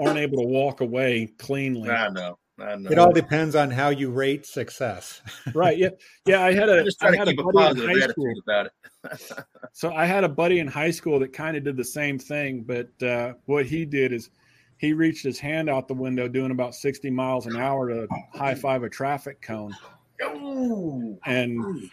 aren't 0.00 0.18
able 0.18 0.38
to 0.38 0.46
walk 0.46 0.80
away 0.80 1.28
cleanly 1.38 1.90
I 1.90 2.08
know. 2.08 2.38
I 2.60 2.76
know. 2.76 2.90
It 2.90 2.98
all 2.98 3.12
depends 3.12 3.54
on 3.54 3.70
how 3.70 3.90
you 3.90 4.10
rate 4.10 4.44
success. 4.46 5.22
right. 5.54 5.78
Yeah. 5.78 5.90
Yeah. 6.26 6.44
I 6.44 6.52
had 6.52 6.68
a 6.68 6.78
I'm 6.78 6.84
just 6.84 7.02
I 7.02 7.14
had 7.14 7.28
a 7.28 7.32
keep 7.32 7.40
a 7.40 7.52
buddy 7.52 7.82
in 7.82 8.00
high 8.00 8.08
school. 8.08 8.34
about 8.42 8.66
it. 8.66 8.72
So 9.72 9.92
I 9.92 10.06
had 10.06 10.24
a 10.24 10.28
buddy 10.28 10.58
in 10.58 10.66
high 10.66 10.90
school 10.90 11.20
that 11.20 11.32
kind 11.32 11.56
of 11.56 11.64
did 11.64 11.76
the 11.76 11.84
same 11.84 12.18
thing, 12.18 12.62
but 12.62 12.90
uh, 13.02 13.34
what 13.46 13.66
he 13.66 13.84
did 13.84 14.12
is 14.12 14.30
he 14.78 14.92
reached 14.92 15.24
his 15.24 15.38
hand 15.38 15.68
out 15.68 15.88
the 15.88 15.94
window 15.94 16.28
doing 16.28 16.50
about 16.50 16.74
60 16.74 17.10
miles 17.10 17.46
an 17.46 17.56
hour 17.56 17.88
to 17.88 18.08
high 18.34 18.54
five 18.54 18.82
a 18.82 18.88
traffic 18.88 19.40
cone. 19.42 19.74
And 21.26 21.90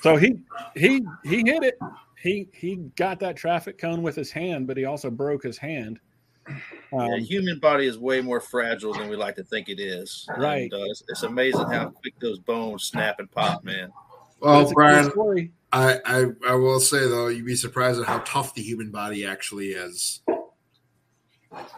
so 0.00 0.16
he 0.16 0.38
he 0.74 1.04
he 1.24 1.42
hit 1.46 1.62
it. 1.62 1.78
He 2.20 2.48
he 2.52 2.76
got 2.96 3.20
that 3.20 3.36
traffic 3.36 3.78
cone 3.78 4.02
with 4.02 4.16
his 4.16 4.30
hand, 4.30 4.66
but 4.66 4.76
he 4.76 4.84
also 4.84 5.10
broke 5.10 5.42
his 5.42 5.58
hand. 5.58 6.00
Um, 6.46 6.58
yeah, 6.92 7.16
human 7.18 7.58
body 7.58 7.86
is 7.86 7.98
way 7.98 8.20
more 8.20 8.40
fragile 8.40 8.92
than 8.92 9.08
we 9.08 9.16
like 9.16 9.36
to 9.36 9.44
think 9.44 9.68
it 9.68 9.80
is. 9.80 10.26
Right. 10.36 10.70
And, 10.70 10.74
uh, 10.74 10.84
it's, 10.90 11.02
it's 11.08 11.22
amazing 11.22 11.70
how 11.70 11.90
quick 11.90 12.18
those 12.20 12.38
bones 12.38 12.84
snap 12.84 13.18
and 13.18 13.30
pop, 13.30 13.64
man. 13.64 13.92
Well, 14.40 14.60
it's 14.60 14.72
cool 14.72 14.74
Brian. 14.74 15.52
I, 15.72 16.00
I 16.04 16.26
I 16.48 16.54
will 16.54 16.80
say 16.80 16.98
though, 17.08 17.28
you'd 17.28 17.46
be 17.46 17.54
surprised 17.54 17.98
at 18.00 18.06
how 18.06 18.18
tough 18.26 18.54
the 18.54 18.62
human 18.62 18.90
body 18.90 19.24
actually 19.24 19.68
is. 19.68 20.20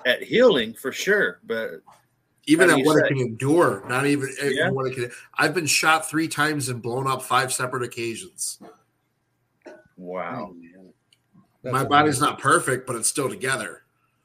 At 0.06 0.22
healing, 0.22 0.74
for 0.74 0.90
sure. 0.90 1.40
But 1.44 1.80
Even 2.46 2.70
at 2.70 2.78
what 2.84 2.96
say? 2.96 3.04
it 3.04 3.08
can 3.08 3.18
endure, 3.18 3.84
not 3.88 4.06
even 4.06 4.28
at 4.42 4.52
Yeah. 4.54 4.70
what 4.70 4.86
it 4.90 4.94
can. 4.94 5.10
I've 5.34 5.54
been 5.54 5.66
shot 5.66 6.08
three 6.08 6.26
times 6.26 6.68
and 6.68 6.82
blown 6.82 7.06
up 7.06 7.22
five 7.22 7.52
separate 7.52 7.82
occasions. 7.84 8.58
wow. 9.96 10.54
That's 11.62 11.72
My 11.72 11.84
body's 11.84 12.20
not 12.20 12.38
perfect, 12.40 12.86
but 12.86 12.94
it's 12.96 13.08
still 13.08 13.28
together. 13.28 13.84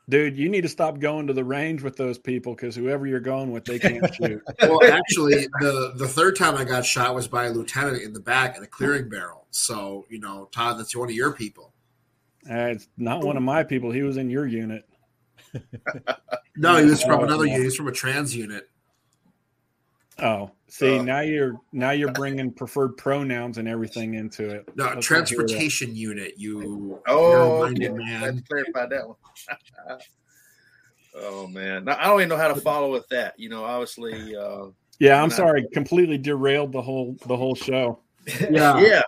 Dude, 0.10 0.38
you 0.38 0.49
need 0.49 0.62
to 0.62 0.70
stop 0.70 0.99
going 0.99 1.28
to 1.28 1.34
the 1.34 1.43
range 1.43 1.84
with 1.84 1.95
those 1.95 2.18
people 2.18 2.55
because 2.55 2.76
whoever 2.76 3.05
you're 3.05 3.20
going 3.20 3.51
with, 3.51 3.64
they 3.64 3.80
can't 3.80 4.14
shoot. 4.16 4.41
Well, 4.62 4.84
actually, 4.84 5.47
the 5.60 5.93
the 5.95 6.07
third 6.07 6.36
time 6.36 6.55
I 6.55 6.64
got 6.64 6.86
shot 6.86 7.14
was 7.14 7.28
by 7.28 7.45
a 7.45 7.51
lieutenant 7.51 8.01
in 8.01 8.14
the 8.14 8.20
back 8.20 8.57
at 8.57 8.64
a 8.64 8.68
clearing 8.68 9.07
barrel. 9.07 9.45
So 9.51 10.05
you 10.10 10.20
know, 10.20 10.49
Todd, 10.51 10.80
that's 10.80 10.95
one 10.95 11.10
of 11.10 11.16
your 11.16 11.34
people. 11.34 11.74
Uh, 12.49 12.74
it's 12.74 12.88
not 12.97 13.24
one 13.24 13.38
of 13.38 13.43
my 13.43 13.64
people. 13.64 13.91
He 13.91 14.01
was 14.01 14.18
in 14.18 14.30
your 14.30 14.47
unit. 14.47 14.86
No, 16.60 16.76
he 16.76 16.89
was 16.89 17.01
from 17.01 17.24
another 17.24 17.45
unit. 17.45 17.62
He's 17.62 17.76
from 17.78 17.88
a 17.88 17.91
trans 17.93 18.36
unit. 18.36 18.70
Oh, 20.22 20.51
see 20.67 20.97
Oh. 20.99 21.01
now 21.03 21.22
you're 21.22 21.59
now 21.72 21.91
you're 21.91 22.11
bringing 22.11 22.51
preferred 22.51 22.97
pronouns 22.97 23.57
and 23.57 23.67
everything 23.67 24.15
into 24.15 24.49
it. 24.49 24.70
No, 24.76 24.86
Let's 24.86 24.88
not 24.88 24.89
hear 24.89 24.95
that. 24.95 25.01
transportation 25.03 25.95
unit. 25.95 26.34
You 26.38 26.99
Oh, 27.07 27.30
narrow-minded 27.32 27.91
okay. 27.91 27.97
man. 28.03 28.22
Let's 28.22 28.41
clarify 28.47 28.86
that 28.88 29.07
one. 29.07 29.17
oh 31.15 31.47
man, 31.47 31.86
Now, 31.86 31.97
I 31.99 32.05
don't 32.07 32.20
even 32.20 32.30
know 32.30 32.38
how 32.38 32.53
to 32.53 32.59
follow 32.61 32.91
with 32.91 33.07
that. 33.09 33.39
You 33.39 33.49
know, 33.49 33.63
obviously, 33.63 34.36
uh, 34.36 34.67
Yeah, 34.99 35.22
I'm 35.22 35.30
Not- 35.30 35.38
sorry, 35.38 35.67
completely 35.74 36.17
derailed 36.17 36.72
the 36.72 36.82
whole 36.82 37.15
the 37.26 37.38
whole 37.38 37.55
show. 37.55 37.99
Yeah. 38.51 38.80
yeah, 38.80 39.01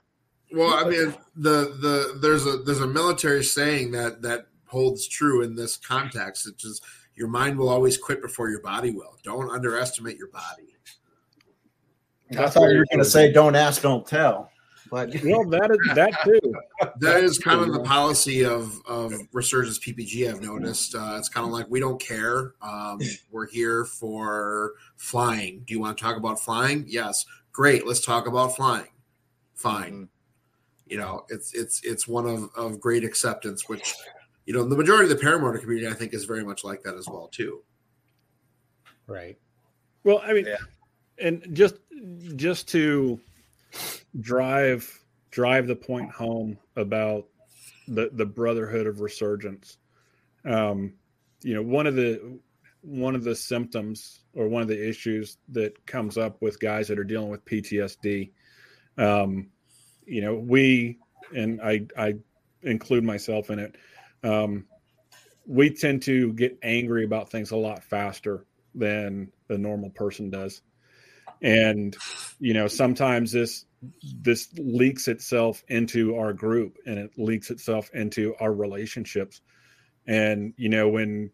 Well, 0.53 0.73
I 0.73 0.89
mean, 0.89 1.13
the 1.35 1.75
the 1.81 2.17
there's 2.21 2.45
a 2.47 2.57
there's 2.57 2.79
a 2.81 2.87
military 2.87 3.43
saying 3.43 3.91
that 3.91 4.21
that 4.23 4.47
holds 4.65 5.07
true 5.07 5.41
in 5.43 5.53
this 5.55 5.75
context. 5.77 6.47
It's 6.47 6.63
just 6.63 6.83
your 7.15 7.27
mind 7.27 7.57
will 7.57 7.69
always 7.69 7.97
quit 7.97 8.21
before 8.21 8.49
your 8.49 8.61
body 8.61 8.91
will. 8.91 9.17
Don't 9.21 9.51
underestimate 9.51 10.17
your 10.17 10.29
body. 10.29 10.70
I 12.37 12.49
thought 12.49 12.69
you 12.69 12.77
were 12.79 12.85
going 12.91 12.99
to 12.99 13.05
say, 13.05 13.31
"Don't 13.31 13.55
ask, 13.55 13.81
don't 13.81 14.05
tell." 14.05 14.49
But 14.89 15.13
Well, 15.23 15.45
that 15.49 15.71
is 15.71 15.95
that 15.95 16.13
too. 16.23 16.53
That 16.99 17.23
is 17.23 17.39
kind 17.39 17.61
of 17.61 17.73
the 17.73 17.79
policy 17.81 18.43
of 18.43 18.79
of 18.85 19.13
Resurgence 19.31 19.79
PPG. 19.79 20.29
I've 20.29 20.41
noticed. 20.41 20.95
Uh, 20.95 21.15
it's 21.17 21.29
kind 21.29 21.45
of 21.45 21.53
like 21.53 21.65
we 21.69 21.79
don't 21.79 21.99
care. 22.01 22.53
Um, 22.61 22.99
we're 23.31 23.47
here 23.47 23.85
for 23.85 24.73
flying. 24.97 25.63
Do 25.65 25.73
you 25.73 25.79
want 25.79 25.97
to 25.97 26.03
talk 26.03 26.17
about 26.17 26.39
flying? 26.39 26.83
Yes, 26.87 27.25
great. 27.53 27.87
Let's 27.87 28.05
talk 28.05 28.27
about 28.27 28.55
flying. 28.55 28.87
Fine. 29.55 29.93
Mhm. 29.93 30.07
You 30.87 30.97
know, 30.97 31.25
it's 31.29 31.53
it's 31.53 31.81
it's 31.83 32.05
one 32.07 32.25
of 32.27 32.49
of 32.55 32.79
great 32.81 33.05
acceptance, 33.05 33.69
which 33.69 33.93
you 34.45 34.53
know 34.53 34.63
the 34.67 34.75
majority 34.75 35.09
of 35.09 35.17
the 35.17 35.25
paramotor 35.25 35.59
community 35.61 35.87
I 35.87 35.93
think 35.93 36.13
is 36.13 36.25
very 36.25 36.43
much 36.43 36.65
like 36.65 36.83
that 36.83 36.95
as 36.95 37.07
well 37.07 37.29
too. 37.31 37.61
right. 39.07 39.37
Well, 40.03 40.21
I 40.25 40.33
mean, 40.33 40.45
Yeah. 40.47 40.55
And 41.21 41.47
just 41.53 41.75
just 42.35 42.67
to 42.69 43.19
drive 44.19 44.99
drive 45.29 45.67
the 45.67 45.75
point 45.75 46.11
home 46.11 46.57
about 46.75 47.27
the 47.87 48.09
the 48.13 48.25
brotherhood 48.25 48.87
of 48.87 49.01
resurgence. 49.01 49.77
Um, 50.45 50.93
you 51.41 51.53
know, 51.53 51.61
one 51.61 51.87
of 51.87 51.95
the 51.95 52.39
one 52.81 53.15
of 53.15 53.23
the 53.23 53.35
symptoms 53.35 54.21
or 54.33 54.47
one 54.47 54.61
of 54.61 54.67
the 54.67 54.89
issues 54.89 55.37
that 55.49 55.85
comes 55.85 56.17
up 56.17 56.41
with 56.41 56.59
guys 56.59 56.87
that 56.87 56.97
are 56.97 57.03
dealing 57.03 57.29
with 57.29 57.45
PTSD. 57.45 58.31
Um, 58.97 59.49
you 60.05 60.21
know, 60.21 60.35
we 60.35 60.97
and 61.35 61.61
I 61.61 61.85
I 61.97 62.15
include 62.63 63.03
myself 63.03 63.49
in 63.49 63.59
it. 63.59 63.75
Um, 64.23 64.65
we 65.45 65.69
tend 65.69 66.03
to 66.03 66.33
get 66.33 66.57
angry 66.63 67.03
about 67.03 67.29
things 67.29 67.51
a 67.51 67.57
lot 67.57 67.83
faster 67.83 68.45
than 68.75 69.31
the 69.47 69.57
normal 69.57 69.89
person 69.89 70.29
does 70.29 70.61
and 71.41 71.95
you 72.39 72.53
know 72.53 72.67
sometimes 72.67 73.31
this 73.31 73.65
this 74.21 74.49
leaks 74.57 75.07
itself 75.07 75.63
into 75.69 76.15
our 76.15 76.33
group 76.33 76.77
and 76.85 76.99
it 76.99 77.11
leaks 77.17 77.49
itself 77.49 77.89
into 77.93 78.35
our 78.39 78.53
relationships. 78.53 79.41
And 80.07 80.53
you 80.57 80.69
know 80.69 80.87
when 80.89 81.31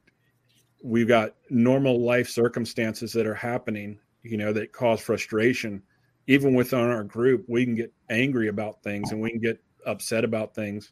we've 0.84 1.08
got 1.08 1.36
normal 1.50 2.04
life 2.06 2.30
circumstances 2.30 3.12
that 3.14 3.26
are 3.26 3.34
happening 3.34 4.00
you 4.24 4.38
know 4.38 4.54
that 4.54 4.72
cause 4.72 5.02
frustration 5.02 5.82
even 6.28 6.54
within 6.54 6.80
our 6.80 7.04
group 7.04 7.46
we 7.48 7.66
can 7.66 7.76
get 7.76 7.92
angry 8.10 8.48
about 8.48 8.84
things 8.84 9.12
and 9.12 9.22
we 9.22 9.32
can 9.32 9.40
get 9.40 9.60
upset 9.86 10.24
about 10.24 10.54
things. 10.54 10.92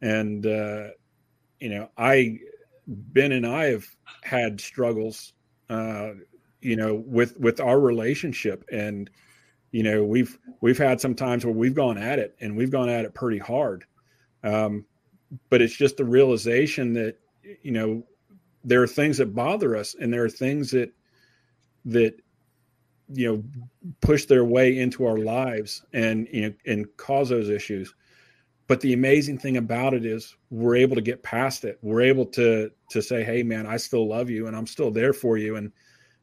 And 0.00 0.46
uh 0.46 0.88
you 1.60 1.68
know 1.68 1.90
i 1.98 2.38
ben 2.86 3.32
and 3.32 3.46
i 3.46 3.66
have 3.66 3.84
had 4.22 4.60
struggles 4.60 5.32
uh 5.68 6.10
you 6.60 6.76
know 6.76 6.94
with 6.94 7.38
with 7.38 7.60
our 7.60 7.80
relationship. 7.80 8.64
And 8.72 9.10
you 9.70 9.82
know 9.82 10.04
we've 10.04 10.38
we've 10.60 10.78
had 10.78 11.00
some 11.00 11.14
times 11.14 11.44
where 11.44 11.54
we've 11.54 11.74
gone 11.74 11.98
at 11.98 12.18
it 12.18 12.36
and 12.40 12.56
we've 12.56 12.70
gone 12.70 12.88
at 12.88 13.04
it 13.04 13.14
pretty 13.14 13.38
hard. 13.38 13.84
Um 14.42 14.84
but 15.50 15.60
it's 15.60 15.76
just 15.76 15.96
the 15.96 16.04
realization 16.04 16.94
that 16.94 17.16
you 17.62 17.72
know 17.72 18.02
there 18.64 18.82
are 18.82 18.88
things 18.88 19.18
that 19.18 19.34
bother 19.34 19.76
us 19.76 19.94
and 20.00 20.12
there 20.12 20.24
are 20.24 20.30
things 20.30 20.70
that 20.70 20.92
that 21.84 22.14
you 23.12 23.26
know 23.26 23.42
push 24.00 24.26
their 24.26 24.44
way 24.44 24.78
into 24.78 25.06
our 25.06 25.18
lives 25.18 25.84
and 25.92 26.28
you 26.32 26.42
know 26.42 26.54
and 26.66 26.86
cause 26.96 27.28
those 27.28 27.48
issues. 27.48 27.94
But 28.66 28.82
the 28.82 28.92
amazing 28.92 29.38
thing 29.38 29.56
about 29.56 29.94
it 29.94 30.04
is 30.04 30.36
we're 30.50 30.76
able 30.76 30.94
to 30.94 31.00
get 31.00 31.22
past 31.22 31.64
it. 31.64 31.78
We're 31.80 32.02
able 32.02 32.26
to 32.26 32.70
to 32.90 33.02
say 33.02 33.22
hey 33.22 33.42
man 33.42 33.66
i 33.66 33.76
still 33.76 34.08
love 34.08 34.30
you 34.30 34.46
and 34.46 34.56
i'm 34.56 34.66
still 34.66 34.90
there 34.90 35.12
for 35.12 35.36
you. 35.36 35.56
And 35.56 35.72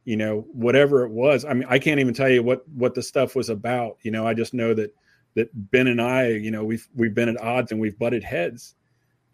you 0.06 0.16
know 0.16 0.46
whatever 0.52 1.04
it 1.04 1.12
was 1.12 1.44
i 1.46 1.54
mean 1.54 1.66
i 1.68 1.78
can't 1.78 2.00
even 2.00 2.14
tell 2.14 2.30
you 2.30 2.42
what 2.42 2.68
what 2.70 2.94
the 2.94 3.02
stuff 3.02 3.36
was 3.36 3.50
about 3.50 3.98
you 4.04 4.12
know 4.12 4.26
i 4.26 4.34
just 4.34 4.54
know 4.54 4.74
that 4.74 4.94
that 5.36 5.50
ben 5.72 5.88
and 5.88 6.02
i 6.02 6.28
you 6.28 6.52
know 6.52 6.64
we've 6.64 6.88
we've 6.96 7.14
been 7.14 7.30
at 7.30 7.42
odds 7.42 7.72
and 7.72 7.80
we've 7.80 8.00
butted 8.00 8.24
heads. 8.24 8.76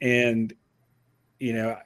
And 0.01 0.51
you 1.39 1.53
know 1.53 1.77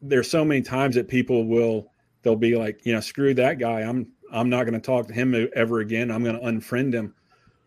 there's 0.00 0.28
so 0.28 0.44
many 0.44 0.62
times 0.62 0.96
that 0.96 1.06
people 1.06 1.46
will 1.46 1.86
they'll 2.22 2.34
be 2.34 2.56
like 2.56 2.84
you 2.84 2.92
know 2.92 3.00
screw 3.00 3.34
that 3.34 3.58
guy. 3.58 3.80
I'm 3.80 4.08
i'm 4.32 4.50
not 4.50 4.64
going 4.64 4.74
to 4.74 4.80
talk 4.80 5.06
to 5.06 5.14
him 5.14 5.48
ever 5.54 5.78
again. 5.78 6.10
I'm 6.10 6.24
going 6.24 6.38
to 6.38 6.44
unfriend 6.44 6.92
him. 6.92 7.14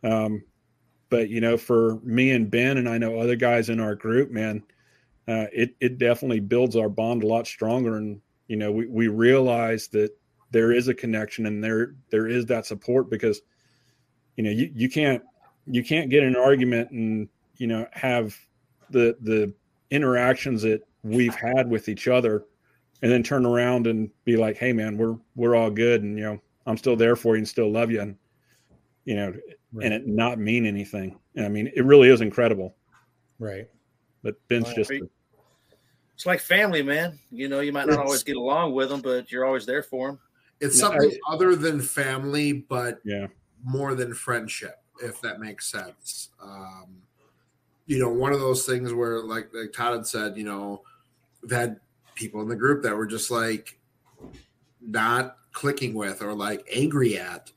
Um 0.03 0.43
but 1.09 1.29
you 1.29 1.39
know 1.39 1.55
for 1.55 1.99
me 2.01 2.31
and 2.31 2.49
ben 2.49 2.77
and 2.77 2.89
i 2.89 2.97
know 2.97 3.19
other 3.19 3.35
guys 3.35 3.69
in 3.69 3.79
our 3.79 3.93
group 3.93 4.31
man 4.31 4.63
uh, 5.27 5.45
it 5.53 5.75
it 5.79 5.97
definitely 5.97 6.39
builds 6.39 6.75
our 6.75 6.89
bond 6.89 7.23
a 7.23 7.27
lot 7.27 7.47
stronger. 7.47 7.97
And 7.97 8.21
you 8.47 8.57
know 8.57 8.71
we, 8.71 8.85
we 8.87 9.07
realize 9.07 9.87
that 9.89 10.11
there 10.55 10.71
is 10.71 10.87
a 10.87 10.93
connection 10.93 11.47
and 11.47 11.61
there 11.61 11.95
there 12.11 12.27
is 12.27 12.45
that 12.45 12.65
support 12.65 13.09
because 13.09 13.41
you 14.37 14.43
know 14.45 14.49
you, 14.49 14.71
you 14.73 14.89
can't 14.89 15.21
you 15.67 15.83
can't 15.83 16.09
get 16.09 16.23
an 16.23 16.37
argument 16.37 16.89
and 16.91 17.27
you 17.57 17.67
know 17.67 17.85
have 17.91 18.33
the 18.89 19.17
the 19.19 19.53
interactions 19.91 20.61
that 20.61 20.81
we've 21.03 21.35
had 21.35 21.69
with 21.69 21.89
each 21.89 22.07
other 22.07 22.45
and 23.01 23.11
then 23.11 23.21
turn 23.21 23.45
around 23.45 23.85
and 23.85 24.09
be 24.23 24.37
like 24.37 24.55
hey 24.55 24.71
man 24.71 24.97
we're 24.97 25.17
we're 25.35 25.55
all 25.57 25.69
good 25.69 26.03
and 26.03 26.17
you 26.17 26.23
know 26.23 26.39
i'm 26.67 26.77
still 26.77 26.95
there 26.95 27.17
for 27.17 27.35
you 27.35 27.39
and 27.39 27.47
still 27.47 27.69
love 27.69 27.91
you 27.91 27.99
and 27.99 28.15
you 29.03 29.15
know 29.15 29.33
Right. 29.73 29.87
and 29.87 29.93
it 29.93 30.07
not 30.07 30.39
mean 30.39 30.65
anything 30.65 31.19
i 31.37 31.49
mean 31.49 31.69
it 31.75 31.83
really 31.83 32.07
is 32.07 32.21
incredible 32.21 32.77
Right. 33.39 33.67
but 34.23 34.35
ben's 34.47 34.67
Well, 34.67 34.75
just 34.75 34.89
we- 34.89 35.01
It's 36.13 36.25
like 36.25 36.39
family, 36.39 36.81
man. 36.81 37.19
You 37.29 37.49
know, 37.49 37.59
you 37.59 37.73
might 37.73 37.87
not 37.87 37.99
always 37.99 38.23
get 38.23 38.37
along 38.37 38.73
with 38.73 38.87
them, 38.87 39.01
but 39.01 39.29
you're 39.29 39.43
always 39.43 39.65
there 39.65 39.83
for 39.83 40.07
them. 40.07 40.19
It's 40.61 40.79
No, 40.79 40.89
something 40.89 41.17
other 41.27 41.55
than 41.55 41.81
family, 41.81 42.53
but 42.53 42.99
yeah 43.03 43.27
more 43.65 43.95
than 43.95 44.13
friendship, 44.13 44.79
if 45.03 45.19
that 45.21 45.39
makes 45.39 45.69
sense. 45.69 46.29
Um, 46.41 47.01
you 47.87 47.99
know, 47.99 48.09
one 48.09 48.31
of 48.31 48.39
those 48.39 48.65
things 48.65 48.93
where, 48.93 49.19
like, 49.19 49.49
like 49.53 49.73
Todd 49.73 49.93
had 49.93 50.07
said, 50.07 50.37
you 50.37 50.43
know, 50.43 50.83
we've 51.41 51.51
had 51.51 51.79
people 52.13 52.41
in 52.41 52.47
the 52.47 52.55
group 52.55 52.83
that 52.83 52.95
were 52.95 53.07
just 53.07 53.31
like 53.31 53.77
not 54.79 55.37
clicking 55.51 55.93
with 55.95 56.21
or 56.21 56.33
like 56.33 56.65
angry 56.73 57.17
at. 57.17 57.51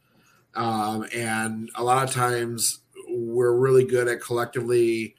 Um, 0.55 1.07
and 1.15 1.71
a 1.77 1.85
lot 1.85 2.03
of 2.09 2.13
times 2.13 2.81
we're 3.09 3.53
really 3.53 3.85
good 3.85 4.09
at 4.09 4.21
collectively 4.21 5.15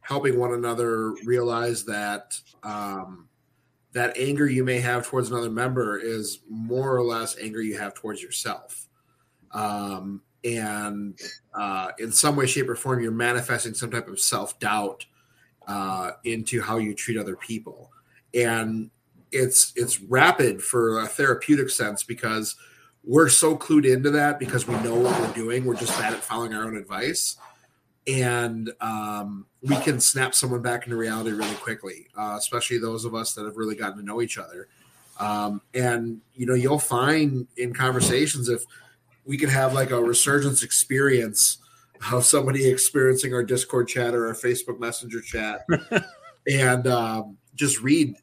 helping 0.00 0.38
one 0.38 0.54
another 0.54 1.12
realize 1.24 1.84
that 1.84 2.38
um, 2.62 3.28
that 3.92 4.16
anger 4.16 4.48
you 4.48 4.64
may 4.64 4.80
have 4.80 5.06
towards 5.06 5.30
another 5.30 5.50
member 5.50 5.98
is 5.98 6.40
more 6.48 6.96
or 6.96 7.02
less 7.02 7.36
anger 7.38 7.60
you 7.60 7.76
have 7.78 7.94
towards 7.94 8.22
yourself. 8.22 8.88
Um, 9.52 10.22
and 10.44 11.18
uh, 11.54 11.90
in 11.98 12.10
some 12.10 12.36
way, 12.36 12.46
shape, 12.46 12.68
or 12.68 12.74
form, 12.74 13.02
you're 13.02 13.12
manifesting 13.12 13.74
some 13.74 13.90
type 13.90 14.08
of 14.08 14.18
self 14.18 14.58
doubt 14.58 15.06
uh, 15.68 16.12
into 16.24 16.60
how 16.60 16.78
you 16.78 16.94
treat 16.94 17.18
other 17.18 17.36
people. 17.36 17.92
And 18.34 18.90
it's 19.30 19.72
it's 19.76 20.00
rapid 20.00 20.62
for 20.62 21.00
a 21.00 21.06
therapeutic 21.06 21.70
sense 21.70 22.02
because 22.02 22.56
we're 23.04 23.28
so 23.28 23.56
clued 23.56 23.90
into 23.90 24.10
that 24.10 24.38
because 24.38 24.66
we 24.66 24.74
know 24.76 24.94
what 24.94 25.18
we're 25.20 25.32
doing. 25.32 25.64
We're 25.64 25.76
just 25.76 25.98
bad 25.98 26.12
at 26.12 26.20
following 26.20 26.54
our 26.54 26.64
own 26.64 26.76
advice, 26.76 27.36
and 28.06 28.72
um, 28.80 29.46
we 29.62 29.76
can 29.76 30.00
snap 30.00 30.34
someone 30.34 30.62
back 30.62 30.84
into 30.84 30.96
reality 30.96 31.30
really 31.30 31.54
quickly. 31.56 32.06
Uh, 32.16 32.34
especially 32.38 32.78
those 32.78 33.04
of 33.04 33.14
us 33.14 33.34
that 33.34 33.44
have 33.44 33.56
really 33.56 33.76
gotten 33.76 33.98
to 33.98 34.04
know 34.04 34.20
each 34.20 34.38
other. 34.38 34.68
Um, 35.20 35.60
and 35.74 36.20
you 36.34 36.46
know, 36.46 36.54
you'll 36.54 36.78
find 36.78 37.46
in 37.56 37.72
conversations 37.72 38.48
if 38.48 38.64
we 39.24 39.36
could 39.36 39.50
have 39.50 39.72
like 39.72 39.90
a 39.90 40.02
resurgence 40.02 40.62
experience 40.62 41.58
of 42.12 42.24
somebody 42.24 42.68
experiencing 42.70 43.34
our 43.34 43.44
Discord 43.44 43.88
chat 43.88 44.14
or 44.14 44.28
our 44.28 44.34
Facebook 44.34 44.80
Messenger 44.80 45.20
chat, 45.20 45.66
and 46.50 46.86
um, 46.86 47.36
just 47.54 47.80
read. 47.80 48.16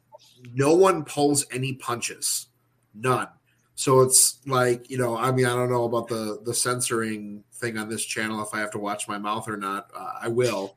No 0.54 0.74
one 0.74 1.04
pulls 1.04 1.46
any 1.52 1.74
punches, 1.74 2.48
none. 2.94 3.28
So 3.74 4.00
it's 4.00 4.40
like 4.46 4.90
you 4.90 4.98
know, 4.98 5.16
I 5.16 5.32
mean, 5.32 5.46
I 5.46 5.54
don't 5.54 5.70
know 5.70 5.84
about 5.84 6.08
the 6.08 6.40
the 6.44 6.54
censoring 6.54 7.44
thing 7.60 7.78
on 7.78 7.88
this 7.88 8.04
channel 8.04 8.42
if 8.42 8.54
I 8.54 8.60
have 8.60 8.70
to 8.72 8.78
watch 8.78 9.08
my 9.08 9.18
mouth 9.18 9.48
or 9.48 9.56
not. 9.56 9.90
Uh, 9.96 10.12
I 10.22 10.28
will, 10.28 10.76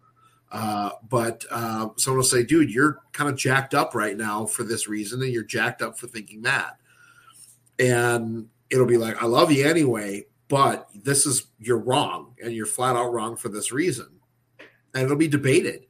uh, 0.51 0.91
but 1.09 1.45
uh, 1.49 1.89
someone 1.97 2.17
will 2.17 2.23
say, 2.23 2.43
"Dude, 2.43 2.71
you're 2.71 2.99
kind 3.11 3.29
of 3.29 3.35
jacked 3.35 3.73
up 3.73 3.95
right 3.95 4.17
now 4.17 4.45
for 4.45 4.63
this 4.63 4.87
reason, 4.87 5.21
and 5.21 5.31
you're 5.31 5.43
jacked 5.43 5.81
up 5.81 5.97
for 5.97 6.07
thinking 6.07 6.41
that." 6.43 6.77
And 7.79 8.49
it'll 8.69 8.85
be 8.85 8.97
like, 8.97 9.21
"I 9.21 9.25
love 9.25 9.51
you 9.51 9.65
anyway, 9.65 10.25
but 10.47 10.89
this 10.93 11.25
is 11.25 11.47
you're 11.59 11.79
wrong, 11.79 12.35
and 12.43 12.53
you're 12.53 12.65
flat 12.65 12.95
out 12.95 13.13
wrong 13.13 13.35
for 13.35 13.49
this 13.49 13.71
reason," 13.71 14.19
and 14.93 15.03
it'll 15.03 15.17
be 15.17 15.27
debated. 15.27 15.85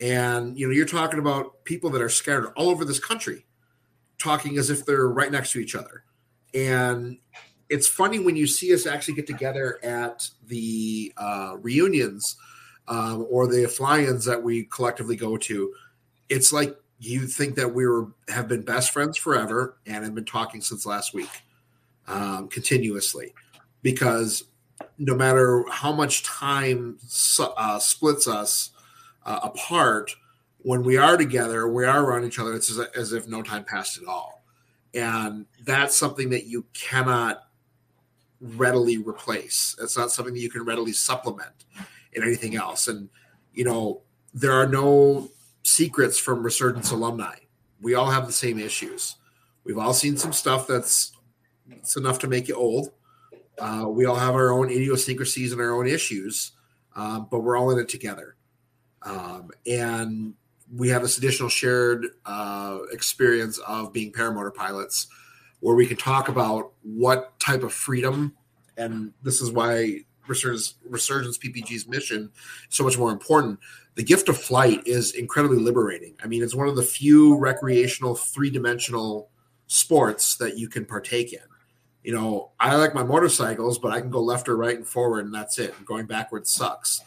And 0.00 0.58
you 0.58 0.66
know, 0.66 0.74
you're 0.74 0.86
talking 0.86 1.20
about 1.20 1.64
people 1.64 1.90
that 1.90 2.02
are 2.02 2.08
scattered 2.08 2.52
all 2.56 2.68
over 2.68 2.84
this 2.84 2.98
country, 2.98 3.46
talking 4.18 4.58
as 4.58 4.68
if 4.68 4.84
they're 4.84 5.08
right 5.08 5.30
next 5.30 5.52
to 5.52 5.60
each 5.60 5.74
other 5.74 6.04
and 6.54 7.18
it's 7.72 7.88
funny 7.88 8.18
when 8.18 8.36
you 8.36 8.46
see 8.46 8.74
us 8.74 8.86
actually 8.86 9.14
get 9.14 9.26
together 9.26 9.82
at 9.82 10.28
the 10.46 11.10
uh, 11.16 11.56
reunions 11.62 12.36
um, 12.86 13.26
or 13.30 13.46
the 13.46 13.66
fly-ins 13.66 14.26
that 14.26 14.42
we 14.42 14.64
collectively 14.64 15.16
go 15.16 15.38
to. 15.38 15.72
It's 16.28 16.52
like 16.52 16.76
you 16.98 17.26
think 17.26 17.54
that 17.54 17.72
we 17.72 17.86
were 17.86 18.08
have 18.28 18.46
been 18.46 18.60
best 18.60 18.90
friends 18.90 19.16
forever 19.16 19.78
and 19.86 20.04
have 20.04 20.14
been 20.14 20.26
talking 20.26 20.60
since 20.60 20.84
last 20.84 21.14
week, 21.14 21.30
um, 22.06 22.48
continuously, 22.48 23.32
because 23.80 24.44
no 24.98 25.14
matter 25.14 25.64
how 25.70 25.92
much 25.92 26.24
time 26.24 26.98
uh, 27.40 27.78
splits 27.78 28.28
us 28.28 28.70
uh, 29.24 29.40
apart, 29.42 30.14
when 30.58 30.82
we 30.82 30.98
are 30.98 31.16
together, 31.16 31.66
we 31.68 31.86
are 31.86 32.04
around 32.04 32.24
each 32.24 32.38
other. 32.38 32.54
It's 32.54 32.70
as, 32.70 32.78
as 32.94 33.12
if 33.14 33.26
no 33.26 33.42
time 33.42 33.64
passed 33.64 33.96
at 33.96 34.06
all 34.06 34.42
and 34.94 35.46
that's 35.64 35.96
something 35.96 36.30
that 36.30 36.44
you 36.44 36.66
cannot 36.74 37.46
readily 38.42 38.98
replace. 38.98 39.76
It's 39.80 39.96
not 39.96 40.10
something 40.10 40.34
that 40.34 40.40
you 40.40 40.50
can 40.50 40.64
readily 40.64 40.92
supplement 40.92 41.64
in 42.12 42.22
anything 42.22 42.56
else. 42.56 42.88
And 42.88 43.08
you 43.54 43.64
know, 43.64 44.02
there 44.34 44.52
are 44.52 44.66
no 44.66 45.30
secrets 45.62 46.18
from 46.18 46.42
Resurgence 46.42 46.90
alumni. 46.90 47.36
We 47.80 47.94
all 47.94 48.10
have 48.10 48.26
the 48.26 48.32
same 48.32 48.58
issues. 48.58 49.16
We've 49.64 49.78
all 49.78 49.94
seen 49.94 50.16
some 50.16 50.32
stuff 50.32 50.66
that's 50.66 51.12
it's 51.70 51.96
enough 51.96 52.18
to 52.20 52.28
make 52.28 52.48
you 52.48 52.54
old. 52.54 52.90
Uh, 53.58 53.86
we 53.88 54.06
all 54.06 54.16
have 54.16 54.34
our 54.34 54.50
own 54.50 54.70
idiosyncrasies 54.70 55.52
and 55.52 55.60
our 55.60 55.72
own 55.72 55.86
issues, 55.86 56.52
um, 56.96 57.28
but 57.30 57.40
we're 57.40 57.56
all 57.56 57.70
in 57.70 57.78
it 57.78 57.88
together. 57.88 58.36
Um, 59.02 59.50
and 59.66 60.34
we 60.74 60.88
have 60.88 61.02
this 61.02 61.18
additional 61.18 61.48
shared 61.48 62.06
uh, 62.24 62.78
experience 62.92 63.58
of 63.58 63.92
being 63.92 64.12
paramotor 64.12 64.54
pilots 64.54 65.06
where 65.62 65.76
we 65.76 65.86
can 65.86 65.96
talk 65.96 66.28
about 66.28 66.72
what 66.82 67.38
type 67.38 67.62
of 67.62 67.72
freedom 67.72 68.34
and 68.76 69.12
this 69.22 69.40
is 69.40 69.52
why 69.52 69.96
resurgence, 70.26 70.74
resurgence 70.84 71.38
ppg's 71.38 71.86
mission 71.86 72.30
is 72.68 72.76
so 72.76 72.82
much 72.84 72.98
more 72.98 73.12
important. 73.12 73.58
The 73.94 74.02
gift 74.02 74.28
of 74.28 74.36
flight 74.36 74.82
is 74.86 75.12
incredibly 75.12 75.58
liberating. 75.58 76.16
I 76.22 76.26
mean 76.26 76.42
it's 76.42 76.54
one 76.54 76.68
of 76.68 76.74
the 76.74 76.82
few 76.82 77.38
recreational 77.38 78.16
three-dimensional 78.16 79.30
sports 79.68 80.36
that 80.36 80.58
you 80.58 80.68
can 80.68 80.84
partake 80.84 81.32
in. 81.32 81.38
You 82.02 82.14
know 82.14 82.50
i 82.58 82.74
like 82.74 82.94
my 82.94 83.04
motorcycles 83.04 83.78
but 83.78 83.92
i 83.92 84.00
can 84.00 84.10
go 84.10 84.20
left 84.20 84.48
or 84.48 84.56
right 84.56 84.76
and 84.76 84.86
forward 84.86 85.24
and 85.24 85.34
that's 85.34 85.60
it. 85.60 85.72
Going 85.86 86.06
backwards 86.06 86.50
sucks. 86.50 87.00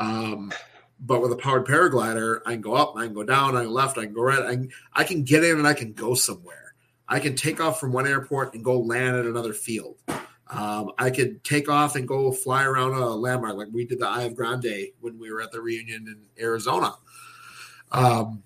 Um, 0.00 0.52
but 0.98 1.20
with 1.20 1.32
a 1.32 1.36
powered 1.36 1.66
paraglider, 1.66 2.40
I 2.46 2.52
can 2.52 2.60
go 2.60 2.74
up, 2.74 2.94
I 2.96 3.04
can 3.04 3.14
go 3.14 3.24
down, 3.24 3.56
I 3.56 3.62
can 3.62 3.72
left, 3.72 3.98
I 3.98 4.04
can 4.04 4.14
go 4.14 4.22
right. 4.22 4.40
I 4.40 4.50
can, 4.54 4.70
I 4.92 5.04
can 5.04 5.22
get 5.22 5.44
in 5.44 5.58
and 5.58 5.66
I 5.66 5.74
can 5.74 5.92
go 5.92 6.14
somewhere. 6.14 6.61
I 7.08 7.20
can 7.20 7.34
take 7.34 7.60
off 7.60 7.80
from 7.80 7.92
one 7.92 8.06
airport 8.06 8.54
and 8.54 8.64
go 8.64 8.78
land 8.78 9.16
at 9.16 9.26
another 9.26 9.52
field. 9.52 9.96
Um, 10.48 10.92
I 10.98 11.10
could 11.10 11.42
take 11.44 11.68
off 11.68 11.96
and 11.96 12.06
go 12.06 12.30
fly 12.30 12.64
around 12.64 12.92
a 12.92 13.06
landmark 13.06 13.56
like 13.56 13.68
we 13.72 13.86
did 13.86 13.98
the 13.98 14.08
Eye 14.08 14.22
of 14.22 14.36
Grande 14.36 14.88
when 15.00 15.18
we 15.18 15.32
were 15.32 15.40
at 15.40 15.50
the 15.50 15.60
reunion 15.60 16.06
in 16.06 16.42
Arizona. 16.42 16.94
Um, 17.90 18.42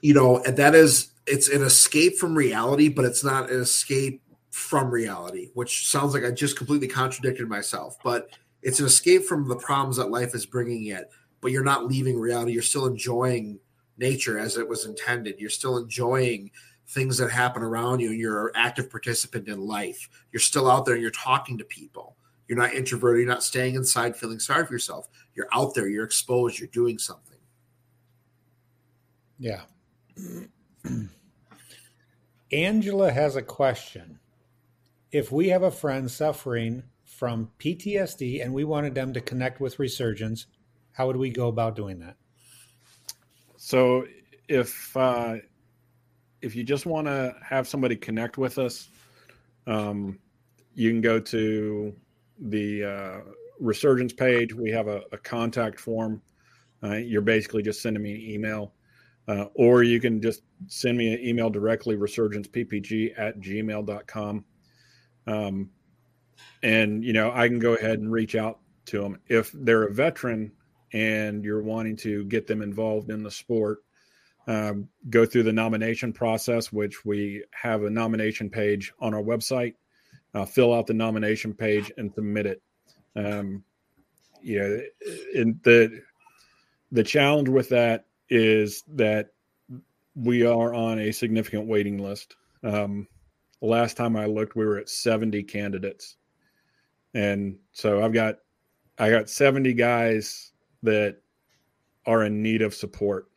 you 0.00 0.14
know, 0.14 0.42
and 0.44 0.56
that 0.56 0.74
is 0.74 1.10
it's 1.26 1.48
an 1.48 1.62
escape 1.62 2.16
from 2.16 2.34
reality, 2.34 2.88
but 2.88 3.04
it's 3.04 3.24
not 3.24 3.50
an 3.50 3.60
escape 3.60 4.22
from 4.50 4.90
reality, 4.90 5.50
which 5.54 5.88
sounds 5.88 6.14
like 6.14 6.24
I 6.24 6.30
just 6.30 6.56
completely 6.56 6.86
contradicted 6.86 7.48
myself. 7.48 7.96
But 8.04 8.28
it's 8.62 8.80
an 8.80 8.86
escape 8.86 9.24
from 9.24 9.48
the 9.48 9.56
problems 9.56 9.96
that 9.96 10.10
life 10.10 10.34
is 10.34 10.46
bringing 10.46 10.86
it 10.86 11.10
but 11.44 11.52
you're 11.52 11.62
not 11.62 11.84
leaving 11.84 12.18
reality. 12.18 12.52
You're 12.52 12.62
still 12.62 12.86
enjoying 12.86 13.60
nature 13.98 14.38
as 14.38 14.56
it 14.56 14.66
was 14.66 14.86
intended. 14.86 15.34
You're 15.38 15.50
still 15.50 15.76
enjoying 15.76 16.50
things 16.86 17.18
that 17.18 17.30
happen 17.30 17.62
around 17.62 18.00
you 18.00 18.10
and 18.10 18.18
you're 18.18 18.48
an 18.48 18.52
active 18.54 18.90
participant 18.90 19.48
in 19.48 19.60
life. 19.60 20.08
You're 20.32 20.40
still 20.40 20.70
out 20.70 20.84
there 20.84 20.94
and 20.94 21.02
you're 21.02 21.10
talking 21.10 21.58
to 21.58 21.64
people. 21.64 22.16
You're 22.48 22.58
not 22.58 22.74
introverted. 22.74 23.24
You're 23.24 23.32
not 23.32 23.42
staying 23.42 23.74
inside 23.74 24.16
feeling 24.16 24.38
sorry 24.38 24.66
for 24.66 24.72
yourself. 24.72 25.08
You're 25.34 25.48
out 25.52 25.74
there. 25.74 25.88
You're 25.88 26.04
exposed. 26.04 26.58
You're 26.58 26.68
doing 26.68 26.98
something. 26.98 27.38
Yeah. 29.38 29.62
Angela 32.52 33.10
has 33.10 33.36
a 33.36 33.42
question. 33.42 34.18
If 35.10 35.32
we 35.32 35.48
have 35.48 35.62
a 35.62 35.70
friend 35.70 36.10
suffering 36.10 36.82
from 37.04 37.50
PTSD 37.58 38.42
and 38.44 38.52
we 38.52 38.64
wanted 38.64 38.94
them 38.94 39.12
to 39.14 39.20
connect 39.20 39.60
with 39.60 39.78
Resurgence, 39.78 40.46
how 40.92 41.06
would 41.06 41.16
we 41.16 41.30
go 41.30 41.48
about 41.48 41.76
doing 41.76 41.98
that? 42.00 42.16
So 43.56 44.06
if 44.48 44.96
uh, 44.96 45.36
if 46.44 46.54
you 46.54 46.62
just 46.62 46.84
want 46.84 47.06
to 47.06 47.34
have 47.42 47.66
somebody 47.66 47.96
connect 47.96 48.36
with 48.36 48.58
us, 48.58 48.88
um, 49.66 50.18
you 50.74 50.90
can 50.90 51.00
go 51.00 51.18
to 51.18 51.94
the 52.38 52.84
uh, 52.84 53.20
resurgence 53.58 54.12
page. 54.12 54.52
We 54.52 54.70
have 54.70 54.86
a, 54.88 55.02
a 55.12 55.18
contact 55.18 55.80
form. 55.80 56.20
Uh, 56.82 56.96
you're 56.96 57.22
basically 57.22 57.62
just 57.62 57.80
sending 57.80 58.02
me 58.02 58.14
an 58.14 58.20
email. 58.20 58.72
Uh, 59.26 59.46
or 59.54 59.82
you 59.82 60.00
can 60.00 60.20
just 60.20 60.42
send 60.66 60.98
me 60.98 61.14
an 61.14 61.20
email 61.20 61.48
directly, 61.48 61.96
resurgenceppg 61.96 63.18
at 63.18 63.40
gmail.com. 63.40 64.44
Um, 65.26 65.70
and, 66.62 67.02
you 67.02 67.14
know, 67.14 67.32
I 67.32 67.48
can 67.48 67.58
go 67.58 67.72
ahead 67.74 68.00
and 68.00 68.12
reach 68.12 68.34
out 68.34 68.58
to 68.86 69.00
them. 69.00 69.18
If 69.28 69.50
they're 69.52 69.84
a 69.84 69.92
veteran, 69.92 70.52
and 70.92 71.44
you're 71.44 71.62
wanting 71.62 71.96
to 71.96 72.24
get 72.24 72.46
them 72.46 72.62
involved 72.62 73.10
in 73.10 73.22
the 73.22 73.30
sport, 73.30 73.82
um, 74.46 74.88
go 75.10 75.24
through 75.24 75.44
the 75.44 75.52
nomination 75.52 76.12
process, 76.12 76.72
which 76.72 77.04
we 77.04 77.44
have 77.52 77.82
a 77.82 77.90
nomination 77.90 78.50
page 78.50 78.92
on 79.00 79.14
our 79.14 79.22
website. 79.22 79.74
Uh, 80.34 80.44
fill 80.44 80.74
out 80.74 80.86
the 80.86 80.94
nomination 80.94 81.54
page 81.54 81.92
and 81.96 82.12
submit 82.12 82.46
it. 82.46 82.62
Um, 83.16 83.62
you 84.42 84.58
know, 84.58 84.80
in 85.34 85.58
the 85.62 86.02
the 86.92 87.02
challenge 87.02 87.48
with 87.48 87.68
that 87.70 88.06
is 88.28 88.82
that 88.88 89.28
we 90.14 90.44
are 90.44 90.74
on 90.74 90.98
a 90.98 91.12
significant 91.12 91.66
waiting 91.66 91.98
list. 91.98 92.36
Um, 92.62 93.08
last 93.60 93.96
time 93.96 94.16
I 94.16 94.26
looked, 94.26 94.54
we 94.54 94.64
were 94.64 94.78
at 94.78 94.88
70 94.88 95.42
candidates, 95.44 96.16
and 97.14 97.56
so 97.72 98.04
I've 98.04 98.12
got 98.12 98.36
I 98.98 99.10
got 99.10 99.30
70 99.30 99.72
guys 99.74 100.52
that 100.82 101.16
are 102.06 102.24
in 102.24 102.42
need 102.42 102.62
of 102.62 102.74
support. 102.74 103.28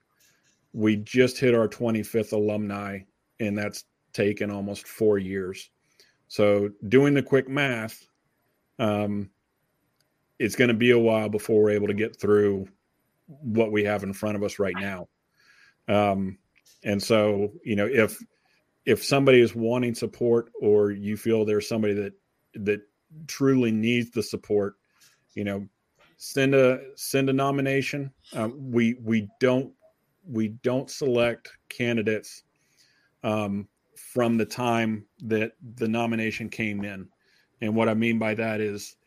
We 0.77 0.97
just 0.97 1.39
hit 1.39 1.55
our 1.55 1.67
25th 1.67 2.33
alumni, 2.33 2.99
and 3.39 3.57
that's 3.57 3.85
taken 4.13 4.51
almost 4.51 4.87
four 4.87 5.17
years. 5.17 5.71
So 6.27 6.69
doing 6.87 7.15
the 7.15 7.23
quick 7.23 7.49
math, 7.49 8.07
um, 8.77 9.31
it's 10.37 10.55
going 10.55 10.67
to 10.67 10.75
be 10.75 10.91
a 10.91 10.99
while 10.99 11.29
before 11.29 11.63
we're 11.63 11.71
able 11.71 11.87
to 11.87 11.95
get 11.95 12.19
through 12.19 12.67
what 13.25 13.71
we 13.71 13.85
have 13.85 14.03
in 14.03 14.13
front 14.13 14.35
of 14.35 14.43
us 14.43 14.59
right 14.59 14.75
now. 14.79 15.07
Um, 15.87 16.37
and 16.83 17.01
so, 17.01 17.53
you 17.63 17.75
know, 17.75 17.87
if 17.87 18.23
if 18.85 19.03
somebody 19.03 19.41
is 19.41 19.55
wanting 19.55 19.95
support, 19.95 20.51
or 20.61 20.91
you 20.91 21.17
feel 21.17 21.43
there's 21.43 21.67
somebody 21.67 21.95
that 21.95 22.13
that 22.53 22.81
truly 23.25 23.71
needs 23.71 24.11
the 24.11 24.21
support, 24.21 24.75
you 25.33 25.43
know, 25.43 25.67
send 26.17 26.53
a 26.53 26.81
send 26.95 27.31
a 27.31 27.33
nomination. 27.33 28.11
Um, 28.33 28.71
we 28.71 28.95
we 29.03 29.27
don't 29.39 29.73
we 30.27 30.49
don't 30.63 30.89
select 30.89 31.51
candidates 31.69 32.43
um, 33.23 33.67
from 33.95 34.37
the 34.37 34.45
time 34.45 35.05
that 35.23 35.53
the 35.75 35.87
nomination 35.87 36.49
came 36.49 36.83
in, 36.83 37.07
and 37.61 37.75
what 37.75 37.89
I 37.89 37.93
mean 37.93 38.19
by 38.19 38.33
that 38.35 38.61
is, 38.61 38.97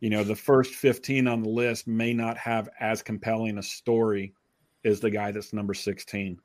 you 0.00 0.10
know, 0.10 0.24
the 0.24 0.34
first 0.34 0.74
15 0.74 1.28
on 1.28 1.42
the 1.42 1.48
list 1.48 1.86
may 1.86 2.12
not 2.12 2.36
have 2.38 2.68
as 2.80 3.02
compelling 3.02 3.58
a 3.58 3.62
story 3.62 4.34
as 4.84 5.00
the 5.00 5.10
guy 5.10 5.30
that's 5.30 5.52
number 5.52 5.74
16. 5.74 6.38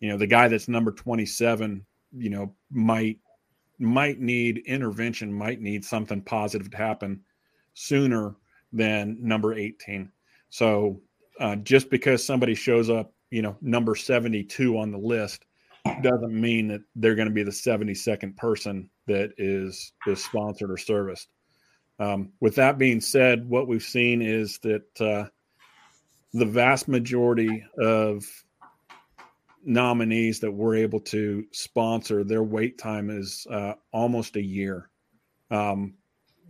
You 0.00 0.08
know, 0.08 0.18
the 0.18 0.26
guy 0.26 0.48
that's 0.48 0.68
number 0.68 0.92
27, 0.92 1.84
you 2.12 2.30
know, 2.30 2.54
might 2.70 3.18
might 3.78 4.18
need 4.20 4.62
intervention, 4.66 5.32
might 5.32 5.60
need 5.60 5.84
something 5.84 6.22
positive 6.22 6.70
to 6.70 6.76
happen 6.76 7.20
sooner 7.74 8.34
than 8.72 9.18
number 9.20 9.52
18. 9.54 10.10
So 10.48 11.00
uh, 11.40 11.56
just 11.56 11.90
because 11.90 12.24
somebody 12.24 12.54
shows 12.54 12.88
up, 12.88 13.12
you 13.30 13.42
know, 13.42 13.56
number 13.60 13.94
72 13.94 14.78
on 14.78 14.90
the 14.90 14.98
list 14.98 15.44
doesn't 16.02 16.32
mean 16.32 16.68
that 16.68 16.80
they're 16.96 17.14
going 17.14 17.28
to 17.28 17.34
be 17.34 17.42
the 17.42 17.50
72nd 17.50 18.36
person 18.36 18.90
that 19.06 19.30
is 19.38 19.92
is 20.06 20.24
sponsored 20.24 20.70
or 20.70 20.76
serviced. 20.76 21.28
Um, 21.98 22.32
with 22.40 22.54
that 22.56 22.78
being 22.78 23.00
said, 23.00 23.48
what 23.48 23.68
we've 23.68 23.82
seen 23.82 24.20
is 24.20 24.58
that 24.58 25.00
uh, 25.00 25.28
the 26.34 26.44
vast 26.44 26.88
majority 26.88 27.64
of 27.78 28.24
nominees 29.64 30.40
that 30.40 30.50
we're 30.50 30.76
able 30.76 31.00
to 31.00 31.44
sponsor, 31.52 32.22
their 32.22 32.42
wait 32.42 32.78
time 32.78 33.10
is 33.10 33.46
uh, 33.50 33.74
almost 33.92 34.36
a 34.36 34.42
year, 34.42 34.90
um, 35.50 35.94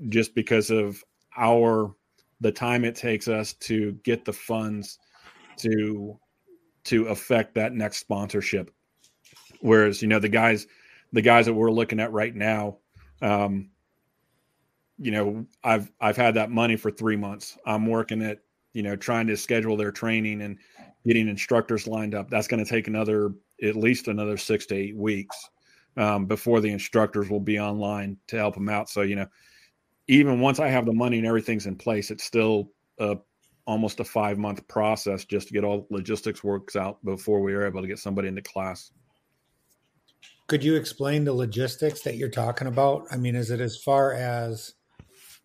just 0.09 0.35
because 0.35 0.71
of 0.71 1.03
our 1.37 1.95
the 2.41 2.53
time 2.53 2.85
it 2.85 2.95
takes 2.95 3.29
us 3.29 3.55
to 3.55 3.93
get 4.05 4.25
the 4.25 4.33
funds 4.33 4.99
to 5.57 6.19
to 6.87 7.09
affect 7.09 7.55
that 7.55 7.73
next 7.73 7.99
sponsorship. 7.99 8.71
Whereas 9.61 10.03
you 10.03 10.09
know 10.09 10.19
the 10.19 10.29
guys 10.29 10.67
the 11.13 11.23
guys 11.23 11.47
that 11.47 11.55
we're 11.55 11.71
looking 11.71 12.01
at 12.01 12.13
right 12.13 12.35
now, 12.35 12.79
um, 13.23 13.71
you 14.99 15.11
know 15.11 15.47
I've 15.63 15.91
I've 16.01 16.17
had 16.17 16.35
that 16.35 16.51
money 16.51 16.77
for 16.77 16.91
three 16.91 17.17
months. 17.17 17.57
I'm 17.67 17.87
working 17.87 18.23
at 18.23 18.39
you 18.73 18.83
know 18.83 18.97
trying 18.97 19.27
to 19.29 19.37
schedule 19.37 19.77
their 19.77 19.93
training 19.93 20.43
and 20.43 20.59
getting 21.07 21.29
instructors 21.29 21.87
lined 21.87 22.15
up. 22.15 22.31
That's 22.31 22.49
going 22.49 22.65
to 22.65 22.69
take 22.69 22.89
another 22.89 23.33
at 23.63 23.77
least 23.77 24.09
another 24.09 24.37
six 24.37 24.67
to 24.67 24.75
eight 24.75 24.97
weeks 24.97 25.37
um, 25.97 26.27
before 26.27 26.61
the 26.61 26.71
instructors 26.71 27.31
will 27.31 27.41
be 27.41 27.59
online 27.59 28.19
to 28.29 28.37
help 28.37 28.55
them 28.55 28.69
out. 28.69 28.91
So 28.91 29.03
you 29.03 29.17
know 29.17 29.27
even 30.09 30.41
once 30.41 30.61
I 30.61 30.69
have 30.69 30.87
the 30.87 30.93
money 30.93 31.19
and 31.19 31.27
everything's 31.27 31.67
in 31.67 31.77
place, 31.77 32.11
it's 32.11 32.25
still 32.25 32.71
a, 32.99 33.17
almost 33.67 34.01
a 34.01 34.05
five 34.05 34.39
month 34.39 34.67
process 34.69 35.25
just 35.25 35.49
to 35.49 35.55
get 35.55 35.65
all 35.65 35.87
logistics 35.91 36.43
works 36.43 36.77
out 36.77 37.05
before 37.05 37.41
we 37.41 37.53
are 37.53 37.67
able 37.67 37.83
to 37.83 37.89
get 37.89 37.99
somebody 37.99 38.29
into 38.29 38.43
class. 38.43 38.93
Could 40.47 40.63
you 40.63 40.77
explain 40.77 41.25
the 41.25 41.33
logistics 41.33 42.03
that 42.03 42.17
you're 42.17 42.29
talking 42.29 42.69
about? 42.69 43.07
I 43.11 43.17
mean, 43.17 43.35
is 43.35 43.51
it 43.51 43.61
as 43.61 43.77
far 43.77 44.13
as? 44.13 44.75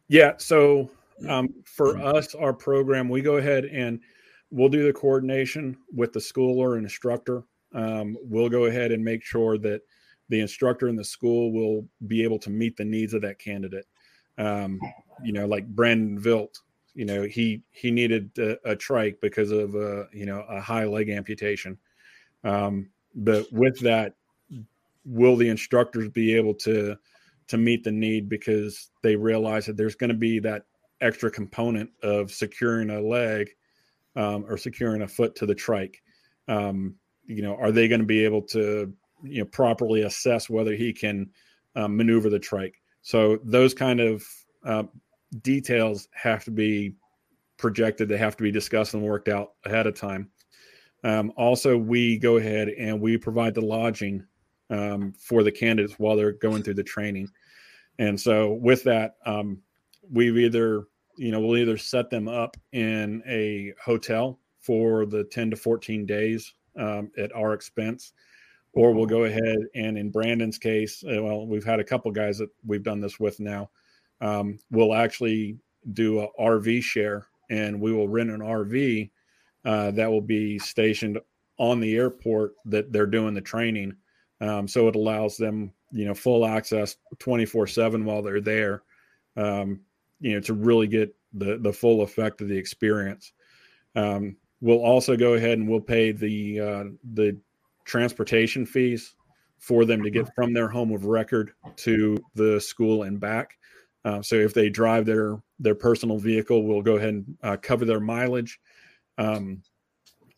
Yeah. 0.08 0.34
So 0.38 0.92
um, 1.28 1.54
for 1.66 1.98
us, 1.98 2.36
our 2.36 2.54
program, 2.54 3.10
we 3.10 3.22
go 3.22 3.38
ahead 3.38 3.66
and 3.66 4.00
we'll 4.52 4.70
do 4.70 4.86
the 4.86 4.94
coordination 4.94 5.78
with 5.92 6.14
the 6.14 6.22
school 6.22 6.60
or 6.60 6.78
instructor. 6.78 7.44
Um, 7.74 8.16
we'll 8.22 8.50
go 8.50 8.66
ahead 8.66 8.92
and 8.92 9.04
make 9.04 9.24
sure 9.24 9.58
that 9.60 9.82
the 10.30 10.40
instructor 10.40 10.88
in 10.88 10.96
the 10.96 11.04
school 11.04 11.52
will 11.52 11.88
be 12.08 12.24
able 12.24 12.40
to 12.40 12.50
meet 12.50 12.78
the 12.78 12.86
needs 12.86 13.14
of 13.14 13.22
that 13.24 13.40
candidate. 13.40 13.86
Um, 14.38 14.80
you 15.24 15.34
know, 15.34 15.46
like 15.46 15.68
Brandon 15.68 16.20
Vilt, 16.20 16.62
you 16.94 17.06
know, 17.06 17.24
he 17.24 17.64
he 17.72 17.92
needed 17.92 18.32
a, 18.38 18.72
a 18.72 18.76
trike 18.76 19.20
because 19.22 19.52
of 19.52 19.76
a 19.76 20.08
you 20.14 20.26
know 20.26 20.46
a 20.50 20.60
high 20.60 20.86
leg 20.86 21.10
amputation. 21.10 21.78
Um, 22.44 22.90
but 23.16 23.52
with 23.52 23.80
that, 23.82 24.16
will 25.06 25.36
the 25.36 25.50
instructors 25.50 26.10
be 26.10 26.36
able 26.36 26.54
to 26.56 26.98
to 27.48 27.58
meet 27.58 27.84
the 27.84 27.92
need 27.92 28.30
because 28.30 28.92
they 29.04 29.16
realize 29.16 29.66
that 29.66 29.76
there's 29.76 29.96
going 29.96 30.10
to 30.10 30.16
be 30.16 30.40
that 30.40 30.64
extra 31.02 31.30
component 31.30 31.90
of 32.04 32.32
securing 32.32 32.90
a 32.90 33.02
leg 33.02 33.50
um, 34.16 34.46
or 34.48 34.58
securing 34.58 35.02
a 35.02 35.08
foot 35.08 35.36
to 35.36 35.46
the 35.46 35.56
trike. 35.56 36.02
Um, 36.48 36.96
you 37.26 37.42
know, 37.42 37.56
are 37.56 37.72
they 37.72 37.88
going 37.88 38.02
to 38.02 38.08
be 38.08 38.24
able 38.24 38.42
to 38.44 38.94
you 39.24 39.40
know 39.40 39.46
properly 39.46 40.02
assess 40.04 40.50
whether 40.50 40.74
he 40.74 40.94
can 40.94 41.30
um, 41.76 41.98
maneuver 41.98 42.30
the 42.30 42.40
trike? 42.40 42.76
So 43.02 43.40
those 43.44 43.74
kind 43.74 44.00
of 44.00 44.24
uh, 44.66 44.84
details 45.42 46.08
have 46.14 46.44
to 46.46 46.52
be 46.52 46.96
projected. 47.58 48.10
They 48.10 48.18
have 48.18 48.38
to 48.38 48.44
be 48.44 48.52
discussed 48.52 48.94
and 48.94 49.04
worked 49.04 49.30
out 49.30 49.54
ahead 49.66 49.88
of 49.88 49.96
time. 49.96 50.30
Um, 51.04 51.32
also, 51.36 51.78
we 51.78 52.18
go 52.18 52.38
ahead 52.38 52.70
and 52.70 53.00
we 53.02 53.18
provide 53.18 53.56
the 53.56 53.62
lodging 53.62 54.26
um, 54.70 55.14
for 55.18 55.44
the 55.44 55.52
candidates 55.52 55.96
while 55.98 56.16
they're 56.16 56.34
going 56.34 56.64
through 56.64 56.76
the 56.76 56.84
training. 56.84 57.30
And 58.00 58.20
so, 58.20 58.54
with 58.54 58.84
that, 58.84 59.16
um, 59.26 59.60
we've 60.12 60.38
either, 60.38 60.86
you 61.18 61.32
know, 61.32 61.40
we'll 61.40 61.58
either 61.58 61.78
set 61.78 62.10
them 62.10 62.28
up 62.28 62.56
in 62.72 63.24
a 63.28 63.74
hotel 63.84 64.40
for 64.60 65.06
the 65.06 65.24
10 65.26 65.52
to 65.52 65.56
14 65.56 66.06
days 66.06 66.54
um, 66.78 67.12
at 67.18 67.34
our 67.36 67.54
expense 67.54 68.14
or 68.74 68.94
we'll 68.94 69.06
go 69.06 69.26
ahead 69.26 69.58
and 69.76 69.98
in 69.98 70.12
Brandon's 70.12 70.58
case, 70.58 71.04
uh, 71.04 71.22
well, 71.22 71.46
we've 71.46 71.64
had 71.64 71.80
a 71.80 71.84
couple 71.84 72.12
guys 72.12 72.38
that 72.38 72.50
we've 72.66 72.84
done 72.84 73.02
this 73.02 73.20
with 73.20 73.40
now. 73.40 73.70
Um, 74.22 74.60
we'll 74.70 74.94
actually 74.94 75.58
do 75.94 76.22
a 76.22 76.28
RV 76.40 76.84
share, 76.84 77.28
and 77.50 77.82
we 77.82 77.92
will 77.92 78.08
rent 78.08 78.30
an 78.30 78.42
RV 78.42 79.10
uh, 79.66 79.92
that 79.92 80.10
will 80.10 80.22
be 80.22 80.60
stationed 80.60 81.20
on 81.58 81.80
the 81.80 81.96
airport 81.96 82.54
that 82.66 82.92
they're 82.92 83.06
doing 83.06 83.34
the 83.34 83.42
training. 83.42 83.96
Um, 84.40 84.68
so 84.68 84.88
it 84.88 84.96
allows 84.96 85.38
them, 85.38 85.72
you 85.92 86.06
know, 86.06 86.16
full 86.16 86.46
access 86.46 86.96
24 87.20 87.68
seven 87.68 88.06
while 88.06 88.22
they're 88.22 88.42
there, 88.42 88.84
um, 89.38 89.82
you 90.20 90.34
know, 90.34 90.40
to 90.42 90.54
really 90.54 90.88
get 90.88 91.16
the, 91.34 91.60
the 91.60 91.74
full 91.74 92.02
effect 92.02 92.42
of 92.42 92.48
the 92.48 92.58
experience. 92.58 93.34
Um, 93.96 94.38
we'll 94.62 94.84
also 94.84 95.16
go 95.16 95.34
ahead 95.34 95.60
and 95.60 95.70
we'll 95.70 95.82
pay 95.82 96.12
the, 96.12 96.60
uh, 96.60 96.84
the 97.14 97.38
transportation 97.86 98.66
fees 98.66 99.14
for 99.60 99.86
them 99.86 100.02
to 100.02 100.10
get 100.10 100.34
from 100.34 100.54
their 100.54 100.68
home 100.68 100.92
of 100.92 101.06
record 101.06 101.52
to 101.76 102.18
the 102.34 102.60
school 102.60 103.04
and 103.04 103.20
back. 103.20 103.58
Uh, 104.04 104.22
so 104.22 104.36
if 104.36 104.54
they 104.54 104.70
drive 104.70 105.06
their 105.06 105.42
their 105.60 105.76
personal 105.76 106.18
vehicle, 106.18 106.64
we'll 106.64 106.82
go 106.82 106.96
ahead 106.96 107.10
and 107.10 107.38
uh, 107.44 107.58
cover 107.62 107.86
their 107.86 108.00
mileage. 108.00 108.60
Um, 109.18 109.62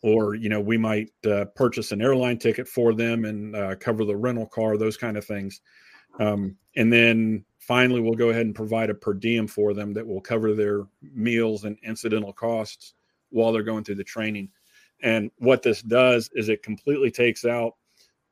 or 0.02 0.34
you 0.34 0.50
know 0.50 0.60
we 0.60 0.76
might 0.76 1.10
uh, 1.26 1.46
purchase 1.56 1.90
an 1.90 2.02
airline 2.02 2.38
ticket 2.38 2.68
for 2.68 2.92
them 2.92 3.24
and 3.24 3.56
uh, 3.56 3.74
cover 3.76 4.04
the 4.04 4.16
rental 4.16 4.46
car, 4.46 4.76
those 4.76 4.98
kind 4.98 5.16
of 5.16 5.24
things. 5.24 5.62
Um, 6.20 6.56
and 6.76 6.92
then 6.92 7.44
finally, 7.58 8.00
we'll 8.00 8.14
go 8.14 8.28
ahead 8.28 8.46
and 8.46 8.54
provide 8.54 8.90
a 8.90 8.94
per 8.94 9.14
diem 9.14 9.46
for 9.46 9.72
them 9.72 9.94
that 9.94 10.06
will 10.06 10.20
cover 10.20 10.54
their 10.54 10.82
meals 11.00 11.64
and 11.64 11.78
incidental 11.82 12.32
costs 12.32 12.94
while 13.30 13.52
they're 13.52 13.62
going 13.62 13.82
through 13.82 13.94
the 13.94 14.04
training. 14.04 14.50
And 15.02 15.30
what 15.38 15.62
this 15.62 15.82
does 15.82 16.30
is 16.34 16.48
it 16.48 16.62
completely 16.62 17.10
takes 17.10 17.44
out 17.44 17.76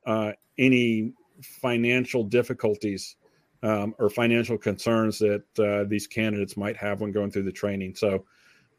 uh, 0.06 0.32
any 0.58 1.12
financial 1.42 2.22
difficulties 2.22 3.16
um, 3.62 3.94
or 3.98 4.10
financial 4.10 4.58
concerns 4.58 5.18
that 5.18 5.44
uh, 5.58 5.84
these 5.88 6.06
candidates 6.06 6.56
might 6.56 6.76
have 6.76 7.00
when 7.00 7.12
going 7.12 7.30
through 7.30 7.44
the 7.44 7.52
training. 7.52 7.94
So 7.94 8.24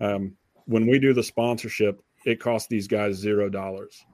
um, 0.02 0.36
when 0.66 0.88
we 0.88 1.00
do 1.00 1.14
the 1.14 1.24
sponsorship, 1.24 2.02
it 2.26 2.40
costs 2.40 2.68
these 2.68 2.88
guys 2.88 3.16
zero 3.16 3.50
dollars. 3.50 4.06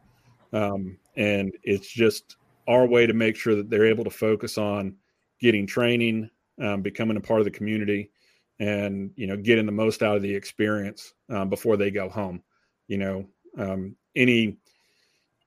Um, 0.54 0.98
and 1.16 1.52
it's 1.64 1.92
just 1.92 2.38
our 2.68 2.86
way 2.86 3.08
to 3.08 3.14
make 3.14 3.36
sure 3.36 3.56
that 3.56 3.70
they're 3.70 3.86
able 3.86 4.04
to 4.04 4.10
focus 4.10 4.58
on 4.58 4.96
getting 5.40 5.66
training, 5.66 6.30
um, 6.62 6.82
becoming 6.82 7.18
a 7.18 7.22
part 7.22 7.40
of 7.40 7.46
the 7.46 7.52
community, 7.52 8.12
and 8.60 9.12
you 9.16 9.28
know 9.28 9.38
getting 9.38 9.66
the 9.66 9.72
most 9.72 10.04
out 10.04 10.16
of 10.16 10.22
the 10.22 10.34
experience 10.34 11.14
um, 11.30 11.50
before 11.50 11.78
they 11.78 11.92
go 11.92 12.10
home. 12.10 12.42
You 12.88 12.98
know, 12.98 13.26
um, 13.58 13.96
any 14.16 14.58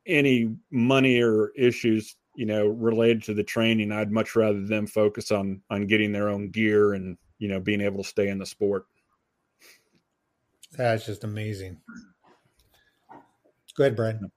any 0.06 0.56
money 0.70 1.20
or 1.20 1.50
issues 1.56 2.16
you 2.34 2.46
know 2.46 2.66
related 2.66 3.22
to 3.22 3.34
the 3.34 3.42
training 3.42 3.92
i'd 3.92 4.10
much 4.10 4.34
rather 4.36 4.64
them 4.64 4.86
focus 4.86 5.30
on 5.30 5.60
on 5.70 5.86
getting 5.86 6.12
their 6.12 6.28
own 6.28 6.50
gear 6.50 6.94
and 6.94 7.16
you 7.38 7.48
know 7.48 7.60
being 7.60 7.80
able 7.80 8.02
to 8.02 8.08
stay 8.08 8.28
in 8.28 8.38
the 8.38 8.46
sport 8.46 8.86
that's 10.76 11.04
just 11.04 11.24
amazing 11.24 11.76
go 13.76 13.84
ahead 13.84 13.96
brian 13.96 14.30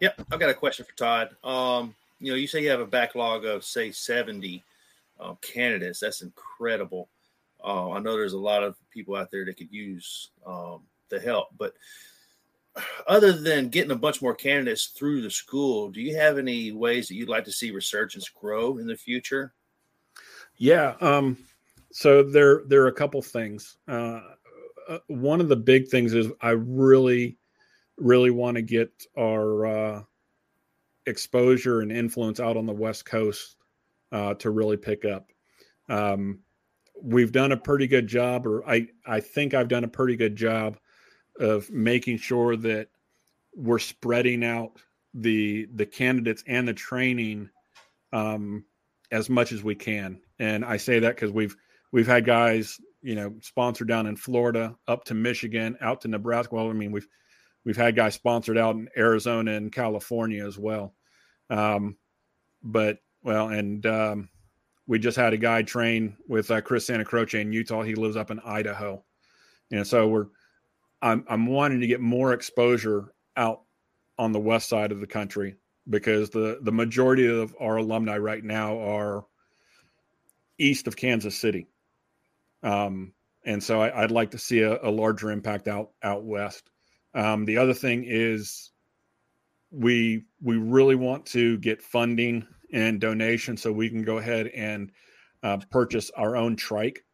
yep 0.00 0.20
i've 0.32 0.40
got 0.40 0.50
a 0.50 0.54
question 0.54 0.84
for 0.84 0.96
todd 0.96 1.36
um 1.44 1.94
you 2.18 2.32
know 2.32 2.36
you 2.36 2.46
say 2.46 2.62
you 2.62 2.70
have 2.70 2.80
a 2.80 2.86
backlog 2.86 3.44
of 3.44 3.64
say 3.64 3.90
70 3.90 4.64
uh, 5.20 5.34
candidates. 5.40 6.00
That's 6.00 6.22
incredible. 6.22 7.08
Uh, 7.62 7.90
I 7.90 8.00
know 8.00 8.12
there's 8.12 8.34
a 8.34 8.38
lot 8.38 8.62
of 8.62 8.76
people 8.90 9.16
out 9.16 9.30
there 9.30 9.44
that 9.44 9.56
could 9.56 9.72
use 9.72 10.30
um, 10.46 10.82
the 11.08 11.18
help, 11.18 11.48
but 11.58 11.74
other 13.06 13.32
than 13.32 13.68
getting 13.68 13.90
a 13.90 13.96
bunch 13.96 14.22
more 14.22 14.34
candidates 14.34 14.86
through 14.86 15.22
the 15.22 15.30
school, 15.30 15.90
do 15.90 16.00
you 16.00 16.16
have 16.16 16.38
any 16.38 16.72
ways 16.72 17.08
that 17.08 17.14
you'd 17.14 17.28
like 17.28 17.44
to 17.44 17.52
see 17.52 17.70
resurgence 17.70 18.28
grow 18.28 18.78
in 18.78 18.86
the 18.86 18.96
future? 18.96 19.54
Yeah. 20.56 20.94
Um, 21.00 21.36
so 21.92 22.22
there, 22.22 22.62
there 22.66 22.82
are 22.82 22.88
a 22.88 22.92
couple 22.92 23.22
things. 23.22 23.76
Uh, 23.88 24.20
uh, 24.88 24.98
one 25.08 25.40
of 25.40 25.48
the 25.48 25.56
big 25.56 25.88
things 25.88 26.14
is 26.14 26.28
I 26.40 26.50
really, 26.50 27.38
really 27.96 28.30
want 28.30 28.56
to 28.56 28.62
get 28.62 28.90
our 29.18 29.66
uh, 29.66 30.02
exposure 31.06 31.80
and 31.80 31.90
influence 31.90 32.40
out 32.40 32.56
on 32.56 32.66
the 32.66 32.72
West 32.72 33.04
Coast 33.04 33.56
uh, 34.12 34.34
to 34.34 34.50
really 34.50 34.76
pick 34.76 35.04
up. 35.04 35.30
Um, 35.88 36.40
we've 37.00 37.32
done 37.32 37.52
a 37.52 37.56
pretty 37.56 37.86
good 37.86 38.06
job, 38.06 38.46
or 38.46 38.68
I, 38.68 38.88
I 39.06 39.20
think 39.20 39.54
I've 39.54 39.68
done 39.68 39.84
a 39.84 39.88
pretty 39.88 40.16
good 40.16 40.36
job 40.36 40.78
of 41.38 41.70
making 41.70 42.18
sure 42.18 42.56
that 42.56 42.88
we're 43.54 43.78
spreading 43.78 44.44
out 44.44 44.78
the 45.14 45.66
the 45.74 45.86
candidates 45.86 46.44
and 46.46 46.68
the 46.68 46.74
training 46.74 47.48
um, 48.12 48.64
as 49.10 49.30
much 49.30 49.52
as 49.52 49.62
we 49.62 49.74
can. 49.74 50.20
And 50.38 50.64
I 50.64 50.76
say 50.76 50.98
that 51.00 51.14
because 51.14 51.30
we've 51.30 51.56
we've 51.92 52.06
had 52.06 52.24
guys, 52.24 52.78
you 53.02 53.14
know, 53.14 53.34
sponsored 53.40 53.88
down 53.88 54.06
in 54.06 54.16
Florida, 54.16 54.76
up 54.86 55.04
to 55.04 55.14
Michigan, 55.14 55.76
out 55.80 56.02
to 56.02 56.08
Nebraska. 56.08 56.54
Well, 56.54 56.68
I 56.68 56.74
mean, 56.74 56.92
we've 56.92 57.08
we've 57.64 57.76
had 57.76 57.96
guys 57.96 58.14
sponsored 58.14 58.58
out 58.58 58.76
in 58.76 58.88
Arizona 58.96 59.52
and 59.52 59.72
California 59.72 60.46
as 60.46 60.58
well. 60.58 60.94
Um, 61.48 61.96
but 62.62 62.98
well, 63.22 63.48
and 63.48 63.84
um, 63.86 64.28
we 64.86 64.98
just 64.98 65.16
had 65.16 65.32
a 65.32 65.38
guy 65.38 65.62
train 65.62 66.16
with 66.28 66.50
uh, 66.50 66.60
Chris 66.60 66.88
Santacroce 66.88 67.40
in 67.40 67.52
Utah. 67.52 67.82
He 67.82 67.94
lives 67.94 68.16
up 68.16 68.30
in 68.30 68.40
Idaho, 68.40 69.02
and 69.70 69.86
so 69.86 70.08
we're 70.08 70.26
I'm 71.06 71.24
I'm 71.28 71.46
wanting 71.46 71.80
to 71.80 71.86
get 71.86 72.00
more 72.00 72.32
exposure 72.32 73.12
out 73.36 73.62
on 74.18 74.32
the 74.32 74.40
west 74.40 74.68
side 74.68 74.90
of 74.90 75.00
the 75.00 75.06
country 75.06 75.54
because 75.88 76.30
the 76.30 76.58
the 76.62 76.72
majority 76.72 77.28
of 77.28 77.54
our 77.60 77.76
alumni 77.76 78.18
right 78.18 78.42
now 78.42 78.78
are 78.80 79.24
east 80.58 80.88
of 80.88 80.96
Kansas 80.96 81.36
City, 81.36 81.68
um, 82.64 83.12
and 83.44 83.62
so 83.62 83.80
I, 83.80 84.00
would 84.00 84.10
like 84.10 84.32
to 84.32 84.38
see 84.38 84.62
a, 84.62 84.82
a, 84.82 84.90
larger 84.90 85.30
impact 85.30 85.68
out 85.68 85.90
out 86.02 86.24
west. 86.24 86.70
Um, 87.14 87.44
the 87.44 87.58
other 87.58 87.74
thing 87.74 88.04
is 88.04 88.72
we 89.70 90.24
we 90.42 90.56
really 90.56 90.96
want 90.96 91.26
to 91.26 91.56
get 91.58 91.82
funding 91.82 92.46
and 92.72 93.00
donation 93.00 93.56
so 93.56 93.70
we 93.70 93.88
can 93.88 94.02
go 94.02 94.18
ahead 94.18 94.48
and 94.48 94.90
uh, 95.44 95.58
purchase 95.70 96.10
our 96.16 96.36
own 96.36 96.56
trike, 96.56 97.04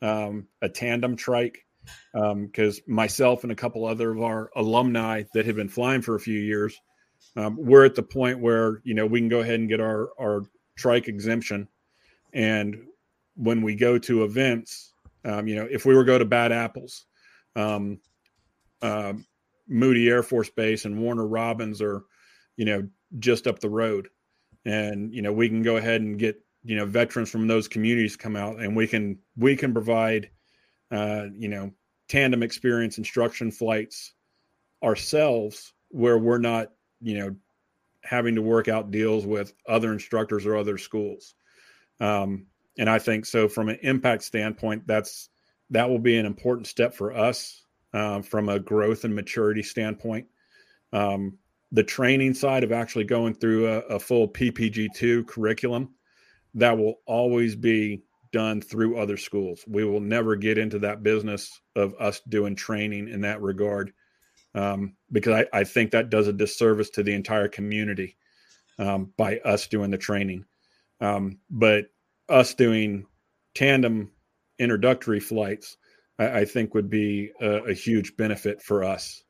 um, 0.00 0.46
a 0.62 0.68
tandem 0.68 1.14
trike, 1.14 1.63
because 2.12 2.78
um, 2.78 2.94
myself 2.94 3.42
and 3.42 3.52
a 3.52 3.56
couple 3.56 3.84
other 3.84 4.10
of 4.10 4.22
our 4.22 4.50
alumni 4.56 5.22
that 5.34 5.46
have 5.46 5.56
been 5.56 5.68
flying 5.68 6.02
for 6.02 6.14
a 6.14 6.20
few 6.20 6.38
years, 6.38 6.80
um, 7.36 7.56
we're 7.58 7.84
at 7.84 7.94
the 7.94 8.02
point 8.02 8.40
where 8.40 8.80
you 8.84 8.94
know 8.94 9.06
we 9.06 9.20
can 9.20 9.28
go 9.28 9.40
ahead 9.40 9.60
and 9.60 9.68
get 9.68 9.80
our 9.80 10.10
our 10.20 10.42
trike 10.76 11.08
exemption, 11.08 11.68
and 12.32 12.76
when 13.36 13.62
we 13.62 13.74
go 13.74 13.98
to 13.98 14.24
events, 14.24 14.92
um, 15.24 15.48
you 15.48 15.56
know, 15.56 15.66
if 15.70 15.84
we 15.84 15.94
were 15.94 16.04
go 16.04 16.18
to 16.18 16.24
Bad 16.24 16.52
Apples, 16.52 17.06
uh, 18.82 19.14
Moody 19.68 20.08
Air 20.08 20.22
Force 20.22 20.50
Base 20.50 20.84
and 20.84 21.00
Warner 21.00 21.26
Robins 21.26 21.80
are, 21.80 22.04
you 22.56 22.64
know, 22.64 22.86
just 23.18 23.46
up 23.46 23.58
the 23.58 23.70
road, 23.70 24.08
and 24.64 25.12
you 25.12 25.22
know 25.22 25.32
we 25.32 25.48
can 25.48 25.62
go 25.62 25.76
ahead 25.76 26.00
and 26.00 26.18
get 26.18 26.36
you 26.64 26.76
know 26.76 26.86
veterans 26.86 27.30
from 27.30 27.46
those 27.46 27.68
communities 27.68 28.16
come 28.16 28.36
out, 28.36 28.60
and 28.60 28.76
we 28.76 28.86
can 28.86 29.18
we 29.36 29.56
can 29.56 29.72
provide, 29.72 30.30
uh, 30.94 31.26
you 31.36 31.48
know, 31.48 31.72
tandem 32.08 32.42
experience 32.42 32.98
instruction 32.98 33.50
flights 33.50 34.12
ourselves 34.82 35.72
where 35.88 36.18
we're 36.18 36.38
not, 36.38 36.72
you 37.00 37.18
know, 37.18 37.34
having 38.02 38.34
to 38.34 38.42
work 38.42 38.68
out 38.68 38.90
deals 38.90 39.26
with 39.26 39.54
other 39.66 39.92
instructors 39.92 40.46
or 40.46 40.56
other 40.56 40.78
schools. 40.78 41.34
Um, 42.00 42.46
and 42.78 42.90
I 42.90 42.98
think 42.98 43.24
so 43.24 43.48
from 43.48 43.68
an 43.68 43.78
impact 43.82 44.22
standpoint, 44.24 44.86
that's 44.86 45.30
that 45.70 45.88
will 45.88 45.98
be 45.98 46.18
an 46.18 46.26
important 46.26 46.66
step 46.66 46.94
for 46.94 47.12
us 47.12 47.64
uh, 47.94 48.20
from 48.20 48.48
a 48.48 48.58
growth 48.58 49.04
and 49.04 49.14
maturity 49.14 49.62
standpoint. 49.62 50.26
Um, 50.92 51.38
the 51.72 51.82
training 51.82 52.34
side 52.34 52.62
of 52.62 52.70
actually 52.70 53.04
going 53.04 53.34
through 53.34 53.66
a, 53.66 53.78
a 53.80 53.98
full 53.98 54.28
PPG2 54.28 55.26
curriculum, 55.26 55.94
that 56.54 56.76
will 56.76 57.00
always 57.06 57.56
be 57.56 58.02
done 58.34 58.60
through 58.60 58.98
other 58.98 59.16
schools. 59.16 59.64
We 59.68 59.84
will 59.84 60.00
never 60.00 60.34
get 60.34 60.58
into 60.58 60.80
that 60.80 61.04
business 61.04 61.60
of 61.76 61.94
us 62.00 62.20
doing 62.28 62.56
training 62.56 63.08
in 63.08 63.20
that 63.20 63.40
regard 63.40 63.92
um, 64.56 64.96
because 65.12 65.46
I, 65.52 65.60
I, 65.60 65.64
think 65.64 65.92
that 65.92 66.10
does 66.10 66.26
a 66.26 66.32
disservice 66.32 66.90
to 66.90 67.04
the 67.04 67.14
entire 67.14 67.46
community 67.46 68.16
um, 68.78 69.12
by 69.16 69.38
us 69.38 69.68
doing 69.68 69.92
the 69.92 69.98
training. 69.98 70.44
Um, 71.00 71.38
but 71.48 71.86
us 72.28 72.54
doing 72.54 73.06
tandem 73.54 74.10
introductory 74.58 75.20
flights, 75.20 75.76
I, 76.18 76.40
I 76.40 76.44
think 76.44 76.74
would 76.74 76.90
be 76.90 77.30
a, 77.40 77.70
a, 77.70 77.72
huge 77.72 78.16
benefit 78.16 78.60
for 78.60 78.82
us, 78.82 79.22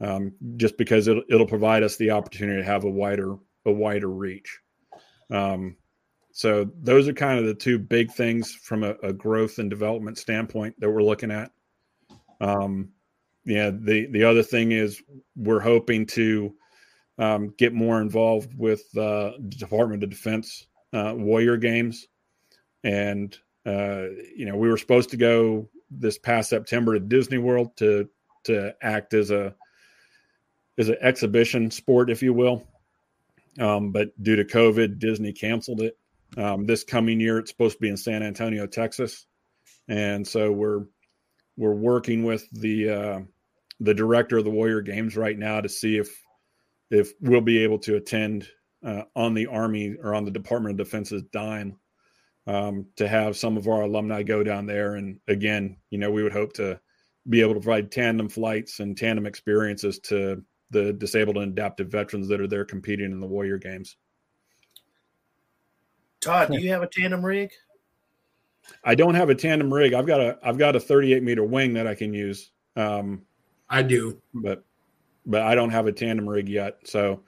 um, 0.00 0.32
just 0.56 0.78
because 0.78 1.06
it'll, 1.06 1.24
it'll, 1.28 1.46
provide 1.46 1.82
us 1.82 1.96
the 1.96 2.10
opportunity 2.10 2.62
to 2.62 2.66
have 2.66 2.84
a 2.84 2.90
wider 2.90 3.36
a 3.66 3.72
wider 3.72 4.08
reach. 4.08 4.58
Um, 5.30 5.76
so 6.38 6.70
those 6.80 7.08
are 7.08 7.12
kind 7.12 7.40
of 7.40 7.46
the 7.46 7.54
two 7.54 7.80
big 7.80 8.12
things 8.12 8.54
from 8.54 8.84
a, 8.84 8.94
a 9.02 9.12
growth 9.12 9.58
and 9.58 9.68
development 9.68 10.18
standpoint 10.18 10.72
that 10.78 10.88
we're 10.88 11.02
looking 11.02 11.32
at. 11.32 11.50
Um, 12.40 12.90
yeah, 13.44 13.70
the 13.70 14.06
the 14.12 14.22
other 14.22 14.44
thing 14.44 14.70
is 14.70 15.02
we're 15.34 15.58
hoping 15.58 16.06
to 16.06 16.54
um, 17.18 17.52
get 17.58 17.74
more 17.74 18.00
involved 18.00 18.56
with 18.56 18.82
uh, 18.96 19.32
the 19.40 19.56
Department 19.58 20.04
of 20.04 20.10
Defense 20.10 20.68
uh, 20.92 21.12
Warrior 21.16 21.56
Games, 21.56 22.06
and 22.84 23.36
uh, 23.66 24.04
you 24.36 24.46
know 24.46 24.56
we 24.56 24.68
were 24.68 24.78
supposed 24.78 25.10
to 25.10 25.16
go 25.16 25.68
this 25.90 26.18
past 26.18 26.50
September 26.50 26.94
to 26.94 27.00
Disney 27.00 27.38
World 27.38 27.76
to 27.78 28.08
to 28.44 28.72
act 28.80 29.12
as 29.12 29.32
a 29.32 29.56
as 30.78 30.88
an 30.88 30.98
exhibition 31.00 31.68
sport, 31.72 32.10
if 32.10 32.22
you 32.22 32.32
will. 32.32 32.64
Um, 33.58 33.90
but 33.90 34.10
due 34.22 34.36
to 34.36 34.44
COVID, 34.44 35.00
Disney 35.00 35.32
canceled 35.32 35.80
it. 35.80 35.98
Um, 36.36 36.66
this 36.66 36.84
coming 36.84 37.20
year, 37.20 37.38
it's 37.38 37.50
supposed 37.50 37.76
to 37.76 37.80
be 37.80 37.88
in 37.88 37.96
San 37.96 38.22
Antonio, 38.22 38.66
Texas, 38.66 39.26
and 39.88 40.26
so 40.26 40.52
we're 40.52 40.84
we're 41.56 41.74
working 41.74 42.24
with 42.24 42.48
the 42.52 42.90
uh, 42.90 43.20
the 43.80 43.94
director 43.94 44.38
of 44.38 44.44
the 44.44 44.50
Warrior 44.50 44.82
Games 44.82 45.16
right 45.16 45.38
now 45.38 45.60
to 45.60 45.68
see 45.68 45.96
if 45.96 46.20
if 46.90 47.12
we'll 47.20 47.40
be 47.40 47.58
able 47.58 47.78
to 47.80 47.96
attend 47.96 48.48
uh, 48.84 49.02
on 49.16 49.34
the 49.34 49.46
Army 49.46 49.96
or 50.02 50.14
on 50.14 50.24
the 50.24 50.30
Department 50.30 50.78
of 50.78 50.86
Defense's 50.86 51.22
dime 51.32 51.76
um, 52.46 52.86
to 52.96 53.06
have 53.06 53.36
some 53.36 53.56
of 53.56 53.68
our 53.68 53.82
alumni 53.82 54.22
go 54.22 54.42
down 54.42 54.66
there. 54.66 54.94
And 54.94 55.20
again, 55.28 55.76
you 55.90 55.98
know, 55.98 56.10
we 56.10 56.22
would 56.22 56.32
hope 56.32 56.54
to 56.54 56.80
be 57.28 57.40
able 57.42 57.54
to 57.54 57.60
provide 57.60 57.92
tandem 57.92 58.28
flights 58.28 58.80
and 58.80 58.96
tandem 58.96 59.26
experiences 59.26 59.98
to 60.00 60.42
the 60.70 60.92
disabled 60.92 61.36
and 61.36 61.52
adaptive 61.52 61.88
veterans 61.88 62.28
that 62.28 62.40
are 62.40 62.46
there 62.46 62.64
competing 62.64 63.12
in 63.12 63.20
the 63.20 63.26
Warrior 63.26 63.58
Games. 63.58 63.96
Todd, 66.20 66.50
do 66.50 66.60
you 66.60 66.70
have 66.70 66.82
a 66.82 66.86
tandem 66.86 67.24
rig? 67.24 67.50
I 68.84 68.94
don't 68.94 69.14
have 69.14 69.30
a 69.30 69.34
tandem 69.34 69.72
rig. 69.72 69.94
I've 69.94 70.06
got 70.06 70.20
a 70.20 70.38
I've 70.42 70.58
got 70.58 70.76
a 70.76 70.80
38 70.80 71.22
meter 71.22 71.44
wing 71.44 71.74
that 71.74 71.86
I 71.86 71.94
can 71.94 72.12
use. 72.12 72.50
Um, 72.76 73.22
I 73.68 73.82
do, 73.82 74.20
but 74.34 74.64
but 75.26 75.42
I 75.42 75.54
don't 75.54 75.70
have 75.70 75.86
a 75.86 75.92
tandem 75.92 76.28
rig 76.28 76.48
yet. 76.48 76.78
So 76.84 77.22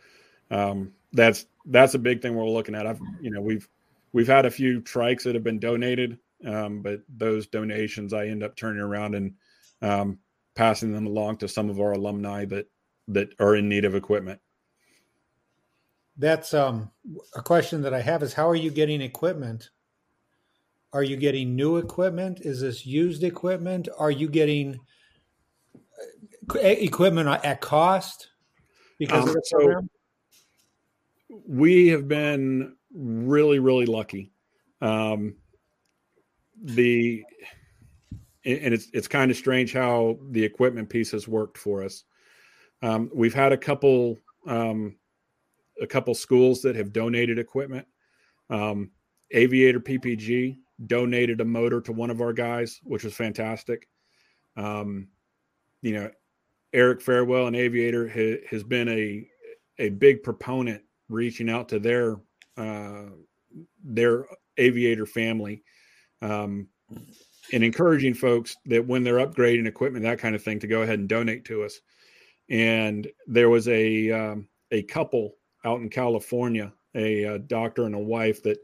um, 0.51 0.93
that's 1.13 1.47
that's 1.67 1.95
a 1.95 1.99
big 1.99 2.23
thing 2.23 2.35
we're 2.35 2.49
looking 2.49 2.75
at. 2.75 2.87
I've 2.87 3.01
you 3.21 3.31
know 3.31 3.41
we've 3.41 3.69
we've 4.13 4.27
had 4.27 4.47
a 4.47 4.51
few 4.51 4.81
trikes 4.81 5.23
that 5.25 5.35
have 5.35 5.45
been 5.45 5.61
donated, 5.61 6.19
um, 6.47 6.83
but 6.83 7.01
those 7.17 7.47
donations 7.47 8.13
I 8.13 8.27
end 8.27 8.43
up 8.43 8.57
turning 8.57 8.83
around 8.83 9.15
and 9.15 9.35
um, 9.83 10.19
passing 10.55 10.93
them 10.93 11.07
along 11.07 11.39
to 11.39 11.49
some 11.49 11.71
of 11.71 11.81
our 11.81 11.93
alumni 11.93 12.45
that 12.47 12.67
that 13.09 13.35
are 13.39 13.57
in 13.57 13.69
need 13.69 13.85
of 13.85 13.95
equipment. 13.95 14.41
That's 16.21 16.53
um, 16.53 16.91
a 17.35 17.41
question 17.41 17.81
that 17.81 17.95
I 17.95 18.03
have 18.03 18.23
is 18.23 18.35
how 18.35 18.47
are 18.47 18.55
you 18.55 18.71
getting 18.71 19.01
equipment? 19.01 19.71
Are 20.93 21.03
you 21.03 21.17
getting 21.17 21.57
new 21.57 21.79
equipment? 21.79 22.43
Is 22.43 22.61
this 22.61 22.85
used 22.85 23.25
equipment? 23.25 23.89
Are 23.99 24.11
you 24.11 24.29
getting 24.29 24.79
uh, 25.75 26.59
equipment 26.59 27.27
at 27.43 27.63
cost 27.63 28.29
because 28.99 29.23
um, 29.23 29.29
of 29.31 29.35
the 29.35 29.43
program? 29.51 29.91
So 31.31 31.43
we 31.49 31.89
have 31.89 32.07
been 32.07 32.77
really, 32.95 33.59
really 33.59 33.87
lucky. 33.87 34.31
Um, 34.83 35.37
the 36.63 37.25
and 38.45 38.75
it's 38.75 38.89
it's 38.93 39.09
kind 39.09 39.31
of 39.31 39.39
strange 39.39 39.73
how 39.73 40.19
the 40.33 40.45
equipment 40.45 40.91
piece 40.91 41.13
has 41.13 41.27
worked 41.27 41.57
for 41.57 41.83
us. 41.83 42.05
Um, 42.83 43.11
we've 43.15 43.33
had 43.33 43.53
a 43.53 43.57
couple 43.57 44.19
um, 44.47 44.97
a 45.81 45.87
couple 45.87 46.15
schools 46.15 46.63
that 46.63 46.77
have 46.77 46.93
donated 46.93 47.39
equipment. 47.39 47.87
Um, 48.49 48.91
Aviator 49.33 49.81
PPG 49.81 50.59
donated 50.87 51.41
a 51.41 51.45
motor 51.45 51.81
to 51.83 51.93
one 51.93 52.11
of 52.11 52.21
our 52.21 52.33
guys, 52.33 52.81
which 52.85 53.05
was 53.05 53.15
fantastic. 53.15 53.89
Um, 54.57 55.09
you 55.83 55.93
know, 55.93 56.11
Eric 56.73 57.01
Farewell 57.01 57.47
and 57.47 57.57
Aviator 57.57 58.09
ha, 58.09 58.47
has 58.49 58.63
been 58.63 58.89
a 58.89 59.27
a 59.79 59.89
big 59.91 60.23
proponent 60.23 60.83
reaching 61.09 61.49
out 61.49 61.69
to 61.71 61.79
their 61.79 62.17
uh, 62.57 63.07
their 63.83 64.27
aviator 64.59 65.07
family 65.07 65.63
um, 66.23 66.69
and 67.53 67.65
encouraging 67.65 68.15
folks 68.15 68.57
that 68.67 68.87
when 68.87 69.03
they're 69.03 69.27
upgrading 69.27 69.67
equipment, 69.67 70.05
that 70.05 70.19
kind 70.19 70.35
of 70.35 70.43
thing, 70.43 70.61
to 70.61 70.67
go 70.67 70.83
ahead 70.83 70.99
and 70.99 71.09
donate 71.09 71.45
to 71.47 71.63
us. 71.65 71.81
And 72.51 73.09
there 73.27 73.49
was 73.49 73.69
a 73.69 74.11
um, 74.11 74.49
a 74.71 74.83
couple 74.83 75.37
out 75.65 75.81
in 75.81 75.89
California, 75.89 76.73
a, 76.95 77.25
a, 77.25 77.39
doctor 77.39 77.85
and 77.85 77.95
a 77.95 77.99
wife 77.99 78.43
that 78.43 78.59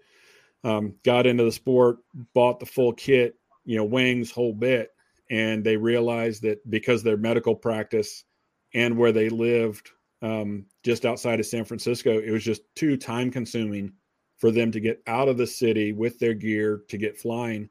um, 0.64 0.94
got 1.04 1.26
into 1.26 1.44
the 1.44 1.52
sport, 1.52 1.98
bought 2.34 2.58
the 2.58 2.66
full 2.66 2.92
kit, 2.92 3.36
you 3.64 3.76
know, 3.76 3.84
wings, 3.84 4.30
whole 4.30 4.52
bit, 4.52 4.90
and 5.30 5.64
they 5.64 5.76
realized 5.76 6.42
that 6.42 6.68
because 6.70 7.02
their 7.02 7.16
medical 7.16 7.54
practice 7.54 8.24
and 8.74 8.96
where 8.96 9.12
they 9.12 9.28
lived 9.28 9.90
um, 10.22 10.66
just 10.82 11.04
outside 11.04 11.40
of 11.40 11.46
San 11.46 11.64
Francisco, 11.64 12.18
it 12.18 12.30
was 12.30 12.44
just 12.44 12.62
too 12.74 12.96
time 12.96 13.30
consuming 13.30 13.92
for 14.38 14.50
them 14.50 14.70
to 14.70 14.80
get 14.80 15.02
out 15.06 15.28
of 15.28 15.36
the 15.36 15.46
city 15.46 15.92
with 15.92 16.18
their 16.18 16.34
gear 16.34 16.82
to 16.88 16.98
get 16.98 17.18
flying. 17.18 17.68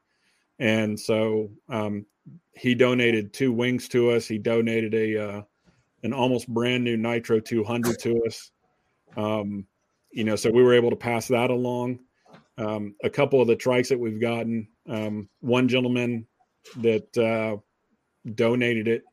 And 0.58 0.98
so 0.98 1.50
um, 1.68 2.06
he 2.52 2.74
donated 2.74 3.32
two 3.32 3.52
wings 3.52 3.88
to 3.88 4.10
us. 4.10 4.26
He 4.26 4.38
donated 4.38 4.94
a 4.94 5.28
uh, 5.28 5.42
an 6.02 6.12
almost 6.12 6.48
brand 6.48 6.84
new 6.84 6.96
Nitro 6.96 7.40
200 7.40 7.98
to 8.00 8.22
us. 8.24 8.50
Um, 9.16 9.66
you 10.10 10.24
know, 10.24 10.36
so 10.36 10.50
we 10.50 10.62
were 10.62 10.74
able 10.74 10.90
to 10.90 10.96
pass 10.96 11.28
that 11.28 11.50
along. 11.50 12.00
Um, 12.58 12.94
a 13.04 13.10
couple 13.10 13.40
of 13.40 13.48
the 13.48 13.56
trikes 13.56 13.88
that 13.88 13.98
we've 13.98 14.20
gotten. 14.20 14.68
Um, 14.88 15.28
one 15.40 15.68
gentleman 15.68 16.26
that 16.78 17.16
uh, 17.18 17.56
donated 18.34 18.88
it. 18.88 19.04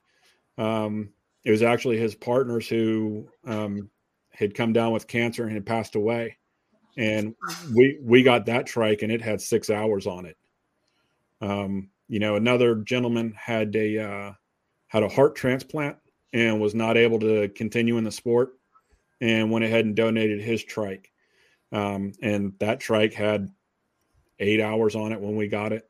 Um, 0.58 1.10
it 1.44 1.52
was 1.52 1.62
actually 1.62 1.98
his 1.98 2.16
partners 2.16 2.68
who 2.68 3.28
um, 3.46 3.90
had 4.32 4.56
come 4.56 4.74
down 4.74 4.94
with 4.94 5.08
cancer 5.08 5.44
and 5.44 5.54
had 5.54 5.66
passed 5.66 5.96
away, 5.96 6.38
and 6.98 7.36
we 7.76 8.00
we 8.02 8.24
got 8.24 8.46
that 8.46 8.66
trike 8.66 9.02
and 9.02 9.12
it 9.12 9.22
had 9.22 9.42
six 9.42 9.70
hours 9.70 10.08
on 10.08 10.26
it. 10.26 10.38
Um, 11.42 11.90
you 12.08 12.20
know, 12.20 12.36
another 12.36 12.76
gentleman 12.76 13.34
had 13.36 13.76
a 13.76 14.00
uh, 14.00 14.34
had 14.88 15.04
a 15.04 15.10
heart 15.10 15.36
transplant 15.36 15.98
and 16.32 16.62
was 16.62 16.74
not 16.76 16.98
able 16.98 17.20
to 17.20 17.50
continue 17.50 17.98
in 17.98 18.04
the 18.04 18.12
sport, 18.12 18.54
and 19.24 19.50
went 19.50 19.64
ahead 19.64 19.86
and 19.86 19.95
donated 19.95 20.41
his 20.41 20.62
trike. 20.66 21.10
Um, 21.72 22.12
and 22.22 22.54
that 22.60 22.82
trike 22.82 23.14
had 23.14 23.50
eight 24.38 24.60
hours 24.60 24.98
on 24.98 25.14
it 25.14 25.22
when 25.22 25.38
we 25.38 25.48
got 25.48 25.72
it. 25.72 25.90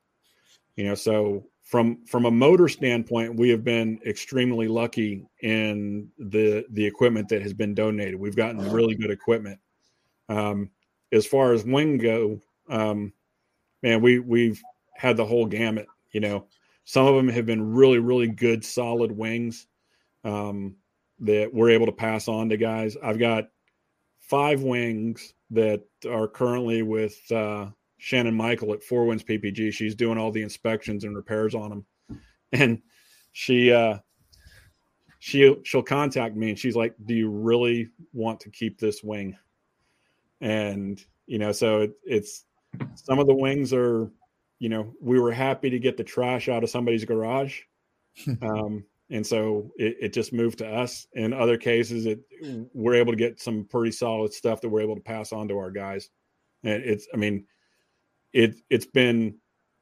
You 0.75 0.85
know, 0.85 0.95
so 0.95 1.47
from 1.63 2.05
from 2.05 2.25
a 2.25 2.31
motor 2.31 2.67
standpoint, 2.67 3.39
we 3.39 3.49
have 3.49 3.63
been 3.63 3.99
extremely 4.05 4.67
lucky 4.67 5.25
in 5.41 6.09
the 6.19 6.63
the 6.69 6.85
equipment 6.85 7.27
that 7.29 7.41
has 7.41 7.53
been 7.53 7.73
donated. 7.73 8.15
We've 8.19 8.35
gotten 8.35 8.71
really 8.71 8.93
good 8.93 9.09
equipment. 9.09 9.59
Um, 10.29 10.69
as 11.11 11.25
far 11.25 11.53
as 11.53 11.65
wing 11.65 11.97
go, 11.97 12.39
um, 12.69 13.13
man, 13.81 14.01
we 14.01 14.19
we've 14.19 14.61
had 14.95 15.17
the 15.17 15.25
whole 15.25 15.47
gamut. 15.47 15.87
You 16.11 16.19
know, 16.19 16.45
some 16.85 17.07
of 17.07 17.15
them 17.15 17.29
have 17.29 17.47
been 17.47 17.73
really 17.73 17.97
really 17.97 18.27
good 18.27 18.63
solid 18.63 19.11
wings 19.11 19.65
um, 20.23 20.75
that 21.23 21.53
we're 21.53 21.71
able 21.71 21.85
to 21.85 21.91
pass 21.91 22.27
on 22.27 22.49
to 22.49 22.57
guys. 22.57 22.97
I've 23.01 23.19
got 23.19 23.49
five 24.19 24.61
wings 24.61 25.33
that 25.51 25.83
are 26.09 26.27
currently 26.27 26.81
with 26.81 27.19
uh, 27.31 27.67
Shannon 27.97 28.35
Michael 28.35 28.73
at 28.73 28.83
Four 28.83 29.05
Winds 29.05 29.23
PPG. 29.23 29.73
She's 29.73 29.95
doing 29.95 30.17
all 30.17 30.31
the 30.31 30.43
inspections 30.43 31.03
and 31.03 31.15
repairs 31.15 31.55
on 31.55 31.69
them, 31.69 32.19
and 32.51 32.81
she 33.31 33.71
uh, 33.71 33.99
she 35.19 35.55
she'll 35.63 35.83
contact 35.83 36.35
me 36.35 36.49
and 36.49 36.59
she's 36.59 36.75
like, 36.75 36.95
"Do 37.05 37.13
you 37.13 37.29
really 37.29 37.89
want 38.11 38.41
to 38.41 38.49
keep 38.49 38.79
this 38.79 39.01
wing?" 39.01 39.37
And 40.41 41.03
you 41.25 41.39
know, 41.39 41.53
so 41.53 41.81
it, 41.81 41.93
it's 42.03 42.43
some 42.95 43.19
of 43.19 43.27
the 43.27 43.33
wings 43.33 43.73
are, 43.73 44.11
you 44.59 44.69
know, 44.69 44.93
we 44.99 45.19
were 45.19 45.31
happy 45.31 45.69
to 45.69 45.79
get 45.79 45.95
the 45.95 46.03
trash 46.03 46.49
out 46.49 46.63
of 46.63 46.69
somebody's 46.69 47.05
garage, 47.05 47.61
um, 48.41 48.83
and 49.13 49.25
so 49.25 49.71
it, 49.77 49.95
it 50.01 50.13
just 50.13 50.33
moved 50.33 50.57
to 50.57 50.67
us. 50.67 51.07
In 51.13 51.33
other 51.33 51.57
cases, 51.57 52.05
it 52.05 52.19
we're 52.73 52.95
able 52.95 53.13
to 53.13 53.17
get 53.17 53.39
some 53.39 53.65
pretty 53.65 53.91
solid 53.91 54.33
stuff 54.33 54.59
that 54.61 54.69
we're 54.69 54.81
able 54.81 54.95
to 54.95 55.01
pass 55.01 55.31
on 55.31 55.47
to 55.49 55.57
our 55.57 55.71
guys. 55.71 56.09
And 56.63 56.83
it's, 56.83 57.07
I 57.13 57.17
mean 57.17 57.45
it 58.33 58.55
it's 58.69 58.87
been 58.87 59.35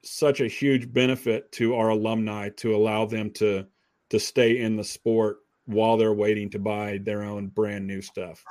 such 0.03 0.41
a 0.41 0.47
huge 0.47 0.91
benefit 0.91 1.51
to 1.53 1.75
our 1.75 1.89
alumni 1.89 2.49
to 2.57 2.75
allow 2.75 3.05
them 3.05 3.31
to 3.31 3.65
to 4.09 4.19
stay 4.19 4.59
in 4.59 4.75
the 4.75 4.83
sport 4.83 5.37
while 5.65 5.95
they're 5.95 6.13
waiting 6.13 6.49
to 6.49 6.59
buy 6.59 6.99
their 7.01 7.23
own 7.23 7.47
brand 7.47 7.87
new 7.87 8.01
stuff. 8.01 8.43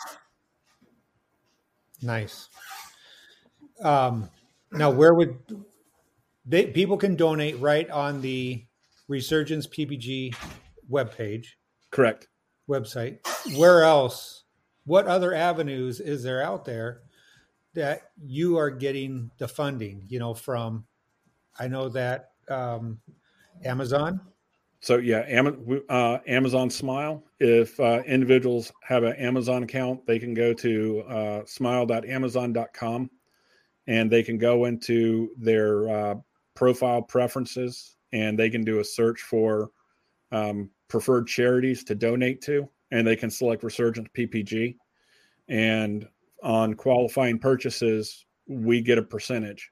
Nice. 2.00 2.48
Um, 3.82 4.30
now, 4.72 4.90
where 4.90 5.12
would 5.12 5.36
they, 6.46 6.66
people 6.66 6.96
can 6.96 7.16
donate 7.16 7.58
right 7.60 7.88
on 7.90 8.22
the 8.22 8.64
Resurgence 9.08 9.66
PPG 9.66 10.34
webpage? 10.90 11.46
Correct. 11.90 12.28
Website. 12.68 13.18
Where 13.56 13.82
else? 13.82 14.44
What 14.84 15.06
other 15.06 15.34
avenues 15.34 16.00
is 16.00 16.22
there 16.22 16.42
out 16.42 16.64
there 16.64 17.02
that 17.74 18.10
you 18.24 18.58
are 18.58 18.70
getting 18.70 19.30
the 19.38 19.46
funding, 19.46 20.04
you 20.08 20.18
know, 20.18 20.34
from, 20.34 20.84
I 21.58 21.68
know 21.68 21.88
that 21.90 22.32
um, 22.48 22.98
Amazon. 23.64 24.20
So 24.80 24.96
yeah, 24.96 25.42
uh, 25.90 26.18
Amazon 26.26 26.70
Smile. 26.70 27.22
If 27.38 27.78
uh, 27.78 28.02
individuals 28.06 28.72
have 28.82 29.04
an 29.04 29.14
Amazon 29.16 29.62
account, 29.62 30.06
they 30.06 30.18
can 30.18 30.32
go 30.32 30.54
to 30.54 31.04
uh, 31.08 31.42
smile.amazon.com 31.44 33.10
and 33.86 34.10
they 34.10 34.22
can 34.22 34.38
go 34.38 34.64
into 34.64 35.30
their 35.36 35.88
uh, 35.88 36.14
profile 36.54 37.02
preferences 37.02 37.96
and 38.12 38.38
they 38.38 38.48
can 38.48 38.64
do 38.64 38.80
a 38.80 38.84
search 38.84 39.20
for 39.20 39.70
um, 40.32 40.70
preferred 40.90 41.26
charities 41.26 41.84
to 41.84 41.94
donate 41.94 42.42
to, 42.42 42.68
and 42.90 43.06
they 43.06 43.16
can 43.16 43.30
select 43.30 43.62
Resurgence 43.62 44.08
PPG. 44.16 44.76
And 45.48 46.06
on 46.42 46.74
qualifying 46.74 47.38
purchases, 47.38 48.26
we 48.46 48.82
get 48.82 48.98
a 48.98 49.02
percentage, 49.02 49.70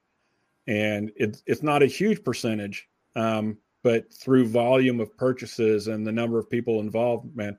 and 0.67 1.11
it's 1.17 1.43
it's 1.47 1.63
not 1.63 1.83
a 1.83 1.87
huge 1.87 2.25
percentage, 2.25 2.89
um, 3.17 3.59
but 3.83 4.13
through 4.13 4.49
volume 4.49 5.01
of 5.01 5.17
purchases 5.17 5.89
and 5.89 6.07
the 6.07 6.13
number 6.13 6.39
of 6.39 6.51
people 6.51 6.81
involved, 6.81 7.35
man, 7.37 7.57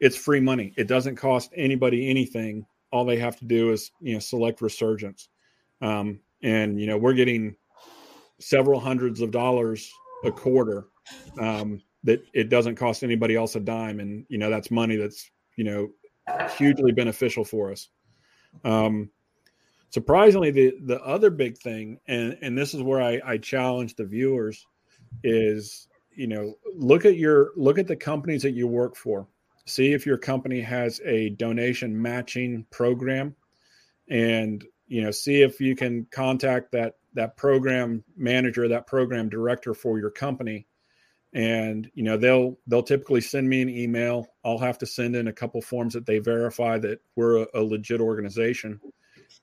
it's 0.00 0.16
free 0.16 0.40
money. 0.40 0.72
It 0.76 0.88
doesn't 0.88 1.16
cost 1.16 1.52
anybody 1.56 2.08
anything. 2.08 2.66
All 2.90 3.04
they 3.04 3.18
have 3.18 3.38
to 3.38 3.44
do 3.44 3.72
is 3.72 3.90
you 4.00 4.14
know 4.14 4.20
select 4.20 4.60
Resurgence, 4.60 5.28
um, 5.80 6.20
and 6.42 6.80
you 6.80 6.86
know 6.86 6.98
we're 6.98 7.14
getting 7.14 7.56
several 8.38 8.80
hundreds 8.80 9.20
of 9.20 9.30
dollars 9.30 9.92
a 10.24 10.30
quarter. 10.30 10.86
Um, 11.38 11.82
that 12.04 12.24
it 12.32 12.48
doesn't 12.48 12.76
cost 12.76 13.02
anybody 13.02 13.36
else 13.36 13.54
a 13.56 13.60
dime, 13.60 14.00
and 14.00 14.24
you 14.28 14.38
know 14.38 14.50
that's 14.50 14.70
money 14.70 14.96
that's 14.96 15.30
you 15.56 15.64
know 15.64 15.90
hugely 16.56 16.92
beneficial 16.92 17.44
for 17.44 17.70
us. 17.72 17.88
Um, 18.64 19.10
surprisingly, 19.90 20.50
the 20.50 20.74
the 20.84 21.00
other 21.02 21.30
big 21.30 21.58
thing, 21.58 22.00
and 22.06 22.36
and 22.42 22.56
this 22.56 22.74
is 22.74 22.82
where 22.82 23.00
I, 23.00 23.20
I 23.24 23.38
challenge 23.38 23.94
the 23.94 24.04
viewers, 24.04 24.66
is 25.22 25.88
you 26.10 26.26
know 26.26 26.54
look 26.74 27.04
at 27.04 27.16
your 27.16 27.52
look 27.56 27.78
at 27.78 27.86
the 27.86 27.96
companies 27.96 28.42
that 28.42 28.52
you 28.52 28.66
work 28.66 28.96
for. 28.96 29.26
See 29.64 29.92
if 29.92 30.04
your 30.04 30.18
company 30.18 30.60
has 30.60 31.00
a 31.04 31.30
donation 31.30 32.00
matching 32.00 32.66
program, 32.70 33.36
and 34.08 34.64
you 34.88 35.02
know 35.02 35.10
see 35.10 35.42
if 35.42 35.60
you 35.60 35.76
can 35.76 36.06
contact 36.10 36.72
that 36.72 36.96
that 37.14 37.36
program 37.36 38.02
manager, 38.16 38.68
that 38.68 38.86
program 38.86 39.28
director 39.28 39.74
for 39.74 39.98
your 39.98 40.10
company, 40.10 40.66
and 41.34 41.90
you 41.94 42.02
know 42.02 42.16
they'll 42.16 42.58
they'll 42.66 42.82
typically 42.82 43.20
send 43.20 43.48
me 43.48 43.62
an 43.62 43.68
email. 43.68 44.26
I'll 44.44 44.58
have 44.58 44.78
to 44.78 44.86
send 44.86 45.16
in 45.16 45.28
a 45.28 45.32
couple 45.32 45.62
forms 45.62 45.94
that 45.94 46.06
they 46.06 46.18
verify 46.18 46.78
that 46.78 47.00
we're 47.16 47.42
a, 47.42 47.46
a, 47.54 47.60
legit 47.60 48.00
organization. 48.00 48.80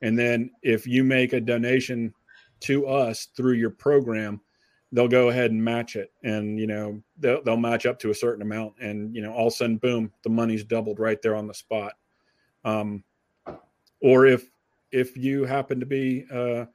And 0.02 0.18
then 0.18 0.52
if 0.61 0.86
you 0.86 1.03
make 1.03 1.34
a 1.34 1.41
donation 1.41 2.14
to 2.61 2.88
us 2.88 3.28
through 3.36 3.53
your 3.53 3.72
program 3.72 4.41
they'll 4.91 5.07
go 5.07 5.30
ahead 5.30 5.52
and 5.52 5.64
match 5.64 5.95
it. 5.95 6.11
And 6.24 6.60
you 6.60 6.68
know 6.68 7.02
they'll, 7.18 7.44
they'll 7.44 7.57
match 7.57 7.86
up 7.86 7.99
to 7.99 8.11
a 8.11 8.16
certain 8.16 8.41
amount. 8.41 8.74
And 8.80 9.16
you 9.16 9.22
know 9.22 9.34
all 9.34 9.48
of 9.48 9.53
a 9.53 9.56
sudden 9.56 9.78
boom 9.78 10.11
the 10.24 10.30
money's 10.30 10.64
doubled 10.64 10.99
right 10.99 11.22
there 11.22 11.36
on 11.36 11.48
the 11.48 11.53
spot. 11.53 11.94
Um, 12.64 13.03
or 14.02 14.26
if 14.26 14.49
if 14.91 15.18
you 15.18 15.45
happen 15.45 15.80
to 15.80 15.86
be 15.86 16.26
uh, 16.32 16.66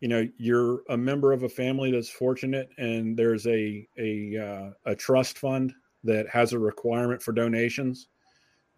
you 0.00 0.08
know 0.08 0.26
you're 0.38 0.82
a 0.88 0.96
member 0.96 1.32
of 1.32 1.42
a 1.42 1.48
family 1.48 1.90
that's 1.90 2.08
fortunate 2.08 2.68
and 2.78 3.16
there's 3.16 3.46
a 3.46 3.86
a 3.98 4.36
uh, 4.36 4.70
a 4.90 4.94
trust 4.94 5.38
fund 5.38 5.72
that 6.04 6.28
has 6.28 6.52
a 6.52 6.58
requirement 6.58 7.22
for 7.22 7.32
donations 7.32 8.08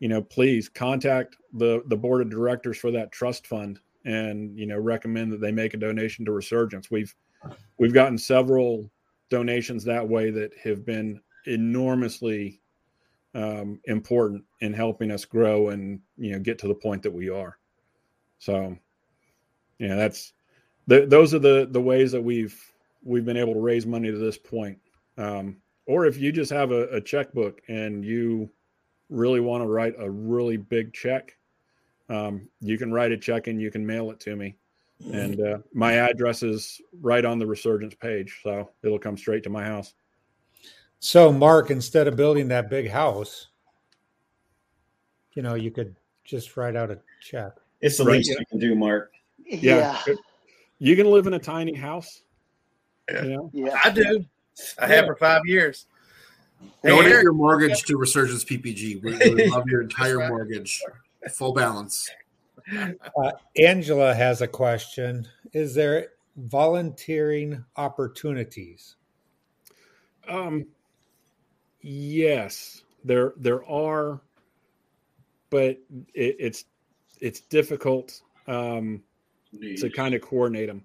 you 0.01 0.09
know 0.09 0.20
please 0.20 0.69
contact 0.69 1.36
the 1.55 1.82
the 1.86 1.97
board 1.97 2.23
of 2.23 2.31
directors 2.31 2.77
for 2.77 2.90
that 2.90 3.12
trust 3.12 3.47
fund 3.47 3.78
and 4.05 4.59
you 4.59 4.66
know 4.66 4.78
recommend 4.78 5.32
that 5.32 5.40
they 5.40 5.53
make 5.53 5.74
a 5.74 5.78
donation 5.78 6.24
to 6.24 6.32
Resurgence. 6.32 6.90
We've 6.90 7.15
we've 7.78 7.94
gotten 7.94 8.19
several 8.19 8.90
donations 9.31 9.85
that 9.85 10.07
way 10.07 10.31
that 10.31 10.53
have 10.62 10.85
been 10.85 11.20
enormously 11.47 12.61
um, 13.35 13.81
important 13.85 14.44
in 14.61 14.73
helping 14.73 15.11
us 15.11 15.24
grow 15.24 15.70
and 15.70 16.01
you 16.16 16.32
know 16.32 16.39
get 16.39 16.59
to 16.61 16.69
the 16.69 16.74
point 16.74 17.03
that 17.03 17.12
we 17.12 17.31
are. 17.31 17.59
So, 18.39 18.77
yeah, 19.78 19.94
that's 19.94 20.32
th- 20.89 21.09
those 21.09 21.35
are 21.35 21.39
the 21.39 21.69
the 21.71 21.81
ways 21.81 22.13
that 22.13 22.23
we've 22.23 22.73
we've 23.05 23.25
been 23.25 23.37
able 23.37 23.55
to 23.55 23.61
raise 23.61 23.87
money 23.87 24.11
to 24.11 24.19
this 24.19 24.39
point. 24.39 24.79
Um, 25.19 25.57
or 25.87 26.07
if 26.07 26.19
you 26.19 26.33
just 26.33 26.53
have 26.53 26.71
a, 26.71 26.89
a 26.89 27.01
checkbook 27.01 27.61
and 27.69 28.05
you 28.05 28.49
really 29.11 29.41
want 29.41 29.63
to 29.63 29.69
write 29.69 29.95
a 29.99 30.09
really 30.09 30.57
big 30.57 30.93
check, 30.93 31.37
um, 32.09 32.49
you 32.61 32.79
can 32.79 32.93
write 32.93 33.13
a 33.13 33.17
check 33.17 33.49
and 33.49 33.61
you 33.61 33.71
can 33.71 33.85
mail 33.85 34.11
it 34.11 34.21
to 34.21 34.37
me. 34.37 34.57
And 35.13 35.41
uh, 35.41 35.59
my 35.75 35.95
address 35.95 36.45
is 36.45 36.81
right 37.01 37.25
on 37.25 37.41
the 37.41 37.47
Resurgence 37.47 37.95
page, 37.95 38.39
so 38.43 38.71
it'll 38.85 39.01
come 39.01 39.17
straight 39.17 39.43
to 39.43 39.51
my 39.51 39.65
house. 39.65 39.95
So, 41.01 41.33
Mark, 41.33 41.73
instead 41.73 42.07
of 42.07 42.15
building 42.15 42.47
that 42.49 42.71
big 42.71 42.89
house, 42.89 43.49
you 45.33 45.43
know, 45.43 45.55
you 45.55 45.73
could 45.73 45.97
just 46.25 46.57
write 46.57 46.77
out 46.77 46.93
a 46.93 47.01
check. 47.21 47.55
It's 47.81 47.99
the 47.99 48.05
Right, 48.05 48.19
least 48.19 48.31
you 48.31 48.47
can 48.49 48.61
do, 48.61 48.77
Mark. 48.77 49.13
Yeah. 49.45 50.01
You 50.83 50.97
can 50.97 51.07
live 51.07 51.29
in 51.29 51.35
a 51.35 51.39
tiny 51.39 51.77
house. 51.77 52.23
Yeah. 53.09 53.23
You 53.23 53.31
know, 53.31 53.51
Yeah. 53.53 53.79
I 53.85 53.91
do. 53.91 54.25
I 54.81 54.89
have 54.89 55.07
for 55.07 55.15
five 55.15 55.43
years. 55.45 55.87
Donate 56.83 57.07
Eric, 57.07 57.23
your 57.23 57.33
mortgage 57.35 57.83
to 57.83 57.97
Resurgence 57.97 58.45
PPG. 58.45 59.01
We, 59.01 59.17
we 59.33 59.47
love 59.51 59.69
your 59.69 59.83
entire 59.83 60.29
mortgage, 60.29 60.83
full 61.31 61.53
balance. 61.53 62.11
Uh, 62.69 63.31
Angela 63.63 64.13
has 64.13 64.43
a 64.43 64.49
question. 64.49 65.29
Is 65.53 65.73
there 65.73 66.09
volunteering 66.37 67.65
opportunities? 67.77 68.97
Um, 70.27 70.67
yes, 71.81 72.83
there 73.05 73.35
there 73.37 73.65
are, 73.71 74.21
but 75.49 75.79
it, 76.13 76.37
it's 76.41 76.65
it's 77.21 77.41
difficult 77.41 78.21
um, 78.49 79.01
to 79.61 79.91
kind 79.91 80.15
of 80.15 80.23
coordinate 80.23 80.69
them. 80.69 80.85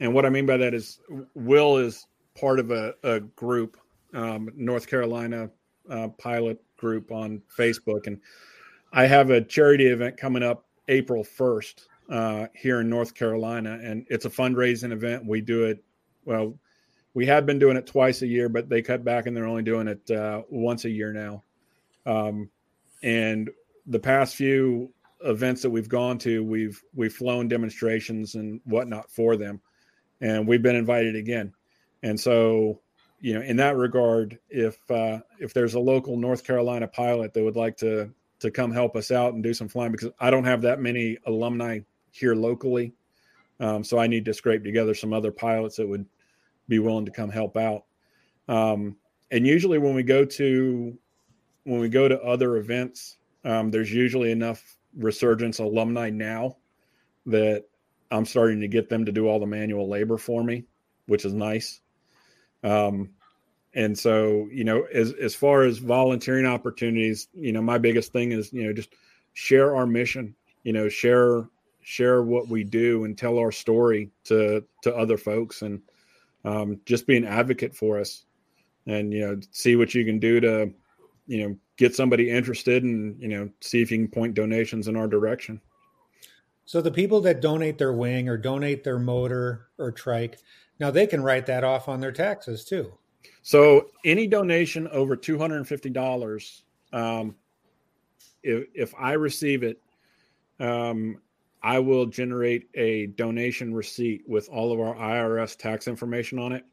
And 0.00 0.12
what 0.14 0.26
I 0.26 0.30
mean 0.30 0.46
by 0.46 0.56
that 0.56 0.74
is, 0.74 1.00
Will 1.34 1.78
is 1.78 2.06
part 2.38 2.58
of 2.58 2.70
a, 2.70 2.94
a 3.02 3.20
group, 3.20 3.76
um, 4.12 4.50
North 4.56 4.86
Carolina 4.86 5.50
uh, 5.88 6.08
pilot 6.18 6.60
group 6.76 7.12
on 7.12 7.42
Facebook, 7.56 8.06
and 8.06 8.20
I 8.92 9.06
have 9.06 9.30
a 9.30 9.40
charity 9.40 9.86
event 9.86 10.16
coming 10.16 10.42
up 10.42 10.66
April 10.88 11.24
first 11.24 11.88
uh, 12.10 12.46
here 12.54 12.80
in 12.80 12.88
North 12.88 13.14
Carolina, 13.14 13.78
and 13.82 14.06
it's 14.08 14.24
a 14.24 14.30
fundraising 14.30 14.92
event. 14.92 15.26
We 15.26 15.40
do 15.40 15.64
it 15.64 15.82
well. 16.24 16.54
We 17.14 17.26
had 17.26 17.46
been 17.46 17.58
doing 17.58 17.76
it 17.76 17.86
twice 17.86 18.22
a 18.22 18.26
year, 18.26 18.48
but 18.48 18.68
they 18.68 18.82
cut 18.82 19.04
back 19.04 19.26
and 19.26 19.36
they're 19.36 19.46
only 19.46 19.62
doing 19.62 19.86
it 19.88 20.10
uh, 20.10 20.42
once 20.48 20.84
a 20.84 20.90
year 20.90 21.12
now. 21.12 21.42
Um, 22.06 22.50
and 23.02 23.50
the 23.86 24.00
past 24.00 24.34
few 24.34 24.92
events 25.24 25.62
that 25.62 25.70
we've 25.70 25.88
gone 25.88 26.18
to, 26.18 26.44
we've 26.44 26.82
we've 26.94 27.12
flown 27.12 27.48
demonstrations 27.48 28.34
and 28.34 28.60
whatnot 28.64 29.10
for 29.10 29.36
them, 29.36 29.60
and 30.20 30.46
we've 30.46 30.62
been 30.62 30.76
invited 30.76 31.16
again. 31.16 31.52
And 32.02 32.18
so, 32.20 32.80
you 33.20 33.34
know, 33.34 33.40
in 33.40 33.56
that 33.56 33.76
regard, 33.76 34.38
if 34.50 34.78
uh, 34.90 35.20
if 35.40 35.54
there's 35.54 35.74
a 35.74 35.80
local 35.80 36.16
North 36.16 36.44
Carolina 36.44 36.86
pilot 36.86 37.32
that 37.34 37.42
would 37.42 37.56
like 37.56 37.76
to 37.78 38.10
to 38.40 38.50
come 38.50 38.72
help 38.72 38.94
us 38.96 39.10
out 39.10 39.34
and 39.34 39.42
do 39.42 39.54
some 39.54 39.68
flying, 39.68 39.92
because 39.92 40.10
I 40.20 40.30
don't 40.30 40.44
have 40.44 40.62
that 40.62 40.80
many 40.80 41.18
alumni 41.26 41.80
here 42.10 42.34
locally, 42.34 42.92
um, 43.60 43.82
so 43.82 43.98
I 43.98 44.06
need 44.06 44.24
to 44.26 44.34
scrape 44.34 44.64
together 44.64 44.94
some 44.94 45.12
other 45.12 45.32
pilots 45.32 45.76
that 45.76 45.88
would 45.88 46.06
be 46.68 46.78
willing 46.78 47.06
to 47.06 47.10
come 47.10 47.30
help 47.30 47.56
out. 47.56 47.84
Um, 48.48 48.96
and 49.30 49.46
usually, 49.46 49.78
when 49.78 49.94
we 49.94 50.02
go 50.02 50.24
to 50.24 50.98
when 51.64 51.80
we 51.80 51.88
go 51.88 52.08
to 52.08 52.20
other 52.20 52.56
events, 52.56 53.16
um, 53.44 53.70
there's 53.70 53.92
usually 53.92 54.30
enough 54.30 54.76
resurgence 54.96 55.58
alumni 55.58 56.10
now 56.10 56.56
that 57.26 57.64
I'm 58.10 58.24
starting 58.24 58.60
to 58.60 58.68
get 58.68 58.88
them 58.88 59.04
to 59.06 59.12
do 59.12 59.26
all 59.26 59.40
the 59.40 59.46
manual 59.46 59.88
labor 59.88 60.18
for 60.18 60.42
me, 60.42 60.64
which 61.06 61.24
is 61.24 61.32
nice. 61.32 61.80
Um, 62.62 63.10
and 63.74 63.98
so, 63.98 64.48
you 64.52 64.64
know, 64.64 64.82
as 64.82 65.12
as 65.14 65.34
far 65.34 65.62
as 65.62 65.78
volunteering 65.78 66.46
opportunities, 66.46 67.28
you 67.34 67.52
know, 67.52 67.62
my 67.62 67.78
biggest 67.78 68.12
thing 68.12 68.32
is, 68.32 68.52
you 68.52 68.64
know, 68.64 68.72
just 68.72 68.90
share 69.32 69.74
our 69.74 69.86
mission, 69.86 70.34
you 70.62 70.72
know, 70.72 70.88
share 70.88 71.48
share 71.82 72.22
what 72.22 72.48
we 72.48 72.64
do 72.64 73.04
and 73.04 73.18
tell 73.18 73.38
our 73.38 73.52
story 73.52 74.10
to 74.24 74.64
to 74.82 74.94
other 74.94 75.18
folks 75.18 75.62
and 75.62 75.82
um, 76.44 76.80
just 76.86 77.06
be 77.06 77.16
an 77.16 77.24
advocate 77.24 77.74
for 77.74 77.98
us 78.00 78.24
and 78.86 79.12
you 79.12 79.20
know 79.20 79.38
see 79.50 79.76
what 79.76 79.94
you 79.94 80.04
can 80.04 80.18
do 80.18 80.40
to 80.40 80.72
you 81.26 81.46
know 81.48 81.56
get 81.76 81.94
somebody 81.94 82.30
interested 82.30 82.82
and 82.84 83.20
you 83.20 83.28
know 83.28 83.48
see 83.60 83.80
if 83.82 83.90
you 83.90 83.98
can 83.98 84.08
point 84.08 84.34
donations 84.34 84.88
in 84.88 84.96
our 84.96 85.06
direction 85.08 85.60
So 86.66 86.80
the 86.80 86.90
people 86.90 87.20
that 87.22 87.40
donate 87.40 87.78
their 87.78 87.92
wing 87.92 88.28
or 88.28 88.36
donate 88.38 88.84
their 88.84 88.98
motor 88.98 89.68
or 89.78 89.92
trike, 89.92 90.38
now 90.80 90.90
they 90.90 91.06
can 91.06 91.22
write 91.22 91.44
that 91.46 91.62
off 91.64 91.88
on 91.88 92.00
their 92.00 92.12
taxes 92.12 92.64
too. 92.64 92.92
so 93.42 93.90
any 94.04 94.26
donation 94.26 94.88
over 94.88 95.16
$250 95.16 96.62
um, 96.92 97.34
if, 98.42 98.66
if 98.74 98.94
i 98.98 99.12
receive 99.12 99.62
it 99.62 99.80
um, 100.60 101.20
i 101.62 101.78
will 101.78 102.06
generate 102.06 102.68
a 102.74 103.06
donation 103.16 103.74
receipt 103.74 104.22
with 104.28 104.48
all 104.50 104.72
of 104.72 104.80
our 104.80 104.94
irs 104.94 105.56
tax 105.56 105.88
information 105.88 106.38
on 106.38 106.52
it 106.52 106.64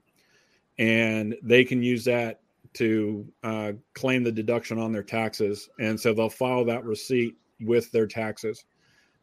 and 0.77 1.35
they 1.43 1.63
can 1.63 1.81
use 1.81 2.03
that 2.05 2.40
to 2.73 3.27
uh, 3.43 3.73
claim 3.93 4.23
the 4.23 4.31
deduction 4.31 4.80
on 4.80 4.91
their 4.91 5.03
taxes 5.03 5.69
and 5.80 5.99
so 5.99 6.14
they'll 6.14 6.30
file 6.30 6.65
that 6.65 6.85
receipt 6.85 7.35
with 7.60 7.91
their 7.91 8.07
taxes. 8.07 8.64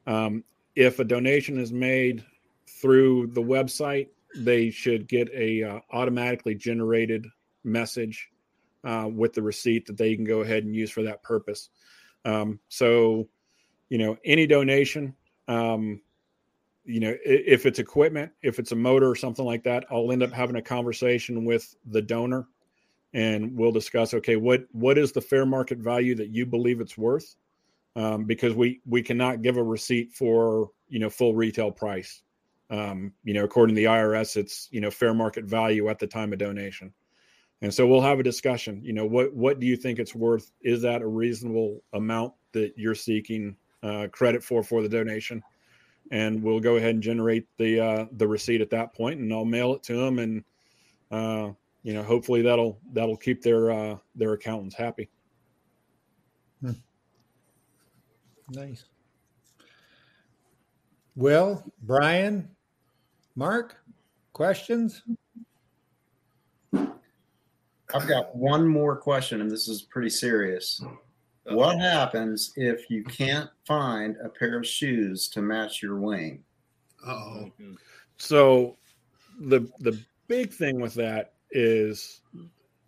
Um, 0.06 0.44
if 0.76 0.98
a 0.98 1.04
donation 1.04 1.58
is 1.58 1.72
made 1.72 2.24
through 2.66 3.28
the 3.28 3.42
website 3.42 4.08
they 4.36 4.70
should 4.70 5.08
get 5.08 5.28
a 5.32 5.62
uh, 5.62 5.80
automatically 5.92 6.54
generated 6.54 7.26
message 7.64 8.28
uh, 8.84 9.08
with 9.10 9.32
the 9.32 9.42
receipt 9.42 9.86
that 9.86 9.96
they 9.96 10.14
can 10.14 10.24
go 10.24 10.40
ahead 10.40 10.64
and 10.64 10.76
use 10.76 10.90
for 10.90 11.02
that 11.02 11.22
purpose. 11.22 11.70
Um, 12.24 12.60
so 12.68 13.28
you 13.88 13.98
know 13.98 14.16
any 14.24 14.46
donation 14.46 15.14
um, 15.48 16.00
you 16.84 17.00
know 17.00 17.14
if 17.24 17.66
it's 17.66 17.78
equipment 17.78 18.32
if 18.42 18.58
it's 18.58 18.72
a 18.72 18.76
motor 18.76 19.08
or 19.08 19.16
something 19.16 19.44
like 19.44 19.62
that 19.64 19.84
i'll 19.90 20.10
end 20.10 20.22
up 20.22 20.32
having 20.32 20.56
a 20.56 20.62
conversation 20.62 21.44
with 21.44 21.74
the 21.86 22.00
donor 22.00 22.46
and 23.14 23.56
we'll 23.56 23.72
discuss 23.72 24.12
okay 24.14 24.36
what 24.36 24.64
what 24.72 24.98
is 24.98 25.12
the 25.12 25.20
fair 25.20 25.46
market 25.46 25.78
value 25.78 26.14
that 26.16 26.28
you 26.28 26.46
believe 26.46 26.80
it's 26.80 26.98
worth? 26.98 27.36
Um, 27.96 28.24
because 28.24 28.54
we 28.54 28.80
we 28.86 29.02
cannot 29.02 29.42
give 29.42 29.56
a 29.56 29.62
receipt 29.62 30.12
for 30.12 30.70
you 30.88 30.98
know 30.98 31.10
full 31.10 31.34
retail 31.34 31.70
price. 31.70 32.22
Um, 32.70 33.12
you 33.24 33.32
know 33.32 33.44
according 33.44 33.74
to 33.76 33.80
the 33.80 33.86
irs 33.86 34.36
it's 34.36 34.68
you 34.70 34.82
know 34.82 34.90
fair 34.90 35.14
market 35.14 35.46
value 35.46 35.88
at 35.88 35.98
the 35.98 36.06
time 36.06 36.32
of 36.32 36.38
donation. 36.38 36.92
And 37.60 37.74
so 37.74 37.86
we'll 37.88 38.02
have 38.02 38.20
a 38.20 38.22
discussion. 38.22 38.82
You 38.84 38.92
know 38.92 39.06
what 39.06 39.34
what 39.34 39.58
do 39.58 39.66
you 39.66 39.76
think 39.76 39.98
it's 39.98 40.14
worth? 40.14 40.50
Is 40.62 40.82
that 40.82 41.02
a 41.02 41.06
reasonable 41.06 41.82
amount 41.92 42.34
that 42.52 42.74
you're 42.76 42.94
seeking 42.94 43.56
uh, 43.82 44.08
credit 44.12 44.44
for 44.44 44.62
for 44.62 44.82
the 44.82 44.88
donation? 44.88 45.42
And 46.10 46.42
we'll 46.42 46.60
go 46.60 46.76
ahead 46.76 46.90
and 46.90 47.02
generate 47.02 47.46
the 47.56 47.80
uh, 47.80 48.06
the 48.12 48.28
receipt 48.28 48.60
at 48.60 48.70
that 48.70 48.94
point 48.94 49.20
and 49.20 49.32
i'll 49.32 49.44
mail 49.44 49.74
it 49.74 49.82
to 49.84 49.96
them 49.96 50.18
and 50.18 50.44
uh, 51.10 51.50
you 51.88 51.94
know 51.94 52.02
hopefully 52.02 52.42
that'll 52.42 52.78
that'll 52.92 53.16
keep 53.16 53.40
their 53.40 53.70
uh, 53.70 53.96
their 54.14 54.34
accountants 54.34 54.76
happy 54.76 55.08
Hmm. 56.60 56.72
Nice. 58.50 58.84
Will, 61.14 61.62
Brian, 61.82 62.48
Mark, 63.36 63.76
questions? 64.32 65.02
I've 66.74 68.08
got 68.08 68.34
one 68.34 68.66
more 68.66 68.96
question, 68.96 69.40
and 69.40 69.50
this 69.50 69.68
is 69.68 69.82
pretty 69.82 70.10
serious. 70.10 70.82
What 71.44 71.78
happens 71.78 72.52
if 72.56 72.90
you 72.90 73.04
can't 73.04 73.48
find 73.66 74.16
a 74.22 74.28
pair 74.28 74.58
of 74.58 74.66
shoes 74.66 75.28
to 75.28 75.40
match 75.40 75.80
your 75.80 75.96
wing? 76.00 76.42
Oh, 77.06 77.52
So 78.16 78.76
the 79.40 79.60
the 79.78 79.96
big 80.26 80.52
thing 80.52 80.80
with 80.80 80.94
that 80.94 81.34
is 81.50 82.20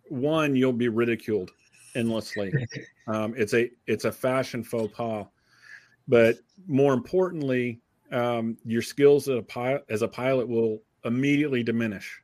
one, 0.09 0.55
you'll 0.55 0.73
be 0.73 0.89
ridiculed 0.89 1.51
endlessly. 1.95 2.51
um, 3.07 3.33
it's 3.37 3.53
a 3.53 3.69
it's 3.87 4.05
a 4.05 4.11
fashion 4.11 4.63
faux 4.63 4.93
pas, 4.95 5.25
but 6.07 6.37
more 6.67 6.93
importantly, 6.93 7.81
um, 8.11 8.57
your 8.65 8.81
skills 8.81 9.27
as 9.27 9.37
a 9.37 9.41
pilot 9.41 9.83
as 9.89 10.01
a 10.01 10.07
pilot 10.07 10.47
will 10.47 10.81
immediately 11.05 11.63
diminish 11.63 12.21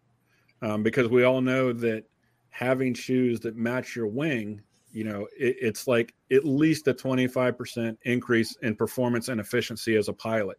um, 0.61 0.83
because 0.83 1.07
we 1.07 1.23
all 1.23 1.41
know 1.41 1.73
that 1.73 2.03
having 2.49 2.93
shoes 2.93 3.39
that 3.41 3.55
match 3.55 3.95
your 3.95 4.07
wing, 4.07 4.61
you 4.91 5.03
know, 5.03 5.27
it, 5.37 5.55
it's 5.61 5.87
like 5.87 6.13
at 6.31 6.45
least 6.45 6.87
a 6.87 6.93
twenty 6.93 7.27
five 7.27 7.57
percent 7.57 7.97
increase 8.03 8.55
in 8.61 8.75
performance 8.75 9.29
and 9.29 9.39
efficiency 9.39 9.95
as 9.95 10.07
a 10.07 10.13
pilot. 10.13 10.57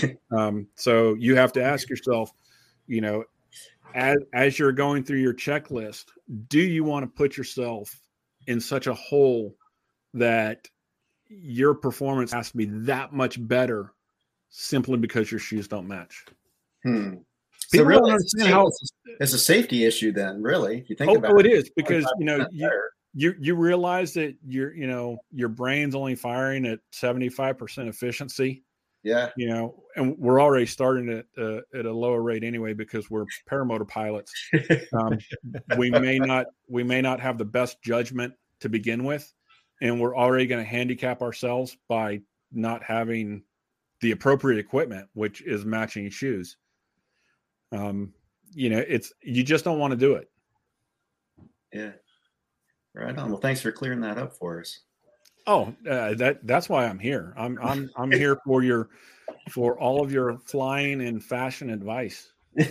Um, 0.32 0.66
so 0.74 1.14
you 1.14 1.36
have 1.36 1.52
to 1.52 1.62
ask 1.62 1.88
yourself, 1.88 2.32
you 2.88 3.00
know, 3.00 3.22
as 3.94 4.16
as 4.32 4.58
you're 4.58 4.72
going 4.72 5.04
through 5.04 5.18
your 5.18 5.34
checklist, 5.34 6.06
do 6.48 6.60
you 6.60 6.84
want 6.84 7.04
to 7.04 7.10
put 7.10 7.36
yourself 7.36 7.96
in 8.46 8.60
such 8.60 8.86
a 8.86 8.94
hole 8.94 9.54
that 10.12 10.68
your 11.28 11.74
performance 11.74 12.32
has 12.32 12.50
to 12.50 12.56
be 12.56 12.66
that 12.66 13.12
much 13.12 13.44
better 13.46 13.92
simply 14.50 14.98
because 14.98 15.30
your 15.30 15.40
shoes 15.40 15.68
don't 15.68 15.88
match? 15.88 16.24
Hmm. 16.82 17.14
So 17.68 17.78
People 17.78 17.86
really, 17.86 18.00
don't 18.00 18.10
understand 18.10 18.52
how 18.52 18.66
it's, 18.66 18.92
it's 19.20 19.32
a 19.32 19.38
safety 19.38 19.84
issue 19.84 20.12
then, 20.12 20.42
really. 20.42 20.78
If 20.78 20.90
you 20.90 20.96
think 20.96 21.10
oh, 21.10 21.14
about 21.14 21.32
oh, 21.32 21.38
it, 21.38 21.46
it 21.46 21.52
is 21.52 21.70
because 21.74 22.04
you 22.18 22.26
know 22.26 22.46
you, 22.50 22.70
you 23.14 23.34
you 23.40 23.54
realize 23.54 24.12
that 24.14 24.34
your 24.44 24.74
you 24.74 24.86
know 24.86 25.18
your 25.32 25.48
brain's 25.48 25.94
only 25.94 26.16
firing 26.16 26.66
at 26.66 26.80
75% 26.92 27.88
efficiency 27.88 28.64
yeah, 29.04 29.30
you 29.36 29.48
know 29.48 29.82
and 29.96 30.18
we're 30.18 30.40
already 30.40 30.66
starting 30.66 31.08
at 31.10 31.26
uh, 31.38 31.60
at 31.78 31.86
a 31.86 31.92
lower 31.92 32.22
rate 32.22 32.42
anyway 32.42 32.72
because 32.72 33.10
we're 33.10 33.26
paramotor 33.50 33.86
pilots 33.86 34.32
um, 34.98 35.18
we 35.78 35.90
may 35.90 36.18
not 36.18 36.46
we 36.68 36.82
may 36.82 37.00
not 37.00 37.20
have 37.20 37.38
the 37.38 37.44
best 37.44 37.80
judgment 37.82 38.32
to 38.60 38.68
begin 38.68 39.04
with 39.04 39.32
and 39.80 40.00
we're 40.00 40.16
already 40.16 40.46
going 40.46 40.62
to 40.62 40.68
handicap 40.68 41.22
ourselves 41.22 41.76
by 41.88 42.20
not 42.52 42.82
having 42.82 43.42
the 44.00 44.10
appropriate 44.10 44.58
equipment 44.58 45.08
which 45.12 45.42
is 45.42 45.64
matching 45.64 46.10
shoes 46.10 46.56
um 47.72 48.12
you 48.52 48.70
know 48.70 48.82
it's 48.88 49.12
you 49.22 49.42
just 49.42 49.64
don't 49.64 49.78
want 49.78 49.90
to 49.90 49.96
do 49.96 50.14
it 50.14 50.28
yeah. 51.74 51.90
Right 52.94 53.18
on. 53.18 53.30
Well, 53.30 53.40
thanks 53.40 53.60
for 53.60 53.72
clearing 53.72 54.00
that 54.00 54.16
up 54.16 54.32
for 54.32 54.60
us. 54.60 54.80
Oh, 55.46 55.74
uh, 55.88 56.14
that 56.14 56.46
that's 56.46 56.68
why 56.68 56.86
I'm 56.86 56.98
here. 56.98 57.34
I'm 57.36 57.58
I'm 57.62 57.90
I'm 57.96 58.10
here 58.22 58.38
for 58.44 58.62
your 58.62 58.88
for 59.50 59.78
all 59.78 60.02
of 60.02 60.10
your 60.12 60.38
flying 60.38 61.02
and 61.02 61.22
fashion 61.22 61.70
advice. 61.70 62.32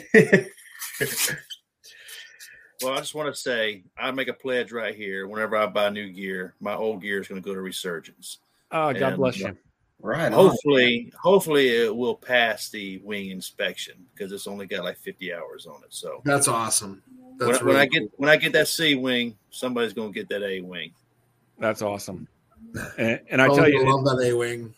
Well, 2.84 2.94
I 2.94 2.98
just 2.98 3.16
want 3.16 3.34
to 3.34 3.40
say 3.40 3.84
I 3.98 4.12
make 4.12 4.28
a 4.28 4.34
pledge 4.34 4.74
right 4.74 4.94
here. 4.94 5.28
Whenever 5.28 5.56
I 5.56 5.66
buy 5.68 5.90
new 5.90 6.10
gear, 6.10 6.54
my 6.60 6.76
old 6.76 7.02
gear 7.02 7.22
is 7.22 7.30
going 7.30 7.42
to 7.42 7.46
go 7.48 7.54
to 7.54 7.62
Resurgence. 7.62 8.40
Oh, 8.72 8.92
God 8.92 9.02
And, 9.14 9.18
bless 9.18 9.42
uh, 9.42 9.50
you. 9.50 9.58
right. 10.02 10.26
on. 10.26 10.32
Hopefully, 10.34 11.14
hopefully 11.22 11.70
it 11.70 11.96
will 11.96 12.16
pass 12.16 12.70
the 12.70 12.98
wing 12.98 13.30
inspection 13.30 14.06
because 14.14 14.34
it's 14.34 14.48
only 14.48 14.66
got 14.66 14.84
like 14.84 14.98
50 14.98 15.34
hours 15.34 15.66
on 15.66 15.82
it. 15.84 15.94
So 15.94 16.22
That's 16.26 16.50
awesome. 16.50 17.02
when, 17.38 17.52
That's 17.52 17.64
when 17.64 17.76
I 17.78 17.86
get 17.86 18.00
cool. 18.02 18.10
when 18.18 18.30
I 18.30 18.36
get 18.36 18.52
that 18.54 18.68
C 18.68 18.96
wing, 18.96 19.38
somebody's 19.50 19.94
going 19.94 20.12
to 20.12 20.20
get 20.20 20.28
that 20.30 20.44
A 20.44 20.60
wing. 20.60 20.92
That's 21.60 21.82
awesome. 21.82 22.28
And, 22.98 23.20
and 23.30 23.42
I 23.42 23.48
Oh, 23.48 23.56
tell 23.56 23.70
you, 23.70 23.86
love 23.86 24.04
that 24.06 24.26
A 24.26 24.34
wing. 24.34 24.74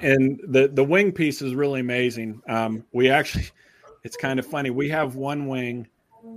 and 0.00 0.40
the 0.48 0.68
the 0.68 0.84
wing 0.84 1.12
piece 1.12 1.42
is 1.42 1.54
really 1.54 1.80
amazing. 1.80 2.40
Um, 2.48 2.84
we 2.92 3.10
actually, 3.10 3.48
it's 4.04 4.16
kind 4.16 4.38
of 4.38 4.46
funny. 4.46 4.70
We 4.70 4.88
have 4.90 5.14
one 5.16 5.46
wing 5.46 5.88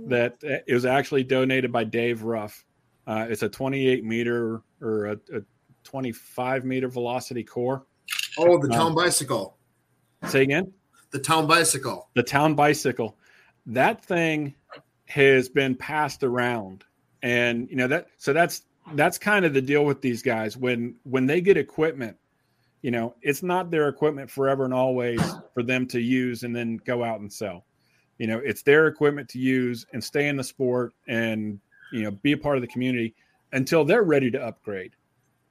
that 0.06 0.34
uh, 0.44 0.58
it 0.66 0.74
was 0.74 0.84
actually 0.84 1.24
donated 1.24 1.72
by 1.72 1.84
Dave 1.84 2.22
Ruff. 2.22 2.64
Uh, 3.06 3.26
it's 3.28 3.42
a 3.42 3.48
28 3.48 4.04
meter 4.04 4.62
or 4.80 5.06
a, 5.06 5.12
a 5.34 5.42
25 5.84 6.64
meter 6.64 6.88
velocity 6.88 7.42
core. 7.44 7.84
Oh, 8.38 8.58
the 8.58 8.64
Um, 8.64 8.70
town 8.70 8.94
bicycle. 8.94 9.56
Say 10.26 10.42
again. 10.42 10.72
The 11.10 11.18
town 11.18 11.46
bicycle. 11.46 12.08
the 12.14 12.22
town 12.22 12.54
bicycle 12.54 13.18
that 13.66 14.02
thing 14.04 14.54
has 15.06 15.48
been 15.48 15.74
passed 15.74 16.22
around 16.24 16.84
and 17.22 17.68
you 17.68 17.76
know 17.76 17.86
that 17.86 18.06
so 18.16 18.32
that's 18.32 18.62
that's 18.94 19.18
kind 19.18 19.44
of 19.44 19.54
the 19.54 19.62
deal 19.62 19.84
with 19.84 20.00
these 20.02 20.22
guys. 20.22 20.56
When 20.56 20.96
when 21.04 21.26
they 21.26 21.40
get 21.40 21.56
equipment 21.56 22.16
you 22.82 22.90
know 22.90 23.14
it's 23.22 23.42
not 23.42 23.70
their 23.70 23.88
equipment 23.88 24.30
forever 24.30 24.64
and 24.64 24.74
always 24.74 25.20
for 25.54 25.62
them 25.62 25.86
to 25.86 26.00
use 26.00 26.42
and 26.42 26.54
then 26.54 26.76
go 26.84 27.02
out 27.02 27.20
and 27.20 27.32
sell. 27.32 27.64
You 28.18 28.26
know 28.26 28.40
it's 28.44 28.62
their 28.62 28.88
equipment 28.88 29.28
to 29.30 29.38
use 29.38 29.86
and 29.92 30.02
stay 30.02 30.28
in 30.28 30.36
the 30.36 30.44
sport 30.44 30.92
and 31.08 31.60
you 31.92 32.02
know 32.02 32.10
be 32.10 32.32
a 32.32 32.36
part 32.36 32.56
of 32.56 32.60
the 32.60 32.68
community 32.68 33.14
until 33.52 33.84
they're 33.84 34.02
ready 34.02 34.30
to 34.32 34.42
upgrade. 34.42 34.94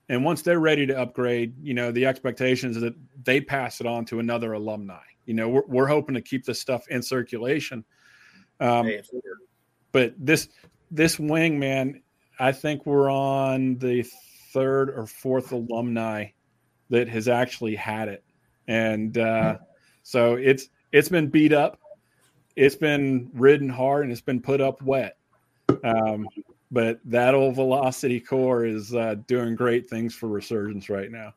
And 0.09 0.25
once 0.25 0.41
they're 0.41 0.59
ready 0.59 0.85
to 0.85 0.99
upgrade 0.99 1.55
you 1.63 1.73
know 1.73 1.91
the 1.91 2.05
expectations 2.05 2.75
is 2.75 2.83
that 2.83 2.95
they 3.23 3.41
pass 3.41 3.79
it 3.79 3.87
on 3.87 4.05
to 4.05 4.19
another 4.19 4.53
alumni. 4.53 5.01
You 5.25 5.33
know 5.33 5.49
we're, 5.49 5.65
we're 5.67 5.87
hoping 5.87 6.15
to 6.15 6.21
keep 6.21 6.45
this 6.45 6.59
stuff 6.59 6.87
in 6.89 7.01
circulation. 7.01 7.85
Um, 8.59 8.91
but 9.91 10.13
this 10.17 10.49
this 10.91 11.17
wing 11.17 11.59
man 11.59 12.01
i 12.41 12.51
think 12.51 12.85
we're 12.85 13.09
on 13.09 13.77
the 13.77 14.03
third 14.51 14.89
or 14.89 15.05
fourth 15.05 15.51
alumni 15.51 16.25
that 16.89 17.07
has 17.07 17.27
actually 17.27 17.75
had 17.75 18.09
it 18.09 18.23
and 18.67 19.17
uh, 19.17 19.57
so 20.03 20.35
it's 20.35 20.69
it's 20.91 21.07
been 21.07 21.27
beat 21.27 21.53
up 21.53 21.79
it's 22.55 22.75
been 22.75 23.29
ridden 23.33 23.69
hard 23.69 24.03
and 24.03 24.11
it's 24.11 24.21
been 24.21 24.41
put 24.41 24.59
up 24.59 24.81
wet 24.81 25.17
um, 25.83 26.27
but 26.71 26.99
that 27.05 27.33
old 27.33 27.55
velocity 27.55 28.19
core 28.19 28.65
is 28.65 28.93
uh, 28.93 29.15
doing 29.27 29.55
great 29.55 29.89
things 29.89 30.13
for 30.13 30.27
resurgence 30.27 30.89
right 30.89 31.11
now 31.11 31.33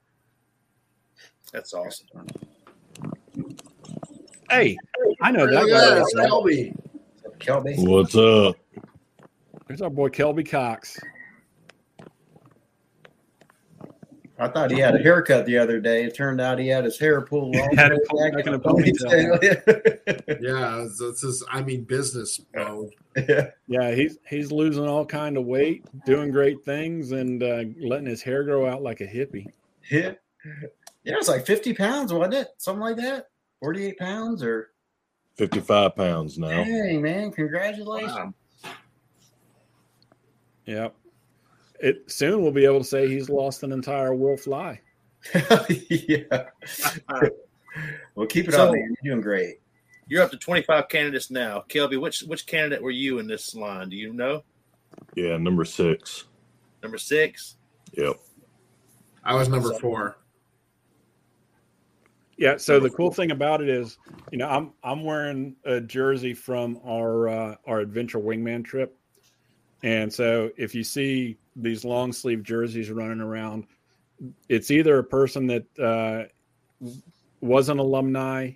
that's 1.52 1.72
awesome. 1.74 2.09
hey 4.51 4.76
i 5.20 5.31
know 5.31 5.47
that 5.47 5.62
at 5.62 5.68
that, 5.68 5.94
guy. 5.94 6.01
it's 6.01 6.14
Kelby. 6.14 6.76
Kelby. 7.39 7.86
What's 7.86 8.16
up? 8.16 8.56
There's 9.66 9.82
our 9.82 9.91
boy 9.91 10.09
kelby 10.09 10.49
cox 10.49 10.99
I 14.36 14.49
thought 14.49 14.73
he 14.73 14.81
had 14.81 14.97
a 14.97 14.99
haircut 14.99 15.47
the 15.47 15.57
other 15.59 15.78
day. 15.78 16.05
It 16.05 16.16
turned 16.16 16.41
out 16.41 16.59
he 16.59 16.66
had 16.66 16.85
his 16.85 16.99
hair 16.99 17.20
pulled 17.20 17.55
all 17.55 17.77
Had 17.77 17.93
the 17.93 17.95
it 17.95 17.99
way 17.99 18.05
pulled 18.09 18.23
back 18.23 18.32
back 18.32 18.47
in 18.47 18.55
in 18.55 18.55
a 18.55 18.57
a 18.57 18.61
ponytail. 18.61 20.41
Yeah, 20.43 20.82
it's, 20.82 21.01
it's 21.01 21.20
just, 21.20 21.45
I 21.51 21.62
mean, 21.62 21.85
business 21.85 22.41
mode. 22.55 22.91
yeah. 23.28 23.51
Yeah, 23.69 23.93
he's 23.95 24.19
he's 24.28 24.51
losing 24.51 24.89
all 24.89 25.07
kind 25.07 25.36
of 25.36 25.45
weight, 25.45 25.85
doing 26.05 26.32
great 26.32 26.65
things, 26.65 27.12
and 27.12 27.43
uh, 27.45 27.62
letting 27.81 28.07
his 28.07 28.23
hair 28.23 28.43
grow 28.43 28.66
out 28.66 28.82
like 28.82 29.01
a 29.01 29.07
hippie. 29.07 29.47
Yeah. 29.91 30.15
Yeah, 31.05 31.15
it's 31.16 31.28
like 31.28 31.47
50 31.47 31.73
pounds, 31.74 32.12
wasn't 32.12 32.35
it? 32.35 32.49
Something 32.59 32.81
like 32.82 32.97
that? 32.97 33.28
48 33.61 33.99
pounds 33.99 34.43
or 34.43 34.70
55 35.36 35.95
pounds 35.95 36.39
now. 36.39 36.65
dang 36.65 37.01
man, 37.01 37.31
congratulations. 37.31 38.12
Wow. 38.12 38.35
Yep. 40.66 40.95
It 41.81 42.11
soon 42.11 42.43
we'll 42.43 42.53
be 42.53 42.65
able 42.65 42.78
to 42.78 42.85
say 42.85 43.09
he's 43.09 43.28
lost 43.28 43.62
an 43.62 43.73
entire 43.73 44.15
will 44.15 44.36
fly. 44.36 44.81
yeah. 45.91 46.49
well, 48.15 48.27
keep 48.27 48.49
it 48.49 48.53
So- 48.53 48.69
up, 48.69 48.73
man. 48.73 48.95
You're 49.03 49.15
doing 49.15 49.23
great. 49.23 49.57
You're 50.07 50.23
up 50.23 50.31
to 50.32 50.36
25 50.36 50.89
candidates 50.89 51.31
now. 51.31 51.65
Kelby, 51.69 51.99
which 52.01 52.20
which 52.24 52.47
candidate 52.47 52.82
were 52.82 52.91
you 52.91 53.19
in 53.20 53.27
this 53.27 53.55
line? 53.55 53.89
Do 53.89 53.97
you 53.97 54.12
know? 54.12 54.45
Yeah, 55.15 55.39
number 55.39 55.65
six. 55.65 56.24
Number 56.82 56.99
six. 56.99 57.57
Yep. 57.95 58.16
I 59.24 59.35
was 59.35 59.49
number 59.49 59.73
four. 59.78 60.19
Yeah. 62.36 62.59
So 62.59 62.78
the 62.81 62.91
cool 62.91 63.11
thing 63.11 63.31
about 63.31 63.62
it 63.62 63.69
is, 63.70 63.97
you 64.31 64.39
know, 64.39 64.49
I'm 64.49 64.73
I'm 64.82 65.05
wearing 65.05 65.57
a 65.65 65.81
jersey 65.81 66.35
from 66.35 66.78
our 66.86 67.28
uh, 67.28 67.57
our 67.66 67.81
adventure 67.81 68.19
wingman 68.19 68.62
trip, 68.62 68.95
and 69.85 70.11
so 70.11 70.51
if 70.56 70.74
you 70.74 70.82
see 70.82 71.36
these 71.55 71.85
long 71.85 72.11
sleeve 72.15 72.43
jerseys 72.43 72.90
running 72.90 73.20
around, 73.20 73.66
it's 74.48 74.70
either 74.70 74.98
a 74.98 75.05
person 75.05 75.47
that 75.48 75.78
uh, 75.78 76.24
was 77.43 77.69
an 77.69 77.78
alumni 77.78 78.52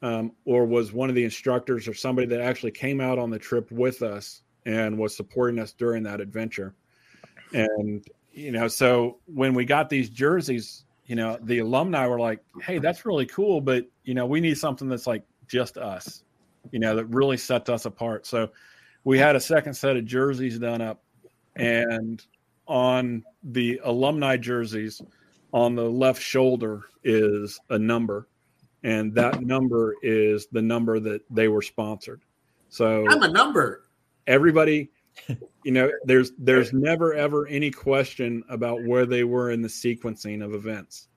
um, 0.00 0.32
or 0.46 0.64
was 0.64 0.90
one 0.90 1.10
of 1.10 1.14
the 1.14 1.24
instructors 1.24 1.86
or 1.86 1.92
somebody 1.92 2.26
that 2.28 2.40
actually 2.40 2.70
came 2.70 3.02
out 3.02 3.18
on 3.18 3.28
the 3.28 3.38
trip 3.38 3.70
with 3.70 4.00
us 4.00 4.40
and 4.64 4.96
was 4.96 5.14
supporting 5.14 5.60
us 5.60 5.72
during 5.72 6.04
that 6.04 6.22
adventure. 6.22 6.74
And, 7.52 8.02
you 8.32 8.50
know, 8.50 8.66
so 8.66 9.18
when 9.26 9.52
we 9.52 9.66
got 9.66 9.90
these 9.90 10.08
jerseys, 10.08 10.84
you 11.04 11.16
know, 11.16 11.38
the 11.42 11.58
alumni 11.58 12.06
were 12.06 12.18
like, 12.18 12.40
hey, 12.62 12.78
that's 12.78 13.04
really 13.04 13.26
cool, 13.26 13.60
but, 13.60 13.84
you 14.04 14.14
know, 14.14 14.24
we 14.24 14.40
need 14.40 14.56
something 14.56 14.88
that's 14.88 15.06
like 15.06 15.22
just 15.48 15.76
us, 15.76 16.24
you 16.70 16.78
know, 16.78 16.96
that 16.96 17.04
really 17.06 17.36
sets 17.36 17.68
us 17.68 17.84
apart. 17.84 18.24
So 18.24 18.48
we 19.04 19.18
had 19.18 19.36
a 19.36 19.40
second 19.40 19.74
set 19.74 19.96
of 19.96 20.04
jerseys 20.04 20.58
done 20.58 20.80
up. 20.80 21.02
And 21.56 22.24
on 22.66 23.24
the 23.42 23.80
alumni 23.84 24.36
jerseys, 24.36 25.02
on 25.52 25.74
the 25.74 25.88
left 25.88 26.22
shoulder 26.22 26.84
is 27.04 27.60
a 27.68 27.78
number 27.78 28.28
and 28.84 29.14
that 29.14 29.42
number 29.42 29.94
is 30.02 30.46
the 30.52 30.62
number 30.62 30.98
that 31.00 31.22
they 31.30 31.48
were 31.48 31.62
sponsored. 31.62 32.22
So 32.68 33.06
I'm 33.08 33.22
a 33.22 33.30
number. 33.30 33.84
everybody, 34.26 34.90
you 35.64 35.72
know, 35.72 35.90
there's 36.04 36.32
there's 36.38 36.72
never 36.72 37.14
ever 37.14 37.46
any 37.46 37.70
question 37.70 38.42
about 38.48 38.84
where 38.84 39.06
they 39.06 39.24
were 39.24 39.50
in 39.50 39.62
the 39.62 39.68
sequencing 39.68 40.44
of 40.44 40.54
events, 40.54 41.08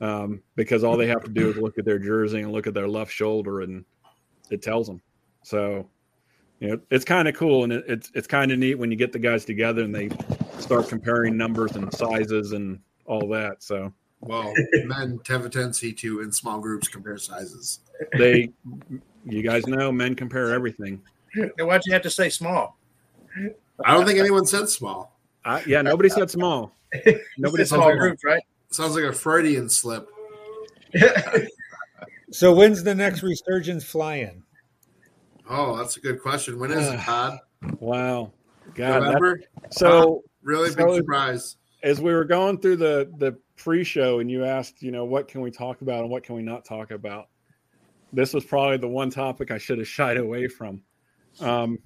um, 0.00 0.42
because 0.54 0.84
all 0.84 0.96
they 0.96 1.06
have 1.06 1.24
to 1.24 1.30
do 1.30 1.50
is 1.50 1.56
look 1.56 1.78
at 1.78 1.84
their 1.84 1.98
jersey 1.98 2.40
and 2.40 2.52
look 2.52 2.66
at 2.66 2.74
their 2.74 2.88
left 2.88 3.12
shoulder, 3.12 3.62
and 3.62 3.84
it 4.50 4.62
tells 4.62 4.86
them. 4.86 5.00
So, 5.42 5.88
you 6.60 6.68
know, 6.68 6.80
it's 6.90 7.04
kind 7.04 7.28
of 7.28 7.36
cool, 7.36 7.64
and 7.64 7.72
it, 7.72 7.84
it's 7.86 8.10
it's 8.14 8.26
kind 8.26 8.50
of 8.50 8.58
neat 8.58 8.74
when 8.74 8.90
you 8.90 8.96
get 8.96 9.12
the 9.12 9.18
guys 9.18 9.44
together 9.44 9.82
and 9.82 9.94
they 9.94 10.10
start 10.58 10.88
comparing 10.88 11.36
numbers 11.36 11.76
and 11.76 11.92
sizes 11.94 12.52
and 12.52 12.80
all 13.06 13.28
that. 13.28 13.62
So 13.62 13.92
Well, 14.20 14.52
men 14.84 15.20
have 15.28 15.44
a 15.44 15.48
tendency 15.48 15.92
to, 15.94 16.20
in 16.20 16.32
small 16.32 16.58
groups, 16.58 16.88
compare 16.88 17.16
sizes. 17.18 17.80
They, 18.16 18.52
you 19.24 19.42
guys 19.42 19.66
know, 19.66 19.92
men 19.92 20.14
compare 20.14 20.52
everything. 20.52 21.00
Then 21.34 21.66
why'd 21.66 21.82
you 21.86 21.92
have 21.92 22.02
to 22.02 22.10
say 22.10 22.28
small? 22.28 22.76
I 23.84 23.94
don't 23.94 24.06
think 24.06 24.18
anyone 24.18 24.46
said 24.46 24.68
small. 24.68 25.16
I, 25.44 25.62
yeah, 25.66 25.82
nobody 25.82 26.08
said 26.08 26.30
small. 26.30 26.72
Nobody 27.38 27.64
said 27.64 27.76
small 27.76 27.90
small. 27.90 27.98
groups, 27.98 28.24
right? 28.24 28.42
Sounds 28.70 28.94
like 28.94 29.04
a 29.04 29.12
Freudian 29.12 29.68
slip. 29.68 30.08
So 32.30 32.54
when's 32.54 32.82
the 32.82 32.94
next 32.94 33.22
resurgence 33.22 33.84
fly-in? 33.84 34.42
Oh, 35.48 35.76
that's 35.76 35.96
a 35.96 36.00
good 36.00 36.20
question. 36.20 36.58
When 36.58 36.70
is 36.70 36.86
it, 36.88 37.00
Todd? 37.00 37.38
Wow, 37.80 38.32
God. 38.74 39.02
November? 39.04 39.40
so 39.70 40.22
Really 40.42 40.70
So- 40.70 40.86
big 40.86 40.96
surprise. 40.96 41.56
as 41.82 42.00
we 42.00 42.12
were 42.12 42.24
going 42.24 42.58
through 42.60 42.76
the 42.76 43.10
the 43.18 43.38
pre-show, 43.56 44.20
and 44.20 44.30
you 44.30 44.44
asked, 44.44 44.82
you 44.82 44.90
know, 44.92 45.04
what 45.04 45.26
can 45.28 45.40
we 45.40 45.50
talk 45.50 45.82
about 45.82 46.02
and 46.02 46.10
what 46.10 46.22
can 46.22 46.36
we 46.36 46.42
not 46.42 46.64
talk 46.64 46.90
about? 46.92 47.28
This 48.12 48.32
was 48.32 48.44
probably 48.44 48.76
the 48.76 48.88
one 48.88 49.10
topic 49.10 49.50
I 49.50 49.58
should 49.58 49.78
have 49.78 49.88
shied 49.88 50.16
away 50.16 50.46
from. 50.48 50.82
Um, 51.40 51.78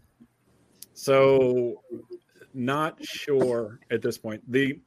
so 0.94 1.82
not 2.54 3.02
sure 3.04 3.80
at 3.90 4.02
this 4.02 4.18
point. 4.18 4.42
the 4.50 4.80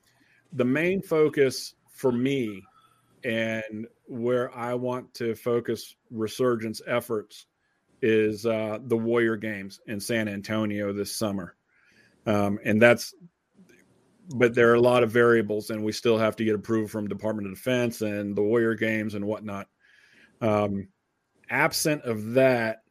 The 0.53 0.65
main 0.65 1.01
focus 1.01 1.73
for 1.89 2.11
me 2.11 2.63
and 3.23 3.87
where 4.07 4.55
I 4.55 4.75
want 4.75 5.13
to 5.15 5.33
focus 5.35 5.95
resurgence 6.11 6.81
efforts 6.87 7.47
is 8.01 8.45
uh, 8.45 8.79
the 8.83 8.97
Warrior 8.97 9.37
Games 9.37 9.79
in 9.87 9.99
San 9.99 10.27
Antonio 10.27 10.93
this 10.93 11.15
summer, 11.15 11.55
um, 12.25 12.59
and 12.63 12.81
that's. 12.81 13.13
But 14.35 14.55
there 14.55 14.71
are 14.71 14.75
a 14.75 14.81
lot 14.81 15.03
of 15.03 15.11
variables, 15.11 15.69
and 15.69 15.83
we 15.83 15.91
still 15.91 16.17
have 16.17 16.35
to 16.37 16.43
get 16.43 16.55
approval 16.55 16.87
from 16.87 17.07
Department 17.07 17.47
of 17.47 17.53
Defense 17.53 18.01
and 18.01 18.35
the 18.35 18.41
Warrior 18.41 18.73
Games 18.73 19.13
and 19.13 19.23
whatnot. 19.23 19.67
Um, 20.41 20.87
absent 21.47 22.01
of 22.01 22.33
that, 22.33 22.81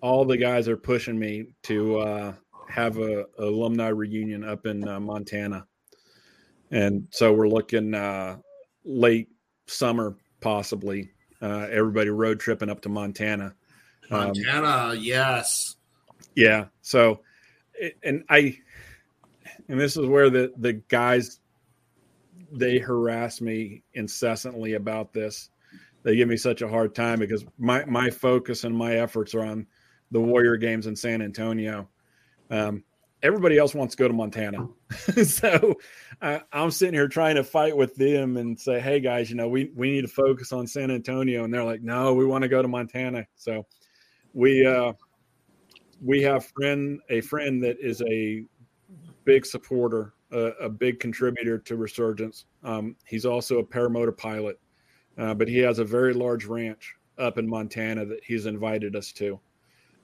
all 0.00 0.24
the 0.24 0.38
guys 0.38 0.66
are 0.66 0.78
pushing 0.78 1.18
me 1.18 1.48
to 1.64 1.98
uh, 1.98 2.32
have 2.70 2.96
a, 2.96 3.26
a 3.38 3.44
alumni 3.44 3.88
reunion 3.88 4.42
up 4.42 4.64
in 4.64 4.88
uh, 4.88 4.98
Montana, 4.98 5.66
and 6.70 7.06
so 7.10 7.34
we're 7.34 7.48
looking 7.48 7.92
uh, 7.92 8.38
late 8.84 9.28
summer 9.66 10.16
possibly. 10.40 11.10
Uh, 11.42 11.66
everybody 11.70 12.10
road 12.10 12.40
tripping 12.40 12.70
up 12.70 12.80
to 12.82 12.88
Montana. 12.88 13.54
Um, 14.10 14.26
Montana, 14.26 14.94
yes. 14.94 15.76
yeah. 16.34 16.66
So, 16.82 17.20
and 18.02 18.24
I, 18.28 18.58
and 19.68 19.80
this 19.80 19.96
is 19.96 20.06
where 20.06 20.30
the 20.30 20.52
the 20.56 20.74
guys 20.74 21.40
they 22.52 22.78
harass 22.78 23.40
me 23.40 23.82
incessantly 23.94 24.74
about 24.74 25.12
this. 25.12 25.50
They 26.02 26.16
give 26.16 26.28
me 26.28 26.36
such 26.36 26.62
a 26.62 26.68
hard 26.68 26.94
time 26.94 27.18
because 27.18 27.44
my 27.58 27.84
my 27.84 28.10
focus 28.10 28.64
and 28.64 28.76
my 28.76 28.96
efforts 28.96 29.34
are 29.34 29.44
on 29.44 29.66
the 30.10 30.20
Warrior 30.20 30.56
games 30.56 30.86
in 30.86 30.96
San 30.96 31.22
Antonio. 31.22 31.88
Um, 32.50 32.82
everybody 33.22 33.58
else 33.58 33.74
wants 33.74 33.94
to 33.94 34.02
go 34.02 34.08
to 34.08 34.14
Montana, 34.14 34.66
so 35.24 35.76
I, 36.22 36.40
I'm 36.52 36.70
sitting 36.70 36.94
here 36.94 37.06
trying 37.06 37.36
to 37.36 37.44
fight 37.44 37.76
with 37.76 37.94
them 37.96 38.38
and 38.38 38.58
say, 38.58 38.80
"Hey 38.80 39.00
guys, 39.00 39.30
you 39.30 39.36
know 39.36 39.48
we 39.48 39.70
we 39.74 39.90
need 39.90 40.02
to 40.02 40.08
focus 40.08 40.52
on 40.52 40.66
San 40.66 40.90
Antonio," 40.90 41.44
and 41.44 41.52
they're 41.52 41.64
like, 41.64 41.82
"No, 41.82 42.14
we 42.14 42.24
want 42.24 42.42
to 42.42 42.48
go 42.48 42.62
to 42.62 42.68
Montana." 42.68 43.26
So 43.36 43.66
we 44.34 44.66
uh, 44.66 44.92
we 46.02 46.22
have 46.22 46.46
friend 46.46 47.00
a 47.10 47.20
friend 47.20 47.62
that 47.64 47.78
is 47.80 48.02
a 48.02 48.44
big 49.24 49.44
supporter, 49.44 50.14
a, 50.32 50.52
a 50.62 50.68
big 50.68 51.00
contributor 51.00 51.58
to 51.58 51.76
Resurgence. 51.76 52.46
Um, 52.62 52.96
he's 53.06 53.26
also 53.26 53.58
a 53.58 53.64
paramotor 53.64 54.16
pilot, 54.16 54.58
uh, 55.18 55.34
but 55.34 55.48
he 55.48 55.58
has 55.58 55.78
a 55.78 55.84
very 55.84 56.14
large 56.14 56.46
ranch 56.46 56.94
up 57.18 57.38
in 57.38 57.48
Montana 57.48 58.06
that 58.06 58.24
he's 58.24 58.46
invited 58.46 58.96
us 58.96 59.12
to. 59.12 59.38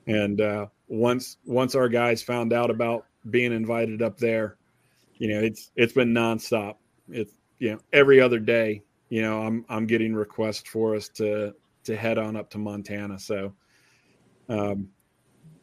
And 0.06 0.40
uh, 0.40 0.66
once 0.88 1.38
once 1.44 1.74
our 1.74 1.88
guys 1.88 2.22
found 2.22 2.52
out 2.52 2.70
about 2.70 3.06
being 3.30 3.52
invited 3.52 4.02
up 4.02 4.18
there, 4.18 4.56
you 5.14 5.28
know, 5.28 5.40
it's 5.40 5.70
it's 5.76 5.92
been 5.92 6.12
nonstop. 6.12 6.76
It's 7.08 7.32
you 7.58 7.72
know 7.72 7.78
every 7.92 8.20
other 8.20 8.38
day. 8.38 8.82
You 9.08 9.22
know, 9.22 9.42
I'm 9.42 9.64
I'm 9.68 9.86
getting 9.86 10.14
requests 10.14 10.68
for 10.68 10.94
us 10.94 11.08
to 11.10 11.54
to 11.84 11.96
head 11.96 12.18
on 12.18 12.36
up 12.36 12.50
to 12.50 12.58
Montana. 12.58 13.18
So, 13.18 13.54
um, 14.48 14.88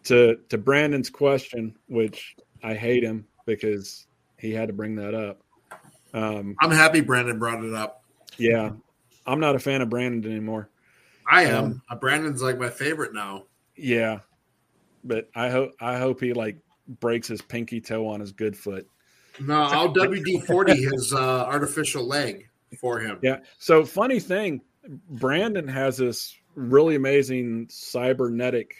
to 0.06 0.38
to 0.50 0.58
Brandon's 0.58 1.10
question, 1.10 1.76
which 1.88 2.36
I 2.64 2.74
hate 2.74 3.04
him 3.04 3.26
because 3.46 4.08
he 4.38 4.52
had 4.52 4.68
to 4.68 4.74
bring 4.74 4.96
that 4.96 5.14
up. 5.14 5.42
Um, 6.14 6.56
I'm 6.62 6.72
happy 6.72 7.02
Brandon 7.02 7.40
brought 7.40 7.64
it 7.64 7.74
up. 7.74 8.04
yeah, 8.38 8.72
I'm 9.26 9.40
not 9.40 9.56
a 9.56 9.60
fan 9.60 9.82
of 9.82 9.90
Brandon 9.90 10.30
anymore. 10.32 10.70
I 11.32 11.44
am. 11.46 11.64
Um, 11.66 11.82
Uh, 11.90 11.96
Brandon's 11.96 12.42
like 12.42 12.60
my 12.60 12.70
favorite 12.70 13.14
now. 13.14 13.44
Yeah, 13.76 14.20
but 15.04 15.30
I 15.36 15.50
hope 15.50 15.72
I 15.80 15.98
hope 15.98 16.20
he 16.20 16.34
like 16.34 16.58
breaks 17.00 17.28
his 17.28 17.42
pinky 17.42 17.80
toe 17.82 18.08
on 18.08 18.20
his 18.20 18.32
good 18.32 18.56
foot. 18.58 18.88
No, 19.40 19.64
I'll 19.64 19.94
WD 19.94 20.46
40 20.46 20.76
his 20.76 21.12
uh, 21.14 21.46
artificial 21.46 22.06
leg 22.06 22.48
for 22.80 23.00
him. 23.00 23.18
Yeah. 23.24 23.38
So 23.58 23.84
funny 23.84 24.20
thing, 24.20 24.62
Brandon 25.10 25.68
has 25.68 25.98
this 25.98 26.36
really 26.56 26.96
amazing 26.96 27.68
cybernetic 27.70 28.76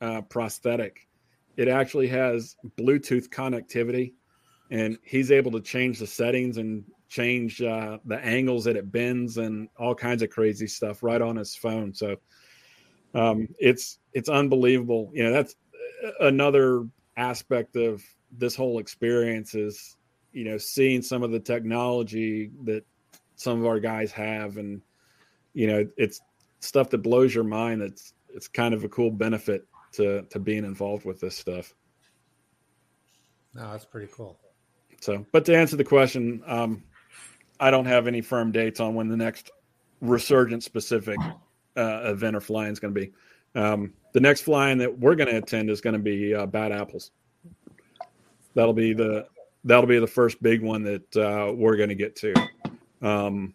uh, 0.00 0.22
prosthetic. 0.22 1.08
It 1.56 1.68
actually 1.68 2.08
has 2.08 2.56
Bluetooth 2.78 3.28
connectivity, 3.28 4.14
and 4.70 4.98
he's 5.02 5.30
able 5.30 5.52
to 5.52 5.60
change 5.60 5.98
the 5.98 6.06
settings 6.06 6.56
and 6.56 6.84
change 7.08 7.60
uh, 7.60 7.98
the 8.06 8.18
angles 8.18 8.64
that 8.64 8.76
it 8.76 8.90
bends 8.90 9.36
and 9.36 9.68
all 9.78 9.94
kinds 9.94 10.22
of 10.22 10.30
crazy 10.30 10.66
stuff 10.66 11.02
right 11.02 11.20
on 11.20 11.36
his 11.36 11.54
phone. 11.54 11.92
So 11.92 12.16
um, 13.14 13.48
it's 13.58 13.98
it's 14.14 14.28
unbelievable. 14.28 15.10
You 15.12 15.24
know, 15.24 15.32
that's 15.32 15.54
uh, 16.04 16.26
another 16.26 16.86
aspect 17.16 17.76
of 17.76 18.02
this 18.38 18.56
whole 18.56 18.78
experience 18.78 19.54
is 19.54 19.96
you 20.32 20.44
know 20.44 20.56
seeing 20.56 21.02
some 21.02 21.22
of 21.22 21.30
the 21.30 21.40
technology 21.40 22.50
that 22.64 22.84
some 23.36 23.60
of 23.60 23.66
our 23.66 23.78
guys 23.78 24.10
have 24.12 24.56
and 24.56 24.80
you 25.52 25.66
know 25.66 25.86
it's 25.96 26.20
stuff 26.62 26.90
that 26.90 26.98
blows 26.98 27.34
your 27.34 27.44
mind 27.44 27.82
it's 27.82 28.14
it's 28.34 28.48
kind 28.48 28.72
of 28.72 28.84
a 28.84 28.88
cool 28.88 29.10
benefit 29.10 29.66
to 29.92 30.22
to 30.30 30.38
being 30.38 30.64
involved 30.64 31.04
with 31.04 31.20
this 31.20 31.36
stuff. 31.36 31.74
No, 33.54 33.70
that's 33.70 33.84
pretty 33.84 34.10
cool. 34.14 34.38
so 35.00 35.26
but 35.32 35.44
to 35.44 35.54
answer 35.54 35.76
the 35.76 35.84
question 35.84 36.42
um 36.46 36.82
i 37.60 37.70
don't 37.70 37.84
have 37.84 38.06
any 38.06 38.22
firm 38.22 38.50
dates 38.50 38.80
on 38.80 38.94
when 38.94 39.08
the 39.08 39.16
next 39.16 39.50
resurgent 40.00 40.62
specific 40.62 41.18
uh, 41.76 42.00
event 42.04 42.36
or 42.36 42.40
flying 42.40 42.72
is 42.72 42.80
going 42.80 42.94
to 42.94 43.00
be. 43.00 43.12
Um 43.54 43.92
the 44.12 44.20
next 44.20 44.42
flying 44.42 44.78
that 44.78 44.98
we're 44.98 45.14
going 45.14 45.30
to 45.30 45.38
attend 45.38 45.70
is 45.70 45.80
going 45.80 45.94
to 45.94 45.98
be 45.98 46.34
uh, 46.34 46.44
bad 46.44 46.70
apples. 46.70 47.12
That'll 48.54 48.74
be 48.74 48.92
the 48.92 49.26
that'll 49.64 49.86
be 49.86 49.98
the 49.98 50.06
first 50.06 50.42
big 50.42 50.60
one 50.62 50.82
that 50.82 51.16
uh, 51.16 51.52
we're 51.54 51.76
going 51.76 51.88
to 51.88 51.94
get 51.94 52.16
to. 52.16 52.34
Um 53.00 53.54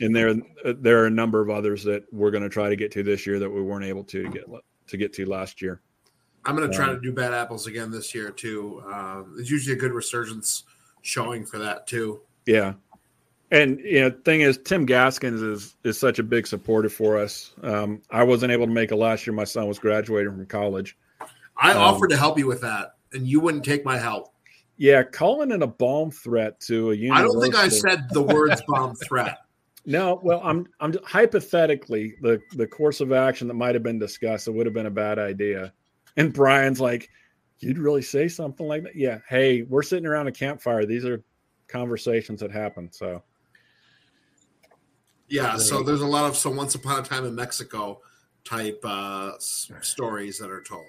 and 0.00 0.14
there 0.14 0.34
there 0.64 1.02
are 1.02 1.06
a 1.06 1.10
number 1.10 1.40
of 1.40 1.50
others 1.50 1.84
that 1.84 2.04
we're 2.12 2.30
going 2.30 2.42
to 2.42 2.48
try 2.48 2.68
to 2.68 2.76
get 2.76 2.90
to 2.92 3.02
this 3.02 3.26
year 3.26 3.38
that 3.38 3.50
we 3.50 3.60
weren't 3.60 3.84
able 3.84 4.04
to, 4.04 4.28
get 4.30 4.44
to 4.86 4.96
get 4.96 5.12
to 5.12 5.26
last 5.26 5.60
year 5.60 5.80
I'm 6.46 6.54
going 6.56 6.70
to 6.70 6.74
try 6.76 6.88
Um, 6.88 6.94
to 6.94 7.00
do 7.00 7.12
Bad 7.12 7.34
Apples 7.34 7.66
again 7.66 7.90
this 7.90 8.14
year, 8.14 8.30
too. 8.30 8.80
Uh, 8.88 9.24
there's 9.34 9.50
usually 9.50 9.74
a 9.76 9.78
good 9.78 9.92
resurgence 9.92 10.62
showing 11.02 11.44
for 11.44 11.58
that, 11.58 11.88
too. 11.88 12.20
Yeah. 12.46 12.74
And 13.50 13.80
you 13.80 14.00
know, 14.00 14.10
thing 14.24 14.42
is, 14.42 14.58
Tim 14.64 14.86
Gaskins 14.86 15.42
is 15.42 15.76
is 15.84 15.98
such 15.98 16.18
a 16.20 16.22
big 16.22 16.46
supporter 16.46 16.88
for 16.88 17.18
us. 17.18 17.52
Um, 17.62 18.00
I 18.10 18.22
wasn't 18.22 18.52
able 18.52 18.66
to 18.66 18.72
make 18.72 18.92
it 18.92 18.96
last 18.96 19.26
year. 19.26 19.34
My 19.34 19.44
son 19.44 19.66
was 19.66 19.78
graduating 19.78 20.32
from 20.32 20.46
college. 20.46 20.96
I 21.56 21.72
Um, 21.72 21.78
offered 21.78 22.10
to 22.10 22.16
help 22.16 22.38
you 22.38 22.46
with 22.46 22.60
that, 22.60 22.94
and 23.12 23.26
you 23.26 23.40
wouldn't 23.40 23.64
take 23.64 23.84
my 23.84 23.98
help. 23.98 24.32
Yeah, 24.76 25.02
calling 25.02 25.50
it 25.50 25.62
a 25.62 25.66
bomb 25.66 26.10
threat 26.10 26.60
to 26.62 26.90
a 26.90 26.94
university. 26.94 27.10
I 27.10 27.22
don't 27.22 27.40
think 27.40 27.54
I 27.54 27.68
said 27.68 28.08
the 28.10 28.22
words 28.22 28.62
bomb 28.68 28.94
threat. 28.96 29.38
No, 29.88 30.20
well, 30.22 30.40
I'm 30.42 30.66
I'm 30.80 30.94
hypothetically 31.04 32.16
the 32.20 32.40
the 32.56 32.66
course 32.66 33.00
of 33.00 33.12
action 33.12 33.46
that 33.46 33.54
might 33.54 33.74
have 33.74 33.84
been 33.84 34.00
discussed. 34.00 34.48
It 34.48 34.50
would 34.50 34.66
have 34.66 34.74
been 34.74 34.86
a 34.86 34.90
bad 34.90 35.18
idea. 35.20 35.72
And 36.16 36.32
Brian's 36.32 36.80
like, 36.80 37.08
"You'd 37.60 37.78
really 37.78 38.02
say 38.02 38.26
something 38.26 38.66
like 38.66 38.82
that?" 38.82 38.96
Yeah. 38.96 39.20
Hey, 39.28 39.62
we're 39.62 39.82
sitting 39.82 40.06
around 40.06 40.26
a 40.26 40.32
campfire. 40.32 40.84
These 40.84 41.04
are 41.04 41.22
conversations 41.68 42.40
that 42.40 42.50
happen. 42.50 42.90
So 42.90 43.22
Yeah, 45.28 45.56
so 45.56 45.82
there's 45.84 46.02
a 46.02 46.06
lot 46.06 46.28
of 46.28 46.36
so 46.36 46.50
once 46.50 46.74
upon 46.74 46.98
a 46.98 47.02
time 47.02 47.24
in 47.24 47.34
Mexico 47.34 48.00
type 48.44 48.80
uh, 48.84 49.32
s- 49.36 49.70
stories 49.82 50.38
that 50.38 50.50
are 50.50 50.62
told. 50.62 50.86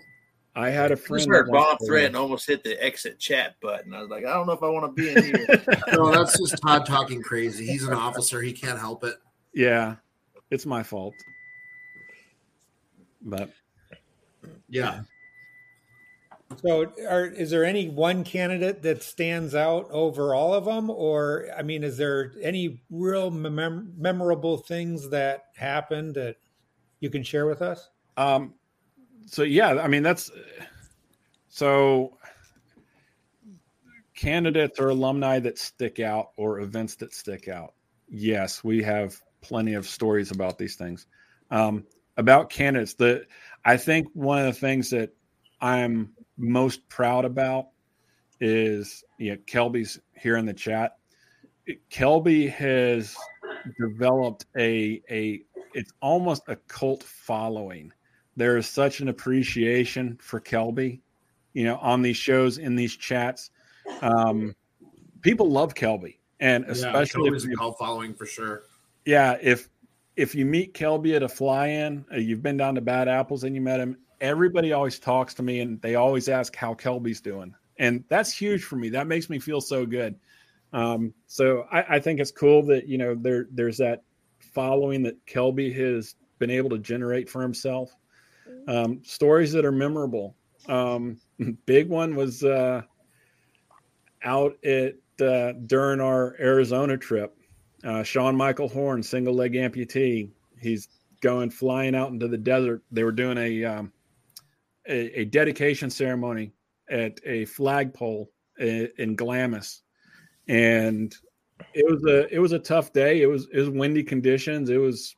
I 0.58 0.72
had 0.72 0.92
a 0.92 0.98
friend. 0.98 1.20
just 1.20 1.30
that 1.30 1.36
heard 1.36 1.52
bomb 1.52 1.66
wants 1.66 1.86
threat 1.86 2.06
and 2.06 2.16
almost 2.16 2.48
hit 2.48 2.64
the 2.64 2.84
exit 2.84 3.20
chat 3.20 3.56
button. 3.62 3.94
I 3.94 4.02
was 4.02 4.10
like, 4.10 4.26
I 4.26 4.34
don't 4.34 4.48
know 4.48 4.54
if 4.54 4.64
I 4.64 4.70
want 4.70 4.86
to 4.86 5.02
be 5.02 5.10
in 5.10 5.24
here. 5.24 5.64
No, 5.94 6.12
that's 6.12 6.38
just 6.38 6.60
Todd 6.64 6.86
talking 6.86 7.22
crazy. 7.22 7.66
He's 7.66 7.84
an 7.84 7.94
officer; 7.94 8.42
he 8.42 8.52
can't 8.52 8.80
help 8.80 9.04
it. 9.04 9.16
Yeah, 9.54 9.96
it's 10.50 10.66
my 10.66 10.82
fault. 10.82 11.14
But 13.22 13.52
Yeah, 14.70 15.02
So, 16.66 16.92
are, 17.08 17.26
is 17.26 17.52
there 17.52 17.64
any 17.64 17.90
one 17.90 18.24
candidate 18.24 18.82
that 18.82 19.04
stands 19.04 19.54
out 19.54 19.88
over 19.92 20.34
all 20.34 20.54
of 20.54 20.66
them, 20.66 20.90
or 20.90 21.48
I 21.58 21.62
mean, 21.62 21.84
is 21.84 21.98
there 21.98 22.34
any 22.42 22.82
real 22.90 23.30
mem- 23.30 23.94
memorable 23.96 24.58
things 24.58 25.10
that 25.10 25.46
happened 25.56 26.16
that 26.16 26.38
you 27.00 27.10
can 27.10 27.22
share 27.22 27.46
with 27.46 27.62
us? 27.62 27.90
Um, 28.18 28.56
so 29.28 29.44
yeah, 29.44 29.80
I 29.82 29.88
mean 29.88 30.04
that's 30.04 30.32
so 31.50 32.18
candidates 34.16 34.80
or 34.80 34.90
alumni 34.90 35.40
that 35.40 35.58
stick 35.58 36.00
out 36.00 36.32
or 36.38 36.62
events 36.62 36.96
that 36.96 37.14
stick 37.14 37.48
out. 37.48 37.74
Yes, 38.10 38.64
we 38.64 38.82
have 38.84 39.22
plenty 39.42 39.74
of 39.74 39.86
stories 39.86 40.32
about 40.32 40.58
these 40.58 40.76
things. 40.76 41.08
Um, 41.52 41.86
about 42.16 42.50
candidates, 42.50 42.96
the 42.96 43.26
I 43.66 43.78
think 43.78 44.08
one 44.14 44.40
of 44.40 44.46
the 44.46 44.60
things 44.60 44.90
that 44.90 45.12
I'm 45.62 46.14
most 46.38 46.88
proud 46.90 47.26
about 47.26 47.68
is 48.40 49.04
yeah, 49.20 49.36
Kelby's 49.36 50.00
here 50.14 50.38
in 50.38 50.46
the 50.46 50.54
chat. 50.54 50.98
Kelby 51.92 52.50
has 52.52 53.16
developed 53.80 54.46
a 54.58 55.02
a 55.12 55.42
it's 55.74 55.92
almost 56.02 56.44
a 56.48 56.56
cult 56.56 57.04
following. 57.04 57.92
There 58.38 58.56
is 58.56 58.68
such 58.68 59.02
an 59.02 59.10
appreciation 59.10 60.18
for 60.22 60.40
Kelby, 60.40 61.02
you 61.54 61.66
know, 61.66 61.78
on 61.78 62.04
these 62.04 62.18
shows 62.18 62.60
in 62.60 62.76
these 62.76 62.96
chats. 62.96 63.50
Um, 64.02 64.56
people 65.22 65.50
love 65.50 65.74
Kelby, 65.74 66.18
and 66.40 66.64
especially 66.66 67.32
yeah, 67.32 67.36
if 67.36 67.44
you, 67.46 67.76
following 67.80 68.14
for 68.14 68.28
sure. 68.28 68.64
Yeah, 69.06 69.38
if 69.42 69.70
if 70.16 70.36
you 70.36 70.46
meet 70.46 70.76
Kelby 70.76 71.16
at 71.16 71.24
a 71.24 71.30
fly-in, 71.30 72.06
uh, 72.14 72.18
you've 72.18 72.44
been 72.44 72.58
down 72.58 72.76
to 72.76 72.82
Bad 72.82 73.08
Apples 73.08 73.44
and 73.44 73.56
you 73.56 73.62
met 73.62 73.80
him. 73.80 73.98
Everybody 74.22 74.72
always 74.72 75.00
talks 75.00 75.34
to 75.36 75.44
me, 75.44 75.60
and 75.60 75.82
they 75.82 75.96
always 75.96 76.30
ask 76.30 76.56
how 76.56 76.76
Kelby's 76.76 77.22
doing, 77.22 77.56
and 77.80 78.04
that's 78.08 78.32
huge 78.32 78.64
for 78.64 78.76
me. 78.76 78.90
That 78.90 79.08
makes 79.08 79.30
me 79.32 79.40
feel 79.40 79.62
so 79.62 79.86
good. 79.86 80.16
Um, 80.74 81.14
so 81.26 81.66
I, 81.72 81.96
I 81.96 82.00
think 82.00 82.20
it's 82.20 82.32
cool 82.32 82.62
that 82.68 82.88
you 82.88 83.00
know 83.00 83.16
there 83.16 83.48
there's 83.52 83.78
that 83.78 84.04
following 84.54 85.02
that 85.04 85.26
Kelby 85.26 85.74
has 85.76 86.16
been 86.38 86.52
able 86.52 86.70
to 86.70 86.78
generate 86.78 87.30
for 87.30 87.42
himself. 87.42 87.96
Um, 88.68 89.02
stories 89.04 89.52
that 89.54 89.66
are 89.66 89.72
memorable. 89.72 90.36
Um, 90.68 91.20
big 91.66 91.90
one 91.90 92.16
was 92.16 92.44
uh, 92.44 92.82
out 94.24 94.64
at 94.66 94.96
uh, 95.22 95.54
during 95.66 96.00
our 96.00 96.36
Arizona 96.40 96.98
trip. 96.98 97.36
Uh, 97.84 98.04
Sean 98.04 98.36
Michael 98.36 98.68
Horn, 98.68 99.04
single 99.04 99.34
leg 99.34 99.54
amputee. 99.54 100.30
He's 100.60 100.90
going 101.22 101.50
flying 101.50 101.96
out 101.96 102.12
into 102.12 102.28
the 102.28 102.38
desert. 102.38 102.84
They 102.92 103.04
were 103.04 103.12
doing 103.12 103.38
a 103.38 103.64
um, 103.64 103.92
a, 104.88 105.22
a, 105.22 105.26
dedication 105.26 105.90
ceremony 105.90 106.54
at 106.90 107.20
a 107.26 107.46
flagpole 107.46 108.32
in, 108.60 108.90
in 108.98 109.16
Glamis, 109.16 109.82
and 110.48 111.14
it 111.74 111.86
was 111.90 112.04
a 112.06 112.34
it 112.34 112.40
was 112.40 112.52
a 112.52 112.60
tough 112.60 112.94
day. 112.94 113.22
It 113.22 113.28
was 113.28 113.48
it 113.54 113.60
was 113.60 113.70
windy 113.70 114.04
conditions. 114.04 114.70
It 114.70 114.78
was 114.78 115.16